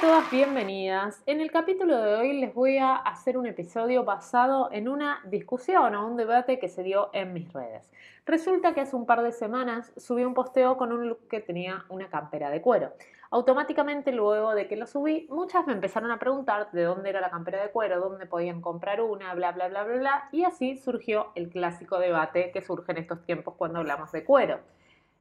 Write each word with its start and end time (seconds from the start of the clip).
todas, 0.00 0.30
bienvenidas. 0.30 1.22
En 1.26 1.42
el 1.42 1.50
capítulo 1.50 2.00
de 2.00 2.14
hoy 2.14 2.40
les 2.40 2.54
voy 2.54 2.78
a 2.78 2.96
hacer 2.96 3.36
un 3.36 3.44
episodio 3.44 4.02
basado 4.02 4.70
en 4.72 4.88
una 4.88 5.20
discusión 5.26 5.94
o 5.94 6.06
un 6.06 6.16
debate 6.16 6.58
que 6.58 6.70
se 6.70 6.82
dio 6.82 7.10
en 7.12 7.34
mis 7.34 7.52
redes. 7.52 7.90
Resulta 8.24 8.72
que 8.72 8.80
hace 8.80 8.96
un 8.96 9.04
par 9.04 9.22
de 9.22 9.30
semanas 9.30 9.92
subí 9.98 10.24
un 10.24 10.32
posteo 10.32 10.78
con 10.78 10.92
un 10.92 11.06
look 11.06 11.28
que 11.28 11.40
tenía 11.40 11.84
una 11.90 12.08
campera 12.08 12.48
de 12.48 12.62
cuero. 12.62 12.94
Automáticamente 13.30 14.10
luego 14.10 14.54
de 14.54 14.68
que 14.68 14.76
lo 14.76 14.86
subí, 14.86 15.26
muchas 15.28 15.66
me 15.66 15.74
empezaron 15.74 16.10
a 16.10 16.18
preguntar 16.18 16.70
de 16.72 16.84
dónde 16.84 17.10
era 17.10 17.20
la 17.20 17.28
campera 17.28 17.62
de 17.62 17.70
cuero, 17.70 18.00
dónde 18.00 18.24
podían 18.24 18.62
comprar 18.62 19.02
una, 19.02 19.34
bla, 19.34 19.52
bla, 19.52 19.68
bla, 19.68 19.84
bla, 19.84 19.96
bla, 19.98 20.28
y 20.32 20.44
así 20.44 20.78
surgió 20.78 21.30
el 21.34 21.50
clásico 21.50 21.98
debate 21.98 22.52
que 22.52 22.62
surge 22.62 22.92
en 22.92 22.98
estos 22.98 23.22
tiempos 23.26 23.54
cuando 23.58 23.80
hablamos 23.80 24.10
de 24.12 24.24
cuero. 24.24 24.60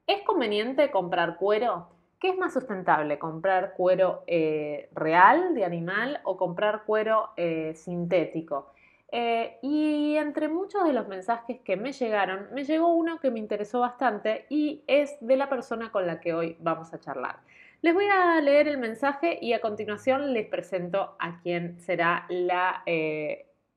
¿Es 0.08 0.22
conveniente 0.22 0.90
comprar 0.90 1.36
cuero? 1.36 1.99
¿Qué 2.20 2.32
es 2.32 2.38
más 2.38 2.54
sustentable? 2.54 3.18
¿Comprar 3.18 3.74
cuero 3.76 4.24
eh, 4.28 4.90
real 4.94 5.56
de 5.56 5.64
animal 5.64 6.20
o 6.26 6.36
comprar 6.36 6.84
cuero 6.86 7.30
eh, 7.38 7.74
sintético? 7.76 8.74
Eh, 9.12 9.58
y 9.62 10.16
entre 10.18 10.50
muchos 10.50 10.84
de 10.84 10.92
los 10.92 11.08
mensajes 11.08 11.62
que 11.62 11.78
me 11.78 11.94
llegaron, 11.94 12.48
me 12.54 12.66
llegó 12.66 12.94
uno 12.94 13.20
que 13.20 13.32
me 13.32 13.40
interesó 13.40 13.80
bastante 13.80 14.46
y 14.50 14.84
es 14.88 15.16
de 15.22 15.38
la 15.38 15.48
persona 15.48 15.94
con 15.94 16.06
la 16.06 16.20
que 16.20 16.34
hoy 16.34 16.58
vamos 16.60 16.94
a 16.94 17.00
charlar. 17.00 17.38
Les 17.82 17.94
voy 17.94 18.08
a 18.12 18.42
leer 18.42 18.68
el 18.68 18.78
mensaje 18.78 19.40
y 19.42 19.54
a 19.54 19.62
continuación 19.62 20.34
les 20.34 20.46
presento 20.48 21.16
a 21.20 21.40
quien 21.40 21.80
será 21.80 22.26
la 22.28 22.84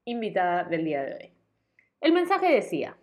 invitada 0.05 0.64
del 0.64 0.84
día 0.84 1.02
de 1.05 1.14
hoy. 1.14 1.30
El 2.00 2.12
mensaje 2.12 2.52
decía, 2.52 2.97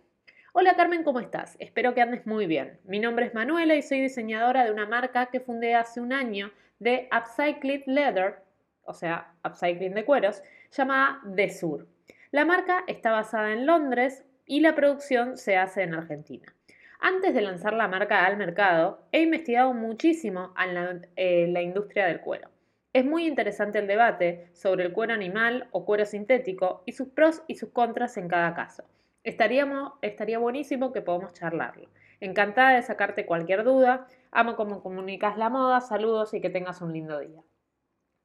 Hola 0.52 0.74
Carmen, 0.74 1.04
¿cómo 1.04 1.20
estás? 1.20 1.54
Espero 1.60 1.94
que 1.94 2.00
andes 2.00 2.26
muy 2.26 2.46
bien. 2.46 2.80
Mi 2.82 2.98
nombre 2.98 3.24
es 3.24 3.34
Manuela 3.34 3.76
y 3.76 3.82
soy 3.82 4.00
diseñadora 4.00 4.64
de 4.64 4.72
una 4.72 4.84
marca 4.84 5.26
que 5.26 5.38
fundé 5.38 5.76
hace 5.76 6.00
un 6.00 6.12
año 6.12 6.50
de 6.80 7.08
Upcycled 7.16 7.84
Leather, 7.86 8.42
o 8.82 8.92
sea, 8.92 9.32
upcycling 9.44 9.94
de 9.94 10.04
cueros, 10.04 10.42
llamada 10.72 11.20
The 11.36 11.50
Sur. 11.50 11.86
La 12.32 12.44
marca 12.44 12.82
está 12.88 13.12
basada 13.12 13.52
en 13.52 13.64
Londres 13.64 14.24
y 14.44 14.58
la 14.58 14.74
producción 14.74 15.36
se 15.36 15.56
hace 15.56 15.82
en 15.82 15.94
Argentina. 15.94 16.52
Antes 16.98 17.32
de 17.32 17.42
lanzar 17.42 17.72
la 17.72 17.86
marca 17.86 18.26
al 18.26 18.36
mercado, 18.36 19.06
he 19.12 19.22
investigado 19.22 19.72
muchísimo 19.72 20.52
en 20.60 20.74
la, 20.74 21.00
eh, 21.14 21.46
la 21.46 21.62
industria 21.62 22.06
del 22.06 22.22
cuero. 22.22 22.50
Es 22.92 23.04
muy 23.04 23.28
interesante 23.28 23.78
el 23.78 23.86
debate 23.86 24.48
sobre 24.52 24.86
el 24.86 24.92
cuero 24.92 25.14
animal 25.14 25.68
o 25.70 25.84
cuero 25.84 26.04
sintético 26.06 26.82
y 26.86 26.92
sus 26.92 27.06
pros 27.06 27.44
y 27.46 27.54
sus 27.54 27.70
contras 27.70 28.16
en 28.16 28.26
cada 28.26 28.52
caso. 28.52 28.82
Estaría 29.22 30.38
buenísimo 30.38 30.92
que 30.92 31.02
podamos 31.02 31.32
charlarlo. 31.32 31.88
Encantada 32.20 32.76
de 32.76 32.82
sacarte 32.82 33.26
cualquier 33.26 33.64
duda. 33.64 34.06
Amo 34.30 34.56
cómo 34.56 34.82
comunicas 34.82 35.36
la 35.36 35.48
moda. 35.48 35.80
Saludos 35.80 36.34
y 36.34 36.40
que 36.40 36.50
tengas 36.50 36.80
un 36.80 36.92
lindo 36.92 37.18
día. 37.18 37.42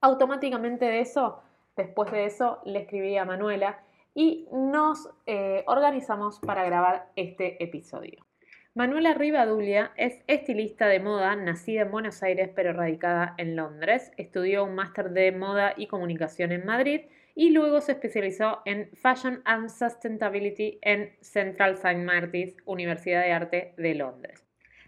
Automáticamente 0.01 0.85
de 0.85 0.99
eso, 0.99 1.41
después 1.75 2.11
de 2.11 2.25
eso, 2.25 2.59
le 2.65 2.79
escribí 2.79 3.17
a 3.17 3.25
Manuela 3.25 3.79
y 4.13 4.47
nos 4.51 5.09
eh, 5.25 5.63
organizamos 5.67 6.39
para 6.39 6.63
grabar 6.63 7.09
este 7.15 7.61
episodio. 7.63 8.25
Manuela 8.73 9.13
Rivadulia 9.13 9.93
es 9.95 10.21
estilista 10.27 10.87
de 10.87 10.99
moda, 10.99 11.35
nacida 11.37 11.83
en 11.83 11.91
Buenos 11.91 12.21
Aires 12.23 12.49
pero 12.53 12.73
radicada 12.73 13.33
en 13.37 13.55
Londres. 13.55 14.11
Estudió 14.17 14.65
un 14.65 14.75
máster 14.75 15.11
de 15.11 15.31
moda 15.31 15.73
y 15.77 15.87
comunicación 15.87 16.51
en 16.51 16.65
Madrid 16.65 17.01
y 17.35 17.49
luego 17.49 17.81
se 17.81 17.91
especializó 17.91 18.61
en 18.65 18.89
Fashion 18.95 19.41
and 19.43 19.69
Sustainability 19.69 20.79
en 20.81 21.11
Central 21.21 21.73
St. 21.73 21.97
Martin's, 21.97 22.55
Universidad 22.65 23.21
de 23.21 23.33
Arte 23.33 23.73
de 23.77 23.93
Londres. 23.93 24.45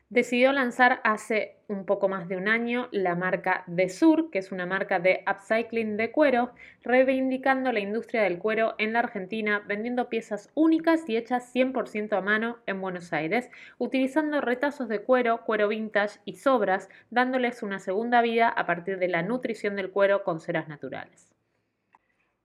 Decidió 0.09 0.53
lanzar 0.53 1.01
hace 1.03 1.57
un 1.67 1.85
poco 1.85 2.07
más 2.07 2.29
de 2.29 2.37
un 2.37 2.47
año 2.47 2.87
la 2.93 3.15
marca 3.15 3.65
De 3.67 3.89
Sur, 3.89 4.31
que 4.31 4.39
es 4.39 4.53
una 4.53 4.65
marca 4.65 4.99
de 4.99 5.25
upcycling 5.29 5.97
de 5.97 6.13
cuero, 6.13 6.53
reivindicando 6.81 7.73
la 7.73 7.81
industria 7.81 8.23
del 8.23 8.39
cuero 8.39 8.75
en 8.77 8.93
la 8.93 8.99
Argentina, 8.99 9.61
vendiendo 9.67 10.07
piezas 10.07 10.49
únicas 10.53 11.09
y 11.09 11.17
hechas 11.17 11.53
100% 11.53 12.17
a 12.17 12.21
mano 12.21 12.59
en 12.67 12.79
Buenos 12.79 13.11
Aires, 13.11 13.49
utilizando 13.79 14.39
retazos 14.39 14.87
de 14.87 15.01
cuero, 15.01 15.43
cuero 15.43 15.67
vintage 15.67 16.21
y 16.23 16.37
sobras, 16.37 16.87
dándoles 17.09 17.61
una 17.61 17.79
segunda 17.79 18.21
vida 18.21 18.47
a 18.47 18.65
partir 18.65 18.99
de 18.99 19.09
la 19.09 19.23
nutrición 19.23 19.75
del 19.75 19.91
cuero 19.91 20.23
con 20.23 20.39
ceras 20.39 20.69
naturales. 20.69 21.36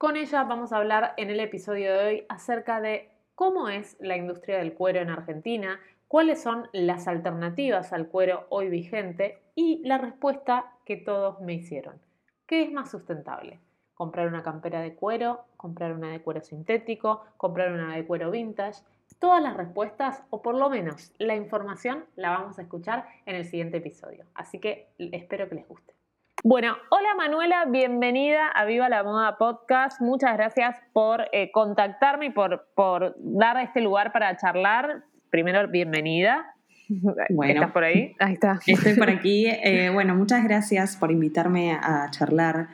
Con 0.03 0.17
ella 0.17 0.43
vamos 0.43 0.73
a 0.73 0.79
hablar 0.79 1.15
en 1.17 1.31
el 1.31 1.39
episodio 1.39 1.93
de 1.93 2.05
hoy 2.05 2.27
acerca 2.29 2.81
de 2.81 3.09
cómo 3.37 3.69
es 3.69 3.97
la 4.01 4.17
industria 4.17 4.59
del 4.59 4.75
cuero 4.75 4.99
en 4.99 5.11
Argentina, 5.11 5.79
cuáles 6.09 6.43
son 6.43 6.69
las 6.73 7.07
alternativas 7.07 7.93
al 7.93 8.09
cuero 8.09 8.47
hoy 8.49 8.69
vigente 8.69 9.39
y 9.55 9.81
la 9.85 9.99
respuesta 9.99 10.73
que 10.85 10.97
todos 10.97 11.41
me 11.41 11.55
hicieron. 11.55 12.01
¿Qué 12.49 12.65
es 12.65 12.73
más 12.73 12.91
sustentable? 12.91 13.61
¿Comprar 13.95 14.27
una 14.27 14.43
campera 14.43 14.81
de 14.81 14.97
cuero? 14.97 15.45
¿Comprar 15.57 15.93
una 15.93 16.11
de 16.11 16.21
cuero 16.21 16.41
sintético? 16.41 17.23
¿Comprar 17.37 17.71
una 17.71 17.95
de 17.95 18.05
cuero 18.05 18.33
vintage? 18.33 18.83
Todas 19.21 19.41
las 19.41 19.57
respuestas, 19.57 20.25
o 20.31 20.43
por 20.43 20.57
lo 20.57 20.69
menos 20.69 21.13
la 21.19 21.37
información, 21.37 22.07
la 22.17 22.31
vamos 22.31 22.59
a 22.59 22.63
escuchar 22.63 23.07
en 23.25 23.37
el 23.37 23.45
siguiente 23.45 23.77
episodio. 23.77 24.25
Así 24.35 24.59
que 24.59 24.89
espero 24.99 25.49
que 25.49 25.55
les 25.55 25.69
guste. 25.69 26.02
Bueno, 26.45 26.77
hola 26.91 27.15
Manuela, 27.17 27.67
bienvenida 27.67 28.49
a 28.49 28.65
Viva 28.65 28.89
la 28.89 29.05
Moda 29.05 29.37
Podcast. 29.39 30.01
Muchas 30.01 30.37
gracias 30.37 30.77
por 30.93 31.29
eh, 31.33 31.53
contactarme 31.53 32.27
y 32.27 32.31
por, 32.31 32.67
por 32.75 33.15
dar 33.19 33.59
este 33.59 33.81
lugar 33.81 34.13
para 34.13 34.37
charlar. 34.37 35.05
Primero, 35.31 35.69
bienvenida. 35.69 36.55
Bueno, 37.31 37.55
¿Estás 37.55 37.71
por 37.71 37.85
ahí? 37.85 38.15
Ahí 38.21 38.35
está. 38.35 38.59
Estoy 38.67 38.95
por 38.97 39.09
aquí. 39.09 39.47
Eh, 39.47 39.89
bueno, 39.91 40.15
muchas 40.15 40.45
gracias 40.45 40.97
por 40.97 41.11
invitarme 41.11 41.73
a 41.73 42.09
charlar 42.11 42.69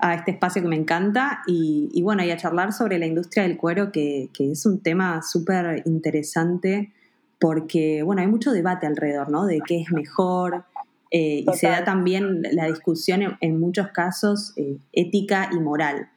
a 0.00 0.14
este 0.14 0.32
espacio 0.32 0.60
que 0.60 0.68
me 0.68 0.76
encanta 0.76 1.42
y, 1.46 2.02
bueno, 2.02 2.22
y 2.24 2.30
a 2.30 2.36
charlar 2.36 2.72
sobre 2.72 2.98
la 2.98 3.06
industria 3.06 3.44
del 3.44 3.56
cuero, 3.56 3.90
que, 3.90 4.28
que 4.34 4.50
es 4.50 4.66
un 4.66 4.82
tema 4.82 5.22
súper 5.22 5.82
interesante 5.86 6.92
porque, 7.38 8.02
bueno, 8.02 8.22
hay 8.22 8.28
mucho 8.28 8.52
debate 8.52 8.86
alrededor, 8.86 9.30
¿no? 9.30 9.46
De 9.46 9.60
qué 9.66 9.80
es 9.80 9.90
mejor, 9.92 10.64
eh, 11.10 11.44
y 11.46 11.52
se 11.54 11.68
da 11.68 11.84
también 11.84 12.42
la 12.52 12.66
discusión 12.66 13.36
en, 13.40 13.60
muchos 13.60 13.88
casos 13.88 14.52
eh, 14.56 14.78
ética 14.92 15.50
y 15.52 15.60
moral. 15.60 16.08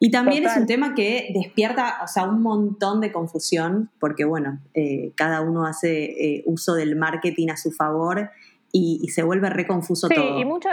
Y 0.00 0.10
también 0.12 0.44
es 0.44 0.56
un 0.56 0.66
tema 0.66 0.94
que 0.94 1.30
despierta, 1.34 1.98
o 2.04 2.06
sea, 2.06 2.24
un 2.24 2.40
montón 2.40 3.00
de 3.00 3.10
confusión, 3.10 3.90
porque 3.98 4.24
bueno, 4.24 4.60
eh, 4.72 5.10
cada 5.16 5.40
uno 5.40 5.66
hace 5.66 6.44
uso 6.46 6.74
del 6.74 6.94
marketing 6.94 7.48
a 7.48 7.56
su 7.56 7.72
favor 7.72 8.30
y, 8.72 9.08
se 9.08 9.22
vuelve 9.22 9.50
reconfuso 9.50 10.08
todo. 10.08 10.36
Sí, 10.36 10.40
y 10.40 10.44
mucho 10.44 10.68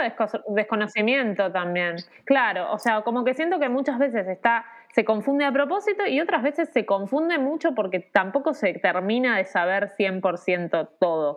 desconocimiento 0.48 1.50
también. 1.50 1.96
Claro, 2.24 2.72
o 2.72 2.78
sea, 2.78 3.02
como 3.02 3.24
que 3.24 3.34
siento 3.34 3.58
que 3.58 3.68
muchas 3.68 3.98
veces 3.98 4.28
está, 4.28 4.64
se 4.96 5.04
confunde 5.04 5.44
a 5.44 5.52
propósito 5.52 6.06
y 6.06 6.22
otras 6.22 6.42
veces 6.42 6.70
se 6.70 6.86
confunde 6.86 7.38
mucho 7.38 7.74
porque 7.74 8.00
tampoco 8.00 8.54
se 8.54 8.72
termina 8.72 9.36
de 9.36 9.44
saber 9.44 9.90
100% 9.90 10.88
todo 10.98 11.36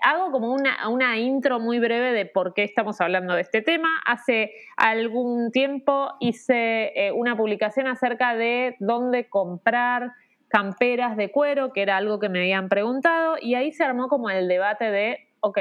hago 0.00 0.32
como 0.32 0.50
una, 0.50 0.88
una, 0.88 1.18
intro 1.18 1.60
muy 1.60 1.78
breve 1.78 2.12
de 2.12 2.24
por 2.24 2.54
qué 2.54 2.64
estamos 2.64 3.00
hablando 3.02 3.34
de 3.34 3.42
este 3.42 3.60
tema. 3.60 3.88
Hace 4.06 4.52
algún 4.76 5.52
tiempo 5.52 6.14
hice 6.18 6.92
eh, 6.96 7.12
una 7.12 7.36
publicación 7.36 7.86
acerca 7.86 8.34
de 8.34 8.74
dónde 8.80 9.28
comprar 9.28 10.14
camperas 10.48 11.16
de 11.16 11.30
cuero, 11.30 11.74
que 11.74 11.82
era 11.82 11.98
algo 11.98 12.18
que 12.18 12.30
me 12.30 12.40
habían 12.40 12.70
preguntado, 12.70 13.36
y 13.40 13.54
ahí 13.54 13.70
se 13.70 13.84
armó 13.84 14.08
como 14.08 14.30
el 14.30 14.48
debate 14.48 14.90
de, 14.90 15.28
ok, 15.40 15.58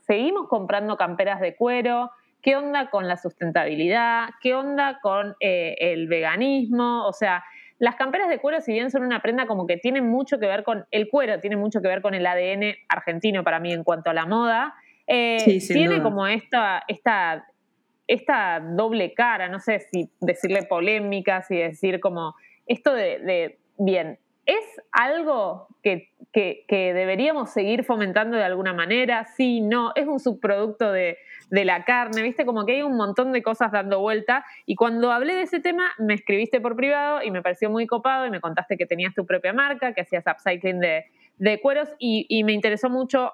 seguimos 0.00 0.48
comprando 0.48 0.96
camperas 0.96 1.40
de 1.40 1.54
cuero, 1.54 2.10
¿qué 2.44 2.56
onda 2.56 2.90
con 2.90 3.08
la 3.08 3.16
sustentabilidad? 3.16 4.28
¿Qué 4.42 4.54
onda 4.54 5.00
con 5.00 5.34
eh, 5.40 5.76
el 5.78 6.06
veganismo? 6.08 7.06
O 7.06 7.12
sea, 7.14 7.42
las 7.78 7.96
camperas 7.96 8.28
de 8.28 8.38
cuero, 8.38 8.60
si 8.60 8.74
bien 8.74 8.90
son 8.90 9.02
una 9.02 9.22
prenda 9.22 9.46
como 9.46 9.66
que 9.66 9.78
tienen 9.78 10.08
mucho 10.08 10.38
que 10.38 10.46
ver 10.46 10.62
con 10.62 10.84
el 10.90 11.08
cuero, 11.08 11.40
tiene 11.40 11.56
mucho 11.56 11.80
que 11.80 11.88
ver 11.88 12.02
con 12.02 12.12
el 12.12 12.26
ADN 12.26 12.74
argentino 12.88 13.42
para 13.44 13.60
mí 13.60 13.72
en 13.72 13.82
cuanto 13.82 14.10
a 14.10 14.14
la 14.14 14.26
moda, 14.26 14.74
eh, 15.06 15.58
tiene 15.66 16.02
como 16.02 16.26
esta, 16.26 16.84
esta, 16.86 17.46
esta 18.06 18.60
doble 18.60 19.14
cara, 19.14 19.48
no 19.48 19.58
sé 19.58 19.80
si 19.90 20.10
decirle 20.20 20.64
polémica, 20.64 21.40
si 21.42 21.56
decir 21.56 21.98
como 21.98 22.34
esto 22.66 22.92
de, 22.92 23.58
bien, 23.78 24.18
¿es 24.46 24.64
algo 24.92 25.68
que, 25.82 26.10
que, 26.32 26.92
deberíamos 26.94 27.50
seguir 27.50 27.84
fomentando 27.84 28.36
de 28.36 28.44
alguna 28.44 28.72
manera? 28.72 29.24
Sí, 29.24 29.60
no, 29.60 29.92
es 29.94 30.06
un 30.06 30.20
subproducto 30.20 30.90
de, 30.92 31.18
de 31.50 31.64
la 31.64 31.84
carne, 31.84 32.22
viste, 32.22 32.44
como 32.44 32.64
que 32.66 32.72
hay 32.72 32.82
un 32.82 32.96
montón 32.96 33.32
de 33.32 33.42
cosas 33.42 33.72
dando 33.72 34.00
vuelta. 34.00 34.44
Y 34.66 34.76
cuando 34.76 35.12
hablé 35.12 35.34
de 35.34 35.42
ese 35.42 35.60
tema, 35.60 35.90
me 35.98 36.14
escribiste 36.14 36.60
por 36.60 36.76
privado 36.76 37.22
y 37.22 37.30
me 37.30 37.42
pareció 37.42 37.70
muy 37.70 37.86
copado 37.86 38.26
y 38.26 38.30
me 38.30 38.40
contaste 38.40 38.76
que 38.76 38.86
tenías 38.86 39.14
tu 39.14 39.26
propia 39.26 39.52
marca, 39.52 39.92
que 39.92 40.02
hacías 40.02 40.24
upcycling 40.26 40.80
de, 40.80 41.04
de 41.38 41.60
cueros 41.60 41.88
y, 41.98 42.42
me 42.44 42.52
interesó 42.52 42.88
mucho 42.90 43.32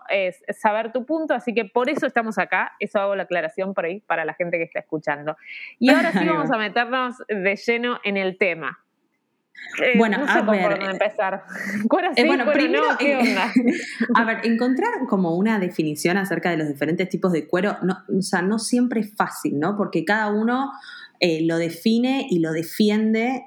saber 0.48 0.92
tu 0.92 1.04
punto, 1.04 1.34
así 1.34 1.52
que 1.54 1.64
por 1.64 1.90
eso 1.90 2.06
estamos 2.06 2.38
acá, 2.38 2.72
eso 2.80 2.98
hago 2.98 3.14
la 3.14 3.24
aclaración 3.24 3.74
por 3.74 3.84
ahí 3.84 4.00
para 4.00 4.24
la 4.24 4.34
gente 4.34 4.58
que 4.58 4.64
está 4.64 4.80
escuchando. 4.80 5.36
Y 5.78 5.90
ahora 5.90 6.12
sí 6.12 6.24
vamos 6.26 6.50
a 6.50 6.56
meternos 6.56 7.16
de 7.28 7.56
lleno 7.56 7.98
en 8.04 8.16
el 8.16 8.38
tema. 8.38 8.78
Eh, 9.82 9.96
bueno, 9.96 10.18
no 10.18 10.26
sé 10.26 10.38
a 10.38 10.42
ver, 10.42 10.78
por 10.78 10.90
empezar. 10.90 11.44
Eh, 12.16 12.26
bueno, 12.26 12.44
primero, 12.52 12.84
¿qué 12.98 13.16
onda? 13.16 13.52
a 14.14 14.24
ver, 14.24 14.40
encontrar 14.44 14.90
como 15.08 15.36
una 15.36 15.58
definición 15.58 16.16
acerca 16.16 16.50
de 16.50 16.56
los 16.56 16.68
diferentes 16.68 17.08
tipos 17.08 17.32
de 17.32 17.46
cuero, 17.46 17.76
no, 17.82 17.98
o 18.08 18.22
sea, 18.22 18.42
no 18.42 18.58
siempre 18.58 19.00
es 19.00 19.14
fácil, 19.14 19.58
¿no? 19.58 19.76
Porque 19.76 20.04
cada 20.04 20.28
uno 20.30 20.72
eh, 21.20 21.42
lo 21.42 21.56
define 21.58 22.26
y 22.28 22.40
lo 22.40 22.52
defiende 22.52 23.44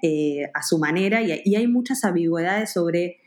a 0.54 0.64
su 0.64 0.78
manera 0.78 1.22
y, 1.22 1.56
hay 1.56 1.68
muchas 1.68 2.04
ambigüedades 2.04 2.72
sobre 2.72 3.18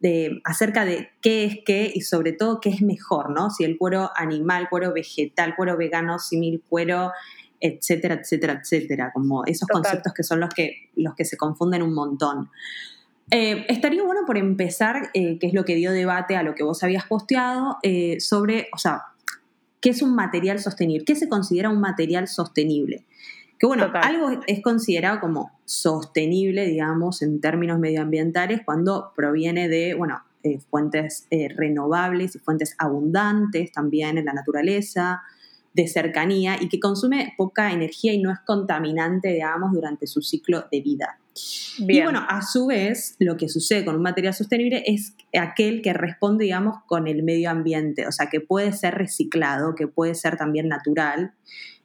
de, 0.00 0.40
acerca 0.44 0.84
de 0.84 1.10
qué 1.20 1.44
es 1.44 1.58
qué 1.64 1.90
y 1.92 2.02
sobre 2.02 2.32
todo 2.32 2.60
qué 2.60 2.68
es 2.68 2.82
mejor, 2.82 3.30
¿no? 3.30 3.50
Si 3.50 3.64
el 3.64 3.78
cuero 3.78 4.10
animal, 4.14 4.68
cuero 4.68 4.92
vegetal, 4.92 5.54
cuero 5.56 5.76
vegano, 5.76 6.18
simil, 6.18 6.62
cuero 6.68 7.12
etcétera, 7.64 8.16
etcétera, 8.16 8.60
etcétera, 8.60 9.10
como 9.14 9.42
esos 9.46 9.66
conceptos 9.66 10.12
que 10.12 10.22
son 10.22 10.38
los 10.38 10.50
que, 10.50 10.90
los 10.96 11.14
que 11.14 11.24
se 11.24 11.38
confunden 11.38 11.82
un 11.82 11.94
montón. 11.94 12.50
Eh, 13.30 13.64
estaría 13.70 14.02
bueno 14.02 14.20
por 14.26 14.36
empezar, 14.36 15.10
eh, 15.14 15.38
que 15.38 15.46
es 15.46 15.54
lo 15.54 15.64
que 15.64 15.74
dio 15.74 15.90
debate 15.90 16.36
a 16.36 16.42
lo 16.42 16.54
que 16.54 16.62
vos 16.62 16.82
habías 16.82 17.06
posteado, 17.06 17.78
eh, 17.82 18.20
sobre, 18.20 18.68
o 18.74 18.76
sea, 18.76 19.04
¿qué 19.80 19.88
es 19.88 20.02
un 20.02 20.14
material 20.14 20.58
sostenible? 20.58 21.06
¿Qué 21.06 21.14
se 21.14 21.26
considera 21.26 21.70
un 21.70 21.80
material 21.80 22.28
sostenible? 22.28 23.06
Que 23.58 23.66
bueno, 23.66 23.90
algo 23.94 24.42
es 24.46 24.60
considerado 24.60 25.20
como 25.20 25.52
sostenible, 25.64 26.66
digamos, 26.66 27.22
en 27.22 27.40
términos 27.40 27.78
medioambientales 27.78 28.60
cuando 28.62 29.12
proviene 29.16 29.70
de, 29.70 29.94
bueno, 29.94 30.22
fuentes 30.68 31.26
renovables 31.56 32.36
y 32.36 32.40
fuentes 32.40 32.74
abundantes 32.78 33.72
también 33.72 34.18
en 34.18 34.26
la 34.26 34.34
naturaleza, 34.34 35.22
de 35.74 35.88
cercanía 35.88 36.56
y 36.60 36.68
que 36.68 36.80
consume 36.80 37.34
poca 37.36 37.72
energía 37.72 38.12
y 38.12 38.18
no 38.18 38.32
es 38.32 38.38
contaminante, 38.46 39.28
digamos, 39.28 39.72
durante 39.72 40.06
su 40.06 40.22
ciclo 40.22 40.64
de 40.70 40.80
vida. 40.80 41.18
Y 41.78 42.00
bueno, 42.00 42.24
a 42.28 42.42
su 42.42 42.66
vez, 42.66 43.16
lo 43.18 43.36
que 43.36 43.48
sucede 43.48 43.84
con 43.84 43.96
un 43.96 44.02
material 44.02 44.32
sostenible 44.32 44.84
es 44.86 45.16
aquel 45.36 45.82
que 45.82 45.92
responde, 45.92 46.44
digamos, 46.44 46.76
con 46.86 47.08
el 47.08 47.24
medio 47.24 47.50
ambiente, 47.50 48.06
o 48.06 48.12
sea, 48.12 48.28
que 48.30 48.40
puede 48.40 48.72
ser 48.72 48.94
reciclado, 48.94 49.74
que 49.74 49.88
puede 49.88 50.14
ser 50.14 50.36
también 50.36 50.68
natural 50.68 51.34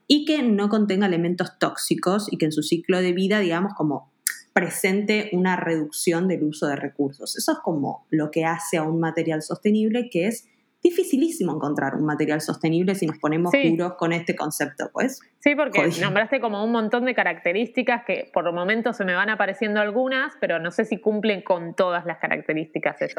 y 0.06 0.26
que 0.26 0.44
no 0.44 0.70
contenga 0.70 1.08
elementos 1.08 1.58
tóxicos 1.58 2.32
y 2.32 2.38
que 2.38 2.46
en 2.46 2.52
su 2.52 2.62
ciclo 2.62 3.02
de 3.02 3.14
vida, 3.14 3.40
digamos, 3.40 3.74
como 3.74 4.12
presente 4.54 5.30
una 5.34 5.56
reducción 5.56 6.28
del 6.28 6.44
uso 6.44 6.68
de 6.68 6.76
recursos. 6.76 7.36
Eso 7.36 7.54
es 7.54 7.58
como 7.60 8.06
lo 8.12 8.30
que 8.30 8.46
hace 8.46 8.78
a 8.78 8.84
un 8.84 9.00
material 9.00 9.42
sostenible, 9.42 10.10
que 10.12 10.28
es 10.28 10.48
dificilísimo 10.82 11.54
encontrar 11.54 11.96
un 11.96 12.06
material 12.06 12.42
sostenible 12.42 12.96
si 12.96 13.06
nos 13.06 13.18
ponemos 13.18 13.52
duros 13.52 13.94
con 13.98 14.14
este 14.14 14.36
concepto, 14.36 14.90
pues. 14.94 15.20
Sí, 15.40 15.56
porque 15.56 15.90
nombraste 16.02 16.40
como 16.40 16.64
un 16.64 16.72
montón 16.72 17.06
de 17.06 17.14
características 17.14 18.04
que 18.06 18.30
por 18.34 18.52
momentos 18.54 18.98
se 18.98 19.06
me 19.06 19.14
van 19.14 19.30
apareciendo 19.30 19.82
algunas, 19.82 20.34
pero 20.40 20.60
no 20.60 20.72
sé 20.72 20.86
si 20.86 20.98
cumplen 20.98 21.42
con 21.42 21.76
todas 21.76 22.06
las 22.06 22.20
características 22.20 23.02
eso. 23.02 23.18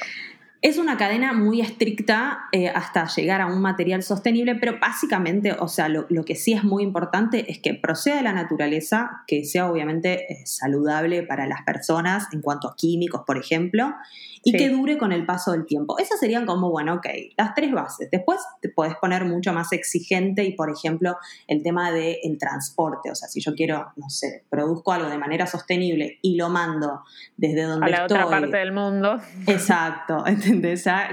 Es 0.62 0.77
una 0.77 0.99
cadena 0.99 1.33
muy 1.33 1.62
estricta 1.62 2.49
eh, 2.53 2.69
hasta 2.69 3.07
llegar 3.07 3.41
a 3.41 3.47
un 3.47 3.62
material 3.62 4.03
sostenible, 4.03 4.57
pero 4.57 4.79
básicamente, 4.79 5.53
o 5.59 5.69
sea, 5.69 5.89
lo, 5.89 6.07
que 6.27 6.35
sí 6.35 6.53
es 6.53 6.65
muy 6.65 6.83
importante 6.83 7.51
es 7.51 7.61
que 7.61 7.73
proceda 7.73 8.17
de 8.17 8.23
la 8.23 8.35
naturaleza, 8.35 9.23
que 9.27 9.45
sea 9.45 9.71
obviamente 9.71 10.31
eh, 10.31 10.43
saludable 10.45 11.23
para 11.23 11.47
las 11.47 11.62
personas 11.62 12.27
en 12.33 12.43
cuanto 12.43 12.69
a 12.69 12.77
químicos, 12.77 13.23
por 13.27 13.39
ejemplo, 13.39 13.95
y 14.43 14.53
que 14.53 14.71
dure 14.71 14.97
con 14.97 15.12
el 15.12 15.27
paso 15.27 15.53
del 15.53 15.67
tiempo. 15.67 15.99
Esas 15.99 16.19
serían 16.19 16.47
como, 16.47 16.71
bueno, 16.71 16.95
ok, 16.95 17.07
las 17.37 17.55
tres 17.55 17.73
bases. 17.73 18.11
Después 18.11 18.41
te 18.61 18.71
podés 18.71 18.95
poner 18.97 19.25
mucho 19.25 19.53
más 19.53 19.73
exigente 19.73 20.45
y, 20.45 20.53
por 20.53 20.71
ejemplo, 20.71 21.17
el 21.47 21.62
tema 21.62 21.91
del 21.91 22.39
transporte. 22.39 23.11
O 23.11 23.15
sea, 23.15 23.29
si 23.29 23.41
yo 23.41 23.55
quiero, 23.55 23.93
no 23.97 24.09
sé, 24.09 24.45
produzco 24.49 24.93
algo 24.93 25.11
de 25.11 25.19
manera 25.19 25.47
sostenible 25.47 26.19
y 26.23 26.37
lo 26.37 26.49
mando 26.49 27.03
desde 27.37 27.62
donde 27.65 27.91
estoy. 27.91 27.95
A 27.95 27.99
la 27.99 28.05
otra 28.05 28.29
parte 28.29 28.57
del 28.57 28.73
mundo. 28.73 29.21
Exacto, 29.47 30.25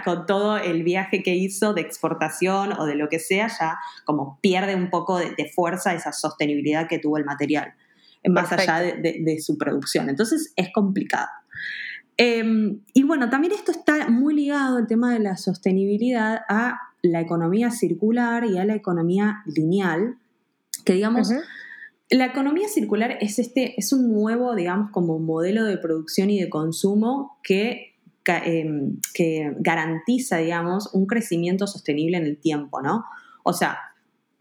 Con 0.03 0.25
todo 0.25 0.57
el 0.57 0.83
viaje 0.83 1.23
que 1.23 1.35
hizo 1.35 1.73
de 1.73 1.81
exportación 1.81 2.73
o 2.73 2.85
de 2.85 2.95
lo 2.95 3.09
que 3.09 3.19
sea, 3.19 3.47
ya 3.47 3.77
como 4.05 4.39
pierde 4.41 4.75
un 4.75 4.89
poco 4.89 5.17
de, 5.19 5.51
fuerza 5.55 5.93
esa 5.93 6.11
sostenibilidad 6.11 6.87
que 6.87 6.99
tuvo 6.99 7.17
el 7.17 7.25
material, 7.25 7.73
más 8.27 8.51
allá 8.51 8.79
de 8.81 9.39
su 9.41 9.57
producción. 9.57 10.09
Entonces 10.09 10.53
es 10.55 10.69
complicado. 10.73 11.27
Em, 12.17 12.81
y 12.93 13.03
bueno, 13.03 13.29
también 13.29 13.53
esto 13.53 13.71
está 13.71 14.09
muy 14.09 14.33
ligado, 14.33 14.79
el 14.79 14.87
tema 14.87 15.13
de 15.13 15.19
la 15.19 15.37
sostenibilidad, 15.37 16.41
a 16.49 16.79
la 17.03 17.21
economía 17.21 17.69
circular 17.69 18.43
y 18.45 18.57
a 18.57 18.65
la 18.65 18.73
economía 18.73 19.43
lineal, 19.45 20.17
que 20.83 20.93
digamos, 20.93 21.31
la 22.09 22.25
economía 22.25 22.67
circular 22.69 23.19
es, 23.21 23.37
este, 23.37 23.79
es 23.79 23.93
un 23.93 24.11
nuevo, 24.11 24.55
digamos, 24.55 24.89
como 24.89 25.19
modelo 25.19 25.63
de 25.65 25.77
producción 25.77 26.31
y 26.31 26.41
de 26.41 26.49
consumo 26.49 27.37
que, 27.43 27.93
que 29.13 29.53
garantiza, 29.59 30.37
digamos, 30.37 30.93
un 30.93 31.05
crecimiento 31.05 31.67
sostenible 31.67 32.17
en 32.17 32.25
el 32.25 32.37
tiempo, 32.37 32.81
¿no? 32.81 33.05
O 33.43 33.53
sea, 33.53 33.79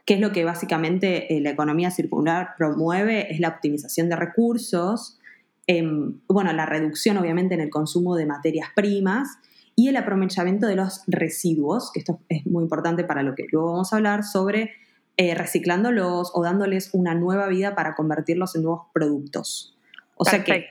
¿qué 0.04 0.14
es 0.14 0.20
lo 0.20 0.32
que 0.32 0.44
básicamente 0.44 1.36
eh, 1.36 1.40
la 1.40 1.50
economía 1.50 1.90
circular 1.90 2.50
promueve? 2.58 3.32
Es 3.32 3.40
la 3.40 3.48
optimización 3.48 4.08
de 4.08 4.16
recursos, 4.16 5.18
Em, 5.66 6.20
bueno, 6.28 6.52
la 6.52 6.64
reducción 6.64 7.16
obviamente 7.16 7.54
en 7.54 7.60
el 7.60 7.70
consumo 7.70 8.14
de 8.14 8.24
materias 8.24 8.68
primas 8.74 9.28
y 9.74 9.88
el 9.88 9.96
aprovechamiento 9.96 10.68
de 10.68 10.76
los 10.76 11.02
residuos, 11.08 11.90
que 11.92 12.00
esto 12.00 12.20
es 12.28 12.46
muy 12.46 12.62
importante 12.62 13.02
para 13.02 13.22
lo 13.22 13.34
que 13.34 13.46
luego 13.50 13.72
vamos 13.72 13.92
a 13.92 13.96
hablar 13.96 14.22
sobre 14.22 14.70
eh, 15.16 15.34
reciclándolos 15.34 16.30
o 16.34 16.42
dándoles 16.42 16.90
una 16.92 17.14
nueva 17.14 17.48
vida 17.48 17.74
para 17.74 17.96
convertirlos 17.96 18.54
en 18.54 18.62
nuevos 18.62 18.82
productos. 18.94 19.76
O 20.14 20.24
sea 20.24 20.44
que 20.44 20.66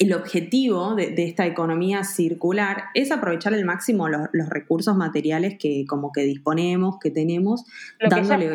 el 0.00 0.14
objetivo 0.14 0.94
de, 0.94 1.14
esta 1.18 1.46
economía 1.46 2.04
circular 2.04 2.84
es 2.94 3.12
aprovechar 3.12 3.54
al 3.54 3.64
máximo 3.64 4.08
los, 4.08 4.48
recursos 4.48 4.96
materiales 4.96 5.56
que 5.58 5.84
como 5.86 6.12
que 6.12 6.22
disponemos, 6.22 6.98
que 6.98 7.10
tenemos, 7.10 7.64
dándole 8.00 8.50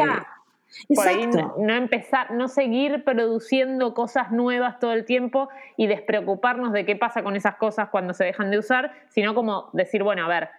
por 0.93 1.07
ahí 1.07 1.27
no, 1.27 1.73
empezar, 1.73 2.31
no 2.31 2.47
seguir 2.47 3.03
produciendo 3.03 3.93
cosas 3.93 4.31
nuevas 4.31 4.79
todo 4.79 4.93
el 4.93 5.05
tiempo 5.05 5.49
y 5.75 5.87
despreocuparnos 5.87 6.73
de 6.73 6.85
qué 6.85 6.95
pasa 6.95 7.23
con 7.23 7.35
esas 7.35 7.55
cosas 7.55 7.89
cuando 7.89 8.13
se 8.13 8.25
dejan 8.25 8.51
de 8.51 8.59
usar, 8.59 8.91
sino 9.09 9.33
como 9.33 9.69
decir, 9.73 10.03
bueno, 10.03 10.25
a 10.25 10.27
ver, 10.27 10.49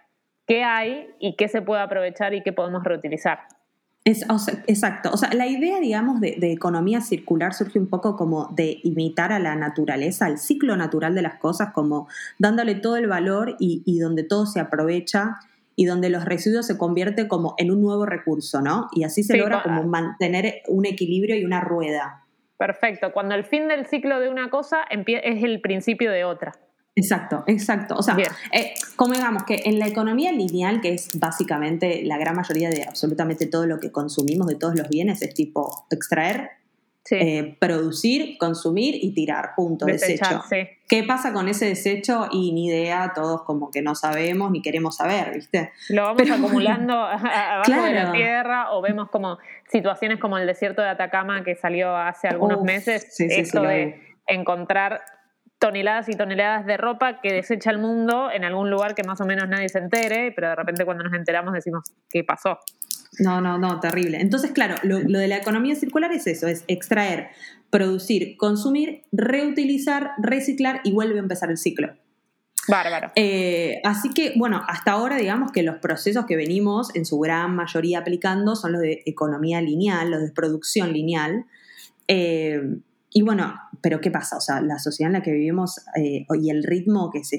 ¿qué 0.47 0.63
hay 0.63 1.09
y 1.19 1.35
qué 1.35 1.47
se 1.47 1.61
puede 1.61 1.81
aprovechar 1.81 2.33
y 2.33 2.41
qué 2.41 2.51
podemos 2.51 2.83
reutilizar? 2.83 3.39
Exacto. 4.05 5.11
O 5.13 5.17
sea, 5.17 5.31
la 5.33 5.47
idea, 5.47 5.79
digamos, 5.79 6.19
de, 6.19 6.37
economía 6.51 7.01
circular 7.01 7.53
surge 7.53 7.79
un 7.79 7.87
poco 7.87 8.15
como 8.15 8.47
de 8.47 8.79
imitar 8.83 9.31
a 9.31 9.39
la 9.39 9.55
naturaleza, 9.55 10.25
al 10.25 10.37
ciclo 10.37 10.75
natural 10.75 11.15
de 11.15 11.21
las 11.21 11.35
cosas, 11.35 11.73
como 11.73 12.07
dándole 12.37 12.75
todo 12.75 12.97
el 12.97 13.07
valor 13.07 13.55
y, 13.59 13.83
y 13.85 13.99
donde 13.99 14.23
todo 14.23 14.45
se 14.45 14.59
aprovecha 14.59 15.37
y 15.75 15.85
donde 15.85 16.09
los 16.09 16.25
residuos 16.25 16.67
se 16.67 16.77
convierten 16.77 17.27
como 17.27 17.55
en 17.57 17.71
un 17.71 17.81
nuevo 17.81 18.05
recurso, 18.05 18.61
¿no? 18.61 18.89
Y 18.93 19.05
así 19.05 19.23
se 19.23 19.37
logra 19.37 19.63
como 19.63 19.83
mantener 19.83 20.61
un 20.67 20.85
equilibrio 20.85 21.37
y 21.37 21.45
una 21.45 21.61
rueda. 21.61 22.25
Perfecto. 22.57 23.13
Cuando 23.13 23.35
el 23.35 23.45
fin 23.45 23.69
del 23.69 23.85
ciclo 23.85 24.19
de 24.19 24.29
una 24.29 24.49
cosa 24.49 24.79
es 24.89 25.43
el 25.43 25.61
principio 25.61 26.11
de 26.11 26.25
otra. 26.25 26.51
Exacto, 26.99 27.43
exacto. 27.47 27.95
O 27.97 28.03
sea, 28.03 28.17
eh, 28.51 28.73
como 28.95 29.13
digamos 29.13 29.43
que 29.43 29.61
en 29.65 29.79
la 29.79 29.87
economía 29.87 30.31
lineal, 30.31 30.81
que 30.81 30.93
es 30.93 31.17
básicamente 31.17 32.03
la 32.03 32.17
gran 32.17 32.35
mayoría 32.35 32.69
de 32.69 32.83
absolutamente 32.83 33.47
todo 33.47 33.65
lo 33.65 33.79
que 33.79 33.91
consumimos, 33.91 34.47
de 34.47 34.55
todos 34.55 34.75
los 34.75 34.89
bienes, 34.89 35.21
es 35.21 35.33
tipo 35.33 35.85
extraer, 35.89 36.51
eh, 37.11 37.55
producir, 37.59 38.37
consumir 38.37 38.95
y 39.01 39.13
tirar, 39.13 39.51
punto, 39.55 39.85
desecho. 39.85 40.43
¿Qué 40.87 41.03
pasa 41.03 41.31
con 41.31 41.47
ese 41.47 41.65
desecho? 41.65 42.27
Y 42.31 42.51
ni 42.51 42.67
idea, 42.67 43.13
todos 43.15 43.43
como 43.43 43.71
que 43.71 43.81
no 43.81 43.95
sabemos 43.95 44.51
ni 44.51 44.61
queremos 44.61 44.97
saber, 44.97 45.33
¿viste? 45.33 45.71
Lo 45.87 46.03
vamos 46.03 46.29
acumulando 46.29 46.93
abajo 46.93 47.83
de 47.83 47.93
la 47.93 48.11
tierra 48.11 48.73
o 48.73 48.81
vemos 48.81 49.09
como 49.09 49.37
situaciones 49.71 50.19
como 50.19 50.37
el 50.37 50.45
desierto 50.45 50.81
de 50.81 50.89
Atacama 50.89 51.43
que 51.43 51.55
salió 51.55 51.95
hace 51.95 52.27
algunos 52.27 52.61
meses, 52.61 53.19
esto 53.19 53.61
de 53.61 54.17
encontrar 54.27 55.01
toneladas 55.59 56.07
y 56.07 56.13
toneladas 56.13 56.65
de 56.65 56.77
ropa 56.77 57.19
que 57.21 57.33
desecha 57.33 57.69
el 57.69 57.77
mundo 57.77 58.31
en 58.31 58.45
algún 58.45 58.69
lugar 58.71 58.95
que 58.95 59.03
más 59.03 59.19
o 59.21 59.25
menos 59.25 59.47
nadie 59.49 59.67
se 59.67 59.79
entere, 59.79 60.31
pero 60.31 60.47
de 60.49 60.55
repente 60.55 60.85
cuando 60.85 61.03
nos 61.03 61.13
enteramos 61.13 61.53
decimos, 61.53 61.91
¿qué 62.09 62.23
pasó? 62.23 62.59
No, 63.19 63.41
no, 63.41 63.57
no, 63.57 63.79
terrible. 63.81 64.21
Entonces, 64.21 64.51
claro, 64.51 64.75
lo, 64.83 64.99
de 64.99 65.27
la 65.27 65.37
economía 65.37 65.75
circular 65.75 66.11
es 66.13 66.27
eso, 66.27 66.47
es 66.47 66.63
extraer, 66.67 67.29
producir, 67.69 68.37
consumir, 68.37 69.03
reutilizar, 69.11 70.11
reciclar 70.17 70.79
y 70.85 70.93
vuelve 70.93 71.17
a 71.17 71.23
empezar 71.23 71.49
el 71.51 71.57
ciclo. 71.57 71.93
Bárbaro. 72.69 73.11
Eh, 73.15 73.81
así 73.83 74.09
que, 74.13 74.33
bueno, 74.37 74.61
hasta 74.67 74.91
ahora 74.91 75.17
digamos 75.17 75.51
que 75.51 75.63
los 75.63 75.77
procesos 75.77 76.25
que 76.25 76.35
venimos 76.35 76.95
en 76.95 77.05
su 77.05 77.19
gran 77.19 77.55
mayoría 77.55 77.99
aplicando 77.99 78.55
son 78.55 78.73
los 78.73 78.81
de 78.81 79.01
economía 79.05 79.59
lineal, 79.59 80.11
los 80.11 80.21
de 80.21 80.31
producción 80.31 80.93
lineal. 80.93 81.45
Eh, 82.07 82.61
y 83.11 83.21
bueno, 83.21 83.55
pero 83.81 84.01
¿qué 84.01 84.11
pasa? 84.11 84.37
O 84.37 84.41
sea, 84.41 84.61
la 84.61 84.79
sociedad 84.79 85.09
en 85.09 85.13
la 85.13 85.23
que 85.23 85.31
vivimos 85.31 85.79
eh, 85.95 86.25
y 86.39 86.49
el 86.49 86.63
ritmo 86.63 87.09
que 87.11 87.19
es 87.19 87.31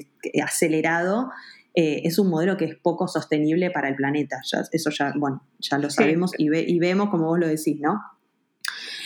acelerado 0.43 1.31
eh, 1.73 2.01
es 2.03 2.19
un 2.19 2.29
modelo 2.29 2.57
que 2.57 2.65
es 2.65 2.75
poco 2.75 3.07
sostenible 3.07 3.71
para 3.71 3.87
el 3.87 3.95
planeta. 3.95 4.41
eso 4.71 4.89
ya, 4.89 5.13
bueno, 5.15 5.43
ya 5.59 5.77
lo 5.77 5.89
sabemos 5.89 6.33
y, 6.37 6.53
y 6.53 6.79
vemos 6.79 7.09
como 7.09 7.27
vos 7.27 7.39
lo 7.39 7.47
decís, 7.47 7.79
¿no? 7.79 8.01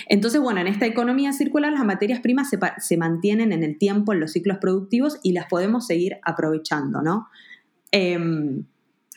Entonces, 0.07 0.39
bueno, 0.41 0.61
en 0.61 0.67
esta 0.67 0.85
economía 0.85 1.33
circular 1.33 1.71
las 1.71 1.83
materias 1.83 2.19
primas 2.19 2.49
se, 2.49 2.97
mantienen 2.97 3.51
en 3.51 3.63
el 3.63 3.77
tiempo, 3.77 4.13
en 4.13 4.19
los 4.19 4.31
ciclos 4.31 4.57
productivos 4.59 5.19
y 5.23 5.33
las 5.33 5.47
podemos 5.47 5.87
seguir 5.87 6.17
aprovechando, 6.23 7.01
¿no? 7.01 7.27
Em, 7.91 8.65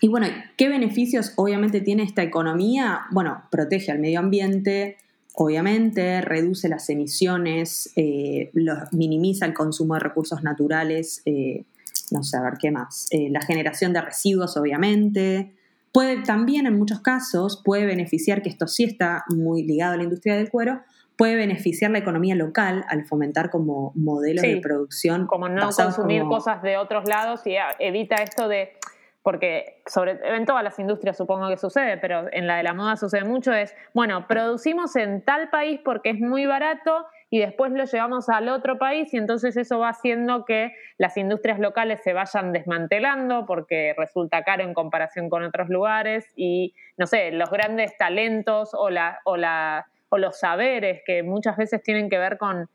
y 0.00 0.08
bueno, 0.08 0.28
¿qué 0.56 0.68
beneficios 0.68 1.32
obviamente 1.36 1.80
tiene 1.80 2.04
esta 2.04 2.22
economía? 2.22 3.00
Bueno, 3.10 3.42
protege 3.50 3.90
al 3.90 3.98
medio 3.98 4.20
ambiente, 4.20 4.96
obviamente, 5.40 6.20
reduce 6.20 6.68
las 6.68 6.90
emisiones, 6.90 7.92
eh, 7.94 8.50
minimiza 8.90 9.46
el 9.46 9.54
consumo 9.54 9.94
de 9.94 10.00
recursos 10.00 10.42
naturales, 10.42 11.22
eh, 11.26 11.64
no 12.10 12.24
sé, 12.24 12.36
a 12.36 12.42
ver 12.42 12.54
qué 12.60 12.72
más, 12.72 13.06
eh, 13.12 13.28
la 13.30 13.40
generación 13.40 13.92
de 13.92 14.00
residuos, 14.00 14.56
obviamente, 14.56 15.54
Puede 15.90 16.22
también, 16.22 16.66
en 16.66 16.78
muchos 16.78 17.00
casos, 17.00 17.62
puede 17.64 17.86
beneficiar, 17.86 18.42
que 18.42 18.50
esto 18.50 18.66
sí 18.66 18.84
está 18.84 19.24
muy 19.28 19.62
ligado 19.62 19.94
a 19.94 19.96
la 19.96 20.02
industria 20.02 20.36
del 20.36 20.50
cuero, 20.50 20.82
puede 21.16 21.34
beneficiar 21.34 21.90
la 21.90 21.98
economía 21.98 22.34
local 22.34 22.84
al 22.88 23.06
fomentar 23.06 23.50
como 23.50 23.92
modelos 23.94 24.42
de 24.42 24.60
producción. 24.60 25.26
Como 25.26 25.48
no 25.48 25.70
consumir 25.70 26.22
cosas 26.24 26.62
de 26.62 26.76
otros 26.76 27.08
lados 27.08 27.40
y 27.46 27.54
evita 27.78 28.16
esto 28.16 28.48
de 28.48 28.74
porque 29.28 29.82
en 30.24 30.46
todas 30.46 30.64
las 30.64 30.78
industrias 30.78 31.18
supongo 31.18 31.50
que 31.50 31.58
sucede, 31.58 31.98
pero 31.98 32.32
en 32.32 32.46
la 32.46 32.56
de 32.56 32.62
la 32.62 32.72
moda 32.72 32.96
sucede 32.96 33.24
mucho, 33.24 33.52
es, 33.52 33.76
bueno, 33.92 34.26
producimos 34.26 34.96
en 34.96 35.20
tal 35.20 35.50
país 35.50 35.80
porque 35.84 36.08
es 36.08 36.18
muy 36.18 36.46
barato 36.46 37.04
y 37.28 37.38
después 37.38 37.70
lo 37.72 37.84
llevamos 37.84 38.30
al 38.30 38.48
otro 38.48 38.78
país 38.78 39.12
y 39.12 39.18
entonces 39.18 39.58
eso 39.58 39.80
va 39.80 39.90
haciendo 39.90 40.46
que 40.46 40.72
las 40.96 41.18
industrias 41.18 41.58
locales 41.58 42.00
se 42.02 42.14
vayan 42.14 42.54
desmantelando 42.54 43.44
porque 43.44 43.94
resulta 43.98 44.44
caro 44.44 44.64
en 44.64 44.72
comparación 44.72 45.28
con 45.28 45.44
otros 45.44 45.68
lugares 45.68 46.32
y, 46.34 46.72
no 46.96 47.06
sé, 47.06 47.30
los 47.30 47.50
grandes 47.50 47.98
talentos 47.98 48.70
o, 48.72 48.88
la, 48.88 49.18
o, 49.24 49.36
los 49.36 50.40
saberes 50.40 51.02
que 51.04 51.22
muchas 51.22 51.58
veces 51.58 51.82
tienen 51.82 52.08
que 52.08 52.16
ver 52.16 52.38
con, 52.38 52.66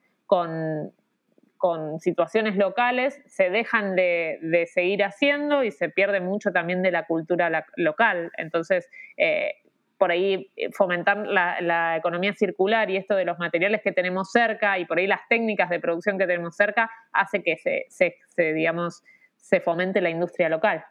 con 1.64 2.02
situaciones 2.02 2.58
locales 2.58 3.22
se 3.26 3.50
dejan 3.50 3.96
de, 3.96 4.38
de, 4.42 4.66
seguir 4.68 5.02
haciendo 5.02 5.64
y 5.64 5.72
se 5.72 5.88
pierde 5.88 6.20
mucho 6.20 6.52
también 6.52 6.82
de 6.82 6.92
la 6.92 7.06
cultura 7.06 7.66
local. 7.78 8.34
Entonces, 8.36 8.90
eh, 9.16 9.54
por 9.98 10.12
ahí 10.12 10.52
eh, 10.58 10.74
fomentar 10.74 11.26
la, 11.26 11.96
economía 11.96 12.34
circular 12.34 12.90
y 12.90 12.98
esto 12.98 13.16
de 13.16 13.24
los 13.24 13.40
materiales 13.40 13.80
que 13.82 13.94
tenemos 13.94 14.30
cerca 14.30 14.78
y 14.78 14.84
por 14.84 14.98
ahí 14.98 15.08
las 15.08 15.22
técnicas 15.30 15.70
de 15.70 15.80
producción 15.80 16.18
que 16.18 16.28
tenemos 16.28 16.54
cerca 16.58 16.92
hace 17.14 17.42
que 17.42 17.56
se, 17.56 18.18
digamos, 18.36 19.02
se 19.38 19.62
fomente 19.62 20.02
la 20.02 20.10
industria 20.10 20.50
local. 20.50 20.84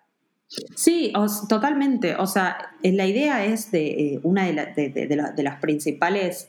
Sí, 0.74 1.12
totalmente. 1.50 2.14
O 2.16 2.26
sea, 2.26 2.56
eh, 2.82 2.92
la 2.92 3.04
idea 3.04 3.44
es 3.44 3.70
de 3.70 4.20
una 4.22 4.46
de, 4.46 5.42
las 5.42 5.60
principales 5.60 6.48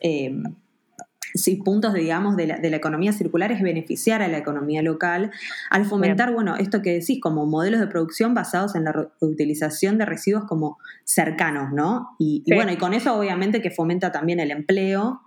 sí, 1.33 1.55
puntos, 1.57 1.93
digamos, 1.93 2.35
de 2.35 2.47
la, 2.47 2.57
de 2.57 2.69
la, 2.69 2.77
economía 2.77 3.13
circular 3.13 3.51
es 3.51 3.61
beneficiar 3.61 4.21
a 4.21 4.27
la 4.27 4.37
economía 4.37 4.81
local 4.81 5.31
al 5.69 5.85
fomentar, 5.85 6.31
bueno, 6.31 6.55
esto 6.55 6.81
que 6.81 6.99
decís, 6.99 7.19
como 7.21 7.45
modelos 7.45 7.79
de 7.79 7.87
producción 7.87 8.33
basados 8.33 8.75
en 8.75 8.85
la 8.85 8.91
reutilización 8.91 9.97
de 9.97 10.05
residuos 10.05 10.45
como 10.45 10.77
cercanos, 11.03 11.71
¿no? 11.73 12.15
Y, 12.19 12.43
bueno, 12.53 12.71
y 12.71 12.77
con 12.77 12.93
eso 12.93 13.15
obviamente 13.17 13.61
que 13.61 13.71
fomenta 13.71 14.11
también 14.11 14.39
el 14.39 14.51
empleo. 14.51 15.21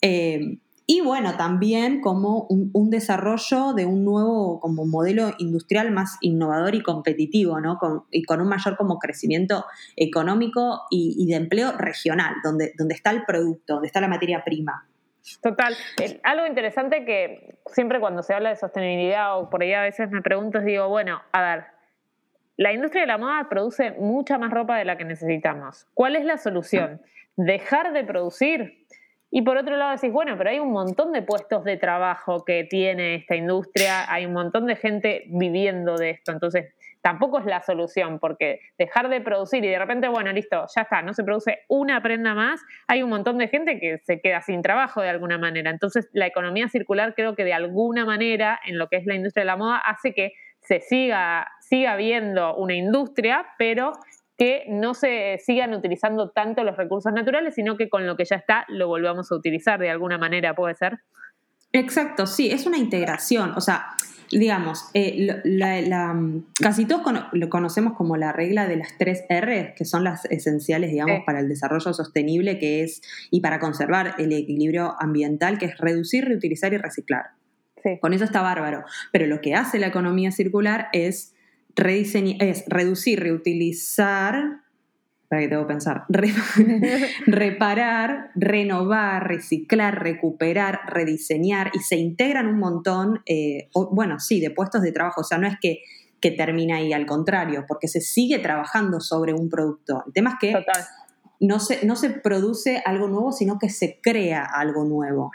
Eh, 0.00 0.58
y 0.86 1.00
bueno, 1.00 1.36
también 1.38 2.02
como 2.02 2.46
un, 2.50 2.90
desarrollo 2.90 3.72
de 3.72 3.86
un 3.86 4.04
nuevo 4.04 4.60
como 4.60 4.84
modelo 4.84 5.32
industrial 5.38 5.90
más 5.92 6.18
innovador 6.20 6.74
y 6.74 6.82
competitivo, 6.82 7.58
¿no? 7.58 7.78
y 8.10 8.22
con 8.24 8.42
un 8.42 8.48
mayor 8.48 8.76
como 8.76 8.98
crecimiento 8.98 9.64
económico 9.96 10.82
y, 10.90 11.16
y, 11.18 11.26
de 11.26 11.36
empleo 11.36 11.72
regional, 11.72 12.34
donde, 12.44 12.74
donde 12.76 12.94
está 12.94 13.12
el 13.12 13.24
producto, 13.24 13.74
donde 13.74 13.86
está 13.86 14.02
la 14.02 14.08
materia 14.08 14.44
prima. 14.44 14.86
Total. 15.42 15.74
Eh, 16.02 16.20
algo 16.22 16.46
interesante 16.46 17.04
que 17.04 17.56
siempre 17.66 18.00
cuando 18.00 18.22
se 18.22 18.34
habla 18.34 18.50
de 18.50 18.56
sostenibilidad 18.56 19.38
o 19.38 19.48
por 19.48 19.62
ahí 19.62 19.72
a 19.72 19.82
veces 19.82 20.10
me 20.10 20.20
pregunto 20.20 20.60
digo, 20.60 20.88
bueno, 20.88 21.22
a 21.32 21.42
ver, 21.42 21.64
la 22.56 22.72
industria 22.72 23.02
de 23.02 23.08
la 23.08 23.18
moda 23.18 23.48
produce 23.48 23.92
mucha 23.92 24.38
más 24.38 24.52
ropa 24.52 24.76
de 24.76 24.84
la 24.84 24.96
que 24.96 25.04
necesitamos. 25.04 25.86
¿Cuál 25.94 26.16
es 26.16 26.24
la 26.24 26.36
solución? 26.36 27.00
Dejar 27.36 27.92
de 27.92 28.04
producir. 28.04 28.86
Y 29.30 29.42
por 29.42 29.56
otro 29.56 29.76
lado 29.76 29.92
decís, 29.92 30.12
bueno, 30.12 30.36
pero 30.38 30.50
hay 30.50 30.60
un 30.60 30.70
montón 30.70 31.10
de 31.12 31.22
puestos 31.22 31.64
de 31.64 31.76
trabajo 31.76 32.44
que 32.44 32.62
tiene 32.64 33.16
esta 33.16 33.34
industria, 33.34 34.10
hay 34.12 34.26
un 34.26 34.32
montón 34.32 34.66
de 34.66 34.76
gente 34.76 35.24
viviendo 35.26 35.96
de 35.96 36.10
esto. 36.10 36.30
Entonces, 36.30 36.72
tampoco 37.04 37.38
es 37.38 37.44
la 37.44 37.60
solución, 37.60 38.18
porque 38.18 38.60
dejar 38.78 39.10
de 39.10 39.20
producir 39.20 39.62
y 39.62 39.68
de 39.68 39.78
repente, 39.78 40.08
bueno, 40.08 40.32
listo, 40.32 40.64
ya 40.74 40.82
está, 40.82 41.02
no 41.02 41.12
se 41.12 41.22
produce 41.22 41.58
una 41.68 42.02
prenda 42.02 42.34
más, 42.34 42.62
hay 42.88 43.02
un 43.02 43.10
montón 43.10 43.36
de 43.36 43.48
gente 43.48 43.78
que 43.78 43.98
se 44.04 44.22
queda 44.22 44.40
sin 44.40 44.62
trabajo 44.62 45.02
de 45.02 45.10
alguna 45.10 45.36
manera. 45.36 45.70
Entonces, 45.70 46.08
la 46.14 46.26
economía 46.26 46.66
circular 46.68 47.14
creo 47.14 47.34
que 47.34 47.44
de 47.44 47.52
alguna 47.52 48.06
manera, 48.06 48.58
en 48.64 48.78
lo 48.78 48.88
que 48.88 48.96
es 48.96 49.04
la 49.04 49.14
industria 49.16 49.42
de 49.42 49.48
la 49.48 49.56
moda, 49.58 49.76
hace 49.84 50.14
que 50.14 50.32
se 50.60 50.80
siga, 50.80 51.46
siga 51.60 51.94
viendo 51.96 52.56
una 52.56 52.74
industria, 52.74 53.48
pero 53.58 53.92
que 54.38 54.64
no 54.68 54.94
se 54.94 55.36
sigan 55.44 55.74
utilizando 55.74 56.30
tanto 56.30 56.64
los 56.64 56.74
recursos 56.74 57.12
naturales, 57.12 57.54
sino 57.54 57.76
que 57.76 57.90
con 57.90 58.06
lo 58.06 58.16
que 58.16 58.24
ya 58.24 58.36
está 58.36 58.64
lo 58.68 58.88
volvamos 58.88 59.30
a 59.30 59.34
utilizar 59.34 59.78
de 59.78 59.90
alguna 59.90 60.16
manera, 60.16 60.54
¿puede 60.54 60.74
ser? 60.74 61.00
Exacto, 61.70 62.24
sí, 62.24 62.50
es 62.50 62.64
una 62.64 62.78
integración. 62.78 63.52
O 63.56 63.60
sea, 63.60 63.88
digamos, 64.38 64.86
eh, 64.94 65.42
casi 66.60 66.84
todos 66.86 67.02
lo 67.32 67.48
conocemos 67.48 67.94
como 67.94 68.16
la 68.16 68.32
regla 68.32 68.66
de 68.66 68.76
las 68.76 68.98
tres 68.98 69.24
R, 69.28 69.74
que 69.76 69.84
son 69.84 70.04
las 70.04 70.24
esenciales, 70.26 70.90
digamos, 70.90 71.22
para 71.24 71.40
el 71.40 71.48
desarrollo 71.48 71.92
sostenible, 71.92 72.58
que 72.58 72.82
es, 72.82 73.00
y 73.30 73.40
para 73.40 73.60
conservar 73.60 74.14
el 74.18 74.32
equilibrio 74.32 74.94
ambiental, 74.98 75.58
que 75.58 75.66
es 75.66 75.78
reducir, 75.78 76.24
reutilizar 76.24 76.72
y 76.72 76.78
reciclar. 76.78 77.26
Con 78.00 78.14
eso 78.14 78.24
está 78.24 78.40
bárbaro. 78.40 78.84
Pero 79.12 79.26
lo 79.26 79.40
que 79.40 79.54
hace 79.54 79.78
la 79.78 79.88
economía 79.88 80.30
circular 80.30 80.88
es, 80.92 81.34
es 81.76 82.64
reducir, 82.66 83.20
reutilizar, 83.20 84.63
que 85.40 85.48
tengo 85.48 85.62
que 85.62 85.72
pensar, 85.74 86.04
reparar, 87.26 88.30
renovar, 88.34 89.26
reciclar, 89.26 90.02
recuperar, 90.02 90.80
rediseñar 90.86 91.70
y 91.74 91.80
se 91.80 91.96
integran 91.96 92.46
un 92.46 92.58
montón, 92.58 93.22
eh, 93.26 93.68
bueno, 93.90 94.20
sí, 94.20 94.40
de 94.40 94.50
puestos 94.50 94.82
de 94.82 94.92
trabajo, 94.92 95.22
o 95.22 95.24
sea, 95.24 95.38
no 95.38 95.46
es 95.46 95.56
que, 95.60 95.82
que 96.20 96.30
termina 96.30 96.76
ahí, 96.76 96.92
al 96.92 97.06
contrario, 97.06 97.64
porque 97.68 97.88
se 97.88 98.00
sigue 98.00 98.38
trabajando 98.38 99.00
sobre 99.00 99.34
un 99.34 99.48
producto. 99.48 100.02
El 100.06 100.12
tema 100.12 100.30
es 100.30 100.36
que 100.40 100.64
no 101.40 101.60
se, 101.60 101.84
no 101.86 101.96
se 101.96 102.10
produce 102.10 102.82
algo 102.84 103.08
nuevo, 103.08 103.32
sino 103.32 103.58
que 103.58 103.68
se 103.68 104.00
crea 104.02 104.44
algo 104.44 104.84
nuevo. 104.84 105.30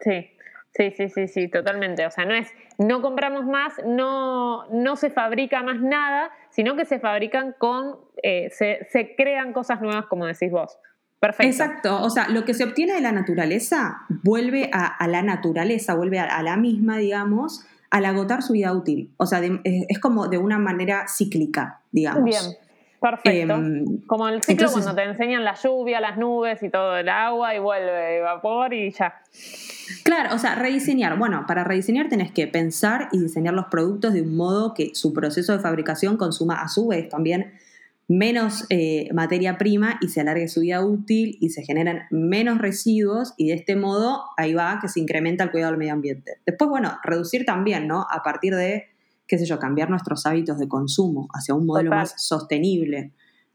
Sí. 0.00 0.30
Sí, 0.78 0.92
sí, 0.92 1.08
sí, 1.08 1.28
sí, 1.28 1.48
totalmente. 1.48 2.06
O 2.06 2.10
sea, 2.10 2.24
no 2.24 2.34
es, 2.34 2.48
no 2.78 3.02
compramos 3.02 3.44
más, 3.46 3.72
no, 3.84 4.66
no 4.68 4.96
se 4.96 5.10
fabrica 5.10 5.62
más 5.62 5.80
nada, 5.80 6.30
sino 6.50 6.76
que 6.76 6.84
se 6.84 6.98
fabrican 6.98 7.54
con, 7.58 7.96
eh, 8.22 8.50
se, 8.50 8.86
se, 8.90 9.14
crean 9.16 9.52
cosas 9.52 9.80
nuevas, 9.80 10.06
como 10.06 10.26
decís 10.26 10.50
vos. 10.50 10.78
Perfecto. 11.20 11.48
Exacto. 11.48 12.02
O 12.02 12.10
sea, 12.10 12.28
lo 12.28 12.44
que 12.44 12.54
se 12.54 12.64
obtiene 12.64 12.94
de 12.94 13.00
la 13.00 13.12
naturaleza 13.12 14.02
vuelve 14.08 14.70
a, 14.72 15.06
la 15.08 15.22
naturaleza, 15.22 15.94
vuelve 15.94 16.20
a, 16.20 16.42
la 16.42 16.56
misma, 16.56 16.98
digamos, 16.98 17.64
al 17.90 18.04
agotar 18.04 18.42
su 18.42 18.52
vida 18.52 18.72
útil. 18.72 19.12
O 19.16 19.26
sea, 19.26 19.40
es 19.64 19.98
como 19.98 20.28
de 20.28 20.38
una 20.38 20.58
manera 20.58 21.06
cíclica, 21.08 21.80
digamos. 21.90 22.24
Bien. 22.24 22.67
Perfecto. 23.00 23.54
Em, 23.54 24.00
como 24.06 24.28
el 24.28 24.42
ciclo 24.42 24.70
cuando 24.72 24.94
te 24.94 25.04
enseñan 25.04 25.44
la 25.44 25.54
lluvia, 25.54 26.00
las 26.00 26.18
nubes 26.18 26.62
y 26.62 26.68
todo 26.68 26.96
el 26.96 27.08
agua 27.08 27.54
y 27.54 27.58
vuelve 27.58 28.20
vapor 28.20 28.74
y 28.74 28.90
ya. 28.90 29.22
Claro, 30.04 30.34
o 30.34 30.38
sea, 30.38 30.56
rediseñar. 30.56 31.16
Bueno, 31.18 31.44
para 31.46 31.64
rediseñar 31.64 32.08
tenés 32.08 32.32
que 32.32 32.46
pensar 32.46 33.08
y 33.12 33.20
diseñar 33.20 33.54
los 33.54 33.66
productos 33.66 34.14
de 34.14 34.22
un 34.22 34.36
modo 34.36 34.74
que 34.74 34.94
su 34.94 35.12
proceso 35.12 35.52
de 35.52 35.60
fabricación 35.60 36.16
consuma 36.16 36.60
a 36.60 36.68
su 36.68 36.88
vez 36.88 37.08
también 37.08 37.52
menos 38.08 38.64
eh, 38.70 39.10
materia 39.12 39.58
prima 39.58 39.98
y 40.00 40.08
se 40.08 40.22
alargue 40.22 40.48
su 40.48 40.60
vida 40.60 40.84
útil 40.84 41.36
y 41.40 41.50
se 41.50 41.62
generan 41.62 42.04
menos 42.10 42.58
residuos 42.58 43.34
y 43.36 43.48
de 43.48 43.54
este 43.54 43.76
modo 43.76 44.24
ahí 44.38 44.54
va 44.54 44.78
que 44.80 44.88
se 44.88 44.98
incrementa 44.98 45.44
el 45.44 45.50
cuidado 45.50 45.72
del 45.72 45.78
medio 45.78 45.92
ambiente. 45.92 46.38
Después, 46.46 46.70
bueno, 46.70 46.98
reducir 47.04 47.44
también, 47.44 47.86
¿no? 47.86 48.06
A 48.10 48.22
partir 48.22 48.56
de 48.56 48.88
qué 49.28 49.38
sé 49.38 49.44
yo, 49.44 49.58
cambiar 49.58 49.90
nuestros 49.90 50.24
hábitos 50.26 50.58
de 50.58 50.66
consumo 50.66 51.28
hacia 51.32 51.54
un 51.54 51.66
modelo 51.66 51.90
más 51.90 52.14
sostenible, 52.16 53.12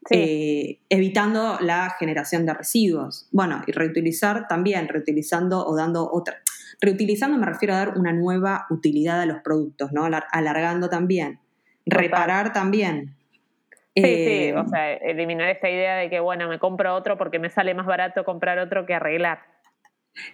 eh, 0.10 0.80
evitando 0.90 1.58
la 1.60 1.90
generación 2.00 2.46
de 2.46 2.54
residuos. 2.54 3.28
Bueno, 3.32 3.64
y 3.66 3.72
reutilizar 3.72 4.48
también, 4.48 4.88
reutilizando 4.88 5.66
o 5.66 5.76
dando 5.76 6.10
otra. 6.12 6.38
Reutilizando 6.80 7.38
me 7.38 7.46
refiero 7.46 7.74
a 7.74 7.78
dar 7.78 7.98
una 7.98 8.14
nueva 8.14 8.68
utilidad 8.70 9.20
a 9.22 9.26
los 9.26 9.42
productos, 9.42 9.92
¿no? 9.92 10.06
Alargando 10.32 10.90
también. 10.90 11.40
Reparar 11.86 12.54
también. 12.54 13.16
Sí, 13.96 14.02
sí, 14.02 14.10
eh, 14.10 14.56
o 14.58 14.68
sea, 14.68 14.94
eliminar 14.94 15.50
esta 15.50 15.70
idea 15.70 15.96
de 15.96 16.10
que, 16.10 16.20
bueno, 16.20 16.48
me 16.50 16.60
compro 16.60 16.96
otro 16.96 17.18
porque 17.18 17.40
me 17.40 17.50
sale 17.50 17.74
más 17.74 17.86
barato 17.86 18.24
comprar 18.24 18.58
otro 18.60 18.86
que 18.86 18.94
arreglar. 18.94 19.53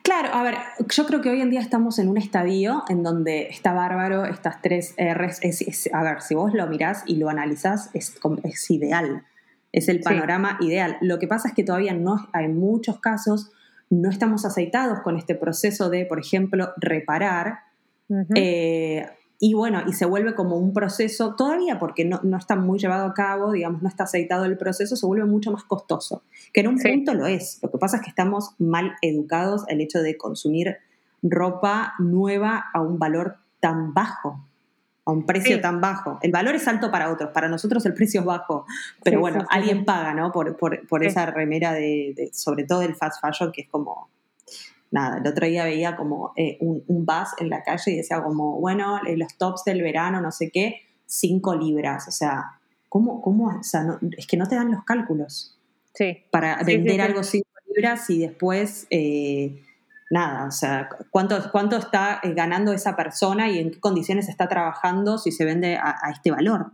Claro, 0.03 0.29
a 0.33 0.43
ver, 0.43 0.55
yo 0.89 1.05
creo 1.05 1.21
que 1.21 1.29
hoy 1.29 1.41
en 1.41 1.49
día 1.49 1.61
estamos 1.61 1.99
en 1.99 2.09
un 2.09 2.17
estadio 2.17 2.83
en 2.89 3.01
donde 3.01 3.47
está 3.47 3.71
bárbaro, 3.71 4.25
estas 4.25 4.61
tres 4.61 4.93
R's, 4.97 5.39
a 5.93 6.03
ver, 6.03 6.21
si 6.21 6.35
vos 6.35 6.53
lo 6.53 6.67
mirás 6.67 7.03
y 7.05 7.15
lo 7.15 7.29
analizás, 7.29 7.89
es, 7.93 8.19
es 8.43 8.71
ideal, 8.71 9.23
es 9.71 9.87
el 9.87 10.01
panorama 10.01 10.57
ideal. 10.59 10.97
Lo 10.99 11.17
que 11.17 11.27
pasa 11.27 11.47
es 11.47 11.53
que 11.53 11.63
todavía 11.63 11.93
no, 11.93 12.27
hay 12.33 12.49
muchos 12.49 12.99
casos, 12.99 13.51
no 13.89 14.09
estamos 14.09 14.43
aceitados 14.43 14.99
con 14.99 15.15
este 15.15 15.35
proceso 15.35 15.89
de, 15.89 16.05
por 16.05 16.19
ejemplo, 16.19 16.73
reparar. 16.77 17.59
Y 19.41 19.53
bueno, 19.53 19.83
y 19.87 19.93
se 19.93 20.05
vuelve 20.05 20.35
como 20.35 20.57
un 20.57 20.73
proceso, 20.73 21.35
todavía 21.35 21.79
porque 21.79 22.03
no, 22.03 22.19
no, 22.23 22.35
está 22.35 22.57
muy 22.57 22.77
llevado 22.77 23.05
a 23.05 23.13
cabo, 23.13 23.53
digamos, 23.53 23.81
no 23.81 23.87
está 23.87 24.03
aceitado 24.03 24.43
el 24.43 24.57
proceso, 24.57 24.97
se 24.97 25.05
vuelve 25.05 25.25
mucho 25.25 25.53
más 25.53 25.63
costoso, 25.63 26.23
que 26.53 26.61
en 26.61 26.67
un 26.67 26.77
punto 26.77 27.13
lo 27.13 27.25
es. 27.25 27.59
Lo 27.61 27.71
que 27.71 27.77
pasa 27.77 27.97
es 27.97 28.03
que 28.03 28.09
estamos 28.09 28.55
mal 28.57 28.95
educados 29.01 29.65
el 29.67 29.81
hecho 29.81 30.01
de 30.01 30.17
consumir 30.17 30.77
ropa 31.21 31.93
nueva 31.99 32.65
a 32.73 32.81
un 32.81 32.99
valor 32.99 33.37
tan 33.59 33.93
bajo, 33.93 34.45
a 35.05 35.11
un 35.11 35.25
precio 35.25 35.59
tan 35.61 35.81
bajo. 35.81 36.19
El 36.21 36.31
valor 36.31 36.55
es 36.55 36.67
alto 36.67 36.91
para 36.91 37.11
otros, 37.11 37.31
para 37.31 37.49
nosotros 37.49 37.85
el 37.85 37.93
precio 37.93 38.21
es 38.21 38.25
bajo, 38.25 38.65
pero 39.03 39.19
bueno, 39.19 39.45
alguien 39.49 39.85
paga, 39.85 40.13
¿no? 40.13 40.31
Por, 40.31 40.55
por, 40.57 40.87
por 40.87 41.03
esa 41.03 41.25
remera 41.25 41.73
de, 41.73 42.29
sobre 42.33 42.63
todo 42.63 42.81
el 42.81 42.95
fast 42.95 43.21
fashion, 43.21 43.51
que 43.51 43.61
es 43.61 43.69
como 43.69 44.09
nada, 44.91 45.17
el 45.17 45.27
otro 45.27 45.45
día 45.45 45.65
veía 45.65 45.95
como 45.95 46.33
eh, 46.35 46.57
un, 46.61 46.83
un, 46.87 47.05
bus 47.05 47.29
en 47.37 47.49
la 47.49 47.63
calle 47.63 47.91
y 47.91 47.97
decía 47.97 48.23
como, 48.23 48.59
bueno, 48.59 48.99
eh, 49.05 49.17
los 49.17 49.37
tops 49.37 49.63
del 49.65 49.81
verano, 49.83 50.19
no 50.19 50.31
sé 50.31 50.49
qué, 50.49 50.81
5 51.05 51.55
libras. 51.55 52.07
O 52.07 52.11
sea, 52.11 52.59
¿cómo, 52.87 53.21
cómo? 53.21 53.47
O 53.59 53.63
sea, 53.63 53.99
es 54.17 54.25
que 54.25 54.37
no 54.37 54.47
te 54.47 54.55
dan 54.55 54.71
los 54.71 54.83
cálculos. 54.83 55.58
Sí. 55.93 56.25
Para 56.31 56.61
vender 56.63 57.01
algo 57.01 57.23
5 57.23 57.47
libras 57.67 58.09
y 58.09 58.19
después, 58.19 58.87
eh, 58.89 59.61
nada, 60.09 60.45
o 60.47 60.51
sea, 60.51 60.89
¿cuánto, 61.09 61.51
¿cuánto 61.51 61.77
está 61.77 62.21
ganando 62.23 62.73
esa 62.73 62.95
persona 62.95 63.49
y 63.49 63.59
en 63.59 63.71
qué 63.71 63.79
condiciones 63.79 64.29
está 64.29 64.47
trabajando 64.47 65.17
si 65.17 65.31
se 65.31 65.45
vende 65.45 65.77
a 65.77 66.09
este 66.11 66.31
valor? 66.31 66.71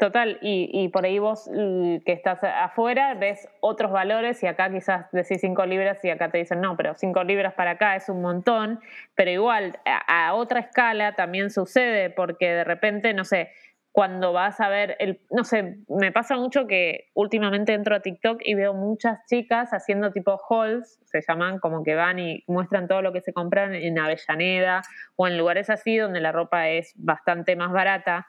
Total, 0.00 0.38
y, 0.40 0.88
por 0.88 1.04
ahí 1.04 1.18
vos 1.18 1.46
que 1.52 2.12
estás 2.12 2.42
afuera 2.42 3.12
ves 3.12 3.46
otros 3.60 3.92
valores 3.92 4.42
y 4.42 4.46
acá 4.46 4.72
quizás 4.72 5.04
decís 5.12 5.42
cinco 5.42 5.66
libras 5.66 6.02
y 6.02 6.08
acá 6.08 6.30
te 6.30 6.38
dicen 6.38 6.62
no, 6.62 6.74
pero 6.74 6.94
cinco 6.94 7.22
libras 7.22 7.52
para 7.52 7.72
acá 7.72 7.96
es 7.96 8.08
un 8.08 8.22
montón, 8.22 8.80
pero 9.14 9.30
igual 9.30 9.78
a, 9.84 10.32
otra 10.32 10.60
escala 10.60 11.16
también 11.16 11.50
sucede 11.50 12.08
porque 12.08 12.48
de 12.48 12.64
repente, 12.64 13.12
no 13.12 13.26
sé, 13.26 13.50
cuando 13.92 14.32
vas 14.32 14.60
a 14.60 14.68
ver, 14.68 14.96
el, 15.00 15.20
no 15.30 15.42
sé, 15.42 15.78
me 15.88 16.12
pasa 16.12 16.36
mucho 16.36 16.66
que 16.66 17.08
últimamente 17.14 17.74
entro 17.74 17.96
a 17.96 18.00
TikTok 18.00 18.40
y 18.44 18.54
veo 18.54 18.72
muchas 18.72 19.18
chicas 19.26 19.70
haciendo 19.72 20.12
tipo 20.12 20.40
hauls, 20.48 21.00
se 21.04 21.20
llaman 21.26 21.58
como 21.58 21.82
que 21.82 21.96
van 21.96 22.20
y 22.20 22.44
muestran 22.46 22.86
todo 22.86 23.02
lo 23.02 23.12
que 23.12 23.20
se 23.20 23.32
compran 23.32 23.74
en 23.74 23.98
Avellaneda 23.98 24.82
o 25.16 25.26
en 25.26 25.36
lugares 25.36 25.70
así 25.70 25.96
donde 25.96 26.20
la 26.20 26.30
ropa 26.30 26.68
es 26.68 26.92
bastante 26.96 27.56
más 27.56 27.72
barata. 27.72 28.28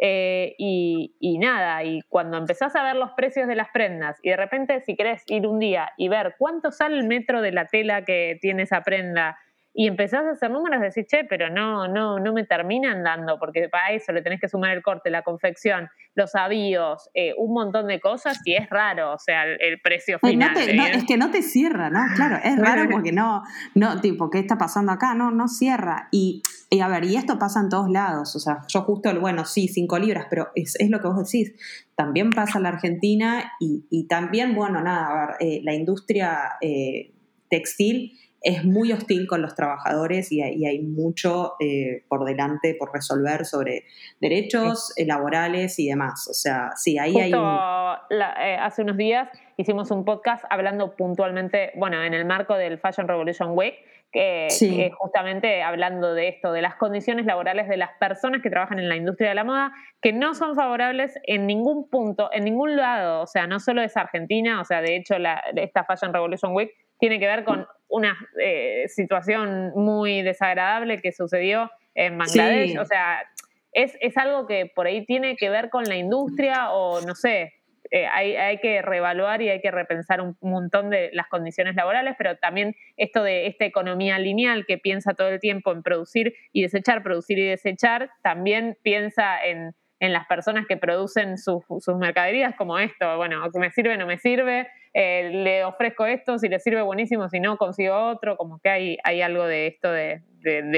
Eh, 0.00 0.54
y, 0.56 1.38
nada, 1.38 1.84
y 1.84 2.00
cuando 2.08 2.38
empezás 2.38 2.74
a 2.76 2.82
ver 2.82 2.96
los 2.96 3.10
precios 3.12 3.46
de 3.46 3.56
las 3.56 3.68
prendas 3.70 4.18
y 4.22 4.30
de 4.30 4.36
repente 4.36 4.80
si 4.80 4.96
querés 4.96 5.22
ir 5.26 5.46
un 5.46 5.58
día 5.58 5.92
y 5.98 6.08
ver 6.08 6.34
cuánto 6.38 6.70
sale 6.70 6.96
el 6.96 7.06
metro 7.06 7.42
de 7.42 7.52
la 7.52 7.66
tela 7.66 8.02
que 8.02 8.38
tiene 8.40 8.62
esa 8.62 8.80
prenda 8.80 9.36
y 9.74 9.86
empezás 9.86 10.24
a 10.24 10.30
hacer 10.32 10.50
números, 10.50 10.82
decís, 10.82 11.06
che, 11.06 11.24
pero 11.24 11.48
no, 11.48 11.88
no, 11.88 12.18
no 12.18 12.32
me 12.34 12.44
terminan 12.44 13.02
dando, 13.02 13.38
porque 13.38 13.68
para 13.70 13.92
eso 13.92 14.12
le 14.12 14.20
tenés 14.20 14.40
que 14.40 14.48
sumar 14.48 14.76
el 14.76 14.82
corte, 14.82 15.08
la 15.08 15.22
confección, 15.22 15.88
los 16.14 16.34
avíos, 16.34 17.08
eh, 17.14 17.32
un 17.38 17.54
montón 17.54 17.86
de 17.86 17.98
cosas 17.98 18.38
y 18.44 18.54
es 18.54 18.68
raro, 18.68 19.14
o 19.14 19.18
sea, 19.18 19.44
el, 19.44 19.80
precio 19.80 20.18
final. 20.18 20.54
es 20.56 21.04
que 21.04 21.16
no 21.16 21.30
te 21.30 21.40
cierra, 21.40 21.88
¿no? 21.88 22.00
Claro, 22.16 22.36
es 22.44 22.56
raro 22.58 22.88
porque 22.90 23.12
no, 23.12 23.42
no, 23.74 24.00
tipo, 24.00 24.28
¿qué 24.28 24.40
está 24.40 24.58
pasando 24.58 24.92
acá? 24.92 25.14
No, 25.14 25.30
no 25.30 25.48
cierra. 25.48 26.08
Y, 26.12 26.42
a 26.80 26.88
ver, 26.88 27.04
y 27.04 27.16
esto 27.16 27.38
pasa 27.38 27.60
en 27.60 27.70
todos 27.70 27.90
lados, 27.90 28.36
o 28.36 28.38
sea, 28.38 28.60
yo 28.68 28.82
justo, 28.82 29.18
bueno, 29.20 29.46
sí, 29.46 29.68
cinco 29.68 29.98
libras, 29.98 30.26
pero 30.28 30.50
es, 30.54 30.76
lo 30.90 31.00
que 31.00 31.08
vos 31.08 31.16
decís, 31.16 31.54
también 31.94 32.28
pasa 32.30 32.58
en 32.58 32.64
la 32.64 32.70
Argentina 32.70 33.52
y, 33.58 34.06
también, 34.06 34.54
bueno, 34.54 34.82
nada, 34.82 35.06
a 35.06 35.26
ver, 35.26 35.36
eh, 35.40 35.60
la 35.64 35.74
industria 35.74 36.56
eh, 36.60 37.14
textil 37.48 38.18
es 38.42 38.64
muy 38.64 38.92
hostil 38.92 39.26
con 39.26 39.42
los 39.42 39.54
trabajadores 39.54 40.32
y 40.32 40.42
hay, 40.42 40.80
mucho 40.82 41.54
eh, 41.60 42.04
por 42.08 42.24
delante 42.24 42.74
por 42.78 42.92
resolver 42.92 43.44
sobre 43.44 43.84
derechos 44.20 44.92
laborales 45.06 45.78
y 45.78 45.88
demás. 45.88 46.26
O 46.28 46.34
sea, 46.34 46.70
sí, 46.76 46.98
ahí 46.98 47.16
hay... 47.18 47.32
Eh, 47.32 48.56
hace 48.60 48.82
unos 48.82 48.96
días 48.96 49.28
hicimos 49.56 49.90
un 49.90 50.04
podcast 50.04 50.44
hablando 50.50 50.96
puntualmente, 50.96 51.72
bueno, 51.76 52.02
en 52.02 52.14
el 52.14 52.24
marco 52.24 52.54
del 52.56 52.78
Fashion 52.78 53.06
Revolution 53.08 53.50
Week, 53.52 53.74
que, 54.12 54.90
justamente 54.98 55.62
hablando 55.62 56.14
de 56.14 56.28
esto, 56.28 56.52
de 56.52 56.60
las 56.60 56.74
condiciones 56.76 57.24
laborales 57.24 57.68
de 57.68 57.78
las 57.78 57.90
personas 57.98 58.42
que 58.42 58.50
trabajan 58.50 58.78
en 58.78 58.88
la 58.88 58.96
industria 58.96 59.30
de 59.30 59.34
la 59.34 59.44
moda, 59.44 59.72
que 60.02 60.12
no 60.12 60.34
son 60.34 60.54
favorables 60.54 61.18
en 61.24 61.46
ningún 61.46 61.88
punto, 61.88 62.28
en 62.32 62.44
ningún 62.44 62.76
lado, 62.76 63.22
o 63.22 63.26
sea, 63.26 63.46
no 63.46 63.58
solo 63.58 63.80
es 63.82 63.96
Argentina, 63.96 64.60
o 64.60 64.64
sea, 64.64 64.82
de 64.82 64.96
hecho 64.96 65.18
la, 65.18 65.42
esta 65.56 65.84
Fashion 65.84 66.12
Revolution 66.12 66.52
Week 66.54 66.70
tiene 67.02 67.18
que 67.18 67.26
ver 67.26 67.42
con 67.42 67.66
una 67.88 68.16
eh, 68.40 68.84
situación 68.86 69.72
muy 69.74 70.22
desagradable 70.22 70.98
que 70.98 71.10
sucedió 71.10 71.68
en 71.96 72.16
Bangladesh. 72.16 72.78
O 72.78 72.84
sea, 72.84 73.24
es, 73.72 73.98
es, 74.00 74.16
algo 74.16 74.46
que 74.46 74.70
por 74.72 74.86
ahí 74.86 75.04
tiene 75.04 75.34
que 75.34 75.50
ver 75.50 75.68
con 75.68 75.82
la 75.82 75.96
industria 75.96 76.70
o 76.70 77.00
no 77.00 77.16
sé. 77.16 77.54
Eh, 77.90 78.06
hay, 78.06 78.36
hay, 78.36 78.58
que 78.58 78.82
reevaluar 78.82 79.42
y 79.42 79.48
hay 79.48 79.60
que 79.60 79.72
repensar 79.72 80.20
un 80.20 80.36
montón 80.42 80.90
de 80.90 81.10
las 81.12 81.26
condiciones 81.26 81.74
laborales, 81.74 82.14
pero 82.16 82.36
también 82.36 82.76
esto 82.96 83.24
de 83.24 83.48
esta 83.48 83.64
economía 83.64 84.20
lineal 84.20 84.64
que 84.64 84.78
piensa 84.78 85.14
todo 85.14 85.28
el 85.30 85.40
tiempo 85.40 85.72
en 85.72 85.82
producir 85.82 86.34
y 86.52 86.62
desechar, 86.62 87.02
producir 87.02 87.36
y 87.40 87.48
desechar, 87.48 88.10
también 88.22 88.78
piensa 88.84 89.44
en, 89.44 89.74
en 90.02 90.12
las 90.12 90.26
personas 90.26 90.66
que 90.66 90.76
producen 90.76 91.38
sus 91.38 91.62
mercaderías 91.96 92.56
como 92.56 92.76
esto, 92.76 93.16
bueno, 93.16 93.40
me 93.54 93.70
sirve, 93.70 93.96
no 93.96 94.04
me 94.04 94.18
sirve, 94.18 94.68
eh, 94.92 95.30
le 95.32 95.64
ofrezco 95.64 96.06
esto, 96.06 96.40
si 96.40 96.48
le 96.48 96.58
sirve 96.58 96.82
buenísimo, 96.82 97.28
si 97.28 97.38
no 97.38 97.56
consigo 97.56 97.96
otro, 97.96 98.36
como 98.36 98.58
que 98.58 98.68
hay, 98.68 98.98
hay 99.04 99.22
algo 99.22 99.46
de 99.46 99.68
esto 99.68 99.92
de, 99.92 100.20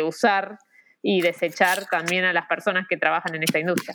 usar 0.05 0.59
y 1.01 1.23
desechar 1.23 1.87
también 1.91 2.27
a 2.27 2.35
las 2.35 2.47
personas 2.47 2.85
que 2.87 2.99
trabajan 2.99 3.35
en 3.35 3.45
esta 3.45 3.59
industria. 3.59 3.95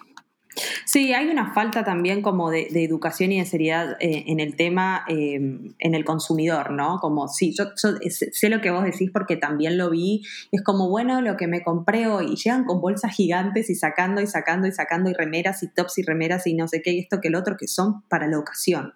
Sí, 0.85 1.13
hay 1.13 1.27
una 1.27 1.53
falta 1.53 1.83
también 1.83 2.21
como 2.21 2.49
de, 2.49 2.67
educación 2.73 3.31
y 3.31 3.39
de 3.39 3.45
seriedad 3.45 3.97
eh, 3.99 4.25
en 4.27 4.39
el 4.39 4.55
tema, 4.55 5.05
em, 5.07 5.73
en 5.79 5.95
el 5.95 6.03
consumidor, 6.03 6.71
¿no? 6.71 6.99
Como, 6.99 7.27
sí, 7.27 7.53
yo, 7.55 7.65
sé 7.75 8.49
lo 8.49 8.59
que 8.59 8.71
vos 8.71 8.83
decís 8.83 9.11
porque 9.13 9.37
también 9.37 9.77
lo 9.77 9.89
vi, 9.89 10.23
es 10.51 10.63
como, 10.63 10.89
bueno, 10.89 11.21
lo 11.21 11.37
que 11.37 11.47
me 11.47 11.63
compré 11.63 12.07
hoy, 12.07 12.33
y 12.33 12.35
llegan 12.35 12.65
con 12.65 12.81
bolsas 12.81 13.13
gigantes 13.13 13.69
y 13.69 13.75
sacando 13.75 14.21
y 14.21 14.27
sacando 14.27 14.67
y 14.67 14.71
sacando 14.71 15.09
y 15.09 15.13
remeras 15.13 15.63
y 15.63 15.67
tops 15.67 15.99
y 15.99 16.03
remeras 16.03 16.47
y 16.47 16.55
no 16.55 16.67
sé 16.67 16.81
qué, 16.81 16.91
y 16.91 16.99
esto 16.99 17.21
que 17.21 17.27
el 17.27 17.35
otro, 17.35 17.55
que 17.55 17.67
son 17.67 18.01
para 18.09 18.27
la 18.27 18.39
ocasión. 18.39 18.93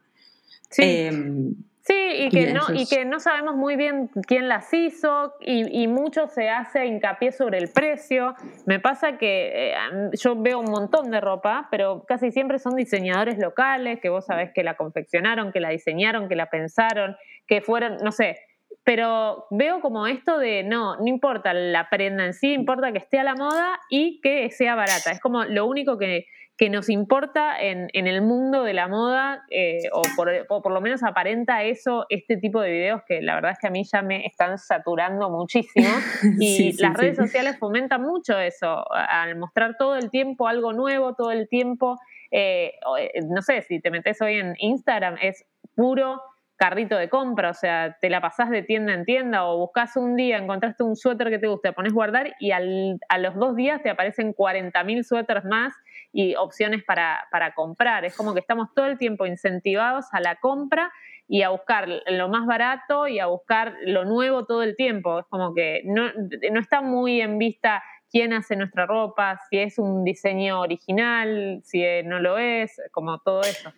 Sí. 0.69 0.81
Em, 0.83 1.55
sí, 1.83 1.93
y 1.93 2.29
que, 2.29 2.53
no, 2.53 2.61
y 2.73 2.87
que 2.87 3.05
no 3.05 3.19
sabemos 3.19 3.55
muy 3.55 3.75
bien 3.75 4.09
quién 4.27 4.47
las 4.47 4.73
hizo 4.73 5.33
y, 5.39 5.87
mucho 5.87 6.27
se 6.27 6.49
hace 6.49 6.85
hincapié 6.85 7.31
sobre 7.31 7.57
el 7.57 7.69
precio. 7.69 8.33
Me 8.65 8.79
pasa 8.79 9.17
que 9.17 9.71
eh, 9.71 9.73
yo 10.13 10.35
veo 10.35 10.59
un 10.59 10.71
montón 10.71 11.11
de 11.11 11.21
ropa, 11.21 11.67
pero 11.69 12.03
casi 12.07 12.31
siempre 12.31 12.59
son 12.59 12.75
diseñadores 12.75 13.37
locales 13.37 13.99
que 13.99 14.09
vos 14.09 14.25
sabés 14.25 14.51
que 14.53 14.63
la 14.63 14.75
confeccionaron, 14.75 15.51
que 15.51 15.59
la 15.59 15.69
diseñaron, 15.69 16.27
que 16.29 16.35
la 16.35 16.49
pensaron, 16.49 17.15
que 17.47 17.61
fueron, 17.61 17.97
no 18.03 18.11
sé, 18.11 18.39
pero 18.83 19.45
veo 19.49 19.79
como 19.79 20.07
esto 20.07 20.37
de 20.37 20.63
no, 20.63 20.97
no 20.97 21.07
importa 21.07 21.53
la 21.53 21.89
prenda 21.89 22.25
en 22.25 22.33
sí, 22.33 22.53
importa 22.53 22.91
que 22.91 22.97
esté 22.97 23.19
a 23.19 23.23
la 23.23 23.35
moda 23.35 23.79
y 23.89 24.19
que 24.21 24.49
sea 24.51 24.75
barata. 24.75 25.11
Es 25.11 25.21
como 25.21 25.45
lo 25.45 25.65
único 25.65 25.97
que, 25.97 26.25
que 26.57 26.69
nos 26.69 26.89
importa 26.89 27.59
en, 27.59 27.89
en, 27.93 28.05
el 28.05 28.21
mundo 28.21 28.63
de 28.63 28.73
la 28.73 28.87
moda, 28.87 29.43
eh, 29.49 29.79
o, 29.91 30.03
por, 30.15 30.45
por, 30.47 30.71
lo 30.71 30.81
menos 30.81 31.01
aparenta 31.03 31.63
eso 31.63 32.05
este 32.09 32.37
tipo 32.37 32.61
de 32.61 32.71
videos 32.71 33.01
que 33.07 33.21
la 33.21 33.35
verdad 33.35 33.51
es 33.51 33.57
que 33.59 33.67
a 33.67 33.71
mí 33.71 33.83
ya 33.83 34.03
me 34.03 34.25
están 34.25 34.57
saturando 34.59 35.29
muchísimo. 35.29 35.89
Y 36.39 36.79
las 36.81 36.95
redes 36.95 37.17
sociales 37.17 37.57
fomentan 37.57 38.01
mucho 38.01 38.37
eso, 38.37 38.85
al 38.91 39.35
mostrar 39.37 39.77
todo 39.77 39.95
el 39.95 40.09
tiempo 40.11 40.47
algo 40.47 40.73
nuevo, 40.73 41.15
todo 41.15 41.31
el 41.31 41.47
tiempo. 41.47 41.97
Eh, 42.31 42.73
eh, 42.99 43.21
no 43.27 43.41
sé, 43.41 43.61
si 43.63 43.79
te 43.79 43.89
metes 43.89 44.21
hoy 44.21 44.35
en 44.35 44.55
Instagram, 44.57 45.17
es 45.21 45.45
puro 45.75 46.21
carrito 46.55 46.95
de 46.97 47.09
compra, 47.09 47.49
o 47.49 47.53
sea, 47.53 47.97
te 47.99 48.09
la 48.09 48.21
pasás 48.21 48.49
de 48.49 48.61
tienda 48.61 48.93
en 48.93 49.05
tienda 49.05 49.45
o 49.45 49.57
buscas 49.57 49.97
un 49.97 50.15
día, 50.15 50.37
encontraste 50.37 50.83
un 50.83 50.95
suéter 50.95 51.29
que 51.29 51.39
te 51.39 51.47
gusta, 51.47 51.73
pones 51.73 51.93
guardar 51.93 52.35
y 52.39 52.51
al, 52.51 52.99
a 53.09 53.17
los 53.17 53.35
dos 53.35 53.55
días 53.55 53.81
te 53.81 53.89
aparecen 53.89 54.33
40.000 54.33 55.03
suéteres 55.03 55.43
más 55.45 55.73
y 56.13 56.35
opciones 56.35 56.83
para, 56.83 57.27
para 57.31 57.53
comprar. 57.53 58.05
Es 58.05 58.15
como 58.15 58.33
que 58.33 58.39
estamos 58.39 58.69
todo 58.73 58.85
el 58.85 58.97
tiempo 58.97 59.25
incentivados 59.25 60.05
a 60.13 60.21
la 60.21 60.35
compra 60.35 60.91
y 61.27 61.41
a 61.41 61.49
buscar 61.49 61.89
lo 62.07 62.29
más 62.29 62.45
barato 62.45 63.07
y 63.07 63.19
a 63.19 63.25
buscar 63.25 63.75
lo 63.85 64.05
nuevo 64.05 64.45
todo 64.45 64.61
el 64.61 64.75
tiempo. 64.75 65.19
Es 65.19 65.25
como 65.29 65.53
que 65.53 65.81
no, 65.85 66.11
no 66.51 66.59
está 66.59 66.81
muy 66.81 67.19
en 67.19 67.39
vista 67.39 67.83
quién 68.11 68.31
hace 68.31 68.55
nuestra 68.55 68.85
ropa, 68.85 69.39
si 69.49 69.57
es 69.57 69.79
un 69.79 70.03
diseño 70.03 70.61
original, 70.61 71.61
si 71.63 71.83
no 72.05 72.19
lo 72.19 72.37
es, 72.37 72.79
como 72.91 73.19
todo 73.19 73.41
eso. 73.41 73.73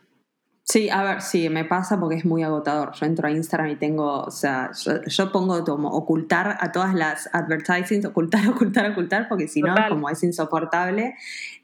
Sí, 0.68 0.90
a 0.90 1.04
ver, 1.04 1.22
sí, 1.22 1.48
me 1.48 1.64
pasa 1.64 2.00
porque 2.00 2.16
es 2.16 2.26
muy 2.26 2.42
agotador. 2.42 2.92
Yo 2.94 3.06
entro 3.06 3.28
a 3.28 3.32
Instagram 3.32 3.70
y 3.70 3.76
tengo, 3.76 4.24
o 4.24 4.32
sea, 4.32 4.72
yo, 5.06 5.32
pongo 5.32 5.64
como 5.64 5.90
ocultar 5.90 6.58
a 6.60 6.72
todas 6.72 6.96
las 6.96 7.30
advertisings, 7.34 8.04
ocultar, 8.04 8.42
ocultar, 8.50 8.90
ocultar, 8.90 9.30
porque 9.30 9.48
si 9.48 9.62
no, 9.62 9.76
como 9.88 10.10
es 10.10 10.24
insoportable. 10.24 11.16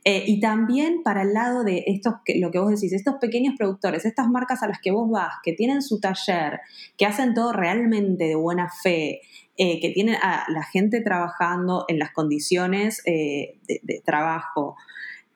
Eh, 0.03 0.23
y 0.25 0.39
también 0.39 1.03
para 1.03 1.21
el 1.21 1.33
lado 1.33 1.63
de 1.63 1.83
estos, 1.87 2.15
lo 2.39 2.51
que 2.51 2.59
vos 2.59 2.71
decís, 2.71 2.91
estos 2.93 3.15
pequeños 3.21 3.55
productores, 3.57 4.05
estas 4.05 4.27
marcas 4.27 4.63
a 4.63 4.67
las 4.67 4.79
que 4.81 4.91
vos 4.91 5.09
vas, 5.09 5.33
que 5.43 5.53
tienen 5.53 5.81
su 5.81 5.99
taller, 5.99 6.59
que 6.97 7.05
hacen 7.05 7.33
todo 7.33 7.53
realmente 7.53 8.25
de 8.25 8.35
buena 8.35 8.69
fe, 8.83 9.21
eh, 9.57 9.79
que 9.79 9.89
tienen 9.89 10.15
a 10.15 10.45
la 10.49 10.63
gente 10.63 11.01
trabajando 11.01 11.85
en 11.87 11.99
las 11.99 12.11
condiciones 12.11 13.01
eh, 13.05 13.59
de 13.67 14.01
trabajo 14.03 14.75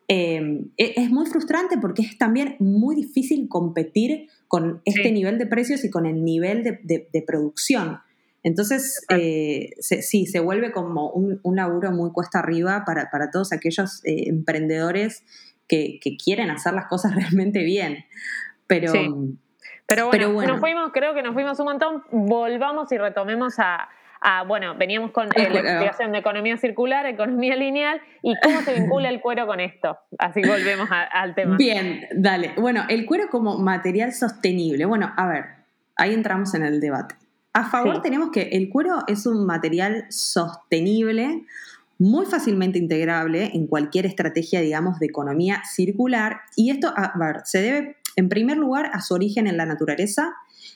Em, 0.07 0.69
e, 0.77 0.93
es 0.97 1.09
muy 1.09 1.25
frustrante 1.25 1.77
porque 1.79 2.03
es 2.03 2.17
también 2.17 2.57
muy 2.59 2.95
difícil 2.95 3.47
competir 3.49 4.27
con 4.47 4.81
este 4.85 5.11
nivel 5.11 5.39
de 5.39 5.47
precios 5.47 5.83
y 5.83 5.89
con 5.89 6.05
el 6.05 6.23
nivel 6.23 6.63
de, 6.63 7.23
producción. 7.25 7.99
Entonces, 8.45 9.03
eh, 9.09 9.71
sí, 9.79 10.27
se 10.27 10.39
vuelve 10.39 10.71
como 10.71 11.09
un, 11.09 11.55
laburo 11.55 11.91
muy 11.91 12.11
cuesta 12.11 12.37
arriba 12.37 12.83
para, 12.85 13.31
todos 13.31 13.51
aquellos 13.51 14.05
eh, 14.05 14.29
emprendedores 14.29 15.23
que, 15.67 15.99
quieren 16.23 16.51
hacer 16.51 16.73
las 16.73 16.85
cosas 16.85 17.15
realmente 17.15 17.63
bien. 17.63 18.05
Pero, 18.67 18.93
pero, 19.87 20.09
pero 20.11 20.31
bueno, 20.31 20.53
Nos 20.53 20.61
fuimos, 20.61 20.91
creo 20.93 21.15
que 21.15 21.23
nos 21.23 21.33
fuimos 21.33 21.59
un 21.59 21.65
montón. 21.65 22.03
Volvamos 22.11 22.91
y 22.91 22.99
retomemos 22.99 23.55
a, 23.57 23.89
bueno, 24.45 24.75
veníamos 24.77 25.09
con 25.09 25.27
la 25.35 25.43
explicación 25.43 26.11
de 26.11 26.19
economía 26.19 26.57
circular, 26.57 27.07
economía 27.07 27.55
lineal 27.55 27.99
y 28.21 28.35
cómo 28.43 28.61
se 28.61 28.75
vincula 28.79 29.09
el 29.09 29.21
cuero 29.21 29.47
con 29.47 29.59
esto. 29.59 29.97
Así 30.19 30.41
volvemos 30.47 30.87
al 30.91 31.33
tema. 31.33 31.57
Bien, 31.57 32.07
dale. 32.15 32.53
Bueno, 32.57 32.83
el 32.89 33.07
cuero 33.07 33.27
como 33.31 33.57
material 33.57 34.13
sostenible. 34.13 34.85
Bueno, 34.85 35.11
a 35.17 35.25
ver, 35.25 35.45
ahí 35.95 36.13
entramos 36.13 36.53
en 36.53 36.61
el 36.61 36.79
debate. 36.79 37.15
A 37.55 37.69
favor 37.69 38.01
tenemos 38.01 38.31
que 38.31 38.49
el 38.51 38.67
cuero 38.67 39.05
es 39.07 39.25
un 39.25 39.45
material 39.45 40.07
sostenible, 40.09 41.45
muy 41.97 42.25
fácilmente 42.25 42.77
integrable 42.77 43.51
en 43.53 43.67
cualquier 43.67 44.05
estrategia, 44.05 44.59
digamos, 44.59 44.99
de 44.99 45.05
economía 45.05 45.61
circular. 45.63 46.41
Y 46.57 46.69
esto, 46.69 46.93
a 46.93 47.13
ver, 47.17 47.43
se 47.45 47.61
debe, 47.61 47.95
en 48.17 48.27
primer 48.27 48.57
lugar, 48.57 48.89
a 48.91 48.99
su 48.99 49.13
origen 49.13 49.47
en 49.47 49.55
la 49.55 49.65
naturaleza 49.65 50.33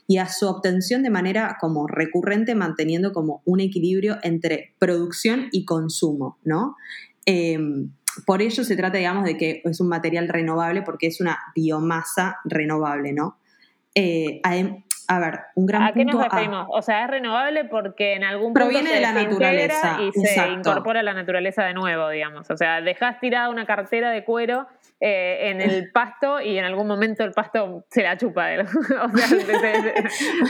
y 0.08 0.20
a 0.20 0.30
su 0.30 0.48
obtención 0.48 1.04
de 1.04 1.10
manera 1.10 1.58
como 1.60 1.86
recurrente, 1.86 2.56
manteniendo 2.56 3.12
como 3.12 3.42
un 3.44 3.60
equilibrio 3.60 4.16
entre 4.24 4.74
producción 4.80 5.50
y 5.52 5.66
consumo, 5.66 6.38
¿no? 6.46 6.78
Em, 7.26 7.92
por 8.26 8.42
ello 8.42 8.64
se 8.64 8.78
trata, 8.78 9.00
digamos, 9.00 9.26
de 9.26 9.36
que 9.36 9.62
es 9.66 9.82
un 9.82 9.90
material 9.90 10.30
renovable 10.30 10.84
porque 10.84 11.08
es 11.08 11.20
una 11.20 11.40
biomasa 11.54 12.38
renovable, 12.46 13.12
¿no? 13.12 13.36
Eh, 13.96 14.40
a 15.12 15.18
ver, 15.18 15.40
un 15.56 15.66
gran 15.66 15.82
¿A 15.82 15.92
qué 15.92 16.06
nos 16.06 16.24
referimos? 16.24 16.68
o 16.70 16.84
sea, 16.84 17.04
es 17.04 17.10
renovable 17.10 17.66
porque 17.66 18.14
en 18.14 18.24
algún 18.24 18.54
punto 18.54 18.60
proviene 18.60 18.94
de 18.94 19.02
la 19.02 19.12
naturaleza 19.12 19.98
y 20.02 20.12
se 20.12 20.48
incorpora 20.50 21.00
a 21.00 21.04
la 21.04 21.16
naturaleza 21.16 21.64
de 21.64 21.74
nuevo, 21.74 22.10
digamos. 22.10 22.48
O 22.52 22.56
sea, 22.56 22.80
dejas 22.82 23.20
tirada 23.20 23.50
una 23.50 23.66
cartera 23.66 24.12
de 24.12 24.24
cuero 24.24 24.68
eh, 25.02 25.50
en 25.50 25.62
el 25.62 25.90
pasto 25.94 26.40
y 26.40 26.60
en 26.60 26.66
algún 26.66 26.86
momento 26.86 27.24
el 27.24 27.32
pasto 27.32 27.86
se 27.90 28.04
la 28.04 28.18
chupa. 28.18 28.50
o 28.62 29.18
sea, 29.18 29.28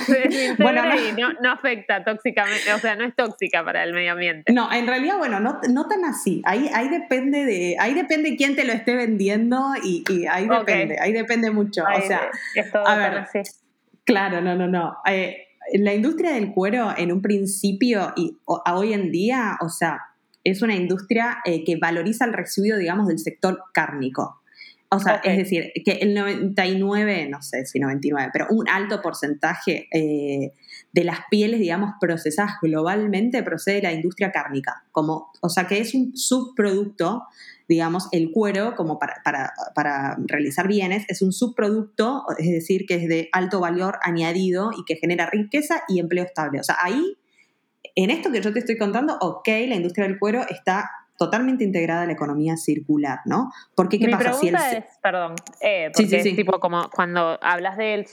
se, 0.05 0.55
bueno, 0.59 0.83
no, 0.83 0.95
y 0.95 1.13
no, 1.41 1.51
afecta 1.53 2.03
tóxicamente, 2.03 2.73
o 2.73 2.79
sea, 2.79 2.97
no 2.97 3.05
es 3.05 3.15
tóxica 3.15 3.63
para 3.63 3.85
el 3.85 3.93
medio 3.93 4.11
ambiente. 4.11 4.51
No, 4.51 4.69
en 4.73 4.87
realidad, 4.87 5.17
bueno, 5.17 5.39
no, 5.39 5.61
no 5.69 5.87
tan 5.87 6.03
así. 6.03 6.41
Ahí, 6.43 6.69
ahí 6.73 6.89
depende 6.89 7.45
de, 7.45 7.77
ahí 7.79 7.93
depende 7.93 8.35
quién 8.35 8.57
te 8.57 8.65
lo 8.65 8.73
esté 8.73 8.97
vendiendo 8.97 9.71
y, 9.81 10.03
ahí 10.29 10.49
depende, 10.49 10.97
ahí 10.99 11.13
depende 11.13 11.49
mucho. 11.49 11.83
o 11.83 12.01
sea, 12.01 12.29
es 12.55 12.69
todo 12.73 12.85
a 12.85 12.95
ver, 12.95 13.25
claro, 14.09 14.41
no, 14.41 14.55
no, 14.55 14.67
no. 14.67 14.97
Eh, 15.07 15.37
la 15.73 15.93
industria 15.93 16.31
del 16.31 16.51
cuero 16.51 16.93
en 16.97 17.11
un 17.11 17.21
principio 17.21 18.11
y 18.15 18.37
hoy 18.45 18.93
en 18.93 19.11
día, 19.11 19.55
o 19.61 19.69
sea, 19.69 19.99
es 20.43 20.63
una 20.63 20.75
industria 20.75 21.37
eh, 21.45 21.63
que 21.63 21.77
valoriza 21.77 22.25
el 22.25 22.33
residuo, 22.33 22.77
digamos, 22.77 23.07
del 23.07 23.19
sector 23.19 23.61
cárnico. 23.71 24.41
O 24.91 24.99
sea, 24.99 25.17
es 25.23 25.37
decir, 25.37 25.71
que 25.85 25.91
el 26.01 26.15
99, 26.15 27.29
no 27.29 27.43
sé 27.43 27.67
si 27.67 27.79
99, 27.79 28.31
pero 28.33 28.47
un 28.49 28.67
alto 28.67 28.99
porcentaje 29.03 29.87
eh, 29.93 30.53
de 30.91 31.03
las 31.03 31.19
pieles, 31.29 31.59
digamos, 31.59 31.91
procesadas 32.01 32.53
globalmente 32.59 33.43
procede 33.43 33.75
de 33.75 33.81
la 33.83 33.93
industria 33.93 34.31
cárnica. 34.31 34.85
Como, 34.91 35.31
o 35.41 35.49
sea, 35.49 35.67
que 35.67 35.77
es 35.77 35.93
un 35.93 36.17
subproducto, 36.17 37.25
digamos, 37.69 38.09
el 38.11 38.31
cuero, 38.31 38.75
como 38.75 38.97
para, 38.97 39.21
para, 39.23 39.53
para 39.75 40.17
realizar 40.25 40.67
bienes, 40.67 41.05
es 41.07 41.21
un 41.21 41.31
subproducto, 41.31 42.23
es 42.39 42.49
decir, 42.49 42.87
que 42.87 42.95
es 42.95 43.07
de 43.07 43.29
alto 43.31 43.59
valor 43.59 43.99
añadido 44.01 44.71
y 44.75 44.83
que 44.85 44.95
genera 44.95 45.29
riqueza 45.29 45.83
y 45.87 45.99
empleo 45.99 46.25
estable. 46.25 46.59
O 46.59 46.63
sea, 46.63 46.77
ahí, 46.81 47.15
en 47.95 48.09
esto 48.09 48.31
que 48.31 48.41
yo 48.41 48.51
te 48.51 48.59
estoy 48.59 48.77
contando, 48.77 49.17
ok, 49.21 49.47
la 49.67 49.75
industria 49.75 50.07
del 50.07 50.17
cuero 50.17 50.41
está 50.49 50.89
totalmente 51.19 51.65
integrada 51.65 52.03
a 52.03 52.05
la 52.05 52.13
economía 52.13 52.55
circular, 52.55 53.19
¿no? 53.25 53.51
Porque, 53.75 53.99
¿qué 53.99 54.05
Mi 54.05 54.13
pasa? 54.13 54.39
Pregunta 54.39 54.71
es, 54.71 54.85
perdón, 55.03 55.35
eh, 55.59 55.91
porque 55.93 56.21
sí, 56.21 56.29
sí, 56.29 56.35
tipo 56.35 56.61
como 56.61 56.89
cuando 56.89 57.37
hablas 57.41 57.75
del, 57.75 58.07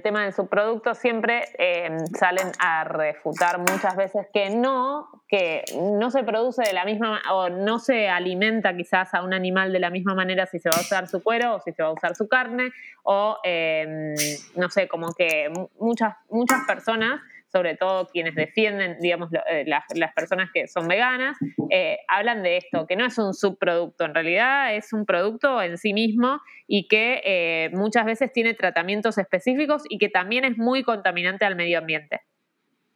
tema 0.00 0.22
del 0.22 0.32
subproducto, 0.32 0.94
siempre 0.94 1.42
em, 1.58 2.06
salen 2.06 2.52
a 2.60 2.84
refutar 2.84 3.58
muchas 3.58 3.96
veces 3.96 4.28
que 4.32 4.50
no, 4.50 5.08
que 5.26 5.64
no 5.98 6.12
se 6.12 6.22
produce 6.22 6.62
de 6.62 6.72
la 6.72 6.84
misma, 6.84 7.20
o 7.32 7.48
no 7.48 7.80
se 7.80 8.08
alimenta 8.08 8.76
quizás 8.76 9.12
a 9.12 9.24
un 9.24 9.34
animal 9.34 9.72
de 9.72 9.80
la 9.80 9.90
misma 9.90 10.14
manera 10.14 10.46
si 10.46 10.60
se 10.60 10.70
va 10.70 10.76
a 10.76 10.80
usar 10.80 11.08
su 11.08 11.20
cuero 11.20 11.56
o 11.56 11.60
si 11.60 11.72
se 11.72 11.82
va 11.82 11.88
a 11.88 11.92
usar 11.92 12.14
su 12.14 12.28
carne, 12.28 12.70
o 13.02 13.38
em, 13.42 14.14
no 14.54 14.70
sé, 14.70 14.86
como 14.86 15.12
que 15.14 15.52
muchas, 15.80 16.14
muchas 16.30 16.60
personas 16.64 17.20
sobre 17.52 17.76
todo 17.76 18.06
quienes 18.06 18.34
defienden, 18.34 18.96
digamos, 19.00 19.30
eh, 19.50 19.64
las, 19.66 19.84
personas 20.14 20.50
que 20.52 20.66
son 20.66 20.88
veganas, 20.88 21.36
eh, 21.70 21.98
hablan 22.08 22.42
de 22.42 22.56
esto, 22.56 22.86
que 22.86 22.96
no 22.96 23.04
es 23.04 23.18
un 23.18 23.34
subproducto, 23.34 24.04
en 24.04 24.14
realidad 24.14 24.74
es 24.74 24.92
un 24.92 25.04
producto 25.04 25.60
en 25.60 25.76
sí 25.76 25.92
mismo 25.92 26.40
y 26.66 26.88
que 26.88 27.20
eh, 27.24 27.70
muchas 27.74 28.06
veces 28.06 28.32
tiene 28.32 28.54
tratamientos 28.54 29.18
específicos 29.18 29.82
y 29.88 29.98
que 29.98 30.08
también 30.08 30.44
es 30.44 30.56
muy 30.56 30.82
contaminante 30.82 31.44
al 31.44 31.54
medio 31.54 31.78
ambiente. 31.78 32.22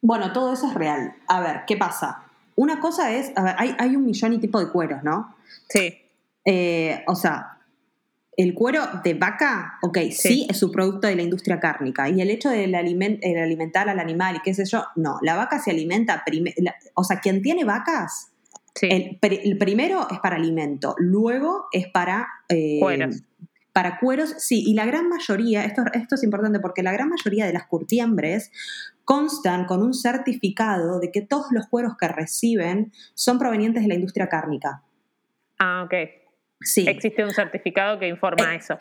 Bueno, 0.01 0.33
todo 0.33 0.55
eso 0.55 0.69
es 0.69 0.75
real. 0.75 1.15
A 1.29 1.41
ver, 1.41 1.63
¿qué 1.67 1.77
pasa? 1.77 2.25
Una 2.55 2.81
cosa 2.81 3.13
es, 3.13 3.33
a 3.37 3.43
ver, 3.43 3.55
hay, 3.59 3.75
hay 3.79 3.97
un 3.97 4.07
millón 4.07 4.33
y 4.33 4.39
tipo 4.39 4.59
de 4.59 4.71
cueros, 4.71 5.03
¿no? 5.03 5.37
Sí. 5.69 6.01
o 7.07 7.15
sea, 7.15 7.56
el 8.37 8.55
cuero 8.55 8.83
de 9.03 9.15
vaca, 9.15 9.79
ok, 9.83 9.99
sí. 10.11 10.47
es 10.49 10.59
su 10.59 10.71
producto 10.71 11.07
de 11.07 11.17
la 11.17 11.23
industria 11.23 11.59
cárnica. 11.59 12.09
Y 12.09 12.21
el 12.21 12.31
hecho 12.31 12.51
de 12.51 12.65
alimentar 12.77 13.89
al 13.89 13.99
animal 13.99 14.37
y 14.37 14.41
qué 14.41 14.53
sé 14.53 14.65
yo, 14.67 14.85
no. 14.95 15.19
La 15.23 15.37
vaca 15.37 15.59
se 15.59 15.71
alimenta, 15.71 16.23
o 16.95 17.05
sea, 17.05 17.21
quien 17.21 17.41
tiene 17.41 17.65
vacas, 17.65 18.33
el, 18.83 19.57
primero 19.59 20.07
es 20.11 20.19
para 20.19 20.37
alimento, 20.37 20.95
luego 20.99 21.67
es 21.73 21.87
para... 21.89 22.29
Eh, 22.49 22.79
cueros. 22.81 23.23
Para 23.73 23.99
cueros, 23.99 24.35
sí, 24.39 24.65
y 24.67 24.73
la 24.73 24.87
gran 24.87 25.09
mayoría, 25.09 25.65
esto, 25.65 25.83
esto 25.93 26.15
es 26.15 26.23
importante 26.23 26.61
porque 26.61 26.83
la 26.83 26.93
gran 26.93 27.11
mayoría 27.11 27.45
de 27.45 27.53
las 27.53 27.67
curtiembres 27.67 28.51
constan 29.05 29.67
con 29.67 29.83
un 29.83 29.93
certificado 29.93 30.99
de 30.99 31.13
que 31.13 31.21
todos 31.21 31.49
los 31.51 31.67
cueros 31.67 31.95
que 31.99 32.09
reciben 32.09 32.91
son 33.15 33.39
provenientes 33.39 33.83
de 33.83 33.89
la 33.89 33.95
industria 33.95 34.31
cárnica. 34.31 34.83
Ah, 35.59 35.83
ok. 35.85 36.26
Existe 36.61 37.25
un 37.25 37.33
certificado 37.33 37.99
que 37.99 38.09
informa 38.09 38.55
eh, 38.55 38.57
eso. 38.57 38.79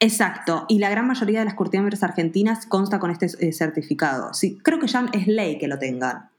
Exacto, 0.00 0.64
y 0.68 0.78
la 0.78 0.90
gran 0.90 1.06
mayoría 1.06 1.40
de 1.40 1.44
las 1.44 1.54
curtiembres 1.54 2.02
argentinas 2.02 2.66
consta 2.66 2.98
con 2.98 3.10
este 3.10 3.26
eh, 3.40 3.52
certificado. 3.52 4.32
Sí, 4.32 4.58
creo 4.62 4.78
que 4.78 4.86
ya 4.86 5.06
es 5.12 5.26
ley 5.26 5.58
que 5.58 5.66
lo 5.66 5.78
tengan. 5.78 6.30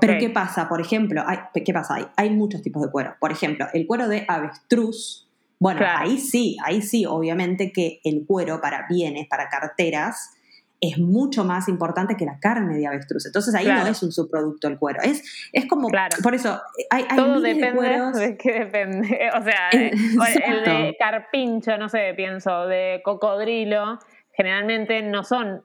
Pero 0.00 0.18
¿qué 0.18 0.28
pasa? 0.28 0.68
Por 0.68 0.80
ejemplo, 0.80 1.22
hay, 1.26 1.38
¿qué 1.64 1.72
pasa? 1.72 1.94
Hay, 1.94 2.06
hay 2.16 2.30
muchos 2.30 2.60
tipos 2.60 2.82
de 2.82 2.90
cuero. 2.90 3.16
Por 3.18 3.32
ejemplo, 3.32 3.66
el 3.72 3.86
cuero 3.86 4.08
de 4.08 4.26
avestruz. 4.28 5.26
Bueno, 5.58 5.80
ahí 5.86 6.18
sí, 6.18 6.56
ahí 6.62 6.82
sí, 6.82 7.06
obviamente 7.06 7.72
que 7.72 8.00
el 8.04 8.24
cuero 8.26 8.60
para 8.60 8.86
bienes, 8.88 9.26
para 9.28 9.48
carteras, 9.48 10.34
es 10.80 10.98
mucho 10.98 11.44
más 11.44 11.68
importante 11.68 12.16
que 12.16 12.24
la 12.24 12.38
carne 12.38 12.78
de 12.78 12.86
avestruz. 12.86 13.26
Entonces 13.26 13.54
ahí 13.54 13.66
no 13.66 13.86
es 13.86 14.02
un 14.02 14.12
subproducto 14.12 14.66
el 14.68 14.78
cuero. 14.78 15.00
Es, 15.02 15.50
es 15.52 15.66
como, 15.66 15.88
por 16.22 16.34
eso, 16.34 16.60
hay, 16.88 17.04
hay 17.08 17.16
Todo 17.16 17.40
depende 17.40 18.18
de, 18.18 18.36
qué 18.38 18.52
depende. 18.64 19.30
O 19.38 19.42
sea, 19.42 19.70
el 19.70 20.64
de 20.64 20.96
carpincho, 20.98 21.76
no 21.76 21.88
sé, 21.88 22.14
pienso, 22.16 22.66
de 22.66 23.02
cocodrilo, 23.04 23.98
generalmente 24.32 25.02
no 25.02 25.22
son, 25.22 25.62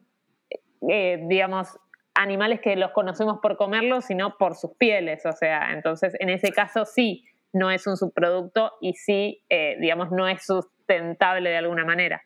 eh, 0.89 1.23
digamos, 1.27 1.79
animales 2.13 2.59
que 2.61 2.75
los 2.75 2.91
conocemos 2.91 3.39
por 3.41 3.55
comerlos, 3.55 4.05
sino 4.05 4.37
por 4.37 4.55
sus 4.55 4.71
pieles. 4.77 5.25
O 5.25 5.31
sea, 5.31 5.71
entonces 5.71 6.13
en 6.19 6.29
ese 6.29 6.51
caso 6.51 6.85
sí 6.85 7.25
no 7.53 7.71
es 7.71 7.87
un 7.87 7.95
subproducto 7.95 8.73
y 8.81 8.93
sí, 8.93 9.43
eh, 9.49 9.77
digamos, 9.79 10.11
no 10.11 10.27
es 10.27 10.45
sustentable 10.45 11.49
de 11.49 11.57
alguna 11.57 11.85
manera. 11.85 12.21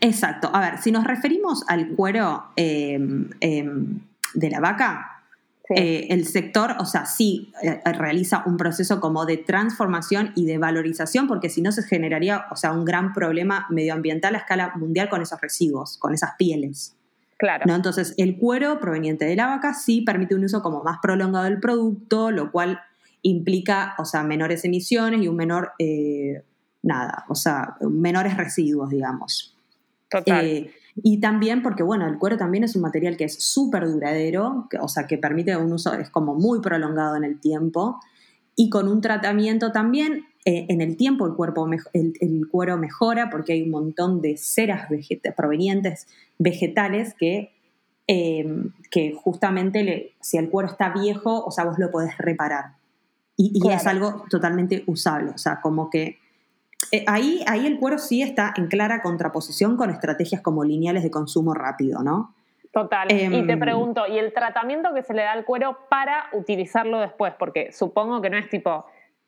Exacto. 0.00 0.50
A 0.52 0.60
ver, 0.60 0.78
si 0.78 0.92
nos 0.92 1.04
referimos 1.04 1.64
al 1.68 1.88
cuero 1.90 2.44
em, 2.56 3.30
em, 3.40 4.00
de 4.34 4.50
la 4.50 4.60
vaca, 4.60 5.12
eh, 5.74 6.08
el 6.10 6.26
sector, 6.26 6.76
o 6.78 6.84
sea, 6.84 7.06
sí 7.06 7.52
eh, 7.62 7.80
realiza 7.92 8.42
un 8.46 8.56
proceso 8.56 9.00
como 9.00 9.24
de 9.24 9.38
transformación 9.38 10.32
y 10.34 10.44
de 10.44 10.58
valorización, 10.58 11.28
porque 11.28 11.48
si 11.48 11.62
no 11.62 11.72
se 11.72 11.82
generaría, 11.82 12.46
o 12.50 12.56
sea, 12.56 12.72
un 12.72 12.84
gran 12.84 13.12
problema 13.12 13.66
medioambiental 13.70 14.34
a 14.34 14.38
escala 14.38 14.72
mundial 14.76 15.08
con 15.08 15.22
esos 15.22 15.40
residuos, 15.40 15.96
con 15.98 16.14
esas 16.14 16.32
pieles. 16.36 16.96
Claro. 17.38 17.64
¿no? 17.66 17.74
Entonces, 17.74 18.14
el 18.18 18.36
cuero 18.38 18.78
proveniente 18.80 19.24
de 19.24 19.34
la 19.36 19.46
vaca 19.46 19.74
sí 19.74 20.02
permite 20.02 20.34
un 20.34 20.44
uso 20.44 20.62
como 20.62 20.82
más 20.82 20.98
prolongado 21.02 21.44
del 21.44 21.58
producto, 21.58 22.30
lo 22.30 22.52
cual 22.52 22.80
implica, 23.22 23.94
o 23.98 24.04
sea, 24.04 24.22
menores 24.22 24.64
emisiones 24.64 25.22
y 25.22 25.28
un 25.28 25.36
menor, 25.36 25.72
eh, 25.78 26.42
nada, 26.82 27.24
o 27.28 27.34
sea, 27.34 27.76
menores 27.80 28.36
residuos, 28.36 28.90
digamos. 28.90 29.56
Total. 30.08 30.70
Y 30.96 31.20
también 31.20 31.62
porque, 31.62 31.82
bueno, 31.82 32.06
el 32.06 32.18
cuero 32.18 32.36
también 32.36 32.64
es 32.64 32.76
un 32.76 32.82
material 32.82 33.16
que 33.16 33.24
es 33.24 33.42
súper 33.42 33.90
duradero, 33.90 34.68
o 34.80 34.88
sea, 34.88 35.06
que 35.06 35.16
permite 35.16 35.56
un 35.56 35.72
uso, 35.72 35.94
es 35.94 36.10
como 36.10 36.34
muy 36.34 36.60
prolongado 36.60 37.16
en 37.16 37.24
el 37.24 37.40
tiempo, 37.40 37.98
y 38.54 38.68
con 38.68 38.88
un 38.88 39.00
tratamiento 39.00 39.72
también, 39.72 40.26
eh, 40.44 40.66
en 40.68 40.80
el 40.82 40.96
tiempo 40.96 41.26
el, 41.26 41.34
cuerpo, 41.34 41.66
el, 41.94 42.48
cuero 42.50 42.76
mejora 42.76 43.30
porque 43.30 43.54
hay 43.54 43.62
un 43.62 43.70
montón 43.70 44.20
de 44.20 44.36
ceras 44.36 44.88
provenientes 45.36 46.06
vegetales 46.38 47.14
que, 47.14 47.52
em, 48.06 48.72
que 48.90 49.14
justamente 49.14 49.84
le, 49.84 50.12
si 50.20 50.36
el 50.36 50.50
cuero 50.50 50.68
está 50.68 50.90
viejo, 50.90 51.42
o 51.44 51.50
sea, 51.50 51.64
vos 51.64 51.78
lo 51.78 51.90
podés 51.90 52.18
reparar. 52.18 52.74
Y, 53.36 53.52
y 53.54 53.70
es 53.70 53.86
algo 53.86 54.24
totalmente 54.28 54.82
usable, 54.86 55.30
o 55.30 55.38
sea, 55.38 55.60
como 55.62 55.88
que 55.88 56.18
eh, 56.90 57.04
ahí, 57.06 57.44
ahí 57.46 57.66
el 57.66 57.78
cuero 57.78 57.98
sí 57.98 58.22
está 58.22 58.52
en 58.56 58.66
clara 58.66 59.02
contraposición 59.02 59.76
con 59.76 59.90
estrategias 59.90 60.40
como 60.40 60.64
lineales 60.64 61.02
de 61.02 61.10
consumo 61.10 61.54
rápido, 61.54 62.02
¿no? 62.02 62.34
Total. 62.72 63.12
y 63.12 63.46
te 63.46 63.52
em, 63.52 63.60
pregunto, 63.60 64.06
¿y 64.06 64.18
el 64.18 64.32
tratamiento 64.32 64.94
que 64.94 65.02
se 65.02 65.12
le 65.12 65.22
da 65.22 65.32
al 65.32 65.44
cuero 65.44 65.76
para 65.90 66.28
utilizarlo 66.32 67.00
después? 67.00 67.34
Porque 67.38 67.70
supongo 67.70 68.22
que 68.22 68.30
no 68.30 68.38
es 68.38 68.48
tipo, 68.48 68.86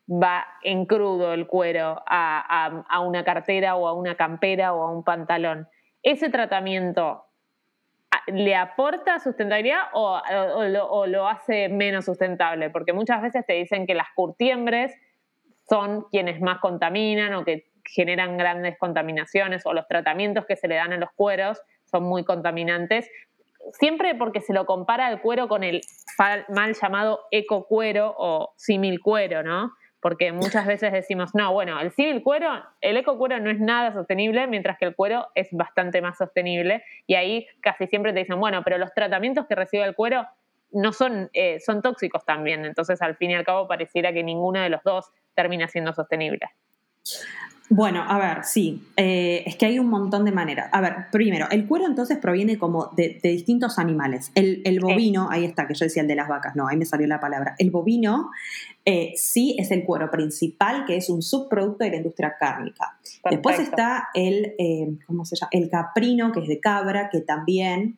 va 0.09 0.45
en 0.63 0.85
crudo 0.85 1.33
el 1.33 1.47
cuero 1.47 2.01
a, 2.07 3.01
una 3.05 3.23
cartera 3.23 3.75
o 3.75 3.87
a 3.87 3.93
una 3.93 4.15
campera 4.15 4.73
o 4.73 4.83
a 4.83 4.91
un 4.91 5.03
pantalón. 5.03 5.67
¿Ese 6.01 6.29
tratamiento 6.29 7.23
le 8.27 8.55
aporta 8.55 9.19
sustentabilidad 9.19 9.83
o, 9.93 10.19
o, 10.89 11.05
lo, 11.05 11.27
hace 11.27 11.69
menos 11.69 12.05
sustentable? 12.05 12.71
Porque 12.71 12.93
muchas 12.93 13.21
veces 13.21 13.45
te 13.45 13.53
dicen 13.53 13.85
que 13.85 13.93
las 13.93 14.07
curtiembres 14.15 14.93
son 15.67 16.03
quienes 16.11 16.41
más 16.41 16.59
contaminan 16.59 17.33
o 17.33 17.43
que 17.43 17.65
generan 17.85 18.37
grandes 18.37 18.77
contaminaciones 18.77 19.65
o 19.65 19.73
los 19.73 19.87
tratamientos 19.87 20.45
que 20.45 20.55
se 20.55 20.67
le 20.67 20.75
dan 20.75 20.93
a 20.93 20.97
los 20.97 21.09
cueros 21.15 21.61
son 21.85 22.03
muy 22.03 22.23
contaminantes. 22.23 23.09
Siempre 23.73 24.15
porque 24.15 24.41
se 24.41 24.53
lo 24.53 24.65
compara 24.65 25.11
el 25.11 25.21
cuero 25.21 25.47
con 25.47 25.63
el 25.63 25.81
mal 26.49 26.73
llamado 26.73 27.21
ecocuero 27.31 28.13
o 28.17 28.53
simil 28.57 28.99
cuero, 29.01 29.43
¿no? 29.43 29.71
Porque 29.99 30.31
muchas 30.31 30.67
veces 30.67 30.93
decimos, 30.93 31.33
no, 31.33 31.51
bueno, 31.51 31.79
el 31.79 31.91
civil 31.91 32.21
cuero, 32.21 32.49
el 32.81 32.95
ecocuero 32.97 33.39
no 33.39 33.49
es 33.49 33.59
nada 33.59 33.91
sostenible, 33.91 34.45
mientras 34.45 34.77
que 34.77 34.85
el 34.85 34.95
cuero 34.95 35.29
es 35.33 35.47
bastante 35.51 35.99
más 35.99 36.17
sostenible. 36.17 36.83
Y 37.07 37.15
ahí 37.15 37.47
casi 37.61 37.87
siempre 37.87 38.13
te 38.13 38.19
dicen, 38.19 38.39
bueno, 38.39 38.61
pero 38.63 38.77
los 38.77 38.93
tratamientos 38.93 39.47
que 39.47 39.55
recibe 39.55 39.83
el 39.83 39.95
cuero 39.95 40.27
no 40.75 40.91
son, 40.91 41.29
eh, 41.33 41.59
son 41.59 41.81
tóxicos 41.81 42.25
también. 42.25 42.65
Entonces, 42.65 43.01
al 43.01 43.15
fin 43.15 43.31
y 43.31 43.35
al 43.35 43.45
cabo, 43.45 43.67
pareciera 43.67 44.13
que 44.13 44.23
ninguno 44.23 44.59
de 44.59 44.69
los 44.69 44.83
dos 44.83 45.05
termina 45.33 45.67
siendo 45.67 45.93
sostenible. 45.93 46.49
Bueno, 47.67 48.03
a 48.07 48.19
ver, 48.19 48.43
sí, 48.43 48.83
eh, 48.95 49.43
es 49.45 49.55
que 49.55 49.65
hay 49.65 49.79
un 49.79 49.87
montón 49.87 50.23
de 50.23 50.31
maneras. 50.31 50.69
A 50.71 50.81
ver, 50.81 51.07
primero, 51.11 51.47
el 51.49 51.65
cuero 51.65 51.87
entonces 51.87 52.19
proviene 52.19 52.59
como 52.59 52.91
de, 52.95 53.19
distintos 53.23 53.79
animales. 53.79 54.31
El, 54.35 54.79
bovino, 54.79 55.29
ahí 55.31 55.45
está, 55.45 55.67
que 55.67 55.73
yo 55.73 55.85
decía 55.85 56.03
el 56.03 56.07
de 56.07 56.15
las 56.15 56.27
vacas, 56.27 56.55
no, 56.55 56.67
ahí 56.67 56.77
me 56.77 56.85
salió 56.85 57.07
la 57.07 57.19
palabra. 57.19 57.55
El 57.57 57.71
bovino 57.71 58.29
eh, 58.85 59.13
sí 59.15 59.55
es 59.57 59.71
el 59.71 59.83
cuero 59.83 60.11
principal, 60.11 60.85
que 60.85 60.97
es 60.97 61.09
un 61.09 61.23
subproducto 61.23 61.83
de 61.85 61.89
la 61.89 61.97
industria 61.97 62.35
cárnica. 62.39 62.99
Después 63.31 63.57
está 63.57 64.09
el, 64.13 64.53
¿cómo 65.07 65.25
se 65.25 65.35
llama? 65.35 65.49
El 65.51 65.69
caprino, 65.69 66.31
que 66.31 66.41
es 66.41 66.47
de 66.47 66.59
cabra, 66.59 67.09
que 67.09 67.21
también 67.21 67.97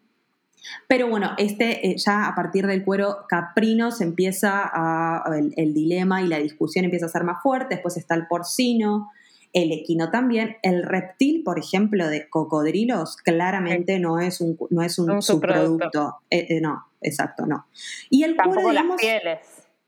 pero 0.88 1.10
bueno, 1.10 1.32
este 1.38 1.88
eh, 1.88 1.98
ya 1.98 2.28
a 2.28 2.36
partir 2.36 2.68
del 2.68 2.84
cuero 2.84 3.26
caprino 3.28 3.92
se 3.92 4.04
empieza 4.04 4.62
a, 4.64 5.24
el, 5.56 5.74
dilema 5.74 6.22
y 6.22 6.28
la 6.28 6.38
discusión 6.38 6.86
empieza 6.86 7.06
a 7.06 7.10
ser 7.10 7.24
más 7.24 7.42
fuerte, 7.42 7.76
después 7.76 7.98
está 7.98 8.16
el 8.16 8.28
porcino, 8.28 9.12
el 9.54 9.72
equino 9.72 10.12
también, 10.12 10.58
el 10.62 10.84
reptil, 10.84 11.44
por 11.44 11.60
ejemplo, 11.60 12.08
de 12.08 12.30
cocodrilos, 12.30 13.18
claramente 13.18 14.00
no 14.00 14.20
es 14.20 14.42
un, 14.42 14.58
no 14.70 14.82
es 14.82 15.00
un, 15.00 15.22
subproducto, 15.22 16.18
eh, 16.30 16.48
eh, 16.50 16.62
no, 16.62 16.86
exacto, 17.02 17.46
no. 17.46 17.66
Y 18.10 18.24
el 18.24 18.36
Tampoco 18.36 18.72
las 18.72 18.86
pieles, 18.98 19.40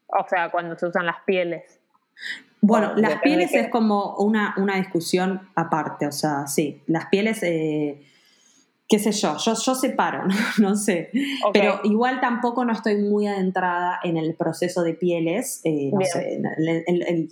o 0.07 0.25
sea, 0.27 0.49
cuando 0.49 0.77
se 0.77 0.87
usan 0.87 1.05
las 1.05 1.17
pieles. 1.25 1.79
Bueno, 2.61 2.93
las 2.95 3.21
pieles 3.21 3.53
es 3.53 3.69
como 3.69 4.15
una, 4.17 4.53
una 4.57 4.75
discusión 4.75 5.49
aparte, 5.55 6.07
o 6.07 6.11
sea, 6.11 6.45
sí, 6.47 6.81
las 6.87 7.05
pieles 7.05 7.41
qué 8.89 8.97
sé 8.97 9.11
yo, 9.11 9.37
yo, 9.37 9.53
yo 9.53 9.75
separo, 9.75 10.23
no, 10.57 10.75
sé. 10.75 11.11
Pero 11.53 11.79
igual 11.83 12.19
tampoco 12.19 12.65
no 12.65 12.73
estoy 12.73 12.97
muy 12.97 13.27
adentrada 13.27 13.99
en 14.03 14.17
el 14.17 14.33
proceso 14.33 14.81
de 14.81 14.95
pieles, 14.95 15.61
eh, 15.63 15.91
no 15.93 16.01
sé, 16.03 16.41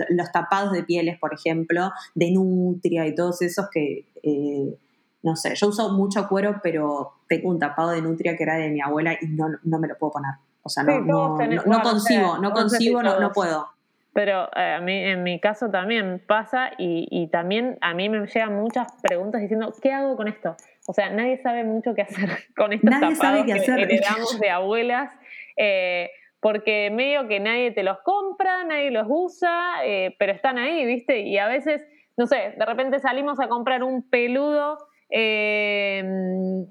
los 0.10 0.32
tapados 0.32 0.72
de 0.72 0.84
pieles, 0.84 1.18
por 1.18 1.34
ejemplo, 1.34 1.92
de 2.14 2.32
nutria 2.32 3.08
y 3.08 3.16
todos 3.16 3.42
esos 3.42 3.70
que, 3.72 4.06
eh, 4.22 4.78
no 5.24 5.36
sé, 5.36 5.56
yo 5.56 5.68
uso 5.70 5.92
mucho 5.94 6.28
cuero, 6.30 6.60
pero 6.62 7.14
tengo 7.28 7.50
un 7.50 7.58
tapado 7.58 7.90
de 7.90 8.04
nutria 8.04 8.38
que 8.38 8.44
era 8.44 8.58
de 8.58 8.70
mi 8.70 8.80
abuela 8.80 9.14
y 9.20 9.26
no, 9.26 9.50
me 9.64 9.88
lo 9.88 9.98
puedo 9.98 10.14
poner. 10.14 10.34
O 10.62 10.70
sea, 10.70 10.84
no, 10.84 11.00
no, 11.00 11.38
no, 11.38 11.82
concibo, 11.82 12.38
no 12.38 12.52
concibo, 12.52 13.02
no, 13.02 13.32
puedo. 13.32 13.68
Pero 14.14 14.50
eh, 14.56 14.74
a 14.78 14.82
mí, 14.82 14.94
en 14.94 15.24
mi 15.24 15.40
caso 15.40 15.70
también 15.70 16.22
pasa 16.26 16.72
y, 16.78 17.08
y, 17.10 17.28
también 17.28 17.78
a 17.82 17.94
mí 17.94 18.10
me 18.10 18.26
llegan 18.26 18.56
muchas 18.56 18.88
preguntas 19.02 19.42
diciendo, 19.42 19.74
¿qué 19.82 19.94
hago 19.94 20.18
con 20.18 20.28
esto? 20.28 20.56
O 20.90 20.94
sea, 20.94 21.10
nadie 21.10 21.38
sabe 21.44 21.66
mucho 21.66 21.94
qué 21.94 22.04
hacer 22.04 22.30
con 22.56 22.72
estos 22.72 22.90
nadie 22.90 23.16
tapados 23.16 23.46
que 23.46 23.52
heredamos 23.52 24.40
de 24.40 24.50
abuelas. 24.50 25.12
Eh, 25.58 26.10
porque 26.40 26.90
medio 26.92 27.28
que 27.28 27.40
nadie 27.40 27.72
te 27.72 27.84
los 27.84 27.98
compra, 28.04 28.64
nadie 28.64 28.92
los 28.92 29.08
usa, 29.10 29.84
eh, 29.84 30.16
pero 30.18 30.32
están 30.32 30.58
ahí, 30.58 30.86
¿viste? 30.86 31.22
Y 31.22 31.38
a 31.38 31.48
veces, 31.48 31.84
no 32.16 32.28
sé, 32.28 32.54
de 32.58 32.66
repente 32.66 33.00
salimos 33.00 33.40
a 33.40 33.50
comprar 33.50 33.84
un 33.84 34.08
peludo, 34.08 34.78
eh, 35.10 36.04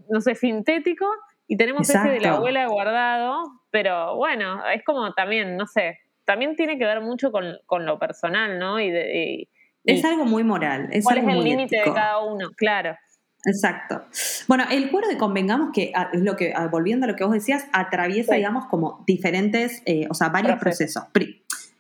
no 0.09 0.20
sé, 0.20 0.35
sintético, 0.35 1.07
y 1.48 1.57
tenemos 1.57 1.90
ese 1.90 2.09
de 2.09 2.20
la 2.20 2.37
abuela 2.37 2.66
guardado, 2.68 3.42
pero 3.70 4.16
bueno, 4.16 4.64
es 4.68 4.85
como 4.85 5.12
también, 5.14 5.57
no 5.57 5.66
sé, 5.66 5.98
también 6.24 6.57
tiene 6.57 6.79
que 6.79 6.85
ver 6.85 7.00
mucho 7.00 7.31
con, 7.33 7.87
lo 7.87 7.98
personal, 7.98 8.59
¿no? 8.59 8.81
Y, 8.81 9.48
es 9.85 10.05
algo 10.05 10.24
muy 10.24 10.42
moral. 10.42 10.88
Es 10.90 11.05
¿Cuál 11.05 11.18
es 11.18 11.29
el 11.29 11.44
límite 11.44 11.76
de 11.76 11.92
cada 11.92 12.18
uno? 12.18 12.50
Claro. 12.57 12.96
Exacto. 13.46 14.02
Bueno, 14.48 14.64
el 14.70 14.90
cuero 14.90 15.09
de 15.09 15.16
convengamos 15.16 15.70
que, 15.72 15.92
ah, 15.94 16.11
es 16.12 16.20
lo 16.20 16.37
que, 16.37 16.52
ah, 16.54 16.66
volviendo 16.66 17.04
a 17.04 17.09
lo 17.09 17.14
que 17.14 17.24
vos 17.24 17.32
decías, 17.32 17.64
atraviesa, 17.72 18.35
digamos, 18.35 18.66
como 18.66 19.04
diferentes, 19.06 19.82
eh, 19.87 20.06
o 20.11 20.14
sea, 20.14 20.28
varios 20.30 20.59
procesos. 20.59 21.04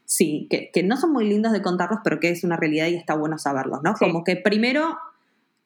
Sí, 0.04 0.48
que, 0.48 0.82
no 0.84 0.96
son 0.96 1.12
muy 1.12 1.28
lindos 1.28 1.52
de 1.52 1.62
contarlos, 1.62 1.98
pero 2.04 2.20
que 2.20 2.30
es 2.30 2.44
una 2.44 2.56
realidad 2.56 2.86
y 2.86 2.94
está 2.94 3.16
bueno 3.16 3.36
saberlos, 3.38 3.82
¿no? 3.82 3.94
Como 3.94 4.22
que 4.22 4.36
primero, 4.36 4.96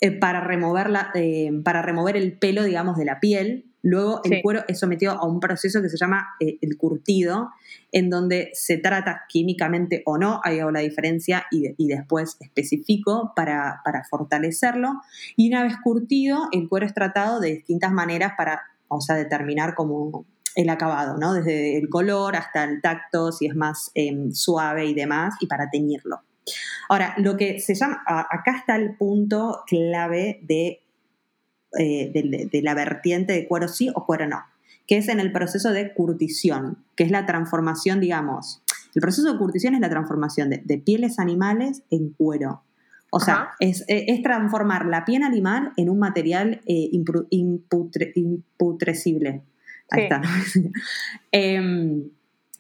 eh, 0.01 0.11
para, 0.11 0.41
remover 0.41 0.89
la, 0.89 1.11
eh, 1.15 1.53
para 1.63 1.83
remover 1.83 2.17
el 2.17 2.33
pelo, 2.39 2.65
digamos, 2.65 2.97
de 2.97 3.05
la 3.05 3.21
piel, 3.21 3.70
Luego 3.83 4.21
el 4.25 4.43
cuero 4.43 4.63
es 4.69 4.79
sometido 4.79 5.13
a 5.13 5.27
un 5.27 5.41
proceso 5.41 5.81
que 5.81 5.89
se 5.89 5.97
llama 5.97 6.29
eh, 6.39 6.59
el 6.61 6.77
curtido, 6.77 7.51
en 7.93 8.11
donde 8.11 8.51
se 8.53 8.77
trata 8.77 9.23
químicamente 9.29 10.03
o 10.05 10.19
no, 10.19 10.41
ahí 10.45 10.59
hago 10.59 10.71
la 10.71 10.81
diferencia 10.81 11.47
y, 11.51 11.89
después 11.89 12.37
especifico 12.41 13.33
para, 13.35 13.81
fortalecerlo. 14.09 15.01
Y 15.37 15.49
una 15.49 15.63
vez 15.63 15.75
curtido, 15.83 16.49
el 16.53 16.69
cuero 16.69 16.87
es 16.87 16.95
tratado 16.95 17.41
de 17.41 17.55
distintas 17.55 17.93
maneras 17.93 18.33
para, 18.37 18.63
o 18.89 19.01
sea, 19.01 19.17
determinar 19.17 19.75
como 19.75 20.27
el 20.57 20.69
acabado, 20.69 21.17
¿no? 21.17 21.33
Desde 21.33 21.79
el 21.79 21.89
color 21.89 22.37
hasta 22.37 22.65
el 22.65 22.83
tacto, 22.83 23.33
si 23.33 23.47
es 23.47 23.55
más 23.55 23.91
em, 23.95 24.33
suave 24.33 24.85
y 24.85 24.95
demás, 24.95 25.35
y 25.41 25.47
para 25.47 25.71
teñirlo. 25.71 26.21
Ahora, 26.89 27.15
lo 27.19 27.37
que 27.37 27.61
se 27.61 27.75
llama, 27.75 28.03
acá 28.07 28.57
está 28.59 28.77
el 28.77 28.97
punto 28.97 29.63
clave 29.67 30.41
de 30.43 30.81
eh, 31.79 32.11
de, 32.13 32.63
la 32.63 32.75
vertiente 32.75 33.33
de 33.33 33.47
cuero 33.47 33.69
sí 33.69 33.91
o 33.95 34.07
cuero 34.07 34.27
no, 34.27 34.41
que 34.87 34.97
es 34.97 35.09
en 35.09 35.21
el 35.21 35.33
proceso 35.33 35.73
de 35.73 35.93
curtición, 35.93 36.79
que 36.97 37.05
es 37.05 37.11
la 37.11 37.27
transformación, 37.27 38.01
digamos, 38.01 38.63
el 38.95 39.01
proceso 39.01 39.33
de 39.33 39.39
curtición 39.39 39.75
es 39.75 39.81
la 39.81 39.89
transformación 39.89 40.51
de, 40.51 40.79
pieles 40.79 41.19
animales 41.19 41.83
en 41.91 42.11
cuero. 42.11 42.63
O 43.13 43.21
sea, 43.21 43.51
es, 43.61 43.85
transformar 44.23 44.87
la 44.87 45.05
piel 45.05 45.23
animal 45.23 45.73
en 45.77 45.91
un 45.91 45.99
material 45.99 46.61
eh, 46.67 46.91
imputrecible. 47.31 49.43
Ahí 49.91 50.05
está. 50.05 50.23
Em, 51.33 52.11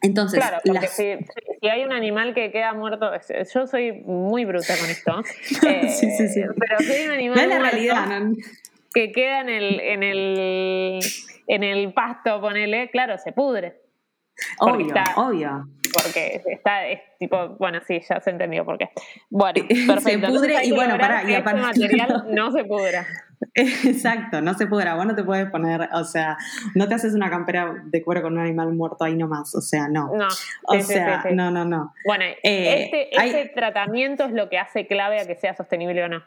entonces, 0.02 0.40
claro, 0.40 0.58
porque 0.64 0.88
si, 0.88 1.68
hay 1.68 1.84
un 1.84 1.92
animal 1.92 2.34
que 2.34 2.50
queda 2.50 2.72
muerto, 2.72 3.10
yo 3.54 3.66
soy 3.66 3.92
muy 4.04 4.44
bruta 4.44 4.76
con 4.78 4.88
esto. 4.88 5.22
sí, 5.42 6.10
sí, 6.16 6.28
sí. 6.28 6.42
Pero 6.58 6.78
si 6.78 6.92
hay 6.92 7.06
un 7.06 7.12
animal. 7.12 7.36
No 7.36 7.42
es 7.42 7.48
la 7.48 7.58
realidad, 7.58 8.06
¿no? 8.06 8.34
Que 8.92 9.12
queda 9.12 9.40
en 9.40 9.48
el, 9.48 9.80
en 9.80 10.02
el, 10.02 11.00
en 11.46 11.62
el 11.62 11.92
pasto, 11.92 12.40
ponele, 12.40 12.90
claro, 12.90 13.18
se 13.18 13.32
pudre. 13.32 13.80
Obvio, 14.60 14.94
obvio. 15.16 15.68
Porque 15.92 16.40
está, 16.46 16.86
es 16.86 17.00
tipo, 17.18 17.56
bueno, 17.58 17.80
sí, 17.86 18.00
ya 18.08 18.20
se 18.20 18.30
entendió 18.30 18.64
por 18.64 18.78
qué. 18.78 18.90
Bueno, 19.28 19.66
perfecto. 19.86 20.00
se 20.00 20.18
pudre 20.18 20.64
y 20.64 20.72
bueno, 20.72 20.96
para, 20.98 21.28
y 21.28 21.34
aparte. 21.34 21.60
material 21.60 22.26
no 22.30 22.52
se 22.52 22.64
pudra. 22.64 23.06
Exacto, 23.54 24.40
no 24.40 24.54
se 24.54 24.66
pudra. 24.66 24.94
Vos 24.94 25.06
no 25.06 25.14
te 25.14 25.24
puedes 25.24 25.50
poner, 25.50 25.88
o 25.94 26.04
sea, 26.04 26.36
no 26.74 26.88
te 26.88 26.94
haces 26.94 27.14
una 27.14 27.30
campera 27.30 27.74
de 27.84 28.02
cuero 28.02 28.22
con 28.22 28.34
un 28.34 28.38
animal 28.38 28.72
muerto 28.74 29.04
ahí 29.04 29.16
nomás, 29.16 29.54
o 29.54 29.60
sea, 29.60 29.88
no. 29.88 30.10
No, 30.14 30.28
o 30.64 30.80
sea, 30.80 31.24
no, 31.32 31.50
no, 31.50 31.64
no. 31.64 31.92
Bueno, 32.06 32.24
eh, 32.24 32.84
este, 32.84 33.16
este 33.16 33.52
tratamiento 33.54 34.24
es 34.24 34.32
lo 34.32 34.48
que 34.48 34.58
hace 34.58 34.86
clave 34.86 35.20
a 35.20 35.26
que 35.26 35.36
sea 35.36 35.56
sostenible 35.56 36.04
o 36.04 36.08
no. 36.08 36.22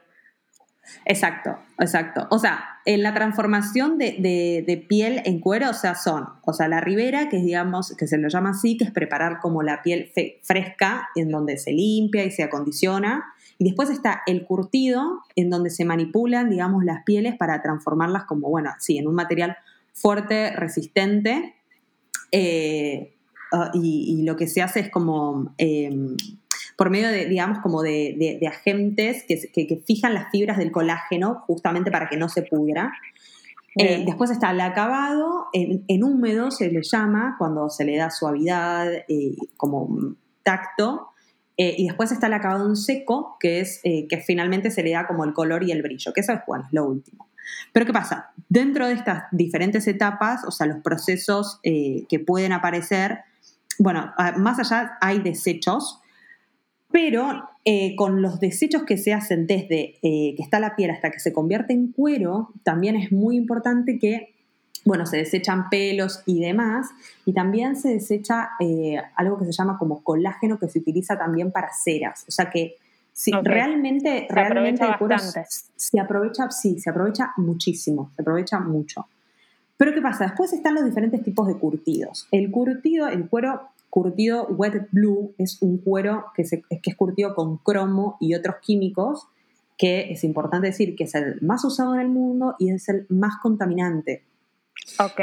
Exacto, 1.05 1.57
exacto. 1.79 2.27
O 2.29 2.39
sea, 2.39 2.63
en 2.85 3.03
la 3.03 3.13
transformación 3.13 3.97
de, 3.97 4.85
piel 4.87 5.21
en 5.25 5.39
cuero, 5.39 5.69
o 5.69 5.73
sea, 5.73 5.95
son, 5.95 6.27
o 6.43 6.53
sea, 6.53 6.67
la 6.67 6.81
ribera, 6.81 7.29
que 7.29 7.37
es, 7.37 7.43
digamos, 7.43 7.95
que 7.97 8.07
se 8.07 8.17
lo 8.17 8.27
llama 8.29 8.51
así, 8.51 8.77
que 8.77 8.85
es 8.85 8.91
preparar 8.91 9.39
como 9.39 9.63
la 9.63 9.81
piel 9.81 10.11
fresca, 10.41 11.09
en 11.15 11.29
donde 11.29 11.57
se 11.57 11.71
limpia 11.71 12.25
y 12.25 12.31
se 12.31 12.43
acondiciona. 12.43 13.33
Y 13.57 13.65
después 13.65 13.89
está 13.89 14.23
el 14.25 14.45
curtido, 14.45 15.21
en 15.35 15.49
donde 15.49 15.69
se 15.69 15.85
manipulan, 15.85 16.49
digamos, 16.49 16.83
las 16.83 17.03
pieles 17.03 17.35
para 17.37 17.61
transformarlas 17.61 18.25
como, 18.25 18.49
bueno, 18.49 18.71
sí, 18.79 18.97
en 18.97 19.07
un 19.07 19.15
material 19.15 19.57
fuerte, 19.93 20.51
resistente. 20.51 21.55
Eh, 22.31 23.15
ah, 23.51 23.71
y, 23.73 24.23
lo 24.23 24.35
que 24.35 24.47
se 24.47 24.61
hace 24.61 24.81
es 24.81 24.89
como 24.89 25.53
em, 25.57 26.15
por 26.83 26.89
medio 26.89 27.07
de, 27.07 27.27
digamos, 27.27 27.59
como 27.59 27.81
de, 27.81 28.41
agentes 28.45 29.23
que, 29.23 29.81
fijan 29.87 30.13
las 30.13 30.29
fibras 30.31 30.57
del 30.57 30.69
colágeno 30.69 31.41
justamente 31.47 31.91
para 31.91 32.09
que 32.09 32.17
no 32.17 32.27
se 32.27 32.41
pudra. 32.41 32.91
Eh, 33.77 34.03
después 34.05 34.31
está 34.31 34.51
el 34.51 34.59
acabado, 34.59 35.45
en, 35.53 36.03
húmedo 36.03 36.51
se 36.51 36.69
le 36.69 36.81
llama, 36.83 37.37
cuando 37.39 37.69
se 37.69 37.85
le 37.85 37.95
da 37.95 38.09
suavidad, 38.09 38.91
eh, 39.07 39.37
como 39.55 40.15
tacto, 40.43 41.07
eh, 41.55 41.73
y 41.77 41.87
después 41.87 42.11
está 42.11 42.27
el 42.27 42.33
acabado 42.33 42.67
en 42.67 42.75
seco, 42.75 43.37
que 43.39 43.61
es 43.61 43.79
que 43.81 44.21
finalmente 44.27 44.69
se 44.69 44.83
le 44.83 44.91
da 44.91 45.07
como 45.07 45.23
el 45.23 45.31
color 45.31 45.63
y 45.63 45.71
el 45.71 45.83
brillo, 45.83 46.11
que 46.11 46.19
eso 46.19 46.33
es, 46.33 46.41
bueno, 46.45 46.65
es 46.67 46.73
lo 46.73 46.83
último. 46.83 47.29
Pero 47.71 47.85
¿qué 47.85 47.93
pasa? 47.93 48.31
Dentro 48.49 48.87
de 48.87 48.95
estas 48.95 49.23
diferentes 49.31 49.87
etapas, 49.87 50.43
o 50.43 50.51
sea, 50.51 50.67
los 50.67 50.83
procesos 50.83 51.61
que 51.63 52.23
pueden 52.27 52.51
aparecer, 52.51 53.19
bueno, 53.79 54.13
más 54.35 54.59
allá 54.59 54.97
hay 54.99 55.19
desechos, 55.19 56.01
pero 56.93 57.49
eh, 57.65 57.95
con 57.95 58.21
los 58.21 58.39
desechos 58.39 58.83
que 58.83 58.97
se 58.97 59.13
hacen 59.13 59.47
desde 59.47 59.95
eh, 60.03 60.35
que 60.37 60.43
está 60.43 60.59
la 60.59 60.75
piel 60.75 60.91
hasta 60.91 61.09
que 61.09 61.19
se 61.19 61.33
convierte 61.33 61.73
en 61.73 61.91
cuero, 61.91 62.51
también 62.61 62.95
es 62.95 63.11
muy 63.11 63.35
importante 63.35 63.97
que, 63.97 64.35
bueno, 64.85 65.07
se 65.07 65.17
desechan 65.17 65.71
pelos 65.71 66.21
y 66.27 66.39
demás, 66.39 66.91
y 67.25 67.33
también 67.33 67.75
se 67.77 67.89
desecha 67.89 68.51
eh, 68.59 69.01
algo 69.15 69.39
que 69.39 69.45
se 69.45 69.53
llama 69.53 69.79
como 69.79 70.03
colágeno 70.03 70.59
que 70.59 70.69
se 70.69 70.77
utiliza 70.77 71.17
también 71.17 71.51
para 71.51 71.69
ceras. 71.73 72.25
O 72.27 72.31
sea 72.31 72.51
que 72.51 72.75
si 73.11 73.31
realmente, 73.31 74.27
se 74.29 74.35
realmente 74.35 74.85
el 74.85 74.95
cuero 74.99 75.17
se 75.17 75.99
aprovecha, 75.99 76.51
sí, 76.51 76.79
se 76.79 76.91
aprovecha 76.91 77.33
muchísimo, 77.37 78.11
se 78.15 78.21
aprovecha 78.21 78.59
mucho. 78.59 79.07
Pero 79.77 79.95
¿qué 79.95 80.01
pasa? 80.01 80.25
Después 80.25 80.53
están 80.53 80.75
los 80.75 80.85
diferentes 80.85 81.23
tipos 81.23 81.47
de 81.47 81.57
curtidos. 81.57 82.27
El 82.29 82.51
curtido, 82.51 83.07
el 83.07 83.27
cuero 83.27 83.72
curtido 83.93 84.47
wet 84.47 84.87
blue 84.91 85.35
es 85.37 85.61
un 85.61 85.77
cuero 85.77 86.25
que, 86.35 86.41
que 86.43 86.89
es 86.89 86.95
curtido 86.95 87.35
con 87.35 87.57
cromo 87.57 88.17
y 88.19 88.33
otros 88.33 88.55
químicos, 88.59 89.27
que 89.77 90.11
es 90.11 90.23
importante 90.23 90.65
decir 90.65 90.95
que 90.95 91.03
es 91.03 91.13
el 91.13 91.39
más 91.43 91.63
usado 91.63 91.93
en 91.93 92.01
el 92.01 92.09
mundo 92.09 92.55
y 92.57 92.71
es 92.71 92.89
el 92.89 93.05
más 93.09 93.35
contaminante. 93.39 94.23
Ok. 94.97 95.21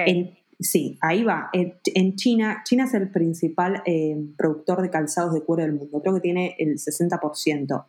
sí, 0.60 0.96
ahí 1.00 1.24
va. 1.24 1.50
En, 1.52 2.14
China, 2.14 2.62
China 2.64 2.84
es 2.84 2.94
el 2.94 3.10
principal 3.10 3.82
eh, 3.86 4.16
productor 4.36 4.82
de 4.82 4.90
calzados 4.90 5.34
de 5.34 5.42
cuero 5.42 5.64
del 5.64 5.72
mundo. 5.72 6.00
Creo 6.00 6.14
que 6.14 6.20
tiene 6.20 6.54
el 6.60 6.76
60%. 6.76 7.86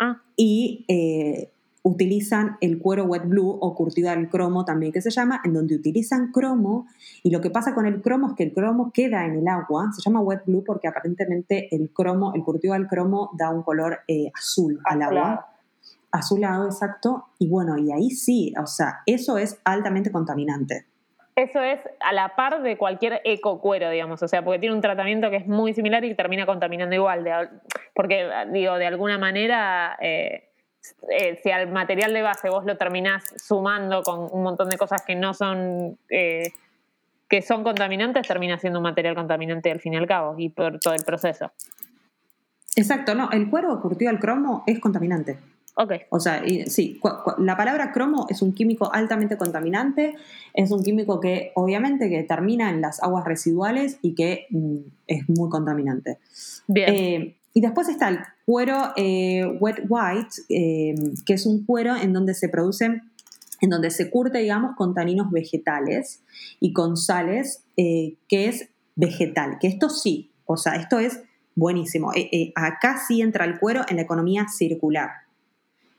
Ah. 0.00 0.20
Y 0.36 0.84
eh, 0.88 1.52
utilizan 1.84 2.56
el 2.62 2.78
cuero 2.78 3.04
wet 3.04 3.24
blue 3.26 3.58
o 3.60 3.74
curtido 3.74 4.10
al 4.10 4.30
cromo 4.30 4.64
también 4.64 4.90
que 4.90 5.02
se 5.02 5.10
llama, 5.10 5.42
en 5.44 5.52
donde 5.52 5.76
utilizan 5.76 6.32
cromo 6.32 6.86
y 7.22 7.30
lo 7.30 7.42
que 7.42 7.50
pasa 7.50 7.74
con 7.74 7.86
el 7.86 8.00
cromo 8.00 8.28
es 8.28 8.34
que 8.34 8.44
el 8.44 8.54
cromo 8.54 8.90
queda 8.90 9.26
en 9.26 9.36
el 9.36 9.46
agua, 9.46 9.90
se 9.94 10.00
llama 10.00 10.20
wet 10.20 10.44
blue 10.46 10.64
porque 10.64 10.88
aparentemente 10.88 11.68
el 11.76 11.90
cromo, 11.90 12.32
el 12.34 12.42
curtido 12.42 12.72
al 12.72 12.88
cromo 12.88 13.30
da 13.38 13.50
un 13.50 13.62
color 13.62 14.00
eh, 14.08 14.30
azul 14.34 14.80
al 14.84 15.02
agua. 15.02 15.50
Azulado, 16.10 16.66
exacto. 16.66 17.26
Y 17.40 17.48
bueno, 17.48 17.76
y 17.76 17.90
ahí 17.90 18.10
sí, 18.10 18.54
o 18.56 18.68
sea, 18.68 19.00
eso 19.04 19.36
es 19.36 19.60
altamente 19.64 20.12
contaminante. 20.12 20.86
Eso 21.34 21.60
es 21.60 21.80
a 21.98 22.12
la 22.12 22.36
par 22.36 22.62
de 22.62 22.78
cualquier 22.78 23.20
ecocuero, 23.24 23.90
digamos, 23.90 24.22
o 24.22 24.28
sea, 24.28 24.44
porque 24.44 24.60
tiene 24.60 24.76
un 24.76 24.80
tratamiento 24.80 25.28
que 25.28 25.38
es 25.38 25.46
muy 25.48 25.74
similar 25.74 26.04
y 26.04 26.14
termina 26.14 26.46
contaminando 26.46 26.94
igual, 26.94 27.50
porque 27.94 28.30
digo, 28.52 28.76
de 28.76 28.86
alguna 28.86 29.18
manera 29.18 29.98
eh, 30.00 30.44
eh, 31.08 31.38
si 31.42 31.50
al 31.50 31.70
material 31.70 32.12
de 32.12 32.22
base 32.22 32.48
vos 32.48 32.64
lo 32.64 32.76
terminás 32.76 33.24
sumando 33.36 34.02
con 34.02 34.28
un 34.30 34.42
montón 34.42 34.68
de 34.68 34.76
cosas 34.76 35.02
que 35.02 35.14
no 35.14 35.34
son, 35.34 35.98
eh, 36.08 36.52
que 37.28 37.42
son 37.42 37.62
contaminantes, 37.62 38.26
termina 38.26 38.58
siendo 38.58 38.78
un 38.78 38.84
material 38.84 39.14
contaminante 39.14 39.70
al 39.70 39.80
fin 39.80 39.94
y 39.94 39.96
al 39.96 40.06
cabo 40.06 40.34
y 40.38 40.48
por 40.48 40.78
todo 40.80 40.94
el 40.94 41.04
proceso. 41.04 41.52
Exacto, 42.76 43.14
no, 43.14 43.30
el 43.30 43.48
cuero 43.50 43.80
curtido 43.80 44.10
al 44.10 44.18
cromo 44.18 44.64
es 44.66 44.80
contaminante. 44.80 45.38
Ok. 45.76 45.92
O 46.10 46.20
sea, 46.20 46.42
sí, 46.66 47.00
la 47.38 47.56
palabra 47.56 47.90
cromo 47.90 48.26
es 48.28 48.42
un 48.42 48.52
químico 48.52 48.92
altamente 48.92 49.36
contaminante, 49.36 50.14
es 50.52 50.70
un 50.70 50.84
químico 50.84 51.20
que 51.20 51.50
obviamente 51.56 52.08
que 52.08 52.22
termina 52.22 52.70
en 52.70 52.80
las 52.80 53.02
aguas 53.02 53.24
residuales 53.24 53.98
y 54.00 54.14
que 54.14 54.46
mm, 54.50 54.76
es 55.08 55.28
muy 55.28 55.48
contaminante. 55.48 56.18
Bien. 56.68 56.94
Eh, 56.94 57.36
y 57.52 57.60
después 57.60 57.88
está 57.88 58.08
el 58.08 58.20
cuero 58.44 58.92
eh, 58.96 59.44
wet 59.60 59.84
white, 59.88 60.34
eh, 60.48 60.94
que 61.26 61.34
es 61.34 61.46
un 61.46 61.64
cuero 61.64 61.96
en 61.96 62.12
donde 62.12 62.34
se 62.34 62.48
producen, 62.48 63.02
en 63.60 63.70
donde 63.70 63.90
se 63.90 64.10
curte, 64.10 64.38
digamos, 64.38 64.76
con 64.76 64.94
taninos 64.94 65.30
vegetales 65.30 66.22
y 66.60 66.72
con 66.72 66.96
sales, 66.96 67.64
eh, 67.76 68.16
que 68.28 68.48
es 68.48 68.68
vegetal, 68.96 69.58
que 69.60 69.68
esto 69.68 69.88
sí, 69.88 70.30
o 70.46 70.56
sea, 70.56 70.74
esto 70.74 70.98
es 70.98 71.22
buenísimo. 71.54 72.12
acá 72.54 72.98
sí 72.98 73.22
entra 73.22 73.44
el 73.44 73.58
cuero 73.58 73.82
en 73.88 73.96
la 73.96 74.02
economía 74.02 74.46
circular. 74.48 75.10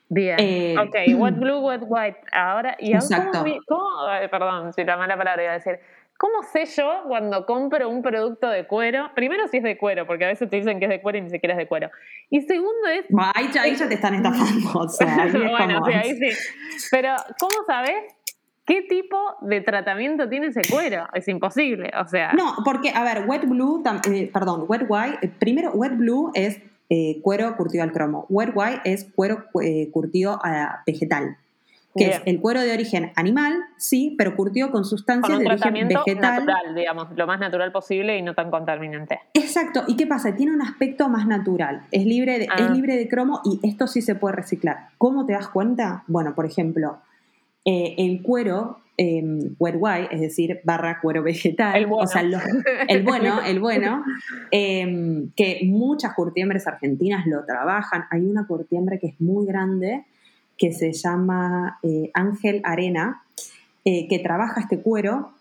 Bien, 0.08 0.78
ok, 0.78 0.96
wet 1.18 1.36
blue, 1.36 1.60
wet 1.62 1.82
white. 1.88 2.20
Ahora, 2.32 2.78
¿y 2.80 2.94
ahora 2.94 3.32
cómo, 3.32 3.56
cómo, 3.68 3.90
perdón, 4.30 4.72
si 4.74 4.84
la 4.84 4.98
mala 4.98 5.18
palabra 5.18 5.44
iba 5.44 5.52
a 5.54 5.56
decir, 5.56 5.80
¿Cómo 6.18 6.44
sé 6.44 6.66
yo 6.66 7.04
cuando 7.08 7.46
compro 7.46 7.90
un 7.90 8.02
producto 8.02 8.50
de 8.50 8.66
cuero? 8.66 9.10
Primero, 9.16 9.50
si 9.50 9.58
es 9.58 9.64
de 9.64 9.78
cuero, 9.78 10.08
porque 10.08 10.24
a 10.24 10.30
veces 10.30 10.50
te 10.50 10.56
dicen 10.56 10.80
que 10.80 10.86
es 10.86 10.90
de 10.90 11.02
cuero 11.02 11.18
y 11.18 11.22
ni 11.22 11.30
siquiera 11.30 11.56
es 11.56 11.58
de 11.58 11.68
cuero. 11.68 11.90
Y 12.30 12.42
segundo 12.42 12.88
es. 12.88 13.06
ahí, 13.34 13.50
ya, 13.54 13.64
ahí 13.64 13.76
ya 13.76 13.90
te 13.90 13.96
están 13.96 14.16
estafando. 14.16 14.80
O 14.80 14.88
sea, 14.88 15.28
bueno, 15.34 15.84
sí, 15.86 15.92
ahí 15.92 16.16
sí. 16.16 16.30
Pero, 16.92 17.16
¿cómo 17.38 17.66
sabes 17.68 17.96
qué 18.66 18.84
tipo 18.84 19.18
de 19.42 19.60
tratamiento 19.60 20.30
tiene 20.30 20.48
ese 20.48 20.62
cuero? 20.70 21.06
Es 21.14 21.28
imposible, 21.28 21.92
o 22.00 22.08
sea. 22.08 22.32
No, 22.32 22.56
porque, 22.64 22.92
a 22.96 23.04
ver, 23.04 23.26
wet 23.28 23.46
blue, 23.46 23.84
eh, 24.10 24.30
perdón, 24.32 24.64
wet 24.70 24.86
white. 24.88 25.18
Eh, 25.22 25.30
primero, 25.38 25.72
wet 25.72 25.98
blue 25.98 26.32
es 26.34 26.62
eh, 26.90 27.20
cuero 27.24 27.58
curtido 27.58 27.84
al 27.84 27.92
cromo. 27.92 28.26
Wet 28.30 28.52
white 28.56 28.82
es 28.86 29.04
cuero 29.14 29.48
curtido 29.92 30.40
a 30.42 30.82
vegetal 30.88 31.38
que 31.96 32.08
es 32.08 32.22
el 32.26 32.42
cuero 32.42 32.62
de 32.62 32.74
origen 32.74 33.12
animal, 33.16 33.54
sí, 33.78 34.16
pero 34.18 34.36
curtido 34.36 34.70
con 34.72 34.84
sustancias 34.84 35.40
de 35.40 35.46
origen 35.48 35.88
vegetal. 35.88 36.46
natural, 36.46 36.76
digamos, 36.76 37.08
lo 37.16 37.26
más 37.26 37.40
natural 37.40 37.72
posible 37.72 38.18
y 38.18 38.22
no 38.22 38.34
tan 38.34 38.52
contaminante. 38.52 39.20
Exacto. 39.34 39.84
¿Y 39.88 39.96
qué 39.96 40.06
pasa? 40.06 40.36
Tiene 40.36 40.54
un 40.54 40.62
aspecto 40.62 41.08
más 41.08 41.26
natural. 41.26 41.84
Es 41.92 42.06
libre 42.06 42.38
de, 42.40 42.46
es 42.46 42.52
ah. 42.52 42.70
libre 42.70 42.98
de 42.98 43.08
cromo 43.08 43.42
y 43.46 43.60
esto 43.68 43.88
sí 43.88 44.02
se 44.02 44.16
puede 44.16 44.36
reciclar. 44.36 44.90
¿Cómo 44.98 45.26
te 45.26 45.34
das 45.34 45.48
cuenta? 45.48 46.04
Bueno, 46.08 46.36
por 46.36 46.46
ejemplo, 46.46 46.98
eh, 47.64 47.96
el 47.98 48.22
cuero 48.22 48.80
wet 48.98 49.76
white, 49.78 50.08
es 50.12 50.22
decir, 50.22 50.62
barra 50.64 51.00
cuero 51.02 51.22
vegetal, 51.22 51.76
el 51.76 51.86
bueno. 51.86 52.04
o 52.04 52.08
sea, 52.08 52.22
el 52.88 53.04
bueno, 53.04 53.42
el 53.42 53.60
bueno, 53.60 54.04
em, 54.52 55.32
que 55.36 55.62
muchas 55.66 56.14
curtiembres 56.14 56.66
argentinas 56.68 57.26
lo 57.28 57.46
trabajan. 57.46 58.06
Hay 58.10 58.22
una 58.26 58.48
curtiembre 58.48 59.00
que 59.00 59.08
es 59.08 59.22
muy 59.22 59.46
grande 59.46 60.06
que 60.58 60.72
se 60.72 60.94
llama 60.94 61.80
eh, 61.84 62.12
Ángel 62.14 62.62
Arena, 62.64 63.24
eh, 63.84 64.08
que 64.08 64.20
trabaja 64.20 64.62
este 64.62 64.80
cuero. 64.80 65.32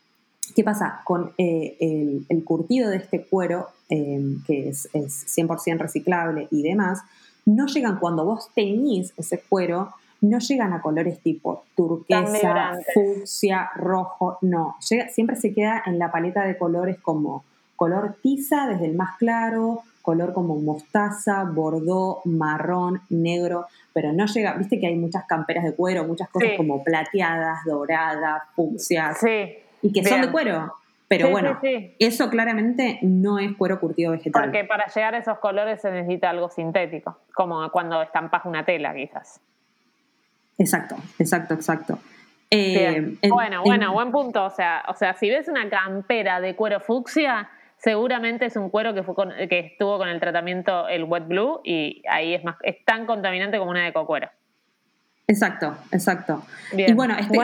¿Qué 0.54 0.64
pasa? 0.64 1.00
Con 1.04 1.32
eh, 1.38 2.24
el, 2.28 2.44
curtido 2.44 2.90
de 2.90 2.98
este 2.98 3.24
cuero, 3.24 3.68
que 3.88 4.68
es, 4.68 4.88
100% 4.92 5.78
reciclable 5.78 6.48
y 6.50 6.62
demás, 6.62 7.02
no 7.46 7.66
llegan 7.66 7.98
cuando 7.98 8.24
vos 8.24 8.50
teñís 8.54 9.12
ese 9.16 9.40
cuero, 9.40 9.90
no 10.20 10.38
llegan 10.38 10.72
a 10.72 10.80
colores 10.80 11.20
tipo 11.20 11.64
turquesa, 11.76 12.78
fucsia, 12.92 13.70
rojo, 13.74 14.38
no. 14.42 14.76
siempre 14.80 15.36
se 15.36 15.52
queda 15.52 15.82
en 15.86 15.98
la 15.98 16.10
paleta 16.10 16.44
de 16.44 16.56
colores 16.56 16.98
como 17.00 17.44
color 17.76 18.16
tiza, 18.22 18.66
desde 18.66 18.86
el 18.86 18.94
más 18.94 19.16
claro, 19.18 19.82
color 20.02 20.32
como 20.32 20.56
mostaza, 20.56 21.44
bordó, 21.44 22.20
marrón, 22.24 23.00
negro, 23.08 23.66
pero 23.94 24.12
no 24.12 24.26
llega, 24.26 24.54
viste 24.54 24.78
que 24.78 24.88
hay 24.88 24.96
muchas 24.96 25.24
camperas 25.24 25.64
de 25.64 25.74
cuero, 25.74 26.04
muchas 26.04 26.28
cosas 26.28 26.50
como 26.56 26.82
plateadas, 26.82 27.60
doradas, 27.64 28.42
fucsias. 28.54 29.18
Sí. 29.20 29.54
Y 29.82 29.92
que 29.92 30.04
son 30.04 30.20
de 30.20 30.30
cuero. 30.30 30.74
Pero 31.06 31.30
bueno, 31.30 31.60
eso 31.98 32.28
claramente 32.28 32.98
no 33.02 33.38
es 33.38 33.52
cuero 33.56 33.78
curtido 33.78 34.12
vegetal. 34.12 34.42
Porque 34.42 34.64
para 34.64 34.86
llegar 34.86 35.14
a 35.14 35.18
esos 35.18 35.38
colores 35.38 35.80
se 35.80 35.90
necesita 35.90 36.30
algo 36.30 36.48
sintético, 36.50 37.18
como 37.34 37.70
cuando 37.70 38.02
estampas 38.02 38.44
una 38.46 38.64
tela 38.64 38.92
quizás. 38.92 39.40
Exacto, 40.58 40.96
exacto, 41.18 41.54
exacto. 41.54 41.98
Eh, 42.50 43.16
bueno, 43.28 43.62
bueno, 43.64 43.92
buen 43.92 44.10
punto. 44.10 44.44
O 44.44 44.50
sea, 44.50 44.84
o 44.88 44.94
sea, 44.94 45.14
si 45.14 45.30
ves 45.30 45.48
una 45.48 45.68
campera 45.68 46.40
de 46.40 46.56
cuero 46.56 46.80
fucsia, 46.80 47.48
seguramente 47.84 48.46
es 48.46 48.56
un 48.56 48.70
cuero 48.70 48.94
que, 48.94 49.02
fue 49.02 49.14
que 49.46 49.58
estuvo 49.58 49.98
con 49.98 50.08
el 50.08 50.18
tratamiento, 50.18 50.88
el 50.88 51.04
wet 51.04 51.28
blue, 51.28 51.60
y 51.64 52.02
ahí 52.08 52.32
es, 52.32 52.42
más, 52.42 52.56
es 52.62 52.82
tan 52.86 53.04
contaminante 53.04 53.58
como 53.58 53.70
una 53.70 53.84
de 53.84 53.92
cocuero. 53.92 54.30
Exacto, 55.26 55.76
exacto. 55.92 56.42
y 56.72 56.92
bueno, 56.94 57.14
este, 57.18 57.36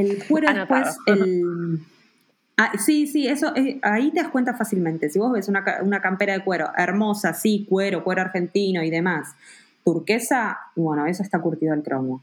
el, 0.00 0.24
cuero 0.28 0.52
después, 0.54 0.96
el, 1.06 1.80
ah, 2.56 2.72
sí, 2.78 3.08
sí, 3.08 3.26
eso 3.26 3.54
eh, 3.56 3.80
ahí 3.82 4.12
te 4.12 4.22
das 4.22 4.30
cuenta 4.30 4.54
fácilmente. 4.54 5.10
Si 5.10 5.18
vos 5.18 5.32
ves 5.32 5.48
una, 5.48 5.64
una 5.82 6.00
campera 6.00 6.34
de 6.34 6.44
cuero 6.44 6.70
hermosa, 6.76 7.34
sí, 7.34 7.66
cuero, 7.68 8.04
cuero 8.04 8.22
argentino 8.22 8.82
y 8.82 8.90
demás, 8.90 9.34
turquesa, 9.84 10.58
bueno, 10.76 11.06
eso 11.06 11.24
está 11.24 11.40
curtido 11.40 11.72
al 11.72 11.82
cromo. 11.82 12.22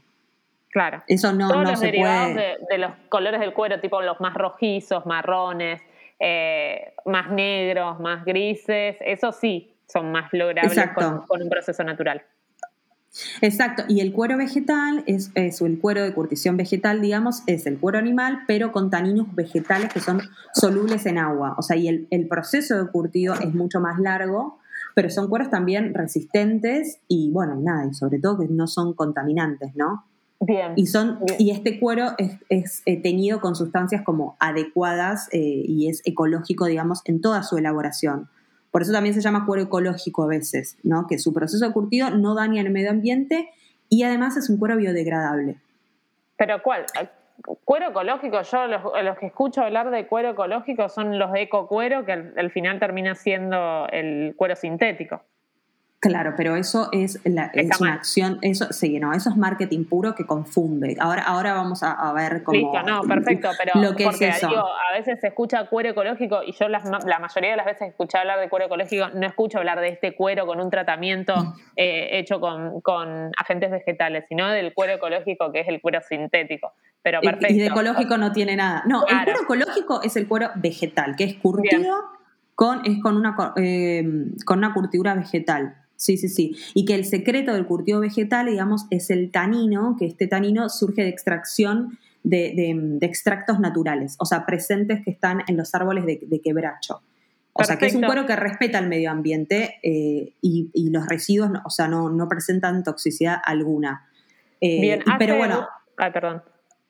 Claro. 0.70 1.02
Eso 1.06 1.34
no, 1.34 1.48
Todos 1.48 1.64
no 1.64 1.70
los 1.70 1.80
se 1.80 1.86
derivados 1.86 2.34
de, 2.34 2.78
los 2.78 2.92
colores 3.10 3.40
del 3.40 3.52
cuero, 3.52 3.78
tipo 3.80 4.00
los 4.00 4.20
más 4.20 4.32
rojizos, 4.32 5.04
marrones, 5.04 5.82
eh, 6.24 6.94
más 7.04 7.32
negros, 7.32 7.98
más 7.98 8.24
grises, 8.24 8.96
eso 9.00 9.32
sí 9.32 9.74
son 9.88 10.12
más 10.12 10.32
logrables 10.32 10.90
con, 10.94 11.42
un 11.42 11.48
proceso 11.48 11.82
natural. 11.82 12.22
Exacto, 13.40 13.82
y 13.88 14.00
el 14.00 14.12
cuero 14.12 14.38
vegetal 14.38 15.02
es, 15.08 15.32
el 15.34 15.78
cuero 15.80 16.02
de 16.02 16.14
curtición 16.14 16.56
vegetal, 16.56 17.02
digamos, 17.02 17.42
es 17.48 17.66
el 17.66 17.78
cuero 17.78 17.98
animal, 17.98 18.44
pero 18.46 18.70
con 18.70 18.88
taninos 18.88 19.34
vegetales 19.34 19.92
que 19.92 19.98
son 19.98 20.22
solubles 20.54 21.06
en 21.06 21.18
agua. 21.18 21.56
O 21.58 21.62
sea, 21.62 21.76
y 21.76 21.88
el, 21.88 22.06
el 22.10 22.28
proceso 22.28 22.82
de 22.82 22.88
curtido 22.90 23.34
es 23.34 23.52
mucho 23.52 23.80
más 23.80 23.98
largo, 23.98 24.60
pero 24.94 25.10
son 25.10 25.28
cueros 25.28 25.50
también 25.50 25.92
resistentes 25.92 27.00
y, 27.08 27.32
bueno, 27.32 27.56
nada, 27.56 27.84
y 27.90 27.94
sobre 27.94 28.20
todo 28.20 28.38
que 28.38 28.46
no 28.48 28.68
son 28.68 28.94
contaminantes, 28.94 29.74
¿no? 29.74 30.06
Bien. 30.44 30.72
Y, 30.74 30.86
son, 30.86 31.20
y 31.38 31.52
este 31.52 31.78
cuero 31.78 32.16
es, 32.18 32.82
eh, 32.84 33.00
teñido 33.00 33.40
con 33.40 33.54
sustancias 33.54 34.02
como 34.02 34.36
adecuadas 34.40 35.28
eh, 35.32 35.38
y 35.38 35.88
es 35.88 36.02
ecológico, 36.04 36.66
digamos, 36.66 37.00
en 37.04 37.20
toda 37.20 37.44
su 37.44 37.58
elaboración. 37.58 38.28
Por 38.72 38.82
eso 38.82 38.90
también 38.90 39.14
se 39.14 39.20
llama 39.20 39.46
cuero 39.46 39.62
ecológico 39.62 40.24
a 40.24 40.26
veces, 40.26 40.78
¿no? 40.82 41.06
Que 41.06 41.20
su 41.20 41.32
proceso 41.32 41.64
de 41.64 41.72
curtido 41.72 42.10
no 42.10 42.34
daña 42.34 42.60
el 42.60 42.70
medio 42.70 42.90
ambiente 42.90 43.50
y 43.88 44.02
además 44.02 44.36
es 44.36 44.50
un 44.50 44.56
cuero 44.56 44.76
biodegradable. 44.76 45.58
¿Pero 46.36 46.60
cuál? 46.60 46.86
Cuero 47.64 47.90
ecológico, 47.90 48.42
yo 48.42 48.66
los, 48.66 49.18
que 49.18 49.26
escucho 49.26 49.62
hablar 49.62 49.92
de 49.92 50.08
cuero 50.08 50.30
ecológico 50.30 50.88
son 50.88 51.20
los 51.20 51.30
de 51.30 51.42
ecocuero, 51.42 52.04
que 52.04 52.12
al 52.12 52.50
final 52.50 52.80
termina 52.80 53.14
siendo 53.14 53.86
el 53.92 54.34
cuero 54.36 54.56
sintético. 54.56 55.22
Claro, 56.02 56.34
pero 56.36 56.56
eso 56.56 56.88
es, 56.90 57.20
la, 57.24 57.52
una 57.78 57.94
acción, 57.94 58.40
eso 58.42 58.72
sí, 58.72 58.98
no, 58.98 59.12
eso 59.12 59.30
es 59.30 59.36
marketing 59.36 59.84
puro 59.84 60.16
que 60.16 60.26
confunde. 60.26 60.96
Ahora, 60.98 61.22
ahora 61.22 61.54
vamos 61.54 61.84
a, 61.84 62.12
ver 62.12 62.42
cómo. 62.42 62.58
Listo, 62.58 62.82
no, 62.82 63.02
perfecto, 63.02 63.50
pero 63.56 63.80
lo 63.80 63.94
que 63.94 64.02
porque 64.06 64.26
es 64.26 64.40
Digo, 64.40 64.66
a 64.66 64.98
veces 64.98 65.20
se 65.20 65.28
escucha 65.28 65.64
cuero 65.68 65.90
ecológico 65.90 66.42
y 66.44 66.54
yo 66.54 66.66
la 66.66 66.80
mayoría 67.20 67.52
de 67.52 67.56
las 67.56 67.66
veces 67.66 67.78
que 67.78 67.88
escuché 67.90 68.18
hablar 68.18 68.40
de 68.40 68.48
cuero 68.48 68.66
ecológico 68.66 69.10
no 69.14 69.24
escucho 69.24 69.58
hablar 69.58 69.78
de 69.78 69.90
este 69.90 70.16
cuero 70.16 70.44
con 70.44 70.60
un 70.60 70.70
tratamiento 70.70 71.36
mm. 71.36 71.54
eh, 71.76 72.18
hecho 72.18 72.40
con, 72.40 73.30
agentes 73.38 73.70
vegetales, 73.70 74.24
sino 74.28 74.48
del 74.48 74.74
cuero 74.74 74.94
ecológico 74.94 75.52
que 75.52 75.60
es 75.60 75.68
el 75.68 75.80
cuero 75.80 76.00
sintético. 76.00 76.72
Pero 77.02 77.20
perfecto. 77.20 77.54
Y 77.54 77.60
de 77.60 77.66
ecológico 77.66 78.18
no 78.18 78.32
tiene 78.32 78.56
nada. 78.56 78.82
No, 78.86 79.06
el 79.06 79.24
cuero 79.24 79.42
ecológico 79.42 80.02
es 80.02 80.16
el 80.16 80.26
cuero 80.26 80.50
vegetal, 80.56 81.14
que 81.14 81.22
es 81.22 81.34
curtido 81.34 81.94
con, 82.56 82.84
es 82.86 83.00
con 83.00 83.16
una, 83.16 83.36
eh, 83.54 84.02
con 84.44 84.58
una 84.58 84.74
curtidura 84.74 85.14
vegetal. 85.14 85.76
Sí, 86.02 86.16
sí, 86.16 86.28
sí. 86.28 86.56
Y 86.74 86.84
que 86.84 86.96
el 86.96 87.04
secreto 87.04 87.52
del 87.52 87.64
curtido 87.64 88.00
vegetal, 88.00 88.46
digamos, 88.46 88.86
es 88.90 89.08
el 89.08 89.30
tanino, 89.30 89.94
que 89.96 90.04
este 90.06 90.26
tanino 90.26 90.68
surge 90.68 91.02
de 91.02 91.08
extracción 91.08 91.96
de, 92.24 92.98
extractos 93.02 93.60
naturales, 93.60 94.16
o 94.18 94.24
sea, 94.24 94.44
presentes 94.44 95.04
que 95.04 95.12
están 95.12 95.44
en 95.46 95.56
los 95.56 95.72
árboles 95.76 96.04
de, 96.04 96.40
quebracho. 96.42 97.02
O 97.52 97.62
sea, 97.62 97.78
que 97.78 97.86
es 97.86 97.94
un 97.94 98.02
cuero 98.02 98.26
que 98.26 98.34
respeta 98.34 98.80
el 98.80 98.88
medio 98.88 99.12
ambiente 99.12 99.76
eh, 99.84 100.34
y, 100.40 100.90
los 100.90 101.06
residuos, 101.06 101.52
o 101.64 101.70
sea, 101.70 101.86
no, 101.86 102.10
no 102.10 102.28
presentan 102.28 102.82
toxicidad 102.82 103.36
alguna. 103.44 104.08
Eh, 104.60 104.80
Bien, 104.80 105.04
pero 105.20 105.36
bueno. 105.36 105.68
Ay, 105.98 106.10
perdón. 106.10 106.42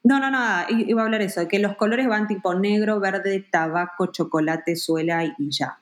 No, 0.04 0.20
no, 0.20 0.30
nada, 0.30 0.68
iba 0.70 1.02
a 1.02 1.04
hablar 1.04 1.20
eso, 1.20 1.46
que 1.48 1.58
los 1.58 1.76
colores 1.76 2.08
van 2.08 2.28
tipo 2.28 2.54
negro, 2.54 2.98
verde, 2.98 3.46
tabaco, 3.50 4.06
chocolate, 4.06 4.74
suela 4.74 5.22
y 5.36 5.50
ya. 5.50 5.81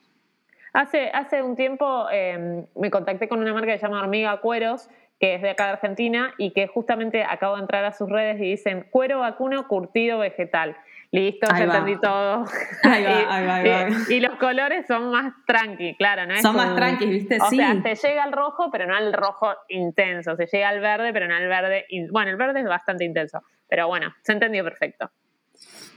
Hace, 0.73 1.09
hace 1.13 1.41
un 1.41 1.55
tiempo 1.55 2.07
em, 2.11 2.65
me 2.75 2.89
contacté 2.89 3.27
con 3.27 3.39
una 3.39 3.53
marca 3.53 3.73
que 3.73 3.79
se 3.79 3.85
llama 3.85 4.01
Hormiga 4.01 4.39
Cueros, 4.39 4.89
que 5.19 5.35
es 5.35 5.41
de 5.41 5.51
acá 5.51 5.65
de 5.65 5.71
Argentina 5.73 6.33
y 6.37 6.51
que 6.51 6.67
justamente 6.67 7.23
acabo 7.23 7.55
de 7.55 7.61
entrar 7.61 7.85
a 7.85 7.91
sus 7.91 8.09
redes 8.09 8.37
y 8.37 8.45
dicen 8.45 8.87
cuero 8.89 9.19
vacuno 9.19 9.67
curtido 9.67 10.19
vegetal. 10.19 10.75
Listo, 11.11 11.45
ya 11.49 11.65
entendí 11.65 11.97
todo. 11.99 12.45
Ahí 12.83 13.03
va, 13.03 13.35
ahí 13.35 13.45
va, 13.45 13.55
ahí 13.55 13.69
va. 13.69 13.97
Y, 14.09 14.21
los 14.21 14.37
colores 14.37 14.87
son 14.87 15.11
más 15.11 15.33
tranqui, 15.45 15.95
claro, 15.97 16.25
¿no? 16.25 16.41
son 16.41 16.55
más 16.55 16.73
tranqui, 16.73 17.05
¿viste? 17.05 17.37
O 17.41 17.49
sea, 17.49 17.75
se 17.83 18.07
llega 18.07 18.23
al 18.23 18.31
rojo, 18.31 18.71
pero 18.71 18.87
no 18.87 18.95
al 18.95 19.11
rojo 19.11 19.53
intenso. 19.67 20.37
Se 20.37 20.45
llega 20.45 20.69
al 20.69 20.79
verde, 20.79 21.11
pero 21.11 21.27
no 21.27 21.35
al 21.35 21.47
verde. 21.49 21.85
Bueno, 22.11 22.31
el 22.31 22.37
verde 22.37 22.61
es 22.61 22.65
bastante 22.65 23.03
intenso, 23.03 23.43
pero 23.67 23.89
bueno, 23.89 24.13
se 24.21 24.31
entendió 24.31 24.63
perfecto. 24.63 25.11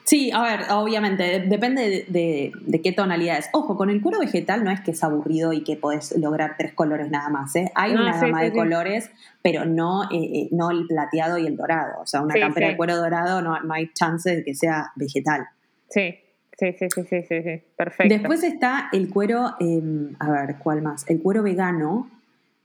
Sí, 0.05 0.31
a 0.33 0.43
ver, 0.43 0.61
obviamente, 0.71 1.41
depende 1.41 2.05
de, 2.09 2.81
qué 2.83 2.93
tonalidad 2.93 3.39
es. 3.39 3.49
Ojo, 3.53 3.75
con 3.75 3.89
el 3.89 4.03
cuero 4.03 4.19
vegetal 4.19 4.63
no 4.63 4.71
es 4.71 4.83
que 4.83 4.91
es 4.91 5.03
aburrido 5.03 5.55
y 5.55 5.65
que 5.65 5.77
podés 5.77 6.15
lograr 6.19 6.57
tres 6.59 6.75
colores 6.75 7.11
nada 7.11 7.31
más. 7.31 7.57
¿eh? 7.57 7.73
Hay 7.75 7.95
una 7.95 8.21
gama 8.21 8.43
de 8.43 8.53
colores, 8.53 9.11
pero 9.41 9.65
no, 9.65 10.05
eh, 10.05 10.17
eh, 10.17 10.49
no 10.51 10.71
el 10.71 10.87
plateado 10.87 11.39
y 11.39 11.47
el 11.47 11.57
dorado. 11.57 12.03
O 12.03 12.07
sea, 12.07 12.21
una 12.21 12.35
campera 12.35 12.69
de 12.69 12.77
cuero 12.77 12.97
dorado 12.97 13.41
no, 13.41 13.59
no 13.63 13.73
hay 13.73 13.91
chance 13.95 14.37
de 14.37 14.45
que 14.45 14.55
sea 14.55 14.93
vegetal. 14.95 15.49
Sí, 15.89 16.19
Sí, 16.57 16.73
sí, 16.79 16.87
sí, 16.89 17.03
sí, 17.09 17.25
sí, 17.29 17.63
perfecto. 17.77 18.15
Después 18.15 18.45
está 18.45 18.89
el 18.93 19.11
cuero, 19.11 19.57
em, 19.59 20.15
a 20.21 20.31
ver, 20.31 20.55
¿cuál 20.63 20.83
más? 20.83 21.05
El 21.11 21.21
cuero 21.21 21.43
vegano, 21.43 22.09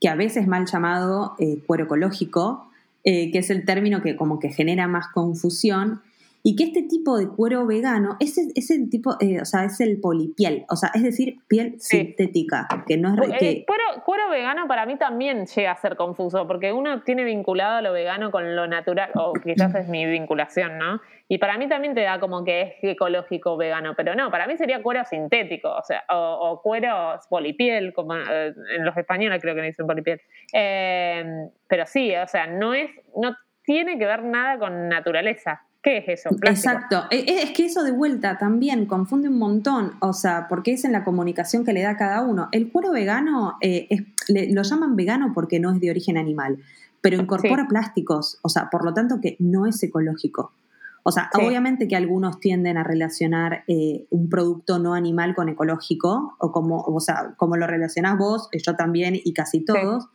que 0.00 0.08
a 0.08 0.14
veces 0.14 0.46
mal 0.46 0.66
llamado 0.66 1.36
cuero 1.66 1.84
ecológico, 1.86 2.70
que 3.02 3.32
es 3.34 3.50
el 3.50 3.64
término 3.64 4.00
que 4.00 4.14
como 4.14 4.38
que 4.38 4.50
genera 4.50 4.86
más 4.86 5.08
confusión, 5.08 6.02
y 6.42 6.56
que 6.56 6.64
este 6.64 6.82
tipo 6.82 7.18
de 7.18 7.28
cuero 7.28 7.66
vegano 7.66 8.16
es, 8.18 8.38
es 8.38 8.70
el 8.70 8.88
tipo, 8.88 9.16
eh, 9.20 9.40
o 9.42 9.44
sea, 9.44 9.64
es 9.64 9.80
el 9.80 10.00
polipiel, 10.00 10.64
o 10.70 10.76
sea, 10.76 10.90
es 10.94 11.02
decir, 11.02 11.36
piel 11.48 11.74
sintética, 11.78 12.66
que 12.86 12.96
no 12.96 13.14
es... 13.22 13.38
Que... 13.38 13.64
Cuero, 13.66 14.30
vegano 14.30 14.66
para 14.68 14.86
mí 14.86 14.96
también 14.96 15.46
llega 15.46 15.72
a 15.72 15.76
ser 15.76 15.96
confuso, 15.96 16.46
porque 16.46 16.72
uno 16.72 17.02
tiene 17.02 17.24
vinculado 17.24 17.76
a 17.76 17.82
lo 17.82 17.92
vegano 17.92 18.30
con 18.30 18.54
lo 18.54 18.66
natural, 18.66 19.10
o 19.14 19.32
quizás 19.32 19.74
es 19.74 19.88
mi 19.88 20.06
vinculación, 20.06 20.78
¿no? 20.78 21.00
Y 21.28 21.38
para 21.38 21.58
mí 21.58 21.68
también 21.68 21.94
te 21.94 22.02
da 22.02 22.18
como 22.20 22.44
que 22.44 22.62
es 22.62 22.74
ecológico 22.82 23.56
vegano, 23.56 23.94
pero 23.96 24.14
no, 24.14 24.30
para 24.30 24.46
mí 24.46 24.56
sería 24.56 24.82
cuero 24.82 25.04
sintético, 25.04 25.70
o 25.70 25.82
sea, 25.82 26.04
o, 26.08 26.60
cuero 26.62 27.18
polipiel, 27.28 27.92
como 27.92 28.16
eh, 28.16 28.54
en 28.76 28.84
los 28.84 28.96
españoles 28.96 29.40
creo 29.42 29.54
que 29.54 29.60
no 29.60 29.66
dicen 29.66 29.86
polipiel. 29.86 30.20
Eh, 30.52 31.24
pero 31.68 31.86
sí, 31.86 32.14
o 32.16 32.26
sea, 32.26 32.46
no 32.46 32.74
es, 32.74 32.90
no 33.16 33.36
tiene 33.62 33.98
que 33.98 34.06
ver 34.06 34.24
nada 34.24 34.58
con 34.58 34.88
naturaleza. 34.88 35.62
¿Qué 35.82 35.98
es 35.98 36.08
eso? 36.08 36.30
Exacto. 36.42 37.04
E, 37.10 37.20
e, 37.20 37.42
es 37.42 37.50
que 37.52 37.64
eso 37.64 37.82
de 37.82 37.92
vuelta 37.92 38.36
también 38.36 38.86
confunde 38.86 39.28
un 39.28 39.38
montón, 39.38 39.92
o 40.00 40.12
sea, 40.12 40.46
porque 40.48 40.72
es 40.72 40.84
en 40.84 40.92
la 40.92 41.04
comunicación 41.04 41.64
que 41.64 41.72
le 41.72 41.82
da 41.82 41.90
a 41.90 41.96
cada 41.96 42.20
uno. 42.22 42.48
El 42.52 42.70
cuero 42.70 42.92
vegano 42.92 43.56
eh, 43.62 43.88
lo 44.28 44.62
llaman 44.62 44.94
vegano 44.96 45.32
porque 45.34 45.58
no 45.58 45.72
es 45.72 45.80
de 45.80 45.90
origen 45.90 46.18
animal, 46.18 46.58
pero 47.00 47.16
incorpora 47.16 47.66
plásticos, 47.66 48.38
o 48.42 48.50
sea, 48.50 48.68
por 48.70 48.84
lo 48.84 48.92
tanto 48.92 49.20
que 49.22 49.36
no 49.38 49.66
es 49.66 49.82
ecológico. 49.82 50.52
O 51.02 51.12
sea, 51.12 51.30
obviamente 51.34 51.88
que 51.88 51.96
algunos 51.96 52.40
tienden 52.40 52.76
a 52.76 52.84
relacionar 52.84 53.64
eh, 53.66 54.04
un 54.10 54.28
producto 54.28 54.78
no 54.78 54.92
animal 54.92 55.34
con 55.34 55.48
ecológico, 55.48 56.36
o 56.38 56.52
como, 56.52 56.82
o 56.82 57.00
sea, 57.00 57.34
como 57.38 57.56
lo 57.56 57.66
relacionás 57.66 58.18
vos, 58.18 58.50
yo 58.52 58.76
también 58.76 59.18
y 59.24 59.32
casi 59.32 59.64
todos. 59.64 60.08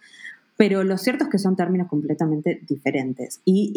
Pero 0.57 0.83
lo 0.85 0.97
cierto 0.97 1.25
es 1.25 1.29
que 1.29 1.37
son 1.37 1.57
términos 1.57 1.87
completamente 1.89 2.61
diferentes. 2.67 3.41
Y, 3.43 3.73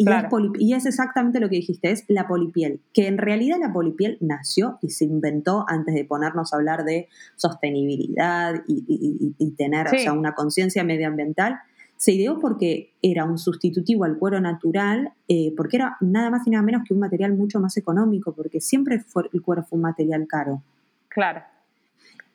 y, 0.57 0.73
es 0.73 0.85
exactamente 0.85 1.41
lo 1.41 1.49
que 1.49 1.57
dijiste, 1.57 1.91
es 1.91 2.05
la 2.07 2.27
polipiel, 2.27 2.79
que 2.93 3.07
en 3.07 3.17
realidad 3.17 3.57
la 3.59 3.73
polipiel 3.73 4.17
nació 4.21 4.79
y 4.81 4.91
se 4.91 5.03
inventó 5.03 5.65
antes 5.67 5.93
de 5.93 6.05
ponernos 6.05 6.53
a 6.53 6.55
hablar 6.55 6.85
de 6.85 7.09
sostenibilidad 7.35 8.63
y, 8.67 9.53
tener 9.57 9.87
una 10.13 10.33
conciencia 10.35 10.83
medioambiental. 10.85 11.59
Se 11.97 12.13
ideó 12.13 12.39
porque 12.39 12.93
era 13.01 13.25
un 13.25 13.37
sustitutivo 13.37 14.05
al 14.05 14.17
cuero 14.17 14.39
natural, 14.39 15.11
eh, 15.27 15.53
porque 15.57 15.75
era 15.75 15.97
nada 15.99 16.29
más 16.29 16.47
y 16.47 16.51
nada 16.51 16.63
menos 16.63 16.83
que 16.87 16.93
un 16.93 17.01
material 17.01 17.33
mucho 17.33 17.59
más 17.59 17.75
económico, 17.75 18.33
porque 18.33 18.61
siempre 18.61 19.03
el 19.33 19.41
cuero 19.41 19.63
fue 19.63 19.75
un 19.75 19.83
material 19.83 20.25
caro. 20.27 20.63
Claro. 21.09 21.41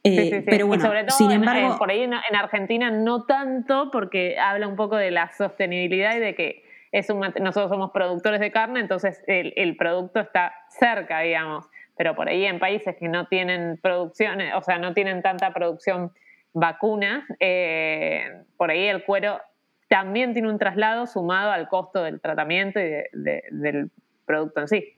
Eh, 0.06 0.44
pero 0.46 0.66
bueno, 0.66 0.84
sobre 0.84 1.04
todo 1.04 1.16
sin 1.16 1.30
embargo, 1.30 1.78
por 1.78 1.90
ahí 1.90 2.02
en, 2.02 2.12
Argentina 2.12 2.90
no 2.90 3.24
tanto 3.24 3.90
porque 3.90 4.38
habla 4.38 4.68
un 4.68 4.76
poco 4.76 4.96
de 4.96 5.10
la 5.10 5.30
sostenibilidad 5.32 6.14
y 6.16 6.20
de 6.20 6.34
que 6.34 6.64
es 6.92 7.08
un, 7.08 7.20
nosotros 7.20 7.70
somos 7.70 7.90
productores 7.90 8.38
de 8.38 8.52
carne, 8.52 8.80
entonces 8.80 9.22
el, 9.26 9.76
producto 9.76 10.20
está 10.20 10.54
cerca, 10.68 11.20
digamos. 11.20 11.66
pero 11.96 12.14
por 12.14 12.28
ahí 12.28 12.44
en 12.44 12.58
países 12.58 12.96
que 12.96 13.08
no 13.08 13.28
tienen 13.28 13.78
producción, 13.82 14.38
o 14.54 14.62
sea, 14.62 14.78
no 14.78 14.92
tienen 14.92 15.22
tanta 15.22 15.54
producción 15.54 16.12
vacuna, 16.52 17.26
eh, 17.40 18.42
por 18.58 18.70
ahí 18.70 18.86
el 18.86 19.04
cuero 19.04 19.40
también 19.88 20.34
tiene 20.34 20.50
un 20.50 20.58
traslado 20.58 21.06
sumado 21.06 21.50
al 21.50 21.66
costo 21.68 22.02
del 22.02 22.20
tratamiento 22.20 22.78
y 22.78 22.90
del 23.12 23.90
producto 24.26 24.60
en 24.60 24.68
sí. 24.68 24.93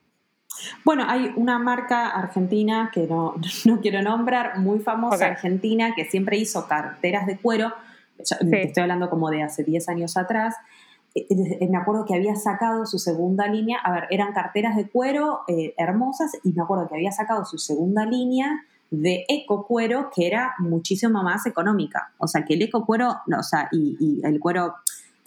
Bueno, 0.85 1.05
hay 1.07 1.33
una 1.37 1.59
marca 1.59 2.09
argentina 2.09 2.91
que 2.93 3.07
no, 3.07 3.35
no 3.65 3.81
quiero 3.81 4.03
nombrar, 4.03 4.59
muy 4.59 4.81
famosa 4.81 5.27
argentina, 5.27 5.95
que 5.95 6.05
siempre 6.05 6.37
hizo 6.39 6.67
carteras 6.67 7.27
de 7.27 7.39
cuero, 7.39 7.73
estoy 8.19 8.83
hablando 8.83 9.11
como 9.11 9.31
de 9.31 9.43
hace 9.43 9.65
10 9.65 9.89
años 9.89 10.17
atrás, 10.17 10.55
eh, 11.17 11.27
eh, 11.31 11.69
me 11.69 11.79
acuerdo 11.79 12.05
que 12.05 12.15
había 12.15 12.37
sacado 12.37 12.85
su 12.85 12.99
segunda 12.99 13.49
línea, 13.49 13.79
a 13.83 13.91
ver, 13.91 14.05
eran 14.11 14.35
carteras 14.35 14.77
de 14.77 14.89
cuero 14.89 15.41
eh, 15.49 15.75
hermosas 15.79 16.33
y 16.45 16.53
me 16.53 16.63
acuerdo 16.63 16.89
que 16.89 16.95
había 16.95 17.11
sacado 17.11 17.47
su 17.47 17.57
segunda 17.57 18.05
línea 18.05 18.67
de 18.91 19.25
eco 19.29 19.67
cuero 19.67 20.11
que 20.15 20.27
era 20.27 20.55
muchísimo 20.59 21.23
más 21.23 21.47
económica. 21.47 22.13
O 22.19 22.29
sea, 22.29 22.45
que 22.45 22.55
el 22.55 22.63
eco 22.63 22.85
cuero, 22.85 23.17
o 23.35 23.43
sea, 23.43 23.69
y, 23.73 23.97
y 23.99 24.27
el 24.27 24.39
cuero 24.39 24.75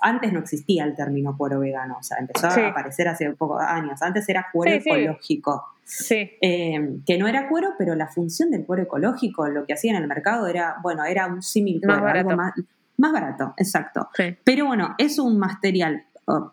antes 0.02 0.34
no 0.34 0.40
existía 0.40 0.84
el 0.84 0.96
término 0.96 1.36
cuero 1.38 1.60
vegano, 1.60 1.98
o 2.00 2.04
sea, 2.04 2.18
empezó 2.18 2.48
a 2.48 2.68
aparecer 2.68 3.08
hace 3.08 3.30
pocos 3.32 3.62
años. 3.62 4.02
Antes 4.02 4.28
era 4.30 4.48
cuero 4.52 4.76
ecológico. 4.76 5.64
Sí. 5.84 6.32
Eh, 6.42 7.00
que 7.06 7.18
no 7.18 7.28
era 7.28 7.50
cuero, 7.50 7.74
pero 7.78 7.96
la 7.96 8.08
función 8.08 8.52
del 8.52 8.66
cuero 8.66 8.84
ecológico, 8.84 9.48
lo 9.48 9.66
que 9.66 9.74
hacía 9.74 9.92
en 9.92 10.02
el 10.02 10.08
mercado 10.08 10.48
era, 10.48 10.76
bueno, 10.84 11.04
era 11.04 11.28
un 11.28 11.42
símil 11.42 11.82
más 11.84 12.02
barato. 12.02 12.36
más, 12.36 12.54
más 12.98 13.12
barato, 13.12 13.54
exacto. 13.58 14.10
Pero 14.44 14.68
bueno, 14.68 14.96
es 14.98 15.18
un 15.18 15.40
material 15.40 16.04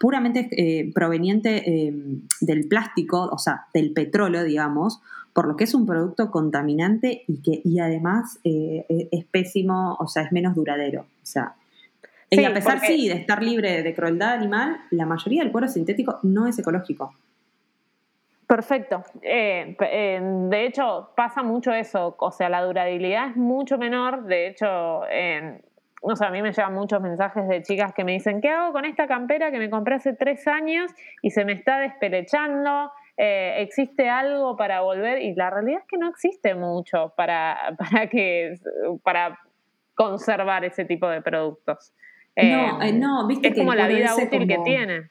puramente 0.01 0.49
eh, 0.53 0.90
proveniente 0.94 1.70
eh, 1.70 1.94
del 2.40 2.66
plástico, 2.66 3.28
o 3.30 3.36
sea, 3.36 3.66
del 3.74 3.92
petróleo, 3.92 4.42
digamos, 4.42 5.03
por 5.34 5.47
lo 5.47 5.57
que 5.57 5.64
es 5.64 5.74
un 5.74 5.84
producto 5.84 6.30
contaminante 6.30 7.24
y 7.28 7.42
que 7.42 7.61
y 7.62 7.78
además 7.78 8.38
es 8.42 9.24
pésimo, 9.26 9.94
o 10.01 10.09
sea, 10.09 10.22
es 10.22 10.32
menos 10.32 10.55
duradero. 10.55 11.03
O 11.03 11.26
sea, 11.26 11.57
y 12.31 12.45
a 12.45 12.53
pesar, 12.53 12.81
sí, 12.81 13.09
de 13.09 13.14
estar 13.14 13.43
libre 13.43 13.83
de 13.83 13.95
crueldad 13.95 14.35
animal, 14.35 14.79
la 14.91 15.07
mayoría 15.07 15.43
del 15.43 15.53
cuero 15.53 15.68
sintético 15.68 16.18
no 16.22 16.47
es 16.47 16.59
ecológico. 16.59 17.14
Perfecto. 18.47 19.03
Eh, 19.22 19.77
eh, 19.81 20.20
de 20.22 20.66
hecho, 20.66 21.11
pasa 21.16 21.43
mucho 21.43 21.72
eso. 21.72 22.16
O 22.18 22.31
sea, 22.31 22.49
la 22.49 22.62
durabilidad 22.62 23.31
es 23.31 23.37
mucho 23.37 23.77
menor. 23.79 24.24
De 24.24 24.49
hecho, 24.49 25.03
no 26.07 26.14
sé, 26.14 26.24
a 26.24 26.31
mí 26.31 26.41
me 26.41 26.53
llegan 26.53 26.72
muchos 26.74 27.01
mensajes 27.01 27.49
de 27.49 27.62
chicas 27.62 27.93
que 27.93 28.05
me 28.05 28.12
dicen, 28.12 28.41
¿qué 28.41 28.51
hago 28.51 28.72
con 28.72 28.85
esta 28.85 29.09
campera 29.09 29.51
que 29.51 29.59
me 29.59 29.68
compré 29.68 29.97
hace 29.97 30.12
tres 30.12 30.47
años 30.47 30.93
y 31.22 31.31
se 31.31 31.45
me 31.45 31.53
está 31.53 31.81
despelechando? 31.81 32.93
Eh, 33.16 33.57
¿Existe 33.59 34.09
algo 34.09 34.57
para 34.57 34.83
volver? 34.83 35.20
Y 35.22 35.35
la 35.35 35.51
realidad 35.51 35.81
es 35.81 35.87
que 35.89 35.99
no 35.99 36.09
existe 36.09 36.55
mucho 36.55 37.12
para, 37.16 37.77
para, 37.79 38.09
que, 38.09 38.55
para 39.03 39.39
conservar 39.95 40.64
ese 40.64 40.85
tipo 40.85 41.09
de 41.09 41.22
productos. 41.22 41.93
No, 42.37 42.82
eh, 42.82 42.93
no, 42.93 43.26
viste 43.26 43.49
es 43.49 43.55
como 43.55 43.74
la 43.74 43.89
vida 43.89 44.14
útil 44.14 44.47
que 44.47 44.59
tiene. 44.64 45.11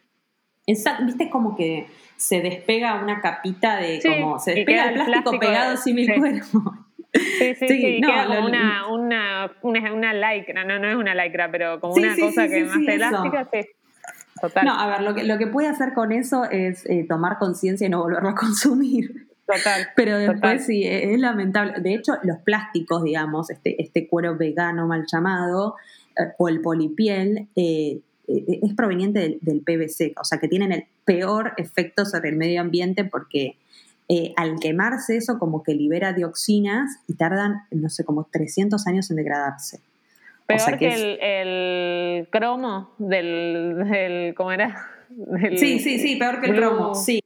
Exacto, 0.68 1.06
viste 1.06 1.30
como 1.30 1.56
que 1.56 1.88
se 2.18 2.42
despega 2.42 3.02
una 3.02 3.22
capita 3.22 3.78
de 3.78 4.00
como 4.04 4.40
se 4.40 4.54
despega 4.54 4.90
el 4.90 5.06
plástico, 5.06 5.40
pegado 5.40 5.78
sin 5.78 5.96
mi 5.96 6.08
cuerpo. 6.08 6.74
Sí, 7.14 7.56
sí, 7.56 7.68
sí, 7.68 8.00
no, 8.02 8.08
queda 8.08 8.26
como 8.28 8.48
una, 8.48 8.88
una, 8.88 9.52
una, 9.62 9.94
una 9.94 10.14
lycra, 10.14 10.64
no, 10.64 10.80
no 10.80 10.88
es 10.88 10.96
una 10.96 11.16
lycra, 11.16 11.50
pero 11.52 11.80
como 11.80 11.94
una 11.94 12.16
cosa 12.16 12.48
que 12.48 12.62
es 12.62 12.68
más 12.68 12.88
elástica, 12.88 13.50
sí. 13.52 13.60
Total. 14.42 14.66
No, 14.66 14.78
a 14.78 14.88
ver, 14.88 15.02
lo 15.02 15.16
que, 15.16 15.24
lo 15.24 15.38
que 15.38 15.48
puede 15.48 15.70
hacer 15.70 15.94
con 15.94 16.12
eso 16.12 16.44
es 16.46 16.86
eh, 16.88 17.06
tomar 17.08 17.38
conciencia 17.38 17.88
y 17.88 17.90
no 17.90 18.02
volverlo 18.04 18.30
a 18.30 18.36
consumir. 18.36 19.28
Total. 19.46 19.88
Pero 19.96 20.18
después 20.18 20.66
sí, 20.66 20.84
es 20.86 21.18
lamentable. 21.20 21.80
De 21.80 21.94
hecho, 21.94 22.18
los 22.24 22.40
plásticos, 22.40 23.04
digamos, 23.04 23.50
este, 23.50 23.82
este 23.82 24.08
cuero 24.08 24.36
vegano 24.38 24.88
mal 24.88 25.06
llamado, 25.08 25.76
eh, 25.78 26.05
o 26.38 26.50
el 26.50 26.62
polipiel 26.62 27.48
eh, 27.56 28.00
eh, 28.28 28.60
es 28.64 28.74
proveniente 28.74 29.40
del, 29.42 29.62
PVC, 29.62 30.14
o 30.20 30.24
sea 30.24 30.40
que 30.40 30.48
tienen 30.48 30.72
el 30.72 30.86
peor 31.06 31.54
efecto 31.58 32.06
sobre 32.06 32.30
el 32.30 32.38
medio 32.38 32.62
ambiente 32.62 33.06
porque 33.06 33.58
al 34.36 34.60
quemarse 34.60 35.18
eso 35.18 35.40
como 35.40 35.64
que 35.64 35.74
libera 35.74 36.14
dioxinas 36.14 37.00
y 37.08 37.16
tardan, 37.16 37.64
no 37.72 37.90
sé, 37.90 38.04
como 38.04 38.28
300 38.32 38.86
años 38.86 39.10
en 39.10 39.18
degradarse. 39.18 39.80
Peor 40.46 40.78
que, 40.78 41.18
el, 41.22 42.28
cromo 42.30 42.92
del, 43.00 44.36
¿cómo 44.38 44.52
era? 44.52 44.90
sí, 45.58 45.80
sí, 45.80 45.98
sí, 45.98 46.18
peor 46.18 46.40
que 46.40 46.52
el 46.52 46.56
cromo, 46.56 46.94
sí. 46.94 47.20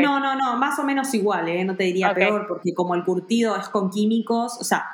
No, 0.00 0.18
no, 0.18 0.34
no, 0.34 0.56
más 0.58 0.78
o 0.78 0.84
menos 0.84 1.12
igual, 1.14 1.48
¿eh? 1.48 1.64
no 1.64 1.76
te 1.76 1.84
diría 1.84 2.12
peor, 2.12 2.46
porque 2.48 2.74
como 2.74 2.94
el 2.94 3.04
curtido 3.04 3.56
es 3.56 3.68
con 3.68 3.90
químicos, 3.90 4.58
o 4.60 4.64
sea, 4.64 4.86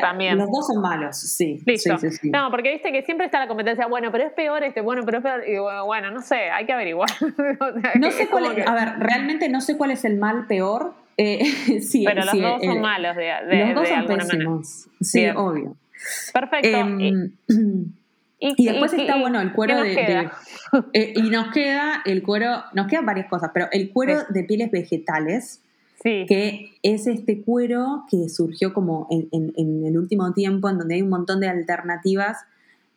también. 0.00 0.38
Los 0.38 0.50
dos 0.50 0.66
son 0.66 0.82
malos, 0.82 1.18
sí. 1.18 1.62
Listo. 1.64 1.96
no, 2.24 2.50
porque 2.50 2.72
viste 2.72 2.92
que 2.92 3.02
siempre 3.02 3.26
está 3.26 3.38
la 3.38 3.48
competencia, 3.48 3.86
bueno, 3.86 4.10
pero 4.12 4.24
es 4.24 4.32
peor 4.32 4.62
este, 4.62 4.80
bueno, 4.80 5.02
pero 5.04 5.18
es 5.18 5.24
peor. 5.24 5.48
Y 5.48 5.58
bueno, 5.84 6.10
no 6.10 6.20
sé, 6.22 6.50
hay 6.50 6.66
que 6.66 6.72
averiguar. 6.72 7.08
no 8.00 8.10
sé 8.10 8.28
cuál 8.28 8.58
es, 8.58 8.66
a 8.66 8.74
ver, 8.74 8.98
realmente 8.98 9.48
no 9.48 9.60
sé 9.60 9.76
cuál 9.76 9.90
es 9.90 10.04
el 10.04 10.16
mal 10.16 10.46
peor. 10.46 10.94
Eh, 11.16 11.44
sí, 11.80 12.04
pero 12.04 12.24
los 12.24 12.40
dos 12.40 12.62
son 12.62 12.80
malos 12.80 13.16
de, 13.16 13.32
de 13.48 13.66
Los 13.66 13.74
dos 13.74 13.88
son 13.88 14.06
pésimos. 14.06 14.88
Sí, 15.00 15.28
obvio. 15.28 15.76
Perfecto. 16.32 16.68
Em, 16.68 17.32
y, 18.38 18.64
después 18.64 18.92
está, 18.92 19.16
bueno, 19.16 19.40
el 19.40 19.52
cuero 19.52 19.80
de. 19.82 20.30
Eh, 20.94 21.12
y 21.16 21.30
nos 21.30 21.52
queda 21.52 22.02
el 22.04 22.22
cuero, 22.22 22.64
nos 22.72 22.86
quedan 22.86 23.06
varias 23.06 23.28
cosas, 23.28 23.50
pero 23.52 23.68
el 23.72 23.90
cuero 23.92 24.22
de 24.28 24.44
pieles 24.44 24.70
vegetales 24.70 25.62
que 26.02 26.72
es 26.82 27.06
este 27.06 27.42
cuero 27.42 28.04
que 28.10 28.28
surgió 28.28 28.72
como 28.74 29.06
en, 29.10 29.84
el 29.84 29.96
último 29.96 30.32
tiempo, 30.32 30.68
en 30.68 30.78
donde 30.78 30.96
hay 30.96 31.02
un 31.02 31.10
montón 31.10 31.40
de 31.40 31.48
alternativas 31.48 32.38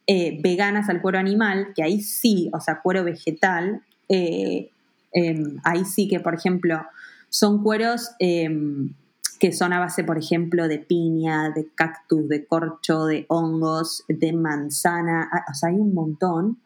eh, 0.08 0.40
veganas 0.42 0.90
al 0.90 1.02
cuero 1.02 1.20
animal, 1.20 1.74
que 1.76 1.84
ahí 1.84 2.02
sí, 2.02 2.50
o 2.54 2.60
sea, 2.60 2.82
cuero 2.82 3.04
vegetal, 3.04 3.82
eh, 4.10 4.70
em, 5.14 5.58
ahí 5.64 5.86
sí 5.86 6.08
que, 6.08 6.20
por 6.20 6.34
ejemplo, 6.34 6.82
son 7.30 7.64
cueros 7.64 8.12
em, 8.20 8.94
que 9.40 9.52
son 9.52 9.74
a 9.74 9.80
base, 9.80 10.04
por 10.04 10.18
ejemplo, 10.18 10.68
de 10.68 10.80
piña, 10.80 11.50
de 11.50 11.68
cactus, 11.76 12.28
de 12.30 12.46
corcho, 12.46 13.06
de 13.06 13.26
hongos, 13.28 14.04
de 14.08 14.34
manzana, 14.34 15.30
ah, 15.32 15.46
o 15.52 15.54
sea, 15.54 15.70
hay 15.70 15.76
un 15.76 15.94
montón. 15.94 16.58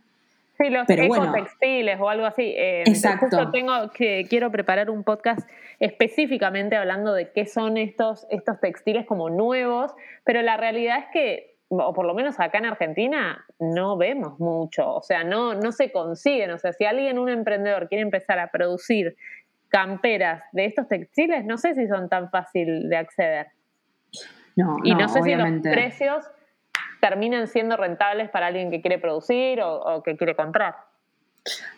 Sí, 0.59 0.69
los 0.69 0.89
ecotextiles 0.89 1.99
o 2.01 2.09
algo 2.09 2.25
así. 2.25 2.53
Eh, 2.57 2.83
Exacto. 2.85 3.49
tengo 3.51 3.89
que 3.91 4.25
quiero 4.29 4.51
preparar 4.51 4.89
un 4.89 5.05
podcast 5.05 5.47
específicamente 5.79 6.75
hablando 6.75 7.13
de 7.13 7.31
qué 7.31 7.45
son 7.45 7.77
estos, 7.77 8.27
estos 8.29 8.59
textiles 8.59 9.05
como 9.05 9.29
nuevos, 9.29 9.93
pero 10.25 10.41
la 10.41 10.57
realidad 10.57 10.99
es 10.99 11.05
que, 11.13 11.55
o 11.69 11.93
por 11.93 12.05
lo 12.05 12.13
menos 12.13 12.41
acá 12.41 12.57
en 12.57 12.65
Argentina, 12.65 13.45
no 13.57 13.95
vemos 13.95 14.37
mucho, 14.39 14.95
o 14.95 15.01
sea, 15.01 15.23
no, 15.23 15.53
no 15.53 15.71
se 15.71 15.93
consiguen. 15.93 16.51
O 16.51 16.57
sea, 16.57 16.73
si 16.73 16.83
alguien, 16.83 17.19
un 17.19 17.29
emprendedor, 17.29 17.87
quiere 17.87 18.01
empezar 18.01 18.37
a 18.39 18.51
producir 18.51 19.15
camperas 19.69 20.43
de 20.51 20.65
estos 20.65 20.89
textiles, 20.89 21.45
no 21.45 21.57
sé 21.57 21.73
si 21.75 21.87
son 21.87 22.09
tan 22.09 22.29
fácil 22.31 22.89
de 22.89 22.97
acceder. 22.97 23.47
No, 24.57 24.75
y 24.83 24.91
no, 24.91 24.99
no 24.99 25.07
sé 25.07 25.21
si 25.21 25.33
los 25.35 25.61
precios 25.61 26.29
terminen 26.99 27.47
siendo 27.47 27.77
rentables 27.77 28.29
para 28.29 28.47
alguien 28.47 28.71
que 28.71 28.81
quiere 28.81 28.99
producir 28.99 29.61
o, 29.61 30.03
que 30.03 30.17
quiere 30.17 30.35
comprar. 30.35 30.75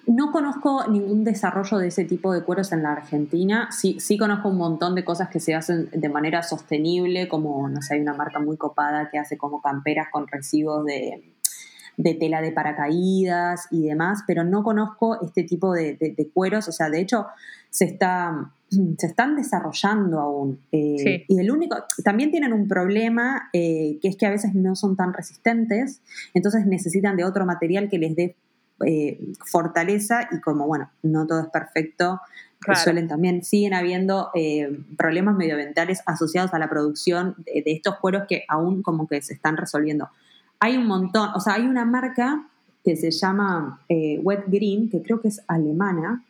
No 0.07 0.31
conozco 0.31 0.87
ningún 0.87 1.23
desarrollo 1.23 1.77
de 1.77 1.87
ese 1.87 2.03
tipo 2.03 2.33
de 2.33 2.43
cueros 2.43 2.71
en 2.71 2.83
la 2.83 2.93
Argentina. 2.93 3.69
Sí, 3.71 3.99
sí 3.99 4.17
conozco 4.17 4.49
un 4.49 4.57
montón 4.57 4.95
de 4.95 5.05
cosas 5.05 5.29
que 5.29 5.39
se 5.39 5.53
hacen 5.53 5.89
de 5.91 6.09
manera 6.09 6.41
sostenible, 6.43 7.27
como, 7.27 7.69
no 7.69 7.81
sé, 7.81 7.95
hay 7.95 8.01
una 8.01 8.13
marca 8.13 8.39
muy 8.39 8.57
copada 8.57 9.09
que 9.09 9.19
hace 9.19 9.37
como 9.37 9.61
camperas 9.61 10.07
con 10.11 10.27
residuos 10.27 10.85
de, 10.85 11.23
tela 12.19 12.41
de 12.41 12.51
paracaídas 12.51 13.67
y 13.69 13.87
demás, 13.87 14.23
pero 14.25 14.43
no 14.43 14.63
conozco 14.63 15.21
este 15.21 15.43
tipo 15.43 15.71
de, 15.73 15.95
de 15.95 16.29
cueros. 16.33 16.67
O 16.67 16.71
sea, 16.71 16.89
de 16.89 16.99
hecho, 16.99 17.27
se 17.69 17.85
está 17.85 18.51
se 18.97 19.07
están 19.07 19.35
desarrollando 19.35 20.19
aún. 20.19 20.59
Eh, 20.71 21.25
y 21.27 21.39
el 21.39 21.51
único, 21.51 21.77
también 22.03 22.31
tienen 22.31 22.53
un 22.53 22.67
problema 22.67 23.49
eh, 23.53 23.97
que 24.01 24.07
es 24.07 24.15
que 24.15 24.25
a 24.25 24.29
veces 24.29 24.55
no 24.55 24.75
son 24.75 24.95
tan 24.95 25.13
resistentes, 25.13 26.01
entonces 26.33 26.65
necesitan 26.65 27.17
de 27.17 27.25
otro 27.25 27.45
material 27.45 27.89
que 27.89 27.97
les 27.97 28.15
dé 28.15 28.35
eh, 28.85 29.19
fortaleza 29.45 30.27
y 30.31 30.39
como, 30.39 30.65
bueno, 30.67 30.89
no 31.03 31.27
todo 31.27 31.41
es 31.41 31.49
perfecto, 31.49 32.19
suelen 32.83 33.07
también, 33.07 33.43
siguen 33.43 33.73
habiendo 33.73 34.29
problemas 34.95 35.35
medioambientales 35.35 36.03
asociados 36.05 36.53
a 36.53 36.59
la 36.59 36.69
producción 36.69 37.33
de, 37.39 37.63
de, 37.63 37.71
estos 37.71 37.97
cueros 37.97 38.25
que 38.29 38.43
aún 38.47 38.83
como 38.83 39.07
que 39.07 39.19
se 39.23 39.33
están 39.33 39.57
resolviendo. 39.57 40.09
Hay 40.59 40.77
un 40.77 40.85
montón, 40.85 41.29
o 41.33 41.39
sea, 41.39 41.55
hay 41.55 41.63
una 41.63 41.85
marca 41.85 42.47
que 42.83 42.95
se 42.95 43.09
llama 43.09 43.81
Wet 43.89 44.43
Green, 44.45 44.91
que 44.91 45.01
creo 45.01 45.21
que 45.21 45.29
es 45.29 45.41
alemana, 45.47 46.23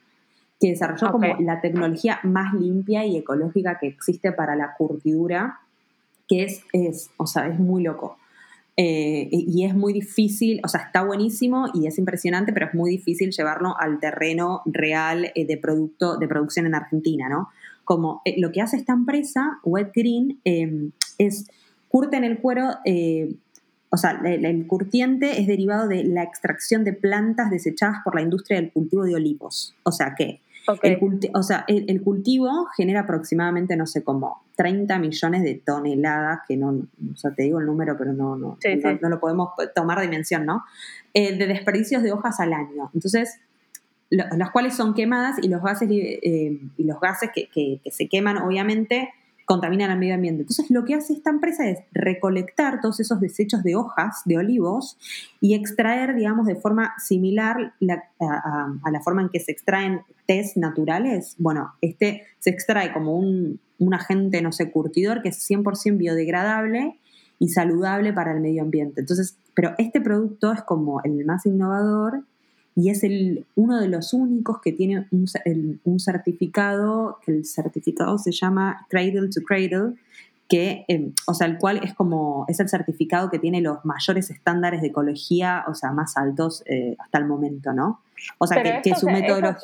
que 0.62 0.70
desarrolló 0.70 1.12
como 1.12 1.36
la 1.40 1.60
tecnología 1.60 2.20
más 2.24 2.54
limpia 2.54 3.04
y 3.04 3.18
ecológica 3.18 3.80
que 3.80 3.88
existe 3.88 4.32
para 4.32 4.56
la 4.56 4.76
curtidura, 4.78 5.60
que 6.28 6.44
es, 6.44 6.64
es 6.72 7.10
o 7.18 7.26
sea, 7.26 7.48
es 7.48 7.60
muy 7.60 7.84
loco. 7.84 8.18
Eh, 8.78 9.28
y 9.32 9.66
es 9.66 9.76
muy 9.76 9.92
difícil, 9.92 10.62
o 10.64 10.68
sea, 10.68 10.82
está 10.82 11.04
buenísimo 11.04 11.68
y 11.74 11.88
es 11.88 11.98
impresionante, 11.98 12.54
pero 12.54 12.68
es 12.68 12.74
muy 12.74 12.90
difícil 12.90 13.32
llevarlo 13.32 13.76
al 13.78 14.00
terreno 14.00 14.62
real 14.66 15.32
eh, 15.36 15.46
de 15.46 15.58
producto, 15.58 16.18
de 16.18 16.28
producción 16.28 16.68
en 16.68 16.76
Argentina, 16.76 17.28
¿no? 17.28 17.50
como 17.84 18.22
eh, 18.24 18.40
lo 18.40 18.52
que 18.52 18.62
hace 18.62 18.78
esta 18.78 18.94
empresa, 18.94 19.60
Wet 19.64 19.92
Green, 19.94 20.40
em, 20.46 20.92
es 21.18 21.48
curten 21.90 22.24
el 22.24 22.40
cuero, 22.40 22.70
o 23.90 23.98
sea, 23.98 24.22
el, 24.24 24.66
curtiente 24.66 25.42
es 25.42 25.48
derivado 25.48 25.90
de 25.90 26.06
la 26.06 26.24
extracción 26.24 26.86
de 26.86 26.94
plantas 26.94 27.50
desechadas 27.50 27.98
por 28.06 28.16
la 28.16 28.22
industria 28.22 28.62
del 28.62 28.72
cultivo 28.72 29.04
de 29.04 29.16
olivos. 29.16 29.76
O 29.84 29.92
sea 29.92 30.16
que 30.18 30.40
el, 30.84 31.00
o 31.34 31.44
sea, 31.44 31.66
el, 31.68 32.02
cultivo 32.02 32.68
genera 32.76 33.02
aproximadamente, 33.02 33.76
no 33.76 33.86
sé, 33.86 34.04
como 34.04 34.44
30 34.56 35.00
millones 35.00 35.44
de 35.44 35.56
toneladas, 35.56 36.42
que 36.48 36.58
no, 36.58 36.70
o 36.70 37.18
sea, 37.18 37.32
te 37.32 37.44
digo 37.44 37.60
el 37.60 37.66
número, 37.66 37.98
pero 37.98 38.14
no, 38.14 38.36
no, 38.36 38.58
no, 39.02 39.10
lo 39.10 39.20
podemos 39.20 39.50
tomar 39.76 40.02
dimensión, 40.02 40.46
¿no? 40.46 40.64
Eh, 41.14 41.36
de 41.38 41.48
desperdicios 41.48 42.04
de 42.04 42.12
hojas 42.12 42.40
al 42.40 42.54
año. 42.54 42.92
Entonces, 42.94 43.40
las 44.10 44.52
cuales 44.52 44.76
son 44.76 44.94
quemadas 44.94 45.38
y 45.42 45.48
los 45.48 45.64
gases, 45.64 45.90
eh, 45.90 46.60
y 46.78 46.84
los 46.84 47.00
gases 47.00 47.30
que, 47.34 47.48
que, 47.50 47.80
se 47.92 48.08
queman, 48.08 48.38
obviamente, 48.38 49.10
contaminan 49.46 49.92
al 49.92 50.00
medio 50.00 50.16
ambiente. 50.16 50.42
Entonces, 50.44 50.70
lo 50.70 50.86
que 50.86 50.96
hace 50.96 51.14
esta 51.14 51.30
empresa 51.30 51.68
es 51.68 51.80
recolectar 51.92 52.82
todos 52.82 53.00
esos 53.00 53.20
desechos 53.20 53.64
de 53.64 53.76
hojas 53.76 54.22
de 54.26 54.38
olivos 54.38 54.98
y 55.40 55.56
extraer, 55.56 56.16
digamos, 56.16 56.46
de 56.46 56.56
forma 56.56 56.94
similar 56.98 57.74
a, 58.20 58.92
la 58.92 59.02
forma 59.02 59.22
en 59.22 59.30
que 59.30 59.40
se 59.40 59.52
extraen 59.52 60.02
test 60.26 60.58
naturales. 60.58 61.36
Bueno, 61.38 61.74
este 61.82 62.24
se 62.40 62.50
extrae 62.50 62.94
como 62.94 63.18
un, 63.18 63.60
un 63.80 63.94
agente, 63.94 64.42
no 64.42 64.52
sé, 64.52 64.72
curtidor 64.72 65.22
que 65.22 65.30
es 65.30 65.50
100% 65.50 65.98
biodegradable 65.98 66.98
y 67.40 67.50
saludable 67.50 68.14
para 68.14 68.34
el 68.34 68.40
medio 68.40 68.62
ambiente. 68.62 69.02
Entonces, 69.02 69.36
pero 69.56 69.74
este 69.78 70.00
producto 70.00 70.52
es 70.54 70.62
como 70.62 71.02
el 71.04 71.26
más 71.26 71.46
innovador 71.46 72.24
y 72.76 72.90
es 72.90 73.04
el, 73.04 73.46
uno 73.56 73.80
de 73.80 73.88
los 73.88 74.14
únicos 74.14 74.62
que 74.62 74.72
tiene 74.72 75.08
un, 75.12 75.28
un 75.84 76.00
certificado, 76.00 77.20
que 77.26 77.32
el 77.32 77.46
certificado 77.46 78.18
se 78.18 78.32
llama 78.32 78.86
Cradle 78.90 79.30
to 79.30 79.42
Cradle, 79.46 79.96
que, 80.48 80.84
em, 80.88 81.14
o 81.28 81.34
sea, 81.34 81.48
el 81.48 81.58
cual 81.58 81.80
es 81.84 81.94
como, 81.94 82.46
es 82.50 82.60
el 82.60 82.68
certificado 82.68 83.30
que 83.30 83.40
tiene 83.40 83.62
los 83.62 83.86
mayores 83.86 84.30
estándares 84.30 84.82
de 84.82 84.88
ecología, 84.88 85.64
o 85.68 85.74
sea, 85.74 85.92
más 85.92 86.18
altos 86.18 86.64
eh, 86.66 86.96
hasta 87.00 87.20
el 87.20 87.26
momento, 87.26 87.72
¿no? 87.72 88.02
O 88.38 88.48
sea, 88.48 88.62
que, 88.82 88.96
su 88.96 89.06
método... 89.08 89.56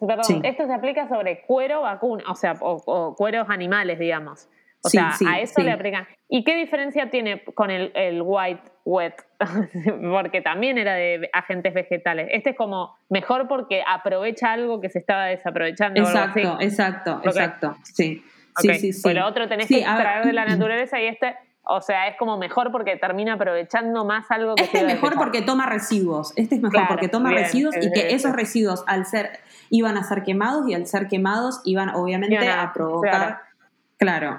Perdón, 0.00 0.44
esto 0.44 0.66
se 0.66 0.72
aplica 0.72 1.08
sobre 1.08 1.42
cuero 1.42 1.82
vacuna, 1.82 2.24
o 2.28 2.34
sea, 2.34 2.56
o 2.60 3.14
cueros 3.16 3.48
animales, 3.48 3.98
digamos. 3.98 4.48
O 4.84 4.88
sea, 4.88 5.12
a 5.28 5.40
eso 5.40 5.62
le 5.62 5.70
aplican. 5.70 6.06
¿Y 6.28 6.44
qué 6.44 6.56
diferencia 6.56 7.08
tiene 7.10 7.44
con 7.54 7.70
el, 7.70 8.22
white 8.24 8.62
wet? 8.84 9.14
porque 10.12 10.40
también 10.40 10.78
era 10.78 10.94
de 10.94 11.28
agentes 11.32 11.72
vegetales. 11.72 12.28
Este 12.32 12.50
es 12.50 12.56
como 12.56 12.96
mejor 13.08 13.48
porque 13.48 13.82
aprovecha 13.86 14.52
algo 14.52 14.80
que 14.80 14.90
se 14.90 14.98
estaba 14.98 15.26
desaprovechando. 15.26 16.00
Exacto, 16.00 16.58
exacto, 16.60 17.20
exacto. 17.24 17.76
Sí. 17.84 18.24
Sí, 18.58 18.74
sí, 18.74 18.92
sí. 18.92 19.02
Pues 19.02 19.14
lo 19.14 19.26
otro 19.26 19.48
tenés 19.48 19.66
que 19.66 19.78
extraer 19.78 20.26
de 20.26 20.32
la 20.32 20.44
naturaleza 20.44 21.00
y 21.00 21.06
este, 21.06 21.34
o 21.64 21.80
sea, 21.80 22.08
es 22.08 22.16
como 22.18 22.36
mejor 22.36 22.72
porque 22.72 22.96
termina 22.96 23.34
aprovechando 23.34 24.04
más 24.04 24.30
algo 24.30 24.56
que 24.56 24.64
Este 24.64 24.78
es 24.78 24.84
mejor 24.84 25.14
porque 25.14 25.42
toma 25.42 25.66
residuos. 25.66 26.32
Este 26.36 26.56
es 26.56 26.60
mejor 26.60 26.88
porque 26.88 27.08
toma 27.08 27.30
residuos 27.30 27.76
y 27.80 27.92
que 27.92 28.14
esos 28.14 28.32
residuos 28.32 28.84
al 28.86 29.06
ser 29.06 29.40
iban 29.70 29.96
a 29.96 30.02
ser 30.02 30.22
quemados 30.22 30.68
y 30.68 30.74
al 30.74 30.86
ser 30.86 31.08
quemados 31.08 31.60
iban 31.64 31.90
obviamente 31.90 32.36
a, 32.36 32.72
provocar 32.72 33.10
Claro, 33.10 33.36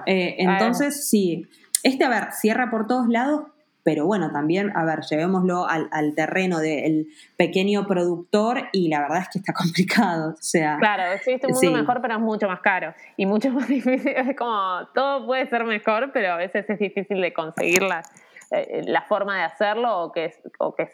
eh, 0.06 0.36
entonces 0.40 1.10
sí, 1.10 1.48
este, 1.84 2.04
a 2.06 2.10
ver, 2.10 2.32
cierra 2.32 2.70
por 2.70 2.88
todos 2.88 3.08
lados, 3.08 3.44
pero 3.84 4.06
bueno, 4.06 4.32
también, 4.32 4.72
a 4.76 4.86
ver, 4.86 5.02
llevémoslo 5.02 5.68
al, 5.68 5.90
terreno 6.16 6.60
del 6.60 7.08
pequeño 7.36 7.86
productor 7.86 8.70
y 8.72 8.88
la 8.88 9.02
verdad 9.02 9.20
es 9.24 9.30
que 9.30 9.40
está 9.40 9.54
complicado, 9.54 10.32
o 10.32 10.42
sea... 10.42 10.78
Claro, 10.78 11.04
existe 11.12 11.48
un 11.48 11.54
mundo 11.54 11.72
mejor, 11.80 12.02
pero 12.02 12.16
es 12.16 12.22
mucho 12.22 12.48
más 12.48 12.62
caro. 12.62 12.94
Y 13.18 13.26
mucho 13.26 13.52
más 13.52 13.68
difícil, 13.68 14.14
es 14.16 14.36
como, 14.38 14.88
todo 14.96 15.26
puede 15.26 15.48
ser 15.50 15.66
mejor, 15.66 16.12
pero 16.14 16.34
a 16.34 16.38
veces 16.38 16.70
es 16.70 16.80
difícil 16.80 17.22
de 17.22 17.34
conseguir 17.34 17.84
la, 17.84 18.02
eh, 18.52 18.84
la 18.86 19.02
forma 19.02 19.38
de 19.38 19.44
hacerlo 19.44 20.04
o 20.04 20.12
que, 20.14 20.34
o 20.60 20.74
que 20.74 20.90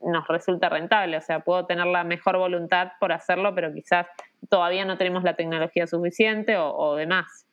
nos 0.00 0.26
resulta 0.26 0.70
rentable, 0.70 1.18
o 1.18 1.20
sea, 1.20 1.40
puedo 1.40 1.66
tener 1.66 1.84
la 1.84 2.04
mejor 2.04 2.38
voluntad 2.38 2.92
por 2.98 3.12
hacerlo, 3.12 3.54
pero 3.54 3.70
quizás 3.74 4.06
todavía 4.48 4.86
no 4.86 4.96
tenemos 4.96 5.22
la 5.24 5.36
tecnología 5.36 5.86
suficiente 5.86 6.56
o, 6.56 6.74
o 6.74 6.96
demás. 6.96 7.46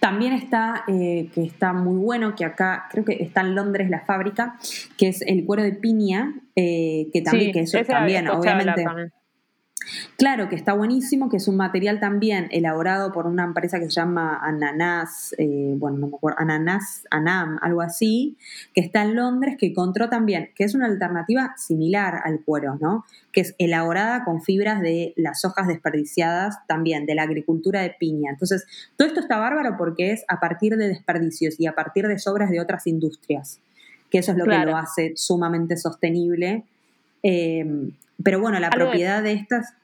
También 0.00 0.32
está, 0.32 0.84
eh, 0.88 1.28
que 1.34 1.42
está 1.44 1.72
muy 1.72 1.96
bueno, 1.96 2.34
que 2.34 2.44
acá 2.44 2.86
creo 2.90 3.04
que 3.04 3.22
está 3.22 3.40
en 3.40 3.54
Londres 3.54 3.90
la 3.90 4.00
fábrica, 4.00 4.58
que 4.96 5.08
es 5.08 5.22
el 5.22 5.44
cuero 5.44 5.62
de 5.62 5.72
piña, 5.72 6.34
eh, 6.54 7.08
que 7.12 7.22
también, 7.22 7.52
que 7.52 7.60
eso 7.60 7.78
también, 7.84 8.28
obviamente. 8.28 8.84
Claro, 10.16 10.48
que 10.48 10.56
está 10.56 10.72
buenísimo, 10.72 11.28
que 11.28 11.36
es 11.36 11.48
un 11.48 11.56
material 11.56 12.00
también 12.00 12.48
elaborado 12.50 13.12
por 13.12 13.26
una 13.26 13.44
empresa 13.44 13.78
que 13.78 13.86
se 13.86 13.92
llama 13.92 14.38
Ananas, 14.42 15.34
eh, 15.38 15.74
bueno, 15.76 15.98
no 15.98 16.06
me 16.08 16.16
acuerdo, 16.16 16.38
Ananas, 16.40 17.04
Anam, 17.10 17.58
algo 17.62 17.82
así, 17.82 18.36
que 18.74 18.80
está 18.80 19.02
en 19.02 19.14
Londres, 19.14 19.56
que 19.58 19.66
encontró 19.66 20.08
también, 20.08 20.50
que 20.54 20.64
es 20.64 20.74
una 20.74 20.86
alternativa 20.86 21.54
similar 21.56 22.20
al 22.24 22.40
cuero, 22.44 22.78
¿no? 22.80 23.04
Que 23.32 23.42
es 23.42 23.54
elaborada 23.58 24.24
con 24.24 24.42
fibras 24.42 24.80
de 24.80 25.12
las 25.16 25.44
hojas 25.44 25.68
desperdiciadas 25.68 26.56
también, 26.66 27.06
de 27.06 27.14
la 27.14 27.22
agricultura 27.22 27.82
de 27.82 27.94
piña. 27.98 28.30
Entonces, 28.30 28.66
todo 28.96 29.08
esto 29.08 29.20
está 29.20 29.36
bárbaro 29.38 29.76
porque 29.76 30.12
es 30.12 30.24
a 30.28 30.40
partir 30.40 30.76
de 30.76 30.88
desperdicios 30.88 31.60
y 31.60 31.66
a 31.66 31.74
partir 31.74 32.06
de 32.08 32.18
sobras 32.18 32.50
de 32.50 32.60
otras 32.60 32.86
industrias, 32.86 33.60
que 34.10 34.18
eso 34.18 34.32
es 34.32 34.38
lo 34.38 34.44
que 34.44 34.58
lo 34.58 34.76
hace 34.76 35.12
sumamente 35.16 35.76
sostenible. 35.76 36.64
Eh, 37.28 37.90
pero 38.22 38.40
bueno, 38.40 38.60
la 38.60 38.70
propiedad 38.70 39.22
de, 39.22 39.32
estas... 39.32 39.74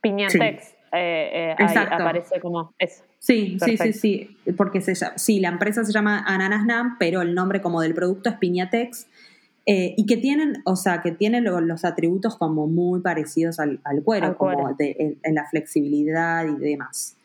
Piñatex 0.00 0.74
eh, 0.92 1.54
eh, 1.58 1.64
aparece 1.90 2.40
como 2.40 2.74
eso. 2.78 3.04
Sí, 3.20 3.58
sí, 3.64 3.76
sí, 3.76 3.92
sí, 3.92 4.36
porque 4.56 4.80
se 4.80 4.94
sí, 5.16 5.40
la 5.40 5.48
empresa 5.48 5.84
se 5.84 5.92
llama 5.92 6.24
Ananas 6.26 6.64
Nam, 6.66 6.96
pero 6.98 7.22
el 7.22 7.34
nombre 7.34 7.60
como 7.60 7.80
del 7.80 7.94
producto 7.94 8.30
es 8.30 8.36
Piñatex. 8.36 9.06
Eh, 9.66 9.94
y 9.98 10.06
que 10.06 10.16
tienen, 10.16 10.62
o 10.64 10.76
sea, 10.76 11.02
que 11.02 11.12
tienen 11.12 11.44
los 11.44 11.84
atributos 11.84 12.36
como 12.36 12.66
muy 12.66 13.00
parecidos 13.02 13.60
al, 13.60 13.80
cuero, 14.02 14.36
como 14.38 14.74
en, 14.78 15.34
la 15.34 15.46
flexibilidad 15.46 16.46
y 16.46 16.56
demás. 16.58 17.16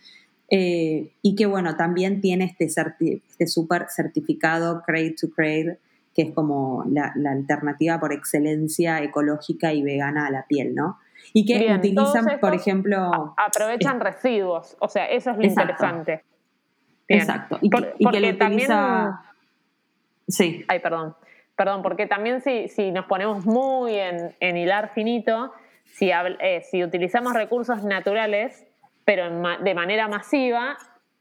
y 0.50 1.36
que 1.36 1.46
bueno, 1.46 1.78
también 1.78 2.20
tiene 2.22 2.46
este, 2.46 2.66
este 2.66 3.48
super 3.48 3.86
certificado 3.90 4.84
Crate 4.86 5.16
to 5.20 5.30
Crate 5.30 5.80
que 6.14 6.24
es 6.24 6.32
como 6.34 6.84
la, 6.90 7.14
alternativa 7.30 8.00
por 8.00 8.14
excelencia 8.14 9.02
ecológica 9.02 9.74
y 9.74 9.82
vegana 9.82 10.28
a 10.28 10.32
la 10.32 10.46
piel, 10.48 10.76
¿no? 10.76 11.00
Y 11.34 11.46
que 11.46 11.74
utilizan, 11.74 12.40
por 12.40 12.54
ejemplo... 12.54 13.34
Aprovechan 13.38 14.00
residuos, 14.00 14.76
o 14.80 14.88
sea, 14.88 15.06
eso 15.06 15.32
es 15.32 15.38
lo 15.38 15.44
interesante. 15.44 16.24
Exacto. 17.08 17.58
Y, 17.62 17.70
que, 17.70 18.34
también... 18.34 18.70
Sí. 20.28 20.64
Ay, 20.68 20.80
perdón. 20.80 21.16
Perdón, 21.56 21.82
porque 21.82 22.08
también 22.08 22.42
si, 22.42 22.68
si 22.68 22.92
nos 22.92 23.06
ponemos 23.06 23.46
muy 23.46 23.96
en, 23.96 24.58
hilar 24.58 24.92
finito, 24.94 25.54
si, 25.86 26.12
eh, 26.12 26.62
si 26.62 26.84
utilizamos 26.84 27.34
recursos 27.34 27.84
naturales, 27.84 28.66
pero 29.06 29.30
de 29.60 29.76
manera 29.76 30.08
masiva, 30.08 30.78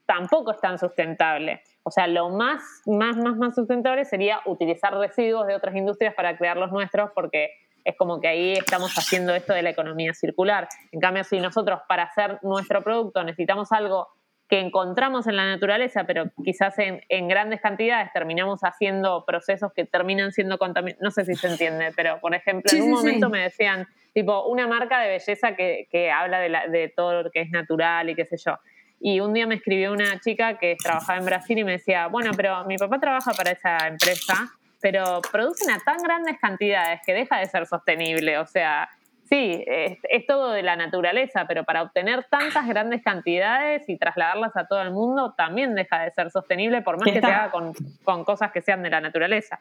tampoco 0.07 0.53
es 0.53 0.61
tan 0.61 0.79
sustentable. 0.79 1.63
O 1.85 1.91
sea, 1.91 2.07
lo 2.07 2.31
más, 2.31 2.63
más, 2.87 3.17
más, 3.17 3.37
más 3.37 3.55
sustentable 3.55 4.05
sería 4.05 4.41
utilizar 4.47 4.95
residuos 4.95 5.47
de 5.47 5.55
otras 5.55 5.75
industrias 5.75 6.15
para 6.15 6.37
crear 6.37 6.57
los 6.57 6.71
nuestros, 6.71 7.11
porque 7.15 7.51
es 7.85 7.97
como 7.97 8.21
que 8.21 8.29
ahí 8.29 8.53
estamos 8.53 8.95
haciendo 8.97 9.35
esto 9.35 9.53
de 9.53 9.63
la 9.63 9.71
economía 9.71 10.15
circular. 10.15 10.69
En 10.93 11.01
cambio, 11.01 11.25
si 11.25 11.41
nosotros 11.41 11.81
para 11.89 12.05
hacer 12.05 12.39
nuestro 12.43 12.83
producto 12.83 13.25
necesitamos 13.25 13.73
algo 13.73 14.09
que 14.49 14.61
encontramos 14.61 15.27
en 15.27 15.37
la 15.37 15.47
naturaleza, 15.47 16.05
pero 16.05 16.31
quizás 16.45 16.75
en, 16.79 17.29
grandes 17.29 17.63
cantidades 17.63 18.13
terminamos 18.13 18.61
haciendo 18.61 19.25
procesos 19.25 19.73
que 19.73 19.87
terminan 19.87 20.31
siendo 20.31 20.59
contaminados. 20.59 21.03
No 21.03 21.11
sé 21.11 21.25
si 21.25 21.35
se 21.35 21.49
entiende, 21.49 21.91
pero 21.97 22.21
por 22.21 22.35
ejemplo, 22.35 22.71
en 22.71 22.83
un 22.83 22.91
momento 22.91 23.31
me 23.31 23.41
decían, 23.41 23.89
tipo, 24.13 24.47
una 24.47 24.69
marca 24.69 25.01
de 25.01 25.09
belleza 25.09 25.57
que, 25.57 25.89
que 25.91 26.11
habla 26.11 26.39
de, 26.39 26.51
la, 26.51 26.69
de 26.69 26.93
todo 26.95 27.23
lo 27.23 27.31
que 27.31 27.41
es 27.41 27.51
natural 27.51 28.11
y 28.11 28.15
qué 28.15 28.27
sé 28.27 28.37
yo. 28.37 28.59
Y 29.05 29.19
un 29.19 29.33
día 29.35 29.49
me 29.49 29.57
escribió 29.57 29.93
una 29.93 30.21
chica 30.21 30.59
que 30.59 30.77
trabajaba 30.81 31.19
en 31.19 31.25
Brasil 31.25 31.59
y 31.59 31.65
me 31.65 31.73
decía, 31.73 32.07
bueno, 32.07 32.31
pero 32.37 32.65
mi 32.67 32.77
papá 32.77 33.01
trabaja 33.01 33.33
para 33.33 33.51
esa 33.51 33.89
empresa, 33.89 34.53
pero 34.81 35.21
producen 35.33 35.71
a 35.73 35.81
tan 35.81 35.99
grandes 35.99 36.39
cantidades 36.39 37.01
que 37.05 37.13
deja 37.13 37.39
de 37.39 37.47
ser 37.47 37.67
sostenible. 37.67 38.39
O 38.39 38.47
sea, 38.47 38.89
sí, 39.25 39.65
es, 39.67 40.27
todo 40.29 40.53
de 40.53 40.63
la 40.63 40.77
naturaleza, 40.77 41.47
pero 41.49 41.65
para 41.65 41.83
obtener 41.83 42.23
tantas 42.31 42.69
grandes 42.69 43.03
cantidades 43.03 43.89
y 43.89 43.99
trasladarlas 43.99 44.57
a 44.57 44.69
todo 44.69 44.81
el 44.83 44.93
mundo 44.93 45.35
también 45.37 45.75
deja 45.75 46.05
de 46.05 46.13
ser 46.13 46.31
sostenible, 46.31 46.81
por 46.83 47.01
más 47.01 47.13
que 47.13 47.21
se 47.21 47.27
haga 47.27 47.51
con, 47.51 47.73
con 48.05 48.25
cosas 48.25 48.53
que 48.53 48.63
sean 48.63 48.85
de 48.85 48.91
la 48.91 49.01
naturaleza. 49.01 49.59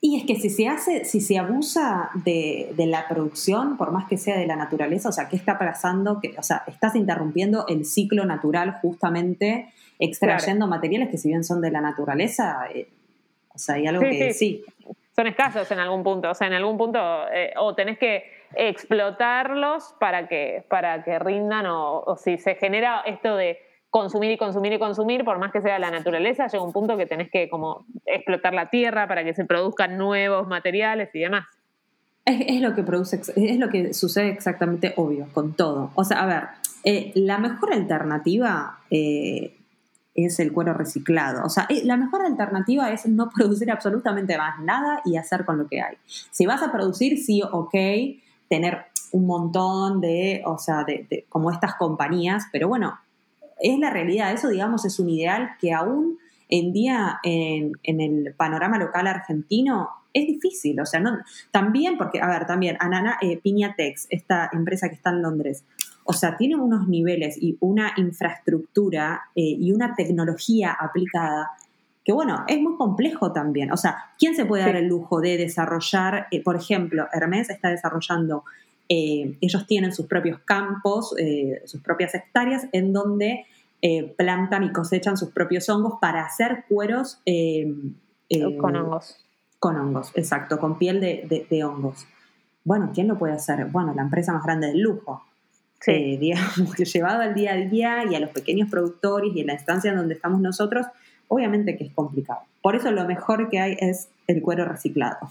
Y 0.00 0.16
es 0.16 0.26
que 0.26 0.36
si 0.36 0.48
se 0.48 0.68
hace, 0.68 1.04
si 1.04 1.20
se 1.20 1.38
abusa 1.38 2.10
de, 2.14 2.72
la 2.76 3.08
producción, 3.08 3.76
por 3.76 3.90
más 3.90 4.08
que 4.08 4.16
sea 4.16 4.38
de 4.38 4.46
la 4.46 4.54
naturaleza, 4.54 5.08
o 5.08 5.12
sea, 5.12 5.28
¿qué 5.28 5.34
está 5.34 5.58
pasando? 5.58 6.20
Que, 6.20 6.34
o 6.38 6.42
sea, 6.42 6.62
estás 6.68 6.94
interrumpiendo 6.94 7.66
el 7.66 7.84
ciclo 7.84 8.24
natural 8.24 8.78
justamente 8.80 9.72
extrayendo 9.98 10.68
materiales 10.68 11.08
que 11.08 11.18
si 11.18 11.28
bien 11.28 11.42
son 11.42 11.60
de 11.60 11.72
la 11.72 11.80
naturaleza, 11.80 12.68
eh, 12.72 12.88
o 13.52 13.58
sea, 13.58 13.74
hay 13.74 13.88
algo 13.88 14.02
que 14.02 14.32
sí. 14.32 14.64
Son 15.16 15.26
escasos 15.26 15.68
en 15.72 15.80
algún 15.80 16.04
punto, 16.04 16.30
o 16.30 16.34
sea, 16.34 16.46
en 16.46 16.52
algún 16.52 16.78
punto 16.78 17.00
eh, 17.32 17.52
o 17.56 17.74
tenés 17.74 17.98
que 17.98 18.22
explotarlos 18.54 19.96
para 19.98 20.28
que, 20.28 20.64
para 20.68 21.02
que 21.02 21.18
rindan 21.18 21.66
o, 21.66 22.02
o 22.02 22.16
si 22.16 22.38
se 22.38 22.54
genera 22.54 23.02
esto 23.04 23.34
de 23.34 23.58
consumir 23.90 24.32
y 24.32 24.36
consumir 24.36 24.72
y 24.72 24.78
consumir, 24.78 25.24
por 25.24 25.38
más 25.38 25.52
que 25.52 25.62
sea 25.62 25.78
la 25.78 25.90
naturaleza, 25.90 26.46
llega 26.46 26.62
un 26.62 26.72
punto 26.72 26.96
que 26.96 27.06
tenés 27.06 27.30
que 27.30 27.48
como 27.48 27.86
explotar 28.06 28.54
la 28.54 28.70
tierra 28.70 29.08
para 29.08 29.24
que 29.24 29.34
se 29.34 29.44
produzcan 29.44 29.96
nuevos 29.96 30.46
materiales 30.46 31.10
y 31.14 31.20
demás. 31.20 31.46
Es, 32.24 32.60
lo 32.60 32.74
que 32.74 32.82
produce, 32.82 33.20
es 33.36 33.58
lo 33.58 33.70
que 33.70 33.94
sucede 33.94 34.28
exactamente 34.28 34.92
obvio 34.96 35.28
con 35.32 35.54
todo. 35.54 35.92
O 35.94 36.04
sea, 36.04 36.22
a 36.22 36.26
ver, 36.26 36.42
eh, 36.84 37.12
la 37.14 37.38
mejor 37.38 37.72
alternativa 37.72 38.80
eh, 38.90 39.56
es 40.14 40.38
el 40.38 40.52
cuero 40.52 40.74
reciclado. 40.74 41.42
O 41.46 41.48
sea, 41.48 41.66
eh, 41.70 41.80
la 41.84 41.96
mejor 41.96 42.26
alternativa 42.26 42.92
es 42.92 43.06
no 43.06 43.30
producir 43.34 43.70
absolutamente 43.70 44.36
más 44.36 44.60
nada 44.60 45.00
y 45.06 45.16
hacer 45.16 45.46
con 45.46 45.56
lo 45.56 45.68
que 45.68 45.80
hay. 45.80 45.96
Si 46.06 46.44
vas 46.44 46.62
a 46.62 46.70
producir, 46.70 47.16
sí, 47.16 47.40
ok, 47.50 47.74
tener 48.50 48.84
un 49.12 49.26
montón 49.26 50.02
de, 50.02 50.42
o 50.44 50.58
sea, 50.58 50.84
de 50.84 51.24
como 51.30 51.50
estas 51.50 51.76
compañías, 51.76 52.44
pero 52.52 52.68
bueno, 52.68 52.98
es 53.60 53.78
la 53.78 53.90
realidad. 53.90 54.32
Eso, 54.32 54.48
digamos, 54.48 54.84
es 54.84 54.98
un 54.98 55.10
ideal 55.10 55.50
que 55.60 55.72
aún 55.72 56.18
en 56.48 56.72
día 56.72 57.18
en, 57.22 57.72
el 57.82 58.34
panorama 58.36 58.78
local 58.78 59.06
argentino 59.06 59.88
es 60.12 60.26
difícil. 60.26 60.80
O 60.80 60.86
sea, 60.86 61.00
no, 61.00 61.18
también, 61.50 61.98
porque, 61.98 62.20
a 62.20 62.28
ver, 62.28 62.46
también, 62.46 62.76
Anana, 62.80 63.18
eh, 63.20 63.38
Piñatex, 63.38 64.06
esta 64.10 64.48
empresa 64.52 64.88
que 64.88 64.94
está 64.94 65.10
en 65.10 65.22
Londres, 65.22 65.64
o 66.04 66.14
sea, 66.14 66.36
tiene 66.36 66.56
unos 66.56 66.88
niveles 66.88 67.36
y 67.40 67.58
una 67.60 67.92
infraestructura 67.96 69.24
eh, 69.34 69.42
y 69.42 69.72
una 69.72 69.94
tecnología 69.94 70.74
aplicada 70.78 71.50
que, 72.02 72.14
bueno, 72.14 72.44
es 72.48 72.58
muy 72.58 72.76
complejo 72.76 73.32
también. 73.32 73.70
O 73.70 73.76
sea, 73.76 73.96
¿quién 74.18 74.34
se 74.34 74.46
puede 74.46 74.62
dar 74.62 74.76
el 74.76 74.86
lujo 74.86 75.20
de 75.20 75.36
desarrollar, 75.36 76.26
eh, 76.30 76.42
por 76.42 76.56
ejemplo, 76.56 77.06
Hermes 77.12 77.50
está 77.50 77.68
desarrollando 77.68 78.44
eh, 78.88 79.36
ellos 79.40 79.66
tienen 79.66 79.92
sus 79.92 80.06
propios 80.06 80.38
campos, 80.40 81.14
eh, 81.18 81.62
sus 81.66 81.82
propias 81.82 82.14
hectáreas, 82.14 82.66
en 82.72 82.92
donde 82.92 83.44
eh, 83.82 84.14
plantan 84.16 84.64
y 84.64 84.72
cosechan 84.72 85.16
sus 85.16 85.30
propios 85.30 85.68
hongos 85.68 85.94
para 86.00 86.24
hacer 86.24 86.64
cueros. 86.68 87.20
con 88.60 88.76
hongos. 88.76 89.24
Con 89.58 89.76
hongos, 89.76 90.12
exacto, 90.14 90.58
con 90.58 90.78
piel 90.78 91.00
de, 91.00 91.64
hongos. 91.64 92.06
Bueno, 92.64 92.90
¿quién 92.94 93.08
lo 93.08 93.18
puede 93.18 93.34
hacer? 93.34 93.66
Bueno, 93.66 93.92
la 93.94 94.02
empresa 94.02 94.32
más 94.32 94.44
grande 94.44 94.68
del 94.68 94.80
lujo. 94.80 95.22
Sí. 95.80 96.16
digamos 96.16 96.74
que 96.74 96.84
llevado 96.86 97.22
al 97.22 97.34
día 97.34 97.52
a 97.52 97.56
día 97.56 98.04
y 98.10 98.14
a 98.14 98.20
los 98.20 98.30
pequeños 98.30 98.68
productores 98.68 99.30
y 99.34 99.40
en 99.40 99.46
la 99.46 99.54
estancia 99.54 99.90
en 99.90 99.96
donde 99.96 100.14
estamos 100.14 100.40
nosotros, 100.40 100.86
obviamente 101.28 101.76
que 101.76 101.84
es 101.84 101.92
complicado. 101.92 102.40
Por 102.62 102.74
eso 102.74 102.90
lo 102.90 103.04
mejor 103.04 103.48
que 103.48 103.60
hay 103.60 103.76
es 103.80 104.08
el 104.26 104.42
cuero 104.42 104.64
reciclado. 104.64 105.30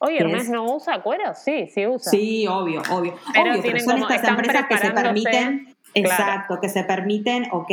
Oye, 0.00 0.18
Hermes 0.18 0.48
no 0.48 0.76
usa 0.76 1.02
cuero, 1.02 1.34
sí, 1.34 1.68
sí 1.72 1.86
usa. 1.86 2.10
Sí, 2.10 2.46
obvio, 2.46 2.82
obvio. 2.90 3.14
Pero 3.32 3.58
obvio, 3.58 3.80
son 3.80 3.98
estas 3.98 4.28
empresas 4.28 4.66
que 4.68 4.78
se 4.78 4.90
permiten, 4.92 5.76
exacto, 5.94 6.60
que 6.60 6.68
se 6.68 6.84
permiten, 6.84 7.48
ok, 7.50 7.70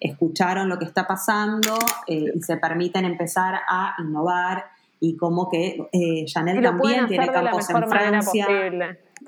escucharon 0.00 0.68
lo 0.68 0.78
que 0.78 0.84
está 0.84 1.06
pasando 1.06 1.74
eh, 2.08 2.32
y 2.34 2.42
se 2.42 2.56
permiten 2.56 3.04
empezar 3.04 3.60
a 3.68 3.94
innovar 4.00 4.64
y 4.98 5.16
como 5.16 5.48
que 5.48 5.88
eh, 5.92 6.24
Chanel 6.26 6.62
también 6.62 7.06
tiene 7.06 7.28
campos 7.28 7.70
en 7.70 7.88
Francia. 7.88 8.46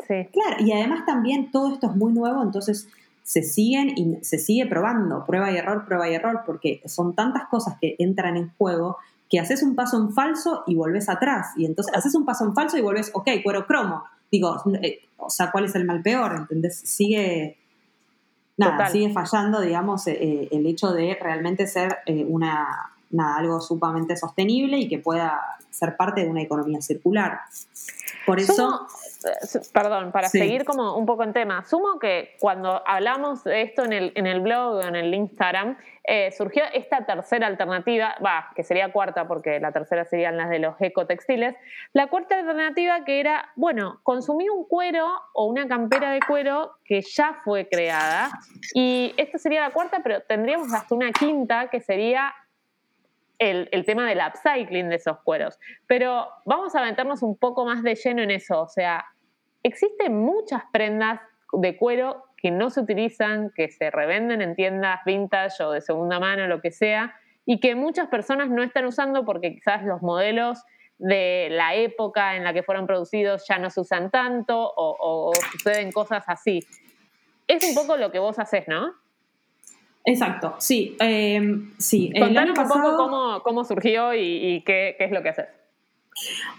Sí. 0.09 0.29
Claro, 0.33 0.57
y 0.59 0.73
además 0.73 1.07
también 1.07 1.53
todo 1.53 1.73
esto 1.73 1.89
es 1.89 1.97
muy 1.97 2.13
nuevo, 2.13 2.43
entonces 2.43 2.89
se 3.23 3.43
siguen 3.43 3.97
y 3.97 4.19
se 4.23 4.39
sigue 4.39 4.67
probando, 4.67 5.25
prueba 5.25 5.51
y 5.53 5.57
error, 5.57 5.85
prueba 5.85 6.11
y 6.11 6.15
error, 6.15 6.43
porque 6.45 6.83
son 6.85 7.15
tantas 7.15 7.49
cosas 7.49 7.77
que 7.81 7.95
entran 7.99 8.37
en 8.37 8.53
juego 8.59 8.99
que 9.31 9.41
haces 9.41 9.63
un 9.63 9.75
paso 9.75 9.97
en 9.97 10.13
falso 10.13 10.65
y 10.67 10.75
volvés 10.75 11.09
atrás. 11.09 11.49
Y 11.57 11.67
entonces 11.67 11.95
haces 11.95 12.15
un 12.15 12.25
paso 12.25 12.45
en 12.45 12.55
falso 12.55 12.77
y 12.77 12.83
volvés, 12.83 13.11
ok, 13.15 13.29
cuero 13.43 13.67
cromo. 13.67 14.05
Digo, 14.31 14.63
eh, 14.83 15.01
o 15.17 15.31
sea, 15.31 15.51
¿cuál 15.51 15.65
es 15.65 15.75
el 15.75 15.85
mal 15.85 16.03
peor? 16.03 16.37
¿Entendés? 16.37 16.79
Sigue, 16.79 17.59
nada, 18.57 18.89
sigue 18.89 19.13
fallando, 19.13 19.61
digamos, 19.61 20.07
eh, 20.07 20.19
eh, 20.21 20.49
el 20.51 20.67
hecho 20.67 20.93
de 20.93 21.17
realmente 21.21 21.67
ser 21.67 21.99
una, 22.29 22.93
nada, 23.11 23.37
algo 23.37 23.61
sumamente 23.61 24.17
sostenible 24.17 24.79
y 24.79 24.89
que 24.89 24.99
pueda 24.99 25.41
ser 25.71 25.97
parte 25.97 26.23
de 26.23 26.29
una 26.29 26.43
economía 26.43 26.81
circular. 26.81 27.41
Por 28.27 28.41
eso... 28.41 28.87
perdón, 29.73 30.13
para 30.13 30.29
seguir 30.29 30.65
como 30.65 30.97
un 30.97 31.07
poco 31.07 31.25
en 31.25 31.33
tema, 31.33 31.65
sumo 31.65 31.99
que 31.99 32.37
cuando 32.41 32.83
hablamos 32.87 33.45
de 33.45 33.63
esto 33.63 33.85
en 33.85 33.93
el, 33.93 34.13
en 34.15 34.27
el 34.27 34.41
blog 34.41 34.77
o 34.77 34.83
en 34.83 34.97
el 34.97 35.15
Instagram, 35.15 35.77
eh, 36.07 36.31
surgió 36.33 36.63
esta 36.75 37.07
tercera 37.07 37.47
alternativa, 37.47 38.15
va, 38.25 38.51
que 38.55 38.63
sería 38.63 38.93
cuarta 38.93 39.27
porque 39.27 39.59
la 39.61 39.73
tercera 39.73 40.05
serían 40.05 40.37
las 40.37 40.51
de 40.51 40.59
los 40.59 40.75
ecotextiles, 40.79 41.55
la 41.95 42.09
cuarta 42.09 42.39
alternativa 42.39 43.05
que 43.05 43.21
era, 43.21 43.51
bueno, 43.57 44.01
consumir 44.03 44.51
un 44.51 44.69
cuero 44.69 45.09
o 45.33 45.47
una 45.47 45.67
campera 45.67 46.11
de 46.11 46.21
cuero 46.21 46.73
que 46.85 47.01
ya 47.01 47.41
fue 47.45 47.69
creada 47.69 48.31
y 48.75 49.15
esta 49.17 49.39
sería 49.39 49.63
la 49.63 49.71
cuarta, 49.71 50.01
pero 50.03 50.21
tendríamos 50.21 50.73
hasta 50.75 50.95
una 50.95 51.11
quinta 51.13 51.69
que 51.69 51.81
sería 51.81 52.35
el, 53.39 53.69
el, 53.73 53.85
tema 53.85 54.07
del 54.07 54.19
upcycling 54.19 54.89
de 54.91 54.97
esos 54.97 55.19
cueros. 55.21 55.59
Pero 55.87 56.29
vamos 56.45 56.75
a 56.75 56.83
meternos 56.83 57.23
un 57.23 57.37
poco 57.37 57.65
más 57.65 57.83
de 57.83 57.95
lleno 57.95 58.23
en 58.23 58.31
eso. 58.31 58.61
O 58.61 58.69
sea, 58.69 59.05
existen 59.65 60.17
muchas 60.17 60.63
prendas 60.73 61.21
de 61.53 61.77
cuero 61.77 62.23
que 62.37 62.51
no 62.51 62.71
se 62.71 62.81
utilizan, 62.81 63.51
que 63.57 63.71
se 63.71 63.91
revenden 63.91 64.43
en 64.43 64.55
tiendas 64.55 65.01
vintage 65.05 65.65
o 65.65 65.73
de 65.73 65.81
segunda 65.81 66.21
mano, 66.21 66.47
lo 66.47 66.61
que 66.61 66.71
sea, 66.71 67.17
y 67.47 67.59
que 67.59 67.75
muchas 67.75 68.09
personas 68.09 68.51
no 68.51 68.63
están 68.63 68.85
usando 68.85 69.25
porque 69.25 69.55
quizás 69.55 69.83
los 69.83 70.03
modelos 70.03 70.63
de 70.99 71.49
la 71.51 71.75
época 71.75 72.37
en 72.37 72.45
la 72.45 72.53
que 72.53 72.63
fueron 72.63 72.87
producidos 72.87 73.45
ya 73.49 73.59
no 73.59 73.71
se 73.71 73.81
usan 73.81 74.11
tanto 74.11 74.73
o, 74.77 75.33
suceden 75.53 75.91
cosas 75.91 76.25
así. 76.27 76.65
Es 77.49 77.65
un 77.65 77.75
poco 77.75 77.97
lo 77.97 78.13
que 78.13 78.19
vos 78.19 78.39
haces, 78.39 78.69
¿no? 78.69 78.93
Exacto, 80.05 80.55
sí. 80.59 80.97
Eh, 81.01 81.41
sí. 81.79 82.13
Contanos 82.19 82.59
un 82.59 82.69
poco 82.69 83.43
cómo, 83.43 83.65
surgió 83.65 84.15
y, 84.15 84.63
qué, 84.67 84.95
qué, 84.99 85.05
es 85.05 85.11
lo 85.11 85.23
que 85.23 85.31
haces. 85.31 85.64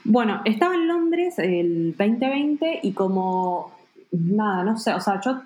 Bueno, 0.03 0.41
estaba 0.45 0.75
en 0.75 0.87
Londres 0.87 1.39
el 1.39 1.95
2020 1.97 2.79
y 2.83 2.93
como, 2.93 3.73
nada, 4.11 4.63
no 4.63 4.77
sé, 4.77 4.93
o 4.93 4.99
sea, 4.99 5.19
yo 5.21 5.41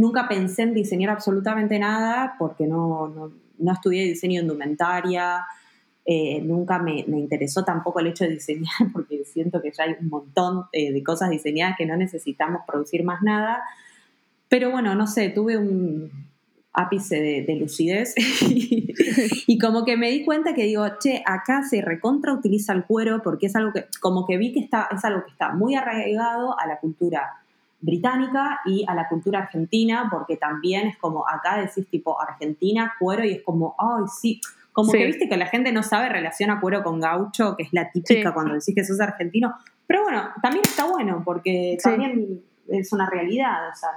Nunca 0.00 0.26
pensé 0.26 0.62
en 0.62 0.72
diseñar 0.72 1.10
absolutamente 1.10 1.78
nada 1.78 2.34
porque 2.38 2.66
no, 2.66 3.30
no, 3.58 3.72
estudié 3.72 4.04
diseño 4.04 4.40
indumentaria, 4.40 5.44
eh, 6.06 6.40
nunca 6.40 6.78
me, 6.78 7.00
interesó 7.00 7.66
tampoco 7.66 8.00
el 8.00 8.06
hecho 8.06 8.24
de 8.24 8.30
diseñar 8.30 8.72
porque 8.94 9.26
siento 9.26 9.60
que 9.60 9.70
ya 9.72 9.84
hay 9.84 9.96
un 10.00 10.08
montón 10.08 10.64
eh, 10.72 10.90
de 10.90 11.02
cosas 11.02 11.28
diseñadas 11.28 11.76
que 11.76 11.84
no 11.84 11.98
necesitamos 11.98 12.62
producir 12.66 13.04
más 13.04 13.20
nada. 13.20 13.62
Pero 14.48 14.70
bueno, 14.70 14.94
no 14.94 15.06
sé, 15.06 15.28
tuve 15.28 15.58
un 15.58 16.10
ápice 16.72 17.44
de, 17.46 17.56
lucidez. 17.56 18.14
Y, 19.46 19.58
como 19.58 19.84
que 19.84 19.96
me 19.96 20.10
di 20.10 20.24
cuenta 20.24 20.54
que 20.54 20.64
digo, 20.64 20.86
che, 21.00 21.22
acá 21.26 21.62
se 21.62 21.82
recontra 21.82 22.32
utiliza 22.32 22.72
el 22.72 22.84
cuero 22.84 23.20
porque 23.22 23.46
es 23.46 23.56
algo 23.56 23.72
que, 23.72 23.86
como 24.00 24.26
que 24.26 24.36
vi 24.36 24.52
que 24.52 24.60
está, 24.60 24.88
es 24.94 25.04
algo 25.04 25.24
que 25.24 25.30
está 25.32 25.52
muy 25.52 25.74
arraigado 25.74 26.58
a 26.58 26.66
la 26.66 26.78
cultura 26.78 27.40
británica 27.80 28.60
y 28.64 28.84
a 28.86 28.94
la 28.94 29.08
cultura 29.08 29.40
argentina, 29.40 30.08
porque 30.10 30.36
también 30.36 30.88
es 30.88 30.96
como 30.98 31.24
acá 31.26 31.56
decís 31.58 31.88
tipo 31.90 32.20
Argentina, 32.20 32.94
cuero, 32.98 33.24
y 33.24 33.32
es 33.32 33.42
como, 33.42 33.74
ay, 33.78 34.04
sí, 34.20 34.40
como 34.72 34.92
que 34.92 35.06
viste 35.06 35.28
que 35.28 35.36
la 35.36 35.46
gente 35.46 35.72
no 35.72 35.82
sabe 35.82 36.08
relaciona 36.08 36.60
cuero 36.60 36.82
con 36.82 37.00
gaucho, 37.00 37.56
que 37.56 37.64
es 37.64 37.72
la 37.72 37.90
típica 37.90 38.32
cuando 38.32 38.54
decís 38.54 38.74
que 38.74 38.84
sos 38.84 39.00
argentino, 39.00 39.54
pero 39.86 40.04
bueno, 40.04 40.28
también 40.40 40.62
está 40.64 40.86
bueno, 40.86 41.22
porque 41.24 41.76
también 41.82 42.42
es 42.68 42.92
una 42.92 43.08
realidad, 43.08 43.70
o 43.70 43.74
sea. 43.74 43.90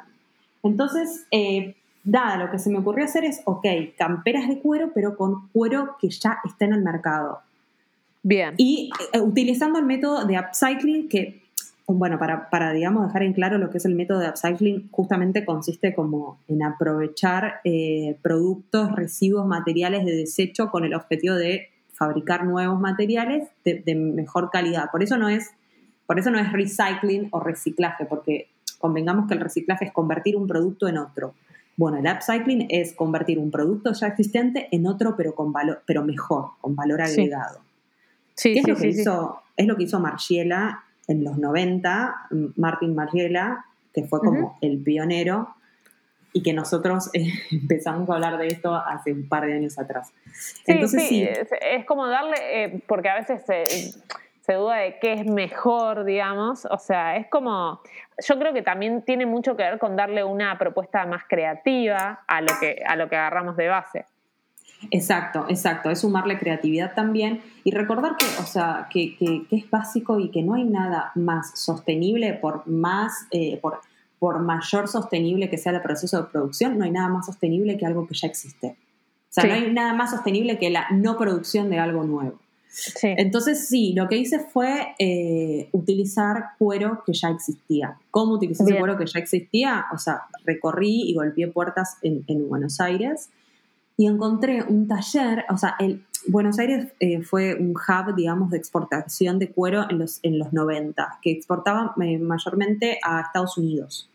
Entonces, 0.64 1.28
eh, 1.30 1.76
nada, 2.04 2.38
lo 2.38 2.52
que 2.52 2.60
se 2.60 2.70
me 2.70 2.80
ocurrió 2.80 3.06
hacer 3.06 3.26
es, 3.26 3.42
ok, 3.46 3.66
camperas 3.98 4.48
de 4.48 4.60
cuero, 4.60 4.92
pero 4.94 5.18
con 5.18 5.48
cuero 5.50 5.98
que 6.00 6.10
ya 6.10 6.40
está 6.46 6.66
en 6.66 6.74
el 6.74 6.82
mercado. 6.82 7.40
Bien. 8.22 8.54
Y 8.58 8.90
eh, 9.12 9.20
utilizando 9.20 9.80
el 9.80 9.86
método 9.86 10.26
de 10.26 10.40
upcycling 10.40 11.10
que 11.10 11.44
bueno, 11.88 12.18
para, 12.18 12.50
para, 12.50 12.72
digamos, 12.72 13.08
dejar 13.08 13.24
en 13.24 13.34
claro 13.34 13.58
lo 13.58 13.70
que 13.70 13.78
es 13.78 13.86
el 13.86 13.96
método 13.96 14.20
de 14.20 14.30
upcycling, 14.30 14.90
justamente 14.92 15.46
consiste 15.46 15.94
como 15.94 16.40
en 16.48 16.64
aprovechar 16.64 17.60
eh, 17.66 18.18
productos, 18.22 18.94
residuos, 18.94 19.46
materiales 19.46 20.06
de 20.06 20.16
desecho 20.16 20.70
con 20.70 20.86
el 20.86 20.94
objetivo 20.94 21.36
de 21.36 21.70
fabricar 21.94 22.46
nuevos 22.46 22.80
materiales 22.80 23.50
de, 23.66 23.96
mejor 23.96 24.50
calidad. 24.50 24.90
Por 24.92 25.04
eso 25.04 25.18
no 25.18 25.28
es, 25.28 25.52
por 26.06 26.20
eso 26.20 26.32
no 26.32 26.40
es 26.40 26.52
recycling 26.52 27.28
o 27.32 27.40
reciclaje, 27.42 28.06
porque 28.06 28.48
convengamos 28.80 29.28
que 29.28 29.34
el 29.34 29.42
reciclaje 29.42 29.86
es 29.86 29.92
convertir 29.92 30.38
un 30.38 30.48
producto 30.48 30.88
en 30.88 30.98
otro. 30.98 31.34
Bueno, 31.76 31.98
el 31.98 32.06
upcycling 32.06 32.68
es 32.70 32.94
convertir 32.94 33.40
un 33.40 33.50
producto 33.50 33.94
ya 33.94 34.08
existente 34.08 34.68
en 34.72 34.86
otro, 34.86 35.16
pero 35.18 35.34
con 35.34 35.52
valor, 35.52 35.82
pero 35.86 36.04
mejor, 36.04 36.52
con 36.62 36.76
valor 36.76 37.02
agregado. 37.02 37.62
Sí. 38.36 38.58
es, 38.58 38.68
lo 38.68 38.76
que 38.76 38.88
hizo, 38.88 39.42
es 39.58 39.68
lo 39.68 39.76
que 39.76 39.84
hizo 39.84 40.00
Margiela 40.00 40.84
en 41.08 41.24
los 41.24 41.38
90, 41.38 42.28
Martin 42.56 42.96
Margiela, 42.96 43.66
que 43.94 44.04
fue 44.04 44.20
como 44.20 44.58
el 44.62 44.82
pionero, 44.82 45.56
y 46.34 46.42
que 46.42 46.54
nosotros 46.54 47.10
eh, 47.14 47.32
empezamos 47.52 48.10
a 48.10 48.16
hablar 48.16 48.38
de 48.38 48.48
esto 48.48 48.76
hace 48.76 49.14
un 49.14 49.28
par 49.28 49.46
de 49.46 49.54
años 49.54 49.78
atrás. 49.78 50.12
Sí, 50.34 50.64
Entonces, 50.66 51.08
sí, 51.08 51.24
Es, 51.24 51.86
como 51.86 52.08
darle, 52.08 52.38
eh, 52.52 52.84
porque 52.88 53.10
a 53.10 53.16
veces 53.16 54.00
se 54.46 54.54
duda 54.54 54.76
de 54.76 55.00
qué 55.00 55.14
es 55.14 55.26
mejor, 55.26 56.04
digamos. 56.04 56.66
O 56.70 56.78
sea, 56.78 57.16
es 57.16 57.28
como, 57.28 57.82
yo 58.28 58.38
creo 58.38 58.54
que 58.54 58.62
también 58.62 59.02
tiene 59.04 59.26
mucho 59.26 59.56
que 59.56 59.64
ver 59.64 59.80
con 59.80 59.96
darle 59.96 60.24
una 60.24 60.58
propuesta 60.58 61.06
más 61.06 61.24
creativa 61.30 62.24
a 62.28 62.42
lo 62.42 62.54
que, 62.60 62.84
a 62.86 62.96
lo 62.98 63.08
que 63.08 63.16
agarramos 63.16 63.56
de 63.56 63.70
base. 63.70 64.06
Exacto, 64.92 65.46
exacto. 65.48 65.90
Es 65.90 66.02
sumarle 66.02 66.38
creatividad 66.38 66.94
también 66.94 67.42
y 67.64 67.72
recordar 67.72 68.18
que, 68.18 68.26
o 68.42 68.46
sea, 68.46 68.88
que, 68.90 69.16
es 69.50 69.70
básico 69.70 70.20
y 70.20 70.30
que 70.30 70.44
no 70.44 70.56
hay 70.56 70.66
nada 70.66 71.14
más 71.16 71.58
sostenible 71.58 72.34
por 72.34 72.68
más, 72.68 73.28
eh, 73.32 73.60
por, 73.62 73.80
por 74.20 74.40
mayor 74.40 74.90
sostenible 74.90 75.50
que 75.50 75.58
sea 75.58 75.72
el 75.72 75.82
proceso 75.82 76.22
de 76.22 76.30
producción, 76.30 76.78
no 76.78 76.84
hay 76.84 76.92
nada 76.92 77.08
más 77.08 77.28
sostenible 77.28 77.78
que 77.78 77.86
algo 77.86 78.06
que 78.08 78.14
ya 78.14 78.28
existe. 78.28 78.76
O 79.30 79.34
sea, 79.34 79.46
no 79.46 79.54
hay 79.54 79.72
nada 79.72 79.94
más 79.94 80.12
sostenible 80.12 80.60
que 80.60 80.70
la 80.70 80.88
no 80.92 81.18
producción 81.18 81.70
de 81.70 81.80
algo 81.80 82.04
nuevo. 82.04 82.43
Entonces, 83.04 83.68
sí, 83.68 83.94
lo 83.94 84.08
que 84.08 84.18
hice 84.18 84.40
fue 84.40 84.96
eh, 84.98 85.70
utilizar 85.72 86.52
cuero 86.58 87.04
que 87.06 87.14
ya 87.14 87.30
existía. 87.30 87.98
¿Cómo 88.10 88.34
utilicé 88.34 88.64
ese 88.64 88.80
cuero 88.80 88.98
que 88.98 89.06
ya 89.06 89.20
existía? 89.20 89.86
O 89.94 89.98
sea, 89.98 90.24
recorrí 90.44 91.04
y 91.04 91.14
golpeé 91.14 91.48
puertas 91.48 91.98
en, 92.02 92.24
Buenos 92.50 92.80
Aires 92.80 93.30
y 93.96 94.08
encontré 94.08 94.64
un 94.64 94.88
taller, 94.88 95.46
o 95.50 95.58
sea, 95.58 95.76
el, 95.80 96.04
Buenos 96.26 96.58
Aires 96.58 96.88
eh, 97.00 97.22
fue 97.22 97.56
un 97.56 97.72
hub, 97.72 98.16
digamos, 98.16 98.50
de 98.50 98.58
exportación 98.58 99.40
de 99.40 99.52
cuero 99.52 99.86
en 99.90 100.00
los, 100.00 100.20
en 100.24 100.40
los 100.40 100.52
90, 100.52 101.20
que 101.22 101.32
exportaba 101.32 101.94
eh, 102.02 102.18
mayormente 102.18 102.98
a 103.04 103.22
Estados 103.22 103.58
Unidos. 103.58 104.10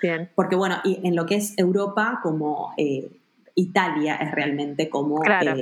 Bien. 0.00 0.28
Porque, 0.34 0.56
bueno, 0.56 0.76
y 0.84 1.00
en 1.02 1.16
lo 1.16 1.26
que 1.26 1.36
es 1.36 1.54
Europa, 1.56 2.20
como 2.22 2.74
Italia 3.54 4.16
es 4.16 4.30
realmente 4.30 4.88
como... 4.88 5.20
Claro. 5.20 5.56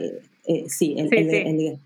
sí, 0.67 0.97
el, 0.99 1.79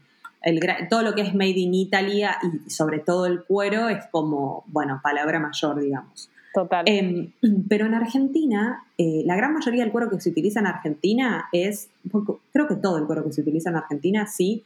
todo 0.90 1.02
lo 1.02 1.14
que 1.14 1.22
es 1.22 1.34
Made 1.34 1.50
in 1.50 1.74
Italia 1.74 2.36
y 2.42 2.70
sobre 2.70 2.98
todo 2.98 3.26
el 3.26 3.44
cuero 3.44 3.88
es 3.88 4.04
como, 4.10 4.64
bueno, 4.66 5.00
palabra 5.02 5.38
mayor, 5.40 5.80
digamos. 5.80 6.30
Total. 6.52 6.84
Em, 6.86 7.32
pero 7.68 7.86
en 7.86 7.94
Argentina, 7.94 8.84
eh, 8.96 9.22
la 9.24 9.36
gran 9.36 9.52
mayoría 9.52 9.82
del 9.82 9.92
cuero 9.92 10.08
que 10.08 10.20
se 10.20 10.30
utiliza 10.30 10.60
en 10.60 10.66
Argentina 10.66 11.46
es, 11.52 11.88
creo 12.52 12.68
que 12.68 12.76
todo 12.76 12.98
el 12.98 13.04
cuero 13.04 13.24
que 13.24 13.32
se 13.32 13.40
utiliza 13.40 13.70
en 13.70 13.76
Argentina 13.76 14.26
sí, 14.26 14.64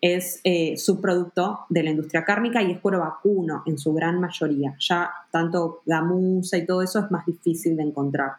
es 0.00 0.40
eh, 0.44 0.76
subproducto 0.76 1.60
de 1.68 1.82
la 1.82 1.90
industria 1.90 2.24
cárnica 2.24 2.62
y 2.62 2.70
es 2.70 2.78
cuero 2.78 3.00
vacuno 3.00 3.62
en 3.66 3.78
su 3.78 3.92
gran 3.92 4.20
mayoría. 4.20 4.76
Ya 4.78 5.10
tanto 5.30 5.82
gamuza 5.86 6.56
y 6.56 6.66
todo 6.66 6.82
eso 6.82 7.00
es 7.00 7.10
más 7.10 7.26
difícil 7.26 7.76
de 7.76 7.82
encontrar. 7.82 8.32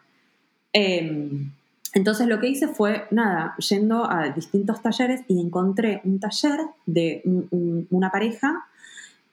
Entonces 1.92 2.28
lo 2.28 2.38
que 2.38 2.48
hice 2.48 2.68
fue, 2.68 3.06
nada, 3.10 3.56
yendo 3.56 4.08
a 4.08 4.28
distintos 4.30 4.80
talleres 4.80 5.22
y 5.26 5.40
encontré 5.40 6.00
un 6.04 6.20
taller 6.20 6.60
de 6.86 7.22
una 7.90 8.10
pareja 8.10 8.66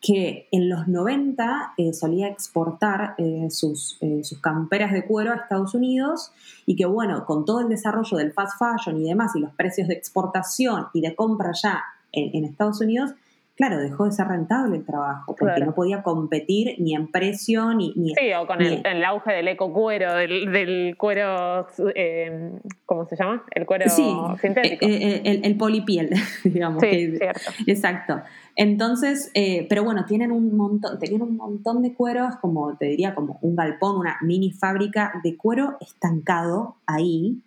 que 0.01 0.47
en 0.51 0.69
los 0.69 0.87
90 0.87 1.73
eh, 1.77 1.93
solía 1.93 2.27
exportar 2.27 3.15
eh, 3.17 3.47
sus, 3.49 3.97
eh, 4.01 4.23
sus, 4.23 4.39
camperas 4.39 4.91
de 4.91 5.05
cuero 5.05 5.31
a 5.31 5.35
Estados 5.35 5.73
Unidos 5.73 6.31
y 6.65 6.75
que 6.75 6.85
bueno, 6.85 7.25
con 7.25 7.45
todo 7.45 7.61
el 7.61 7.69
desarrollo 7.69 8.17
del 8.17 8.31
fast 8.31 8.59
fashion 8.59 9.01
y 9.01 9.09
demás 9.09 9.35
y 9.35 9.39
los 9.39 9.53
precios 9.53 9.87
de 9.87 9.95
exportación 9.95 10.87
y 10.93 11.01
de 11.01 11.15
compra 11.15 11.51
ya 11.61 11.83
en 12.11 12.45
Estados 12.45 12.79
Unidos, 12.81 13.13
claro, 13.57 13.79
dejó 13.79 14.05
de 14.05 14.11
ser 14.11 14.27
rentable 14.27 14.77
el 14.77 14.85
trabajo, 14.85 15.35
porque 15.35 15.59
no 15.61 15.73
podía 15.73 16.03
competir 16.03 16.75
ni 16.77 16.93
en 16.93 17.07
precio 17.07 17.73
ni... 17.73 17.91
ni 17.95 18.13
sí, 18.13 18.31
o 18.39 18.45
con 18.45 18.61
el, 18.61 19.03
auge 19.03 19.33
del 19.33 19.47
ecocuero, 19.47 20.13
del, 20.13 20.51
del 20.51 20.95
cuero, 20.95 21.67
eh, 21.95 22.51
¿cómo 22.85 23.05
se 23.07 23.15
llama? 23.15 23.43
El 23.53 23.65
cuero 23.65 23.89
sintético. 23.89 24.85
Eh, 24.85 24.89
eh, 24.91 25.21
el, 25.25 25.43
el, 25.43 25.57
polipiel, 25.57 26.11
digamos. 26.43 26.81
Sí, 26.81 27.17
cierto. 27.17 27.51
Exacto. 27.65 28.21
Entonces, 28.55 29.31
pero 29.67 29.83
bueno, 29.83 30.05
tienen 30.05 30.31
un 30.31 30.55
montón, 30.55 30.99
tenían 30.99 31.23
un 31.23 31.35
montón 31.35 31.81
de 31.81 31.93
cueros, 31.93 32.35
como 32.39 32.77
te 32.77 32.85
diría, 32.85 33.15
como 33.15 33.39
un 33.41 33.55
galpón, 33.55 33.97
una 33.97 34.17
mini 34.21 34.51
fábrica 34.51 35.13
de 35.23 35.35
cuero 35.35 35.77
estancado 35.81 36.75
ahí. 36.85 37.41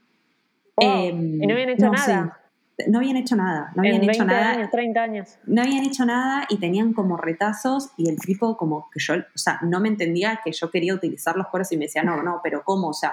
Em, 0.76 1.42
y 1.42 1.46
no 1.46 1.52
habían 1.52 1.70
hecho 1.70 1.90
nada 1.90 2.39
no 2.88 2.98
habían 2.98 3.16
hecho 3.16 3.36
nada, 3.36 3.72
no 3.74 3.82
habían 3.82 4.02
hecho 4.02 4.24
nada. 4.24 4.52
Años, 4.52 4.70
30 4.70 5.02
años. 5.02 5.38
No 5.46 5.62
habían 5.62 5.84
hecho 5.84 6.04
nada 6.04 6.46
y 6.48 6.58
tenían 6.58 6.92
como 6.92 7.16
retazos 7.16 7.90
y 7.96 8.08
el 8.08 8.18
tipo 8.18 8.56
como 8.56 8.88
que 8.92 9.00
yo, 9.00 9.14
o 9.14 9.38
sea, 9.38 9.58
no 9.62 9.80
me 9.80 9.88
entendía 9.88 10.40
que 10.44 10.52
yo 10.52 10.70
quería 10.70 10.94
utilizar 10.94 11.36
los 11.36 11.48
cueros 11.48 11.70
y 11.72 11.76
me 11.76 11.86
decía, 11.86 12.02
no, 12.02 12.22
no, 12.22 12.40
pero 12.42 12.62
¿cómo? 12.64 12.88
O 12.88 12.94
sea, 12.94 13.12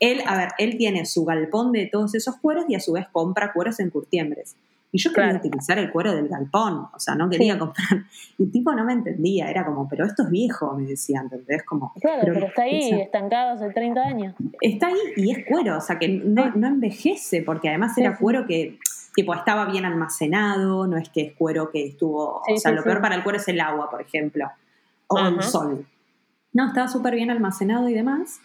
él, 0.00 0.22
a 0.26 0.36
ver, 0.36 0.48
él 0.58 0.76
tiene 0.76 1.06
su 1.06 1.24
galpón 1.24 1.72
de 1.72 1.86
todos 1.86 2.14
esos 2.14 2.36
cueros 2.36 2.64
y 2.68 2.74
a 2.74 2.80
su 2.80 2.92
vez 2.92 3.06
compra 3.12 3.52
cueros 3.52 3.80
en 3.80 3.90
curtiembres. 3.90 4.56
Y 4.94 4.98
yo 4.98 5.12
quería 5.12 5.34
utilizar 5.34 5.76
el 5.76 5.90
cuero 5.90 6.14
del 6.14 6.28
galpón, 6.28 6.86
o 6.94 7.00
sea, 7.00 7.16
no 7.16 7.28
quería 7.28 7.58
comprar. 7.58 8.04
Y 8.38 8.44
el 8.44 8.52
tipo 8.52 8.72
no 8.72 8.84
me 8.84 8.92
entendía, 8.92 9.50
era 9.50 9.64
como, 9.64 9.88
pero 9.88 10.06
esto 10.06 10.22
es 10.22 10.30
viejo, 10.30 10.72
me 10.76 10.86
decía, 10.86 11.20
¿entendés? 11.20 11.64
Como, 11.64 11.92
claro, 12.00 12.20
pero, 12.22 12.46
está 12.46 12.62
ahí, 12.62 12.92
estancado 12.92 13.54
hace 13.54 13.70
30 13.70 14.00
años. 14.00 14.36
Está 14.60 14.86
ahí 14.86 14.94
y 15.16 15.32
es 15.32 15.44
cuero, 15.48 15.78
o 15.78 15.80
sea, 15.80 15.98
que 15.98 16.06
no, 16.06 16.52
no 16.54 16.68
envejece, 16.68 17.42
porque 17.42 17.70
además 17.70 17.98
era 17.98 18.16
cuero 18.16 18.46
que 18.46 18.78
tipo 19.14 19.34
estaba 19.34 19.64
bien 19.66 19.84
almacenado, 19.84 20.86
no 20.86 20.96
es 20.96 21.08
que 21.08 21.22
es 21.22 21.32
cuero 21.34 21.70
que 21.70 21.86
estuvo, 21.86 22.42
o 22.48 22.56
sea, 22.56 22.72
lo 22.72 22.82
peor 22.82 23.00
para 23.00 23.14
el 23.14 23.22
cuero 23.22 23.38
es 23.38 23.48
el 23.48 23.60
agua, 23.60 23.90
por 23.90 24.02
ejemplo, 24.02 24.50
o 25.06 25.18
el 25.18 25.42
sol. 25.42 25.86
No, 26.52 26.68
estaba 26.68 26.88
súper 26.88 27.14
bien 27.14 27.30
almacenado 27.30 27.88
y 27.88 27.94
demás. 27.94 28.40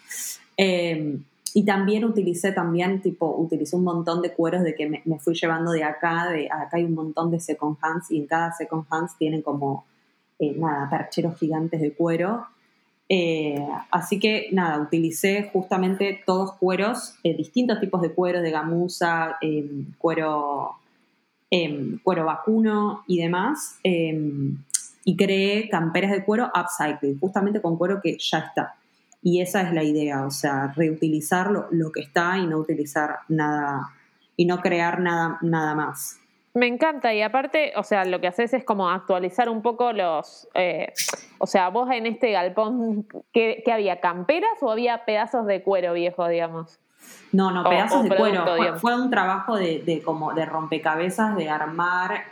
Em, 0.56 1.24
y 1.54 1.64
también 1.64 2.04
utilicé 2.04 2.52
también, 2.52 3.02
tipo, 3.02 3.34
utilicé 3.36 3.76
un 3.76 3.84
montón 3.84 4.22
de 4.22 4.32
cueros 4.32 4.62
de 4.62 4.74
que 4.74 5.02
me, 5.04 5.18
fui 5.18 5.34
llevando 5.34 5.72
de 5.72 5.82
acá, 5.82 6.28
de 6.28 6.46
acá 6.46 6.76
hay 6.76 6.84
un 6.84 6.94
montón 6.94 7.30
de 7.30 7.40
second 7.40 7.76
hands 7.80 8.10
y 8.10 8.18
en 8.18 8.26
cada 8.26 8.52
second 8.52 8.84
hands 8.90 9.16
tienen 9.18 9.42
como, 9.42 9.84
eh, 10.38 10.54
nada, 10.56 10.88
percheros 10.88 11.36
gigantes 11.38 11.80
de 11.80 11.92
cuero 11.92 12.46
eh, 13.12 13.66
así 13.90 14.20
que 14.20 14.50
nada, 14.52 14.78
utilicé 14.78 15.50
justamente 15.52 16.22
todos 16.24 16.52
cueros, 16.52 17.16
eh, 17.24 17.36
distintos 17.36 17.80
tipos 17.80 18.00
de 18.02 18.12
cuero, 18.12 18.40
de 18.40 18.52
gamuza, 18.52 19.36
em, 19.40 19.86
cuero, 19.98 20.76
em, 21.50 21.98
cuero 22.04 22.24
vacuno 22.24 23.02
y 23.08 23.18
demás. 23.18 23.80
Em, 23.82 24.58
y 25.04 25.16
creé 25.16 25.68
camperas 25.68 26.12
de 26.12 26.24
cuero 26.24 26.52
upcycling, 26.54 27.18
justamente 27.18 27.60
con 27.60 27.76
cuero 27.76 28.00
que 28.00 28.16
ya 28.16 28.38
está. 28.38 28.76
Y 29.22 29.40
esa 29.40 29.62
es 29.62 29.72
la 29.74 29.82
idea, 29.82 30.24
o 30.24 30.30
sea, 30.30 30.72
reutilizar 30.76 31.50
lo, 31.50 31.66
lo 31.72 31.90
que 31.90 32.02
está 32.02 32.38
y 32.38 32.46
no 32.46 32.58
utilizar 32.58 33.18
nada, 33.28 33.90
y 34.36 34.44
no 34.46 34.60
crear 34.60 35.00
nada, 35.00 35.38
nada 35.42 35.74
más. 35.74 36.19
Me 36.52 36.66
encanta 36.66 37.14
y 37.14 37.22
aparte, 37.22 37.72
o 37.76 37.84
sea, 37.84 38.04
lo 38.04 38.20
que 38.20 38.26
haces 38.26 38.52
es 38.54 38.64
como 38.64 38.88
actualizar 38.88 39.48
un 39.48 39.62
poco 39.62 39.92
los, 39.92 40.48
eh, 40.54 40.92
o 41.38 41.46
sea, 41.46 41.68
vos 41.68 41.88
en 41.92 42.06
este 42.06 42.32
galpón, 42.32 43.06
¿qué, 43.32 43.62
había? 43.72 44.00
¿Camperas 44.00 44.50
o 44.60 44.70
había 44.72 45.04
pedazos 45.04 45.46
de 45.46 45.62
cuero 45.62 45.92
viejo, 45.92 46.26
digamos? 46.26 46.80
No, 47.30 47.52
no, 47.52 47.62
pedazos 47.62 48.02
de 48.02 48.16
cuero. 48.16 48.44
Fue, 48.78 49.00
un 49.00 49.10
trabajo 49.10 49.56
de, 49.56 50.02
como 50.04 50.34
de 50.34 50.44
rompecabezas, 50.44 51.36
de 51.36 51.48
armar. 51.48 52.24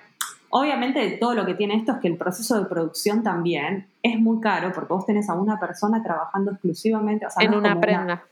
Obviamente 0.51 1.17
todo 1.21 1.35
lo 1.35 1.47
que 1.47 1.55
tiene 1.55 1.77
esto 1.77 1.93
es 1.93 1.99
que 1.99 2.09
el 2.09 2.17
proceso 2.17 2.59
de 2.59 2.67
producción 2.67 3.23
también 3.23 3.87
es 4.03 4.19
muy 4.19 4.41
caro 4.41 4.73
porque 4.73 4.93
vos 4.93 5.07
tenés 5.07 5.31
a 5.31 5.35
una 5.35 5.61
persona 5.61 6.03
trabajando 6.03 6.51
exclusivamente. 6.51 7.27
en 7.39 7.55
una 7.55 7.81
prenda. 7.81 8.25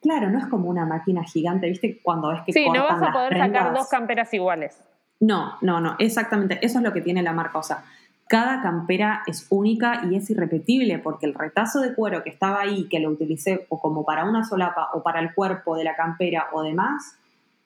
claro, 0.00 0.30
no 0.30 0.38
es 0.38 0.46
como 0.46 0.68
una 0.68 0.84
máquina 0.84 1.22
gigante, 1.22 1.68
¿viste? 1.68 2.00
Cuando 2.02 2.30
ves 2.30 2.40
que 2.44 2.52
Sí, 2.52 2.68
no 2.68 2.82
vas 2.82 3.00
a 3.00 3.12
poder 3.12 3.38
sacar 3.38 3.72
dos 3.72 3.88
camperas 3.88 4.34
iguales. 4.34 4.82
No, 5.22 5.56
no, 5.60 5.80
no, 5.80 5.94
exactamente. 6.00 6.58
Eso 6.62 6.78
es 6.78 6.84
lo 6.84 6.92
que 6.92 7.00
tiene 7.00 7.22
la 7.22 7.32
marca. 7.32 7.58
O 7.58 7.62
sea, 7.62 7.84
cada 8.28 8.60
campera 8.60 9.22
es 9.28 9.46
única 9.50 10.02
y 10.10 10.16
es 10.16 10.28
irrepetible 10.30 10.98
porque 10.98 11.26
el 11.26 11.34
retazo 11.34 11.80
de 11.80 11.94
cuero 11.94 12.24
que 12.24 12.30
estaba 12.30 12.60
ahí, 12.60 12.88
que 12.88 12.98
lo 12.98 13.10
utilicé 13.10 13.66
o 13.68 13.80
como 13.80 14.04
para 14.04 14.24
una 14.24 14.44
solapa 14.44 14.88
o 14.94 15.02
para 15.04 15.20
el 15.20 15.32
cuerpo 15.32 15.76
de 15.76 15.84
la 15.84 15.94
campera 15.94 16.48
o 16.52 16.62
demás, 16.62 17.14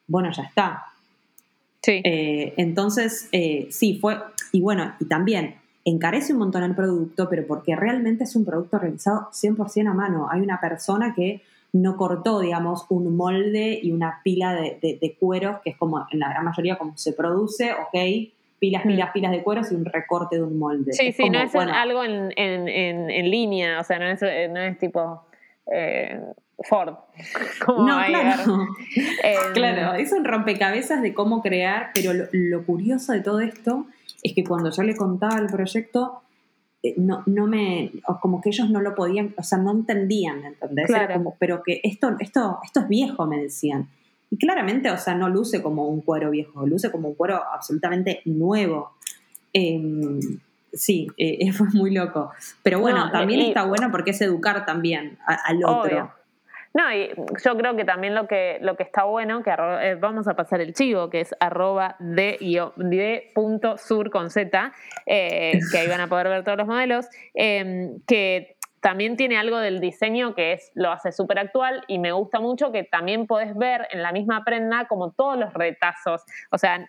bueno, 0.06 0.30
ya 0.32 0.42
está. 0.42 0.84
Sí. 1.80 2.02
Eh, 2.04 2.52
entonces, 2.58 3.30
eh, 3.32 3.68
sí, 3.70 3.98
fue. 4.00 4.20
Y 4.52 4.60
bueno, 4.60 4.92
y 5.00 5.06
también 5.06 5.54
encarece 5.86 6.34
un 6.34 6.40
montón 6.40 6.62
el 6.62 6.74
producto, 6.74 7.26
pero 7.30 7.46
porque 7.46 7.74
realmente 7.74 8.24
es 8.24 8.36
un 8.36 8.44
producto 8.44 8.78
realizado 8.78 9.30
100% 9.32 9.88
a 9.88 9.94
mano. 9.94 10.28
Hay 10.30 10.42
una 10.42 10.60
persona 10.60 11.14
que 11.14 11.42
no 11.82 11.96
cortó, 11.96 12.40
digamos, 12.40 12.86
un 12.88 13.16
molde 13.16 13.78
y 13.82 13.92
una 13.92 14.20
pila 14.22 14.54
de, 14.54 14.78
de, 14.80 15.16
cueros, 15.18 15.58
que 15.62 15.70
es 15.70 15.76
como 15.76 16.06
en 16.10 16.18
la 16.18 16.30
gran 16.30 16.44
mayoría 16.44 16.76
como 16.76 16.96
se 16.96 17.12
produce, 17.12 17.72
ok, 17.72 18.32
pilas, 18.58 18.84
mm. 18.84 18.88
pilas, 18.88 19.10
pilas 19.12 19.32
de 19.32 19.42
cueros 19.42 19.72
y 19.72 19.74
un 19.74 19.84
recorte 19.84 20.36
de 20.36 20.42
un 20.42 20.58
molde. 20.58 20.92
Sí, 20.92 21.12
sí, 21.12 21.28
no 21.30 21.40
es 21.40 21.54
algo 21.54 22.04
en, 22.04 22.32
en, 22.36 22.68
en, 23.10 23.30
línea, 23.30 23.80
o 23.80 23.84
sea, 23.84 23.98
no 23.98 24.06
es, 24.06 24.22
eh, 24.22 24.48
no 24.48 24.60
es 24.60 24.78
tipo 24.78 25.22
eh, 25.72 26.20
Ford. 26.60 26.94
no, 27.68 28.04
claro. 28.06 28.66
claro, 29.54 29.94
es 29.94 30.12
un 30.12 30.24
rompecabezas 30.24 31.02
de 31.02 31.14
cómo 31.14 31.42
crear, 31.42 31.90
pero 31.94 32.12
lo 32.32 32.64
curioso 32.64 33.12
de 33.12 33.20
todo 33.20 33.40
esto 33.40 33.86
es 34.22 34.34
que 34.34 34.44
cuando 34.44 34.70
yo 34.70 34.82
le 34.82 34.96
contaba 34.96 35.38
el 35.38 35.46
proyecto, 35.46 36.22
no, 36.96 37.22
no 37.26 37.46
me, 37.46 37.92
como 38.20 38.40
que 38.40 38.50
ellos 38.50 38.70
no 38.70 38.80
lo 38.80 38.94
podían, 38.94 39.34
o 39.36 39.42
sea, 39.42 39.58
no 39.58 39.72
entendían, 39.72 40.44
¿entendés? 40.44 40.90
Como, 41.12 41.36
pero 41.38 41.62
que 41.62 41.80
esto, 41.82 42.16
esto, 42.20 42.58
esto 42.64 42.80
es 42.80 42.88
viejo, 42.88 43.26
me 43.26 43.40
decían. 43.40 43.88
Y 44.30 44.38
claramente, 44.38 44.90
o 44.90 44.98
sea, 44.98 45.14
no 45.14 45.28
luce 45.28 45.62
como 45.62 45.88
un 45.88 46.00
cuero 46.00 46.30
viejo, 46.30 46.66
luce 46.66 46.90
como 46.90 47.08
un 47.08 47.14
cuero 47.14 47.42
absolutamente 47.52 48.22
nuevo. 48.24 48.92
Em, 49.52 50.20
sí, 50.72 51.08
eh, 51.16 51.52
fue 51.52 51.68
muy 51.72 51.94
loco. 51.94 52.30
Pero 52.62 52.80
bueno, 52.80 53.10
también 53.10 53.40
está 53.40 53.64
bueno 53.64 53.90
porque 53.90 54.10
es 54.10 54.20
educar 54.20 54.66
también 54.66 55.18
al 55.26 55.64
otro. 55.64 56.12
No, 56.76 56.92
y 56.92 57.08
yo 57.42 57.56
creo 57.56 57.74
que 57.74 57.86
también 57.86 58.14
lo 58.14 58.28
que, 58.28 58.58
lo 58.60 58.76
que 58.76 58.82
está 58.82 59.04
bueno, 59.04 59.42
que 59.42 59.50
eh, 59.50 59.94
vamos 59.94 60.28
a 60.28 60.34
pasar 60.34 60.60
el 60.60 60.74
chivo, 60.74 61.08
que 61.08 61.22
es 61.22 61.34
arroba 61.40 61.96
de, 62.00 62.36
de 62.76 63.30
punto 63.34 63.78
sur 63.78 64.10
con 64.10 64.28
Z, 64.28 64.74
eh, 65.06 65.52
que 65.72 65.78
ahí 65.78 65.88
van 65.88 66.02
a 66.02 66.08
poder 66.08 66.28
ver 66.28 66.44
todos 66.44 66.58
los 66.58 66.66
modelos, 66.66 67.08
em, 67.32 67.98
que 68.06 68.58
también 68.80 69.16
tiene 69.16 69.38
algo 69.38 69.56
del 69.56 69.80
diseño 69.80 70.34
que 70.34 70.52
es, 70.52 70.70
lo 70.74 70.92
hace 70.92 71.12
súper 71.12 71.38
actual 71.38 71.82
y 71.88 71.98
me 71.98 72.12
gusta 72.12 72.40
mucho 72.40 72.70
que 72.72 72.84
también 72.84 73.26
podés 73.26 73.56
ver 73.56 73.88
en 73.90 74.02
la 74.02 74.12
misma 74.12 74.44
prenda 74.44 74.86
como 74.86 75.12
todos 75.12 75.38
los 75.38 75.54
retazos. 75.54 76.24
O 76.50 76.58
sea, 76.58 76.86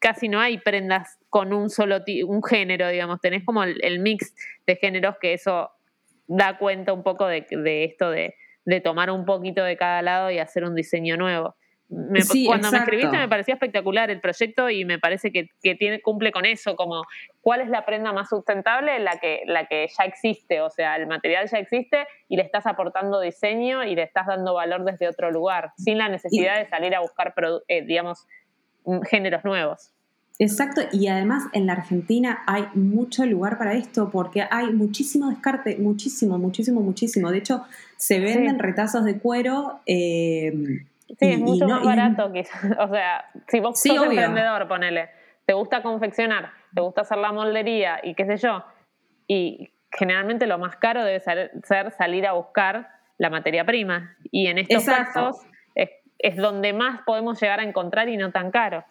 casi 0.00 0.28
no 0.28 0.40
hay 0.40 0.58
prendas 0.58 1.16
con 1.30 1.52
un 1.52 1.70
solo 1.70 1.98
un 2.26 2.42
género, 2.42 2.88
digamos. 2.88 3.20
Tenés 3.20 3.44
como 3.44 3.62
el, 3.62 4.00
mix 4.00 4.34
de 4.66 4.74
géneros 4.74 5.14
que 5.20 5.34
eso 5.34 5.70
da 6.26 6.58
cuenta 6.58 6.92
un 6.92 7.04
poco 7.04 7.28
de 7.28 7.84
esto 7.84 8.10
de, 8.10 8.34
de 8.68 8.82
tomar 8.82 9.10
un 9.10 9.24
poquito 9.24 9.64
de 9.64 9.78
cada 9.78 10.02
lado 10.02 10.30
y 10.30 10.38
hacer 10.38 10.62
un 10.62 10.74
diseño 10.74 11.16
nuevo. 11.16 11.56
cuando 12.46 12.70
me 12.70 12.76
escribiste 12.76 13.16
me 13.16 13.26
parecía 13.26 13.54
espectacular 13.54 14.10
el 14.10 14.20
proyecto 14.20 14.68
y 14.68 14.84
me 14.84 14.98
parece 14.98 15.32
que, 15.32 15.48
tiene, 15.76 16.02
cumple 16.02 16.32
con 16.32 16.44
eso, 16.44 16.76
como 16.76 17.04
cuál 17.40 17.62
es 17.62 17.70
la 17.70 17.86
prenda 17.86 18.12
más 18.12 18.28
sustentable, 18.28 18.98
la 18.98 19.18
que, 19.18 19.40
la 19.46 19.64
que 19.64 19.88
ya 19.96 20.04
existe, 20.04 20.60
o 20.60 20.68
sea, 20.68 20.96
el 20.96 21.06
material 21.06 21.48
ya 21.48 21.58
existe 21.58 22.06
y 22.28 22.36
le 22.36 22.42
estás 22.42 22.66
aportando 22.66 23.20
diseño 23.20 23.84
y 23.84 23.94
le 23.94 24.02
estás 24.02 24.26
dando 24.26 24.52
valor 24.52 24.84
desde 24.84 25.08
otro 25.08 25.30
lugar, 25.30 25.72
sin 25.78 25.96
la 25.96 26.10
necesidad 26.10 26.58
de 26.58 26.68
salir 26.68 26.94
a 26.94 27.00
buscar, 27.00 27.32
eh, 27.68 27.82
digamos, 27.86 28.26
géneros 29.08 29.44
nuevos. 29.44 29.94
Exacto, 30.40 30.82
y 30.92 31.08
además 31.08 31.46
en 31.52 31.66
la 31.66 31.72
Argentina 31.72 32.44
hay 32.46 32.68
mucho 32.74 33.26
lugar 33.26 33.58
para 33.58 33.72
esto 33.72 34.08
porque 34.10 34.46
hay 34.48 34.72
muchísimo 34.72 35.30
descarte, 35.30 35.76
muchísimo, 35.78 36.38
muchísimo, 36.38 36.80
muchísimo. 36.80 37.30
De 37.32 37.38
hecho, 37.38 37.64
se 37.96 38.20
venden 38.20 38.60
retazos 38.60 39.04
de 39.04 39.18
cuero. 39.18 39.80
Eh, 39.84 40.52
sí, 41.08 41.16
es 41.18 41.40
mucho 41.40 41.66
más 41.66 41.82
barato 41.82 42.32
quizás. 42.32 42.62
O 42.78 42.88
sea, 42.88 43.24
si 43.48 43.58
vos 43.58 43.80
sos 43.80 44.04
emprendedor, 44.04 44.68
ponele, 44.68 45.10
te 45.44 45.54
gusta 45.54 45.82
confeccionar, 45.82 46.52
te 46.72 46.82
gusta 46.82 47.00
hacer 47.00 47.18
la 47.18 47.32
moldería 47.32 48.00
y 48.04 48.14
qué 48.14 48.24
sé 48.26 48.36
yo, 48.36 48.64
y 49.26 49.72
generalmente 49.90 50.46
lo 50.46 50.58
más 50.58 50.76
caro 50.76 51.02
debe 51.02 51.18
ser, 51.18 51.50
salir 51.96 52.26
a 52.28 52.34
buscar 52.34 52.88
la 53.16 53.28
materia 53.28 53.64
prima. 53.64 54.16
Y 54.30 54.46
en 54.46 54.58
estos 54.58 54.84
casos 54.84 55.36
es, 55.74 55.90
es 56.20 56.36
donde 56.36 56.72
más 56.72 57.00
podemos 57.04 57.40
llegar 57.40 57.58
a 57.58 57.64
encontrar 57.64 58.08
y 58.08 58.16
no 58.16 58.30
tan 58.30 58.52
caro. 58.52 58.84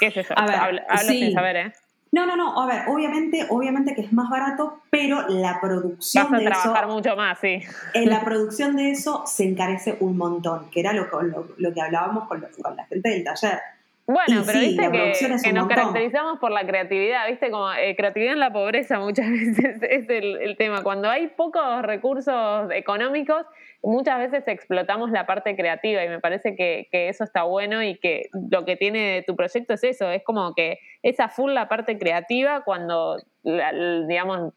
¿Qué 0.00 0.06
es 0.06 0.16
eso? 0.16 0.34
A 0.36 0.46
ver, 0.46 0.56
hablo, 0.56 0.80
sin 1.06 1.32
saber, 1.32 1.56
¿eh? 1.56 1.72
No, 2.12 2.26
no, 2.26 2.34
no, 2.34 2.60
a 2.60 2.66
ver, 2.66 2.88
obviamente, 2.88 3.46
obviamente 3.50 3.94
que 3.94 4.00
es 4.00 4.12
más 4.12 4.28
barato, 4.28 4.80
pero 4.90 5.28
la 5.28 5.60
producción 5.60 6.28
Vas 6.32 6.40
a 6.40 6.44
trabajar 6.44 6.88
mucho 6.88 7.14
más, 7.14 7.38
sí. 7.38 7.62
En 7.94 8.08
la 8.08 8.20
producción 8.24 8.74
de 8.74 8.90
eso 8.90 9.22
se 9.26 9.44
encarece 9.44 9.96
un 10.00 10.16
montón, 10.16 10.68
que 10.70 10.80
era 10.80 10.92
lo, 10.92 11.06
lo, 11.56 11.72
que 11.72 11.80
hablábamos 11.80 12.26
con, 12.26 12.40
la 12.40 12.84
gente 12.86 13.08
del 13.08 13.22
taller. 13.22 13.60
Bueno, 14.12 14.42
pero 14.44 14.58
viste 14.58 14.90
que, 14.90 15.52
nos 15.52 15.68
caracterizamos 15.68 16.40
por 16.40 16.50
la 16.50 16.66
creatividad, 16.66 17.28
viste, 17.28 17.48
como 17.48 17.72
eh, 17.72 17.94
creatividad 17.94 18.32
en 18.32 18.40
la 18.40 18.52
pobreza 18.52 18.98
muchas 18.98 19.30
veces 19.30 19.80
es 19.82 20.08
el, 20.08 20.36
el, 20.42 20.56
tema. 20.56 20.82
Cuando 20.82 21.08
hay 21.08 21.28
pocos 21.28 21.82
recursos 21.82 22.70
económicos, 22.72 23.46
muchas 23.84 24.18
veces 24.18 24.48
explotamos 24.48 25.12
la 25.12 25.26
parte 25.26 25.54
creativa 25.54 26.04
y 26.04 26.08
me 26.08 26.18
parece 26.18 26.56
que, 26.56 26.88
eso 26.90 27.22
está 27.22 27.44
bueno 27.44 27.84
y 27.84 27.98
que 27.98 28.28
lo 28.50 28.64
que 28.64 28.76
tiene 28.76 29.22
tu 29.28 29.36
proyecto 29.36 29.74
es 29.74 29.84
eso, 29.84 30.10
es 30.10 30.24
como 30.24 30.54
que 30.54 30.78
esa 31.02 31.28
full 31.28 31.52
la 31.52 31.68
parte 31.68 31.96
creativa 31.96 32.62
cuando, 32.64 33.16
digamos, 33.44 34.52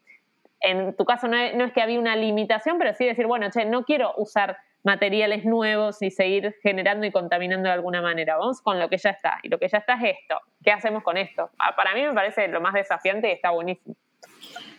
en 0.60 0.96
tu 0.96 1.04
caso 1.04 1.28
no 1.28 1.36
es, 1.36 1.54
no 1.54 1.64
es, 1.64 1.72
que 1.72 1.80
había 1.80 2.00
una 2.00 2.16
limitación, 2.16 2.78
pero 2.78 2.92
sí 2.94 3.04
decir, 3.04 3.26
bueno, 3.26 3.48
che, 3.50 3.64
no 3.66 3.84
quiero 3.84 4.14
usar 4.16 4.56
materiales 4.84 5.44
nuevos 5.44 6.00
y 6.02 6.10
seguir 6.10 6.54
generando 6.62 7.06
y 7.06 7.10
contaminando 7.10 7.68
de 7.68 7.74
alguna 7.74 8.00
manera, 8.00 8.36
vamos 8.36 8.60
con 8.60 8.78
lo 8.78 8.88
que 8.88 8.98
ya 8.98 9.10
está, 9.10 9.38
y 9.42 9.48
lo 9.48 9.58
que 9.58 9.68
ya 9.68 9.78
está 9.78 9.94
es 9.94 10.16
esto, 10.18 10.38
¿qué 10.62 10.70
hacemos 10.70 11.02
con 11.02 11.16
esto? 11.16 11.50
Ah, 11.58 11.74
para 11.74 11.94
mí 11.94 12.02
me 12.02 12.12
parece 12.12 12.46
lo 12.48 12.60
más 12.60 12.74
desafiante 12.74 13.28
y 13.28 13.32
está 13.32 13.50
buenísimo. 13.50 13.96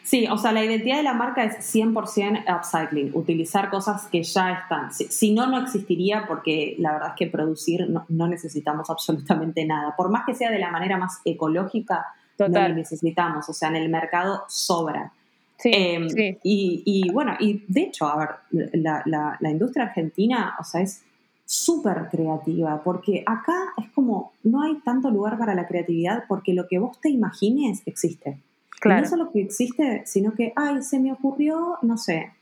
Sí, 0.03 0.27
o 0.29 0.37
sea, 0.37 0.51
la 0.51 0.63
identidad 0.63 0.97
de 0.97 1.03
la 1.03 1.15
marca 1.15 1.43
es 1.43 1.75
100% 1.75 2.43
upcycling, 2.55 3.09
utilizar 3.15 3.71
cosas 3.71 4.05
que 4.05 4.21
ya 4.21 4.53
están. 4.53 4.93
Si, 4.93 5.33
no, 5.33 5.47
no 5.47 5.59
existiría 5.59 6.25
porque 6.27 6.75
la 6.77 6.93
verdad 6.93 7.09
es 7.09 7.15
que 7.15 7.25
producir 7.25 7.87
no, 7.89 8.27
necesitamos 8.27 8.91
absolutamente 8.91 9.65
nada. 9.65 9.95
Por 9.97 10.09
más 10.11 10.23
que 10.27 10.35
sea 10.35 10.51
de 10.51 10.59
la 10.59 10.69
manera 10.69 10.97
más 10.97 11.21
ecológica, 11.25 12.05
no 12.37 12.47
lo 12.47 12.75
necesitamos. 12.75 13.49
O 13.49 13.53
sea, 13.53 13.69
en 13.69 13.77
el 13.77 13.89
mercado 13.89 14.43
sobra. 14.47 15.11
Sí, 15.57 15.71
em, 15.73 16.09
sí. 16.09 16.37
Y, 16.43 17.09
bueno, 17.11 17.33
y 17.39 17.63
de 17.67 17.81
hecho, 17.81 18.05
a 18.05 18.17
ver, 18.17 18.29
la, 18.73 19.37
la 19.39 19.49
industria 19.49 19.85
argentina, 19.85 20.55
o 20.59 20.63
sea, 20.63 20.81
es 20.81 21.01
súper 21.45 22.09
creativa, 22.09 22.81
porque 22.83 23.23
acá 23.25 23.73
es 23.77 23.89
como, 23.91 24.33
no 24.43 24.63
hay 24.63 24.79
tanto 24.83 25.11
lugar 25.11 25.37
para 25.37 25.53
la 25.53 25.67
creatividad 25.67 26.23
porque 26.27 26.53
lo 26.53 26.67
que 26.67 26.79
vos 26.79 26.99
te 26.99 27.09
imagines 27.09 27.83
existe. 27.85 28.39
No 28.83 29.05
solo 29.05 29.31
que 29.31 29.41
existe, 29.41 30.03
sino 30.05 30.33
que, 30.33 30.53
ay, 30.55 30.83
se 30.83 30.99
me 30.99 31.11
ocurrió, 31.11 31.77
no 31.81 31.97
sé, 31.97 32.33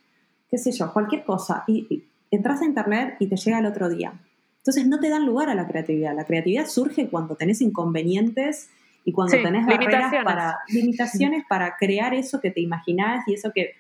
qué 0.49 0.57
sé 0.57 0.72
yo, 0.72 0.91
cualquier 0.91 1.24
cosa. 1.24 1.64
Y, 1.68 2.03
entras 2.32 2.61
a 2.61 2.66
internet 2.66 3.16
y 3.20 3.28
te 3.28 3.38
llega 3.38 3.59
el 3.59 3.66
otro 3.68 3.89
día. 3.89 4.14
Entonces 4.57 4.88
no 4.88 4.99
te 4.99 5.09
dan 5.09 5.26
lugar 5.26 5.49
a 5.49 5.55
la 5.55 5.68
creatividad. 5.68 6.16
La 6.16 6.26
creatividad 6.26 6.66
surge 6.68 7.07
cuando 7.07 7.36
tenés 7.36 7.61
inconvenientes 7.61 8.70
y 9.06 9.12
cuando 9.12 9.36
tenés 9.41 9.66
barreras 9.66 10.14
para 10.24 10.60
limitaciones 10.70 11.43
para 11.47 11.76
crear 11.78 12.14
eso 12.14 12.39
que 12.39 12.51
te 12.51 12.62
imaginás 12.62 13.28
y 13.28 13.34
eso 13.34 13.51
que, 13.54 13.76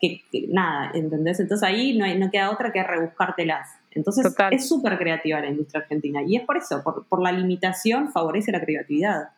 que, 0.00 0.22
nada, 0.48 0.90
¿entendés? 0.94 1.40
Entonces 1.40 1.66
ahí 1.66 1.96
no, 1.96 2.04
hay, 2.04 2.18
no 2.18 2.30
queda 2.30 2.50
otra 2.50 2.72
que 2.72 2.82
rebuscártelas. 2.82 3.70
Entonces 3.90 4.34
es 4.50 4.68
súper 4.68 4.98
creativa 4.98 5.40
la 5.40 5.48
industria 5.48 5.80
argentina 5.80 6.20
y 6.22 6.36
es 6.36 6.44
por 6.44 6.58
eso, 6.58 6.82
por, 6.82 7.06
por 7.06 7.22
la 7.22 7.32
limitación 7.32 8.12
favorece 8.12 8.52
la 8.52 8.60
creatividad. 8.60 9.30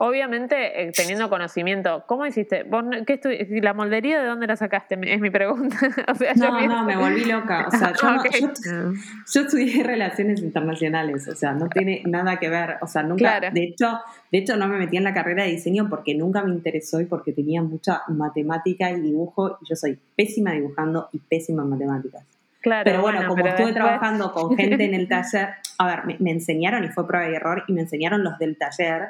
Obviamente, 0.00 0.80
eh, 0.80 0.92
teniendo 0.92 1.28
conocimiento, 1.28 2.04
¿cómo 2.06 2.24
hiciste? 2.24 2.62
¿Vos, 2.62 2.84
qué 3.04 3.18
¿La 3.60 3.74
moldería 3.74 4.20
de 4.20 4.28
dónde 4.28 4.46
la 4.46 4.54
sacaste? 4.54 4.96
Es 5.02 5.20
mi 5.20 5.28
pregunta. 5.28 5.76
no, 6.36 6.68
no, 6.68 6.84
me 6.84 6.96
volví 6.96 7.24
loca. 7.24 7.66
O 7.66 7.76
sea, 7.76 7.92
yo, 9.34 9.40
estudié 9.40 9.82
relaciones 9.82 10.40
internacionales, 10.40 11.26
o 11.26 11.34
sea, 11.34 11.52
no 11.52 11.68
tiene 11.68 12.04
nada 12.06 12.38
que 12.38 12.48
ver. 12.48 12.76
O 12.80 12.86
sea, 12.86 13.02
nunca. 13.02 13.40
De, 13.40 13.64
hecho, 13.64 13.98
de 14.30 14.38
hecho, 14.38 14.56
no 14.56 14.68
me 14.68 14.78
metí 14.78 14.96
en 14.96 15.02
la 15.02 15.12
carrera 15.12 15.42
de 15.42 15.50
diseño 15.50 15.88
porque 15.88 16.14
nunca 16.14 16.44
me 16.44 16.52
interesó 16.52 17.00
y 17.00 17.06
porque 17.06 17.32
tenía 17.32 17.60
mucha 17.62 18.02
matemática 18.06 18.92
y 18.92 19.00
dibujo. 19.00 19.58
Y 19.60 19.68
yo 19.68 19.74
soy 19.74 19.98
pésima 20.14 20.52
dibujando 20.52 21.08
y 21.12 21.18
pésima 21.18 21.64
en 21.64 21.70
matemáticas. 21.70 22.22
Claro, 22.60 22.84
pero 22.84 23.02
bueno, 23.02 23.26
como 23.26 23.44
estuve 23.44 23.72
trabajando 23.72 24.32
con 24.32 24.56
gente 24.56 24.84
en 24.84 24.94
el 24.94 25.08
taller, 25.08 25.54
a 25.76 25.86
ver, 25.88 26.04
me, 26.06 26.16
me 26.20 26.30
enseñaron 26.30 26.84
y 26.84 26.88
fue 26.88 27.04
prueba 27.04 27.28
y 27.28 27.34
error 27.34 27.64
y 27.66 27.72
me 27.72 27.80
enseñaron 27.80 28.22
los 28.22 28.38
del 28.38 28.56
taller 28.56 29.08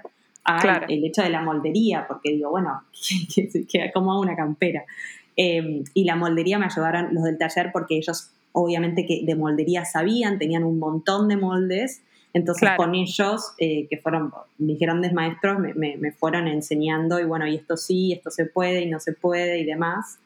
el 0.88 1.04
hecho 1.04 1.22
de 1.22 1.30
la 1.30 1.42
moldería, 1.42 2.06
porque 2.06 2.30
digo, 2.30 2.50
bueno, 2.50 2.82
como 3.94 4.12
hago 4.12 4.20
una 4.20 4.36
campera. 4.36 4.84
Em, 5.36 5.84
y 5.94 6.04
la 6.04 6.16
moldería 6.16 6.58
me 6.58 6.66
ayudaron 6.66 7.14
los 7.14 7.24
del 7.24 7.38
taller 7.38 7.70
porque 7.72 7.96
ellos 7.96 8.32
obviamente 8.52 9.06
que 9.06 9.22
de 9.24 9.34
moldería 9.36 9.84
sabían, 9.84 10.38
tenían 10.38 10.64
un 10.64 10.78
montón 10.78 11.28
de 11.28 11.36
moldes, 11.36 12.02
entonces 12.34 12.70
con 12.76 12.94
ellos, 12.94 13.54
eh, 13.58 13.86
que 13.88 13.96
fueron 13.96 14.32
mis 14.58 14.78
grandes 14.78 15.12
maestros, 15.12 15.58
me, 15.58 16.12
fueron 16.12 16.46
enseñando 16.46 17.18
y 17.20 17.24
bueno, 17.24 17.46
y 17.46 17.54
esto 17.54 17.76
sí, 17.76 18.12
esto 18.12 18.30
se 18.30 18.46
puede 18.46 18.82
y 18.82 18.86
no 18.86 19.00
se 19.00 19.12
puede 19.12 19.58
y 19.58 19.64
demás. 19.64 20.18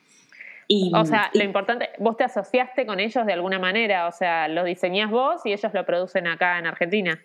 Y, 0.66 0.90
o 0.94 1.04
sea, 1.04 1.30
lo 1.34 1.44
importante, 1.44 1.90
vos 1.98 2.16
te 2.16 2.24
asociaste 2.24 2.86
con 2.86 2.98
ellos 2.98 3.26
de 3.26 3.32
alguna 3.32 3.58
manera, 3.58 4.08
o 4.08 4.12
sea, 4.12 4.48
lo 4.48 4.64
diseñás 4.64 5.10
vos 5.10 5.42
y 5.44 5.52
ellos 5.52 5.72
lo 5.74 5.84
producen 5.84 6.26
acá 6.26 6.58
en 6.58 6.66
Argentina. 6.66 7.20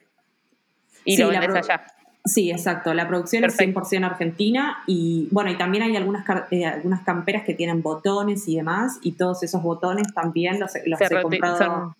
Y 1.05 1.17
lo 1.17 1.29
vendes 1.29 1.55
allá. 1.55 1.85
Sí, 2.27 2.51
exacto. 2.51 2.93
La 2.93 3.07
producción 3.07 3.45
es 3.45 3.57
100% 3.57 4.03
argentina 4.03 4.83
y 4.85 5.27
bueno, 5.31 5.49
y 5.49 5.57
también 5.57 5.83
hay 5.83 5.95
algunas, 5.95 6.25
eh, 6.51 6.65
algunas 6.65 7.01
camperas 7.03 7.43
que 7.43 7.53
tienen 7.53 7.81
botones 7.81 8.47
y 8.47 8.57
demás 8.57 8.99
y 9.01 9.13
todos 9.13 9.43
esos 9.43 9.61
botones 9.61 10.13
también 10.13 10.59
los, 10.59 10.73
los 10.85 11.01
he 11.01 11.21
comprado 11.21 11.95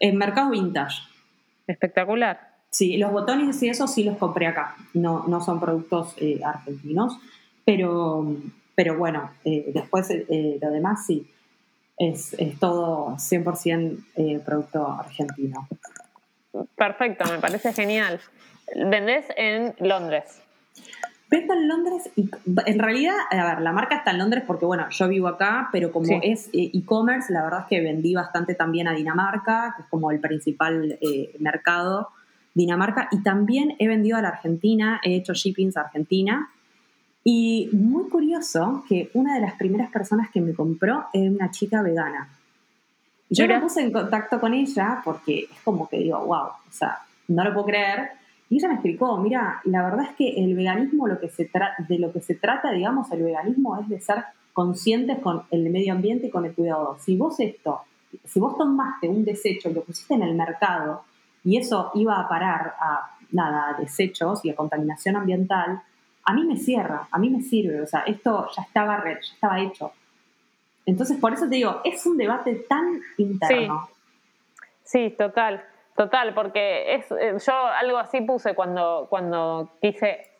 en 0.00 0.16
mercado 0.16 0.50
vintage. 0.50 1.02
Espectacular. 1.66 2.56
Sí, 2.70 2.96
los 2.96 3.12
botones 3.12 3.62
y 3.62 3.68
eso 3.68 3.86
sí 3.86 4.04
los 4.04 4.16
compré 4.16 4.46
acá. 4.46 4.76
No, 4.94 5.24
no 5.28 5.40
son 5.40 5.60
productos 5.60 6.14
eh, 6.18 6.40
argentinos, 6.44 7.18
pero, 7.64 8.36
pero 8.74 8.98
bueno, 8.98 9.30
eh, 9.44 9.70
después 9.72 10.08
lo 10.10 10.70
demás 10.70 11.06
sí. 11.06 11.26
Es, 11.96 12.34
es 12.34 12.58
todo 12.60 13.16
100% 13.16 14.44
producto 14.44 14.86
argentino. 14.86 15.68
Perfecto, 16.76 17.24
me 17.30 17.38
parece 17.38 17.72
genial. 17.72 18.20
Vendés 18.74 19.26
en 19.36 19.74
Londres. 19.78 20.42
Vendo 21.30 21.52
en 21.52 21.68
Londres 21.68 22.10
y 22.16 22.30
en 22.64 22.78
realidad, 22.78 23.14
a 23.30 23.54
ver, 23.54 23.60
la 23.60 23.72
marca 23.72 23.96
está 23.96 24.12
en 24.12 24.18
Londres 24.18 24.44
porque, 24.46 24.64
bueno, 24.64 24.88
yo 24.88 25.08
vivo 25.08 25.28
acá, 25.28 25.68
pero 25.72 25.92
como 25.92 26.20
es 26.22 26.48
eh, 26.54 26.70
e-commerce, 26.72 27.30
la 27.32 27.42
verdad 27.42 27.60
es 27.60 27.66
que 27.66 27.82
vendí 27.82 28.14
bastante 28.14 28.54
también 28.54 28.88
a 28.88 28.92
Dinamarca, 28.92 29.74
que 29.76 29.82
es 29.82 29.88
como 29.88 30.10
el 30.10 30.20
principal 30.20 30.98
eh, 31.02 31.36
mercado 31.38 32.08
Dinamarca, 32.54 33.08
y 33.12 33.22
también 33.22 33.76
he 33.78 33.86
vendido 33.88 34.16
a 34.16 34.22
la 34.22 34.28
Argentina, 34.28 35.00
he 35.04 35.16
hecho 35.16 35.34
shippings 35.34 35.76
a 35.76 35.82
Argentina, 35.82 36.50
Y 37.24 37.68
muy 37.72 38.08
curioso 38.08 38.84
que 38.88 39.10
una 39.12 39.34
de 39.34 39.42
las 39.42 39.52
primeras 39.54 39.90
personas 39.90 40.30
que 40.30 40.40
me 40.40 40.54
compró 40.54 41.08
era 41.12 41.30
una 41.30 41.50
chica 41.50 41.82
vegana. 41.82 42.28
Yo 43.28 43.46
me 43.46 43.60
puse 43.60 43.82
en 43.82 43.92
contacto 43.92 44.40
con 44.40 44.54
ella 44.54 45.02
porque 45.04 45.40
es 45.40 45.60
como 45.62 45.88
que 45.88 45.98
digo, 45.98 46.18
wow, 46.24 46.46
o 46.46 46.72
sea, 46.72 47.00
no 47.28 47.44
lo 47.44 47.52
puedo 47.52 47.66
creer. 47.66 48.12
Y 48.50 48.56
ella 48.56 48.68
me 48.68 48.74
explicó, 48.74 49.18
mira, 49.18 49.60
la 49.64 49.82
verdad 49.82 50.06
es 50.10 50.16
que 50.16 50.42
el 50.42 50.54
veganismo, 50.54 51.06
lo 51.06 51.20
que 51.20 51.28
se 51.28 51.50
de 51.88 51.98
lo 51.98 52.12
que 52.12 52.20
se 52.20 52.34
trata, 52.34 52.70
digamos, 52.70 53.10
el 53.12 53.22
veganismo 53.22 53.78
es 53.78 53.88
de 53.88 54.00
ser 54.00 54.24
conscientes 54.52 55.18
con 55.18 55.42
el 55.50 55.68
medio 55.70 55.92
ambiente 55.92 56.28
y 56.28 56.30
con 56.30 56.44
el 56.44 56.54
cuidado. 56.54 56.96
Si 56.98 57.16
vos 57.16 57.38
esto, 57.40 57.82
si 58.24 58.40
vos 58.40 58.56
tomaste 58.56 59.08
un 59.08 59.24
desecho 59.24 59.68
y 59.68 59.74
lo 59.74 59.82
pusiste 59.82 60.14
en 60.14 60.22
el 60.22 60.34
mercado 60.34 61.04
y 61.44 61.58
eso 61.58 61.90
iba 61.94 62.18
a 62.18 62.28
parar 62.28 62.74
a 62.80 63.10
nada, 63.32 63.70
a 63.70 63.80
desechos 63.80 64.44
y 64.44 64.50
a 64.50 64.56
contaminación 64.56 65.16
ambiental, 65.16 65.82
a 66.24 66.32
mí 66.32 66.44
me 66.44 66.56
cierra, 66.56 67.06
a 67.10 67.18
mí 67.18 67.30
me 67.30 67.42
sirve, 67.42 67.80
o 67.80 67.86
sea, 67.86 68.00
esto 68.00 68.48
ya 68.56 68.62
estaba, 68.62 69.04
ya 69.04 69.18
estaba 69.32 69.60
hecho. 69.60 69.92
Entonces, 70.86 71.18
por 71.18 71.34
eso 71.34 71.48
te 71.48 71.56
digo, 71.56 71.80
es 71.84 72.04
un 72.06 72.16
debate 72.16 72.54
tan 72.68 73.00
interno. 73.18 73.88
Sí, 74.84 75.14
total, 75.16 75.62
total, 75.98 76.32
porque 76.32 76.94
es, 76.94 77.10
eh, 77.10 77.34
yo 77.44 77.52
algo 77.52 77.98
así 77.98 78.20
puse 78.20 78.54
cuando, 78.54 79.08
cuando 79.10 79.68
quise 79.82 80.30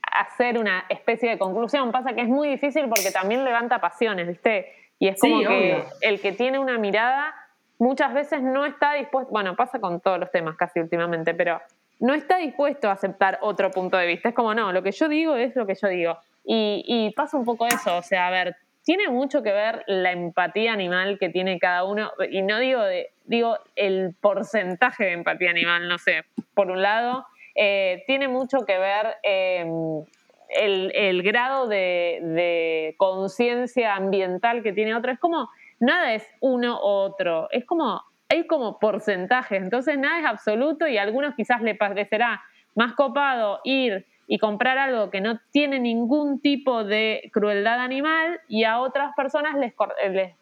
hacer 0.00 0.56
una 0.56 0.84
especie 0.88 1.30
de 1.30 1.38
conclusión. 1.38 1.90
Pasa 1.90 2.12
que 2.14 2.20
es 2.20 2.28
muy 2.28 2.48
difícil 2.48 2.88
porque 2.88 3.10
también 3.10 3.44
levanta 3.44 3.80
pasiones, 3.80 4.28
¿viste? 4.28 4.72
Y 5.00 5.08
es 5.08 5.20
como 5.20 5.40
que 5.40 5.84
el 6.02 6.20
que 6.20 6.30
tiene 6.32 6.60
una 6.60 6.78
mirada 6.78 7.34
muchas 7.78 8.14
veces 8.14 8.42
no 8.42 8.64
está 8.64 8.94
dispuesto, 8.94 9.32
bueno, 9.32 9.56
pasa 9.56 9.80
con 9.80 10.00
todos 10.00 10.20
los 10.20 10.30
temas 10.30 10.56
casi 10.56 10.78
últimamente, 10.78 11.34
pero 11.34 11.60
no 11.98 12.14
está 12.14 12.36
dispuesto 12.36 12.88
a 12.88 12.92
aceptar 12.92 13.40
otro 13.42 13.72
punto 13.72 13.96
de 13.96 14.06
vista. 14.06 14.28
Es 14.28 14.36
como, 14.36 14.54
no, 14.54 14.72
lo 14.72 14.84
que 14.84 14.92
yo 14.92 15.08
digo 15.08 15.34
es 15.34 15.56
lo 15.56 15.66
que 15.66 15.74
yo 15.74 15.88
digo. 15.88 16.16
Y, 16.44 16.84
y 16.86 17.10
pasa 17.10 17.36
un 17.36 17.44
poco 17.44 17.66
eso, 17.66 17.96
o 17.96 18.02
sea, 18.02 18.28
a 18.28 18.30
ver, 18.30 18.56
tiene 18.88 19.10
mucho 19.10 19.42
que 19.42 19.52
ver 19.52 19.84
la 19.86 20.12
empatía 20.12 20.72
animal 20.72 21.18
que 21.18 21.28
tiene 21.28 21.58
cada 21.58 21.84
uno, 21.84 22.10
y 22.30 22.40
no 22.40 22.58
digo, 22.58 22.80
de, 22.80 23.10
digo 23.26 23.58
el 23.76 24.14
porcentaje 24.18 25.04
de 25.04 25.12
empatía 25.12 25.50
animal, 25.50 25.88
no 25.88 25.98
sé, 25.98 26.24
por 26.54 26.70
un 26.70 26.80
lado, 26.80 27.26
eh, 27.54 28.02
tiene 28.06 28.28
mucho 28.28 28.60
que 28.64 28.78
ver 28.78 29.16
em, 29.24 30.04
el, 30.48 31.22
grado 31.22 31.68
de, 31.68 32.94
conciencia 32.96 33.94
ambiental 33.94 34.62
que 34.62 34.72
tiene 34.72 34.94
otro. 34.94 35.12
Es 35.12 35.18
como, 35.18 35.50
nada 35.80 36.14
es 36.14 36.26
uno 36.40 36.80
u 36.80 36.86
otro, 36.86 37.48
es 37.50 37.66
como, 37.66 38.02
hay 38.30 38.46
como 38.46 38.78
porcentajes, 38.78 39.62
entonces 39.62 39.98
nada 39.98 40.18
es 40.20 40.24
absoluto 40.24 40.88
y 40.88 40.96
a 40.96 41.02
algunos 41.02 41.34
quizás 41.34 41.60
le 41.60 41.74
parecerá 41.74 42.40
más 42.74 42.94
copado 42.94 43.60
ir 43.64 44.06
y 44.28 44.38
comprar 44.38 44.76
algo 44.78 45.10
que 45.10 45.22
no 45.22 45.40
tiene 45.50 45.80
ningún 45.80 46.40
tipo 46.40 46.84
de 46.84 47.30
crueldad 47.32 47.80
animal 47.80 48.40
y 48.46 48.64
a 48.64 48.78
otras 48.80 49.14
personas 49.16 49.56
les, 49.56 49.72
les 50.10 50.34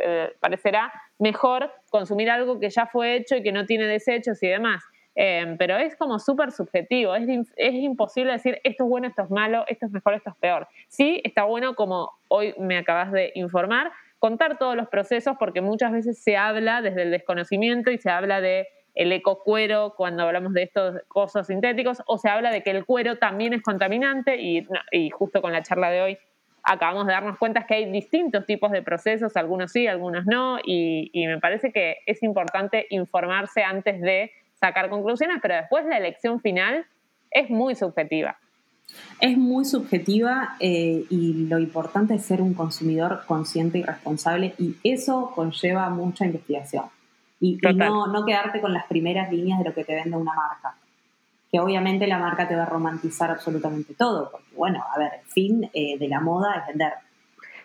eh, 0.00 0.32
parecerá 0.40 0.92
mejor 1.18 1.72
consumir 1.90 2.30
algo 2.30 2.60
que 2.60 2.70
ya 2.70 2.86
fue 2.86 3.16
hecho 3.16 3.36
y 3.36 3.42
que 3.42 3.50
no 3.50 3.66
tiene 3.66 3.86
desechos 3.86 4.40
y 4.42 4.46
demás. 4.46 4.84
Em, 5.16 5.58
pero 5.58 5.76
es 5.76 5.96
como 5.96 6.20
súper 6.20 6.52
subjetivo, 6.52 7.16
es, 7.16 7.28
es, 7.56 7.74
imposible 7.74 8.30
decir 8.30 8.60
esto 8.62 8.84
es 8.84 8.88
bueno, 8.88 9.08
esto 9.08 9.22
es 9.22 9.30
malo, 9.30 9.64
esto 9.66 9.86
es 9.86 9.92
mejor, 9.92 10.14
esto 10.14 10.30
es 10.30 10.36
peor. 10.36 10.68
Sí, 10.86 11.20
está 11.24 11.42
bueno, 11.42 11.74
como 11.74 12.12
hoy 12.28 12.54
me 12.56 12.78
acabas 12.78 13.10
de 13.10 13.32
informar, 13.34 13.90
contar 14.20 14.58
todos 14.58 14.76
los 14.76 14.88
procesos 14.88 15.34
porque 15.36 15.60
muchas 15.60 15.90
veces 15.90 16.22
se 16.22 16.36
habla 16.36 16.82
desde 16.82 17.02
el 17.02 17.10
desconocimiento 17.10 17.90
y 17.90 17.98
se 17.98 18.10
habla 18.10 18.40
de 18.40 18.68
el 18.94 19.12
ecocuero 19.12 19.94
cuando 19.96 20.24
hablamos 20.24 20.52
de 20.52 20.64
estos 20.64 20.96
cosas 21.08 21.46
sintéticos, 21.46 22.02
o 22.06 22.18
se 22.18 22.28
habla 22.28 22.50
de 22.50 22.62
que 22.62 22.70
el 22.70 22.84
cuero 22.84 23.16
también 23.16 23.52
es 23.52 23.62
contaminante 23.62 24.36
y, 24.40 24.66
justo 25.10 25.40
con 25.40 25.52
la 25.52 25.62
charla 25.62 25.90
de 25.90 26.02
hoy 26.02 26.18
acabamos 26.64 27.06
de 27.06 27.12
darnos 27.12 27.38
cuenta 27.38 27.64
que 27.66 27.74
hay 27.74 27.90
distintos 27.90 28.44
tipos 28.44 28.70
de 28.72 28.82
procesos, 28.82 29.36
algunos 29.36 29.72
sí, 29.72 29.86
algunos 29.86 30.26
no, 30.26 30.58
y, 30.58 31.10
y, 31.12 31.26
me 31.26 31.38
parece 31.38 31.72
que 31.72 31.98
es 32.04 32.22
importante 32.22 32.86
informarse 32.90 33.62
antes 33.62 34.00
de 34.00 34.32
sacar 34.60 34.90
conclusiones, 34.90 35.38
pero 35.40 35.54
después 35.54 35.86
la 35.86 35.96
elección 35.96 36.40
final 36.40 36.84
es 37.30 37.48
muy 37.48 37.74
subjetiva. 37.74 38.36
Es 39.20 39.36
muy 39.36 39.64
subjetiva 39.64 40.56
eh, 40.60 41.04
y 41.10 41.46
lo 41.48 41.58
importante 41.58 42.14
es 42.14 42.24
ser 42.24 42.40
un 42.40 42.54
consumidor 42.54 43.22
consciente 43.26 43.78
y 43.78 43.82
responsable 43.82 44.54
y 44.58 44.76
eso 44.84 45.32
conlleva 45.34 45.90
mucha 45.90 46.24
investigación. 46.24 46.84
Y, 47.40 47.58
no, 47.74 48.06
no, 48.08 48.24
quedarte 48.24 48.60
con 48.60 48.72
las 48.72 48.86
primeras 48.86 49.30
líneas 49.30 49.58
de 49.60 49.66
lo 49.66 49.74
que 49.74 49.84
te 49.84 49.94
vende 49.94 50.16
una 50.16 50.32
marca. 50.34 50.74
Que 51.50 51.60
obviamente 51.60 52.06
la 52.06 52.18
marca 52.18 52.48
te 52.48 52.56
va 52.56 52.64
a 52.64 52.66
romantizar 52.66 53.30
absolutamente 53.30 53.94
todo, 53.94 54.30
porque 54.30 54.54
bueno, 54.54 54.84
a 54.94 54.98
ver, 54.98 55.12
el 55.20 55.26
fin 55.26 55.70
eh, 55.72 55.96
de 55.98 56.08
la 56.08 56.20
moda 56.20 56.56
es 56.56 56.66
vender. 56.66 56.92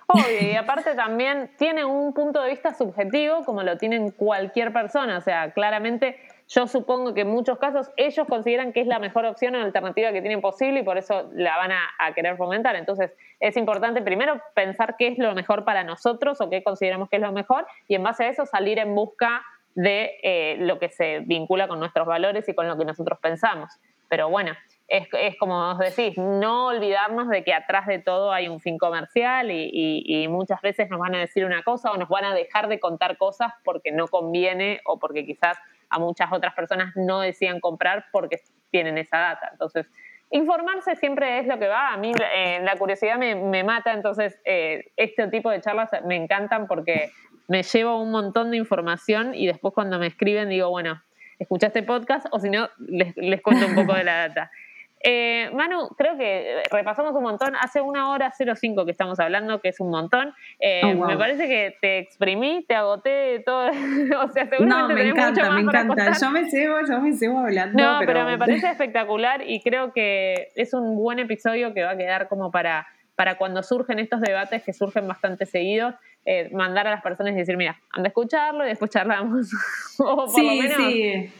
Obvio, 0.07 0.51
y 0.51 0.55
aparte 0.55 0.95
también 0.95 1.51
tiene 1.57 1.85
un 1.85 2.13
punto 2.13 2.41
de 2.41 2.49
vista 2.49 2.73
subjetivo 2.73 3.43
como 3.45 3.63
lo 3.63 3.77
tiene 3.77 4.11
cualquier 4.11 4.71
persona, 4.73 5.17
o 5.17 5.21
sea, 5.21 5.51
claramente 5.53 6.17
yo 6.49 6.67
supongo 6.67 7.13
que 7.13 7.21
en 7.21 7.29
muchos 7.29 7.57
casos 7.57 7.89
ellos 7.97 8.27
consideran 8.27 8.73
que 8.73 8.81
es 8.81 8.87
la 8.87 8.99
mejor 8.99 9.25
opción 9.25 9.55
o 9.55 9.61
alternativa 9.61 10.11
que 10.11 10.21
tienen 10.21 10.41
posible 10.41 10.81
y 10.81 10.83
por 10.83 10.97
eso 10.97 11.29
la 11.33 11.57
van 11.57 11.71
a, 11.71 12.13
querer 12.13 12.37
fomentar. 12.37 12.75
Entonces 12.75 13.11
es 13.39 13.57
importante 13.57 14.01
primero 14.01 14.39
pensar 14.53 14.95
qué 14.97 15.07
es 15.07 15.17
lo 15.17 15.33
mejor 15.33 15.63
para 15.63 15.83
nosotros 15.83 16.41
o 16.41 16.49
qué 16.49 16.61
consideramos 16.63 17.09
que 17.09 17.15
es 17.15 17.21
lo 17.21 17.31
mejor 17.31 17.65
y 17.87 17.95
en 17.95 18.03
base 18.03 18.25
a 18.25 18.29
eso 18.29 18.45
salir 18.45 18.77
en 18.77 18.93
busca 18.93 19.43
de 19.75 20.17
eh, 20.23 20.55
lo 20.59 20.79
que 20.79 20.89
se 20.89 21.19
vincula 21.21 21.67
con 21.67 21.79
nuestros 21.79 22.07
valores 22.07 22.47
y 22.47 22.53
con 22.53 22.67
lo 22.67 22.77
que 22.77 22.85
nosotros 22.85 23.19
pensamos. 23.21 23.71
Pero 24.09 24.29
bueno, 24.29 24.53
es, 24.87 25.07
como 25.39 25.71
os 25.71 25.79
decís, 25.79 26.17
no 26.17 26.67
olvidarnos 26.67 27.29
de 27.29 27.43
que 27.43 27.53
atrás 27.53 27.87
de 27.87 27.97
todo 27.97 28.31
hay 28.31 28.47
un 28.47 28.59
fin 28.59 28.77
comercial 28.77 29.49
y, 29.49 30.27
muchas 30.29 30.61
veces 30.61 30.89
nos 30.89 30.99
van 30.99 31.15
a 31.15 31.19
decir 31.19 31.45
una 31.45 31.63
cosa 31.63 31.91
o 31.91 31.97
nos 31.97 32.09
van 32.09 32.25
a 32.25 32.35
dejar 32.35 32.67
de 32.67 32.79
contar 32.79 33.17
cosas 33.17 33.51
porque 33.63 33.91
no 33.91 34.07
conviene 34.07 34.81
o 34.85 34.99
porque 34.99 35.25
quizás 35.25 35.57
a 35.89 35.99
muchas 35.99 36.31
otras 36.31 36.53
personas 36.53 36.95
no 36.95 37.21
decían 37.21 37.59
comprar 37.59 38.05
porque 38.11 38.39
tienen 38.69 38.97
esa 38.97 39.17
data. 39.17 39.49
Entonces, 39.51 39.87
informarse 40.29 40.95
siempre 40.95 41.39
es 41.39 41.47
lo 41.47 41.57
que 41.57 41.67
va. 41.67 41.93
A 41.93 41.97
mí 41.97 42.11
eh, 42.35 42.59
la 42.61 42.75
curiosidad 42.75 43.17
me, 43.17 43.63
mata, 43.63 43.93
entonces 43.93 44.39
eh, 44.45 44.91
este 44.97 45.27
tipo 45.27 45.49
de 45.49 45.61
charlas 45.61 45.89
me 46.05 46.15
encantan 46.15 46.67
porque 46.67 47.11
me 47.47 47.63
llevo 47.63 48.01
un 48.01 48.11
montón 48.11 48.51
de 48.51 48.57
información 48.57 49.35
y 49.35 49.47
después 49.47 49.73
cuando 49.73 49.99
me 49.99 50.07
escriben 50.07 50.49
digo, 50.49 50.69
bueno, 50.69 51.01
escucha 51.39 51.67
este 51.67 51.83
podcast 51.83 52.27
o 52.31 52.39
si 52.39 52.49
no, 52.49 52.69
les, 52.79 53.15
les 53.17 53.41
cuento 53.41 53.65
un 53.65 53.75
poco 53.75 53.93
de 53.93 54.03
la 54.03 54.27
data. 54.27 54.51
Eh, 55.05 55.49
Manu, 55.53 55.89
creo 55.97 56.17
que 56.17 56.63
repasamos 56.71 57.13
un 57.13 57.23
montón. 57.23 57.55
Hace 57.59 57.81
una 57.81 58.09
hora 58.09 58.31
05 58.31 58.85
que 58.85 58.91
estamos 58.91 59.19
hablando, 59.19 59.59
que 59.59 59.67
es 59.69 59.79
un 59.81 59.89
montón. 59.89 60.33
Eh, 60.61 60.81
oh, 60.85 61.05
me 61.05 61.17
parece 61.17 61.49
que 61.49 61.75
te 61.81 61.99
exprimí, 61.99 62.63
te 62.65 62.73
agoté 62.73 63.43
todo. 63.45 63.67
o 64.23 64.29
sea, 64.29 64.47
seguramente 64.47 64.65
no, 64.65 64.87
me 64.87 65.09
encanta, 65.09 65.51
me 65.51 65.61
encanta. 65.61 66.13
Yo 66.19 66.31
me 66.31 66.49
cebo, 66.49 66.77
yo 66.87 67.01
me 67.01 67.11
cebo 67.11 67.39
hablando. 67.39 67.83
No, 67.83 67.99
pero... 68.05 68.23
me 68.23 68.37
parece 68.37 68.71
espectacular 68.71 69.43
y 69.45 69.61
creo 69.61 69.91
que 69.91 70.51
es 70.55 70.73
un 70.73 70.95
buen 70.95 71.19
episodio 71.19 71.73
que 71.73 71.83
va 71.83 71.91
a 71.91 71.97
quedar 71.97 72.29
como 72.29 72.49
para, 72.49 72.87
para 73.15 73.35
cuando 73.35 73.61
surgen 73.61 73.99
estos 73.99 74.21
debates 74.21 74.63
que 74.63 74.71
surgen 74.71 75.05
bastante 75.05 75.45
seguidos. 75.45 75.95
Eh, 76.25 76.49
mandar 76.53 76.87
a 76.87 76.91
las 76.91 77.01
personas 77.01 77.33
y 77.33 77.35
decir, 77.35 77.57
mira, 77.57 77.81
anda 77.91 78.07
a 78.07 78.09
escucharlo 78.09 78.63
y 78.65 78.69
después 78.69 78.89
charlamos. 78.89 79.51
o 79.99 80.15
por 80.15 80.29
sí, 80.29 80.41
lo 80.41 80.63
menos 80.63 80.93
sí. 80.93 81.33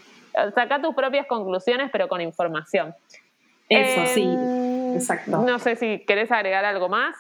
saca 0.54 0.82
tus 0.82 0.94
propias 0.94 1.26
conclusiones, 1.26 1.90
pero 1.92 2.10
con 2.10 2.20
información. 2.20 2.94
Eso, 3.70 4.06
sí, 4.14 4.24
em, 4.24 4.96
exacto. 4.96 5.42
No 5.42 5.58
sé 5.60 5.78
si 5.78 6.00
querés 6.00 6.32
agregar 6.32 6.66
algo 6.66 6.90
más. 6.90 7.16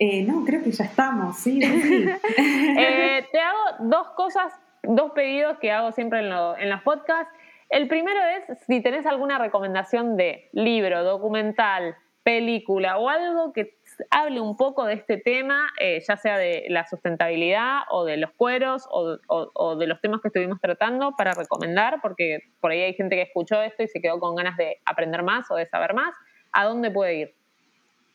Eh, 0.00 0.22
no, 0.22 0.44
creo 0.44 0.62
que 0.62 0.72
ya 0.72 0.84
estamos, 0.84 1.38
sí. 1.38 1.60
Eh, 2.38 3.26
te 3.32 3.40
hago 3.40 3.58
dos 3.80 4.08
cosas, 4.10 4.52
dos 4.82 5.12
pedidos 5.12 5.58
que 5.58 5.72
hago 5.72 5.92
siempre 5.92 6.20
en, 6.20 6.26
en 6.26 6.70
los 6.70 6.82
podcasts. 6.82 7.32
El 7.68 7.86
primero 7.86 8.18
es 8.24 8.58
si 8.66 8.80
tenés 8.80 9.06
alguna 9.06 9.38
recomendación 9.38 10.16
de 10.16 10.48
libro, 10.52 11.04
documental, 11.04 11.96
película 12.22 12.98
o 12.98 13.08
algo 13.08 13.52
que 13.52 13.77
hable 14.10 14.40
un 14.40 14.56
poco 14.56 14.84
de 14.84 14.94
este 14.94 15.16
tema, 15.16 15.68
eh, 15.80 16.02
ya 16.06 16.16
sea 16.16 16.38
de 16.38 16.66
la 16.68 16.86
sustentabilidad 16.86 17.80
o 17.90 18.04
de 18.04 18.16
los 18.16 18.30
cueros 18.32 18.88
o, 18.90 19.76
de 19.76 19.86
los 19.86 20.00
temas 20.00 20.20
que 20.20 20.28
estuvimos 20.28 20.60
tratando 20.60 21.12
para 21.16 21.32
recomendar, 21.34 22.00
porque 22.02 22.40
por 22.60 22.70
ahí 22.70 22.80
hay 22.80 22.94
gente 22.94 23.16
que 23.16 23.22
escuchó 23.22 23.62
esto 23.62 23.82
y 23.82 23.88
se 23.88 24.00
quedó 24.00 24.18
con 24.18 24.34
ganas 24.34 24.56
de 24.56 24.78
aprender 24.84 25.22
más 25.22 25.50
o 25.50 25.56
de 25.56 25.66
saber 25.66 25.94
más. 25.94 26.14
¿A 26.52 26.64
dónde 26.64 26.90
puede 26.90 27.14
ir? 27.14 27.34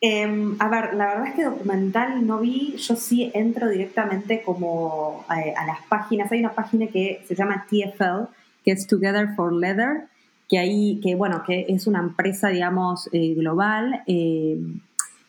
Em, 0.02 0.58
a 0.60 0.68
ver, 0.68 0.96
la 0.96 1.06
verdad 1.06 1.28
es 1.28 1.36
que 1.36 1.44
documental 1.46 2.28
no 2.28 2.40
vi, 2.40 2.76
yo 2.76 2.96
sí 2.98 3.32
entro 3.34 3.70
directamente 3.70 4.42
como 4.42 5.26
eh, 5.30 5.54
a 5.56 5.66
las 5.66 5.82
páginas, 5.88 6.30
hay 6.30 6.42
una 6.42 6.52
página 6.52 6.88
que 6.88 7.24
se 7.26 7.36
llama 7.36 7.66
TFL, 7.70 8.34
que 8.66 8.72
es 8.72 8.86
Together 8.86 9.30
for 9.36 9.54
Leather, 9.54 10.08
que 10.50 10.58
ahí, 10.58 11.00
que 11.02 11.16
bueno, 11.16 11.44
que 11.48 11.68
es 11.70 11.88
una 11.88 12.00
empresa, 12.00 12.50
digamos, 12.50 13.10
eh, 13.14 13.34
global, 13.34 14.04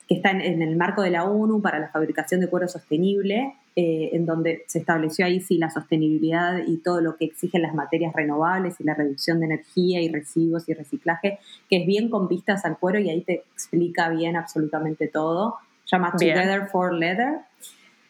que 0.08 0.14
está 0.16 0.30
en, 0.30 0.62
el 0.62 0.76
marco 0.76 1.02
de 1.02 1.10
la 1.10 1.24
ONU 1.24 1.62
para 1.62 1.78
la 1.78 1.88
fabricación 1.88 2.40
de 2.40 2.48
cuero 2.48 2.68
sostenible. 2.68 3.54
eh, 3.76 4.10
en 4.12 4.24
donde 4.24 4.62
se 4.68 4.78
estableció 4.78 5.26
ahí 5.26 5.40
sí 5.40 5.58
la 5.58 5.68
sostenibilidad 5.68 6.60
y 6.64 6.76
todo 6.76 7.00
lo 7.00 7.16
que 7.16 7.24
exigen 7.24 7.62
las 7.62 7.74
materias 7.74 8.12
renovables 8.14 8.80
y 8.80 8.84
la 8.84 8.94
reducción 8.94 9.40
de 9.40 9.46
energía 9.46 10.00
y 10.00 10.08
residuos 10.08 10.68
y 10.68 10.74
reciclaje, 10.74 11.40
que 11.68 11.78
es 11.78 11.86
bien 11.86 12.08
con 12.08 12.28
vistas 12.28 12.64
al 12.64 12.78
cuero 12.78 13.00
y 13.00 13.10
ahí 13.10 13.22
te 13.22 13.42
explica 13.52 14.10
bien 14.10 14.36
absolutamente 14.36 15.08
todo. 15.08 15.56
Llama 15.90 16.12
Together 16.12 16.68
for 16.68 16.92
Leather. 16.92 17.40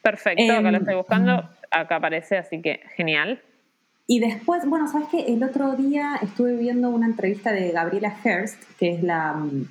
Perfecto, 0.03 0.53
acá 0.53 0.71
lo 0.71 0.77
estoy 0.77 0.95
buscando, 0.97 1.49
acá 1.71 1.97
aparece, 1.97 2.37
así 2.37 2.61
que 2.61 2.81
genial. 2.95 3.41
Y 4.07 4.21
después, 4.21 4.67
bueno, 4.67 4.87
sabes 4.87 5.09
que 5.09 5.33
el 5.33 5.43
otro 5.43 5.73
día 5.77 6.17
estuve 6.21 6.57
viendo 6.57 6.91
una 6.91 7.07
entrevista 7.07 7.53
de 7.53 7.71
Gabriela 7.71 8.15
Hearst, 8.23 8.63
que 8.79 8.93
es 8.93 9.03
la, 9.03 9.33
mm, 9.33 9.67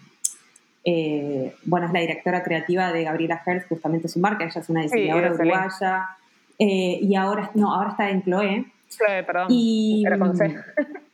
eh, 0.84 1.55
bueno, 1.65 1.88
es 1.88 1.93
la 1.93 1.99
directora 1.99 2.43
creativa 2.43 2.91
de 2.91 3.03
Gabriela 3.03 3.41
Hearst, 3.45 3.68
justamente 3.69 4.07
su 4.07 4.19
marca, 4.19 4.45
ella 4.45 4.61
es 4.61 4.69
una 4.69 4.81
diseñadora 4.81 5.34
uruguaya, 5.34 6.10
eh, 6.60 6.99
y 7.01 7.15
ahora, 7.15 7.51
no, 7.53 7.73
ahora 7.73 7.91
está 7.91 8.10
en 8.10 8.23
Chloe. 8.23 8.65
Chloe, 8.89 9.23
perdón. 9.23 9.47
Y, 9.49 10.03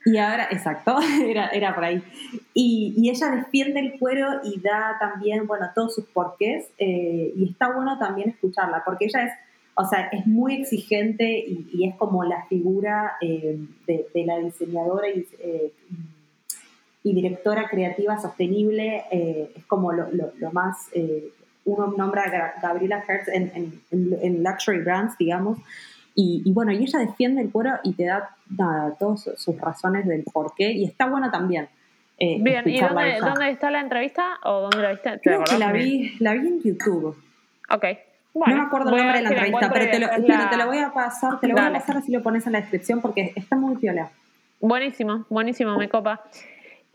y 0.06 0.18
ahora, 0.18 0.48
exacto, 0.52 0.98
era, 1.26 1.48
era 1.48 1.74
por 1.76 1.84
ahí. 1.84 2.04
Y, 2.54 2.94
y, 2.98 3.10
ella 3.10 3.32
defiende 3.32 3.80
el 3.80 4.00
cuero 4.00 4.42
y 4.44 4.60
da 4.60 4.98
también, 5.00 5.48
bueno, 5.48 5.68
todos 5.74 5.96
sus 5.96 6.06
porqués, 6.06 6.68
eh, 6.78 7.34
y 7.36 7.50
está 7.50 7.72
bueno 7.72 7.98
también 7.98 8.30
escucharla, 8.30 8.84
porque 8.86 9.06
ella 9.06 9.24
es 9.26 9.34
o 9.80 9.86
sea, 9.86 10.10
es 10.12 10.28
muy 10.28 10.56
exigente 10.56 11.46
y, 11.48 11.88
es 11.88 11.96
como 11.96 12.26
la 12.26 12.46
figura 12.48 13.14
eh, 13.22 13.58
de, 13.88 14.26
la 14.26 14.38
diseñadora 14.40 15.08
eh, 15.08 15.72
y, 17.04 17.14
directora 17.14 17.68
creativa 17.70 18.20
sostenible, 18.20 19.04
eh, 19.12 19.52
es 19.56 19.66
como 19.66 19.92
lo, 19.94 20.10
más, 20.52 20.90
uno 21.66 21.94
nombra 21.98 22.24
a 22.24 22.60
Gabriela 22.62 23.04
Hertz 23.08 23.30
en, 23.30 24.44
Luxury 24.44 24.80
Brands, 24.80 25.18
digamos, 25.18 25.58
y, 26.16 26.52
bueno, 26.52 26.74
y 26.74 26.84
ella 26.84 27.00
defiende 27.00 27.42
el 27.42 27.50
cuero 27.50 27.80
y 27.84 27.94
te 27.94 28.06
da 28.06 28.36
todas 29.00 29.30
sus 29.38 29.58
razones 29.60 30.06
del 30.06 30.24
por 30.24 30.54
qué, 30.56 30.72
y 30.72 30.86
está 30.86 31.06
bueno 31.06 31.32
también. 31.32 31.70
Bien, 32.20 32.68
¿y 32.68 32.80
dónde, 32.82 33.50
está 33.50 33.72
la 33.72 33.80
entrevista 33.80 34.40
o 34.44 34.62
dónde 34.62 34.82
la 34.82 34.92
viste? 34.92 35.20
Creo 35.24 35.44
que 35.46 35.58
la 35.58 35.72
vi, 35.72 36.18
la 36.20 36.34
vi 36.34 36.48
en 36.48 36.62
YouTube. 36.62 37.16
Ok, 37.70 37.86
no 38.34 38.56
me 38.56 38.62
acuerdo 38.62 38.90
el 38.90 38.98
nombre 38.98 39.18
de 39.18 39.24
la 39.24 39.30
entrevista, 39.30 39.72
pero 39.72 39.92
te 39.92 40.00
lo, 40.00 40.08
te 40.50 40.58
lo, 40.58 40.66
voy 40.68 40.78
a 40.78 40.92
pasar, 40.94 41.40
te 41.40 41.48
lo 41.48 41.56
voy 41.56 41.64
a 41.64 41.74
pasar 41.74 41.98
así 41.98 42.12
lo 42.12 42.22
pones 42.22 42.46
en 42.46 42.54
la 42.54 42.62
descripción 42.62 43.02
porque 43.02 43.34
está 43.36 43.56
muy 43.56 43.76
piola. 43.78 44.10
Buenísimo, 44.60 45.26
buenísimo, 45.30 45.78
me 45.78 45.90
copa. 45.90 46.22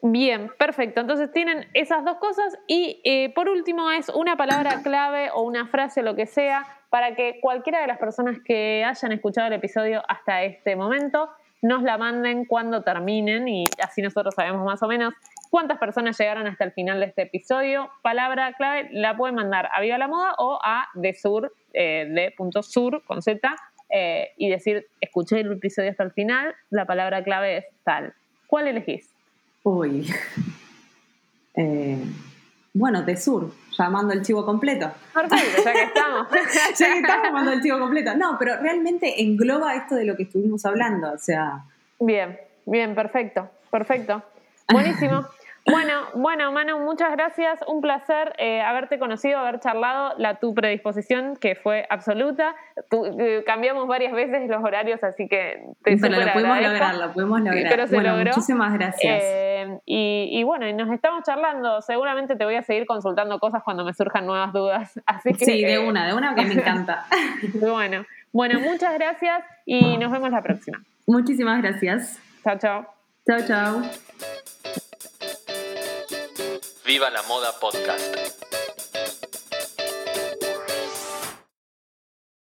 Bien, 0.07 0.51
perfecto. 0.59 1.01
Entonces 1.01 1.33
tienen 1.33 1.67
esas 1.73 2.05
dos 2.05 2.19
cosas 2.19 2.59
y 2.67 3.01
eh, 3.05 3.33
por 3.35 3.49
último 3.49 3.91
es 3.91 4.11
una 4.11 4.37
palabra 4.37 4.83
clave 4.83 5.31
o 5.33 5.41
una 5.41 5.67
frase, 5.67 6.03
lo 6.03 6.15
que 6.15 6.27
sea, 6.27 6.67
para 6.91 7.15
que 7.15 7.41
cualquiera 7.41 7.81
de 7.81 7.87
las 7.87 7.97
personas 7.97 8.37
que 8.45 8.85
hayan 8.85 9.13
escuchado 9.13 9.47
el 9.47 9.55
episodio 9.55 10.03
hasta 10.07 10.43
este 10.43 10.77
momento 10.77 11.31
nos 11.63 11.83
la 11.83 11.97
manden 11.97 12.45
cuando 12.45 12.83
terminen 12.83 13.49
y 13.49 13.65
así 13.83 14.03
nosotros 14.03 14.35
sabemos 14.35 14.63
más 14.67 14.83
o 14.83 14.89
menos 14.89 15.15
cuántas 15.49 15.79
personas 15.79 16.19
llegaron 16.19 16.47
hasta 16.49 16.65
el 16.65 16.73
final 16.73 17.01
de 17.01 17.07
este 17.07 17.23
episodio. 17.23 17.89
Palabra 18.03 18.53
clave 18.53 18.91
la 18.93 19.17
pueden 19.17 19.37
mandar 19.37 19.71
a 19.73 19.81
Viva 19.81 19.97
la 19.97 20.07
Moda 20.07 20.35
o 20.37 20.59
a 20.63 20.87
de 20.93 21.15
sur, 21.15 21.51
eh, 21.73 22.07
de 22.11 22.31
punto 22.37 22.63
sur 22.63 23.03
con 23.07 23.23
Z 23.23 23.57
eh, 23.89 24.33
y 24.37 24.51
decir, 24.51 24.87
escuché 25.01 25.41
el 25.41 25.51
episodio 25.51 25.89
hasta 25.89 26.03
el 26.03 26.13
final, 26.13 26.55
la 26.69 26.85
palabra 26.85 27.25
clave 27.25 27.57
es 27.57 27.65
tal. 27.85 28.13
¿Cuál 28.47 28.69
elegís? 28.69 29.14
Uy. 29.65 30.07
Eh, 31.57 31.97
bueno, 32.73 33.03
de 33.03 33.17
sur, 33.17 33.53
llamando 33.79 34.13
el 34.13 34.23
chivo 34.23 34.45
completo. 34.45 34.91
Perfecto, 35.13 35.63
ya 35.65 35.73
que 35.73 35.83
estamos. 35.85 36.27
ya 36.77 36.87
que 36.89 36.99
estamos 36.99 37.27
llamando 37.27 37.53
el 37.53 37.63
chivo 37.63 37.79
completo. 37.79 38.17
No, 38.17 38.37
pero 38.41 38.57
realmente 38.61 39.23
engloba 39.23 39.77
esto 39.77 39.95
de 39.95 40.05
lo 40.05 40.17
que 40.17 40.25
estuvimos 40.25 40.67
hablando, 40.67 41.13
o 41.13 41.19
sea. 41.19 41.63
Bien, 42.01 42.37
bien, 42.67 42.97
perfecto, 42.97 43.49
perfecto. 43.71 44.21
Buenísimo. 44.69 45.25
Bueno, 45.67 46.03
bueno, 46.15 46.53
Manu, 46.53 46.79
muchas 46.81 47.13
gracias. 47.13 47.61
Un 47.67 47.81
placer 47.81 48.35
eh, 48.39 48.61
haberte 48.61 48.99
conocido, 48.99 49.39
haber 49.39 49.61
charlado, 49.61 50.13
la 50.19 50.39
tu 50.39 50.53
predisposición 50.53 51.37
que 51.37 51.55
fue 51.55 51.87
absoluta. 51.89 52.55
Eh, 53.19 53.43
cambiamos 53.47 53.89
varias 53.89 54.13
veces 54.13 54.49
los 54.49 54.63
horarios, 54.63 55.03
así 55.03 55.27
que 55.27 55.65
te 55.83 55.97
Pero 55.97 56.21
lo 56.21 56.33
pudimos 56.33 56.61
lograr, 56.61 56.95
lo 56.97 57.13
pudimos 57.13 57.41
lograr. 57.41 57.89
bueno, 57.91 58.17
muchísimas 58.19 58.75
gracias. 58.75 59.23
Eh, 59.25 59.79
y, 59.87 60.43
bueno, 60.45 60.71
nos 60.73 60.93
estamos 60.93 61.23
charlando. 61.25 61.81
Seguramente 61.81 62.37
te 62.37 62.45
voy 62.45 62.57
a 62.57 62.63
seguir 62.63 62.85
consultando 62.85 63.39
cosas 63.39 63.63
cuando 63.63 63.85
me 63.85 63.95
surjan 63.95 64.27
nuevas 64.27 64.53
dudas. 64.53 65.01
Así 65.07 65.33
que, 65.33 65.45
sí, 65.47 65.65
de 65.65 65.79
una, 65.79 66.07
de 66.07 66.15
una 66.15 66.35
que 66.35 66.45
me 66.45 66.55
encanta. 66.55 67.07
bueno, 67.55 68.05
bueno, 68.33 68.61
muchas 68.61 68.95
gracias 68.95 69.45
y 69.65 69.97
nos 69.97 70.13
vemos 70.13 70.31
la 70.31 70.43
próxima. 70.43 70.83
Muchísimas 71.07 71.63
gracias. 71.63 72.21
Chao, 72.43 72.59
chao. 72.59 72.87
Chao, 73.27 73.41
chao. 73.47 73.83
Viva 76.95 77.11
la 77.11 77.23
Moda 77.23 77.51
Podcast. 77.59 78.44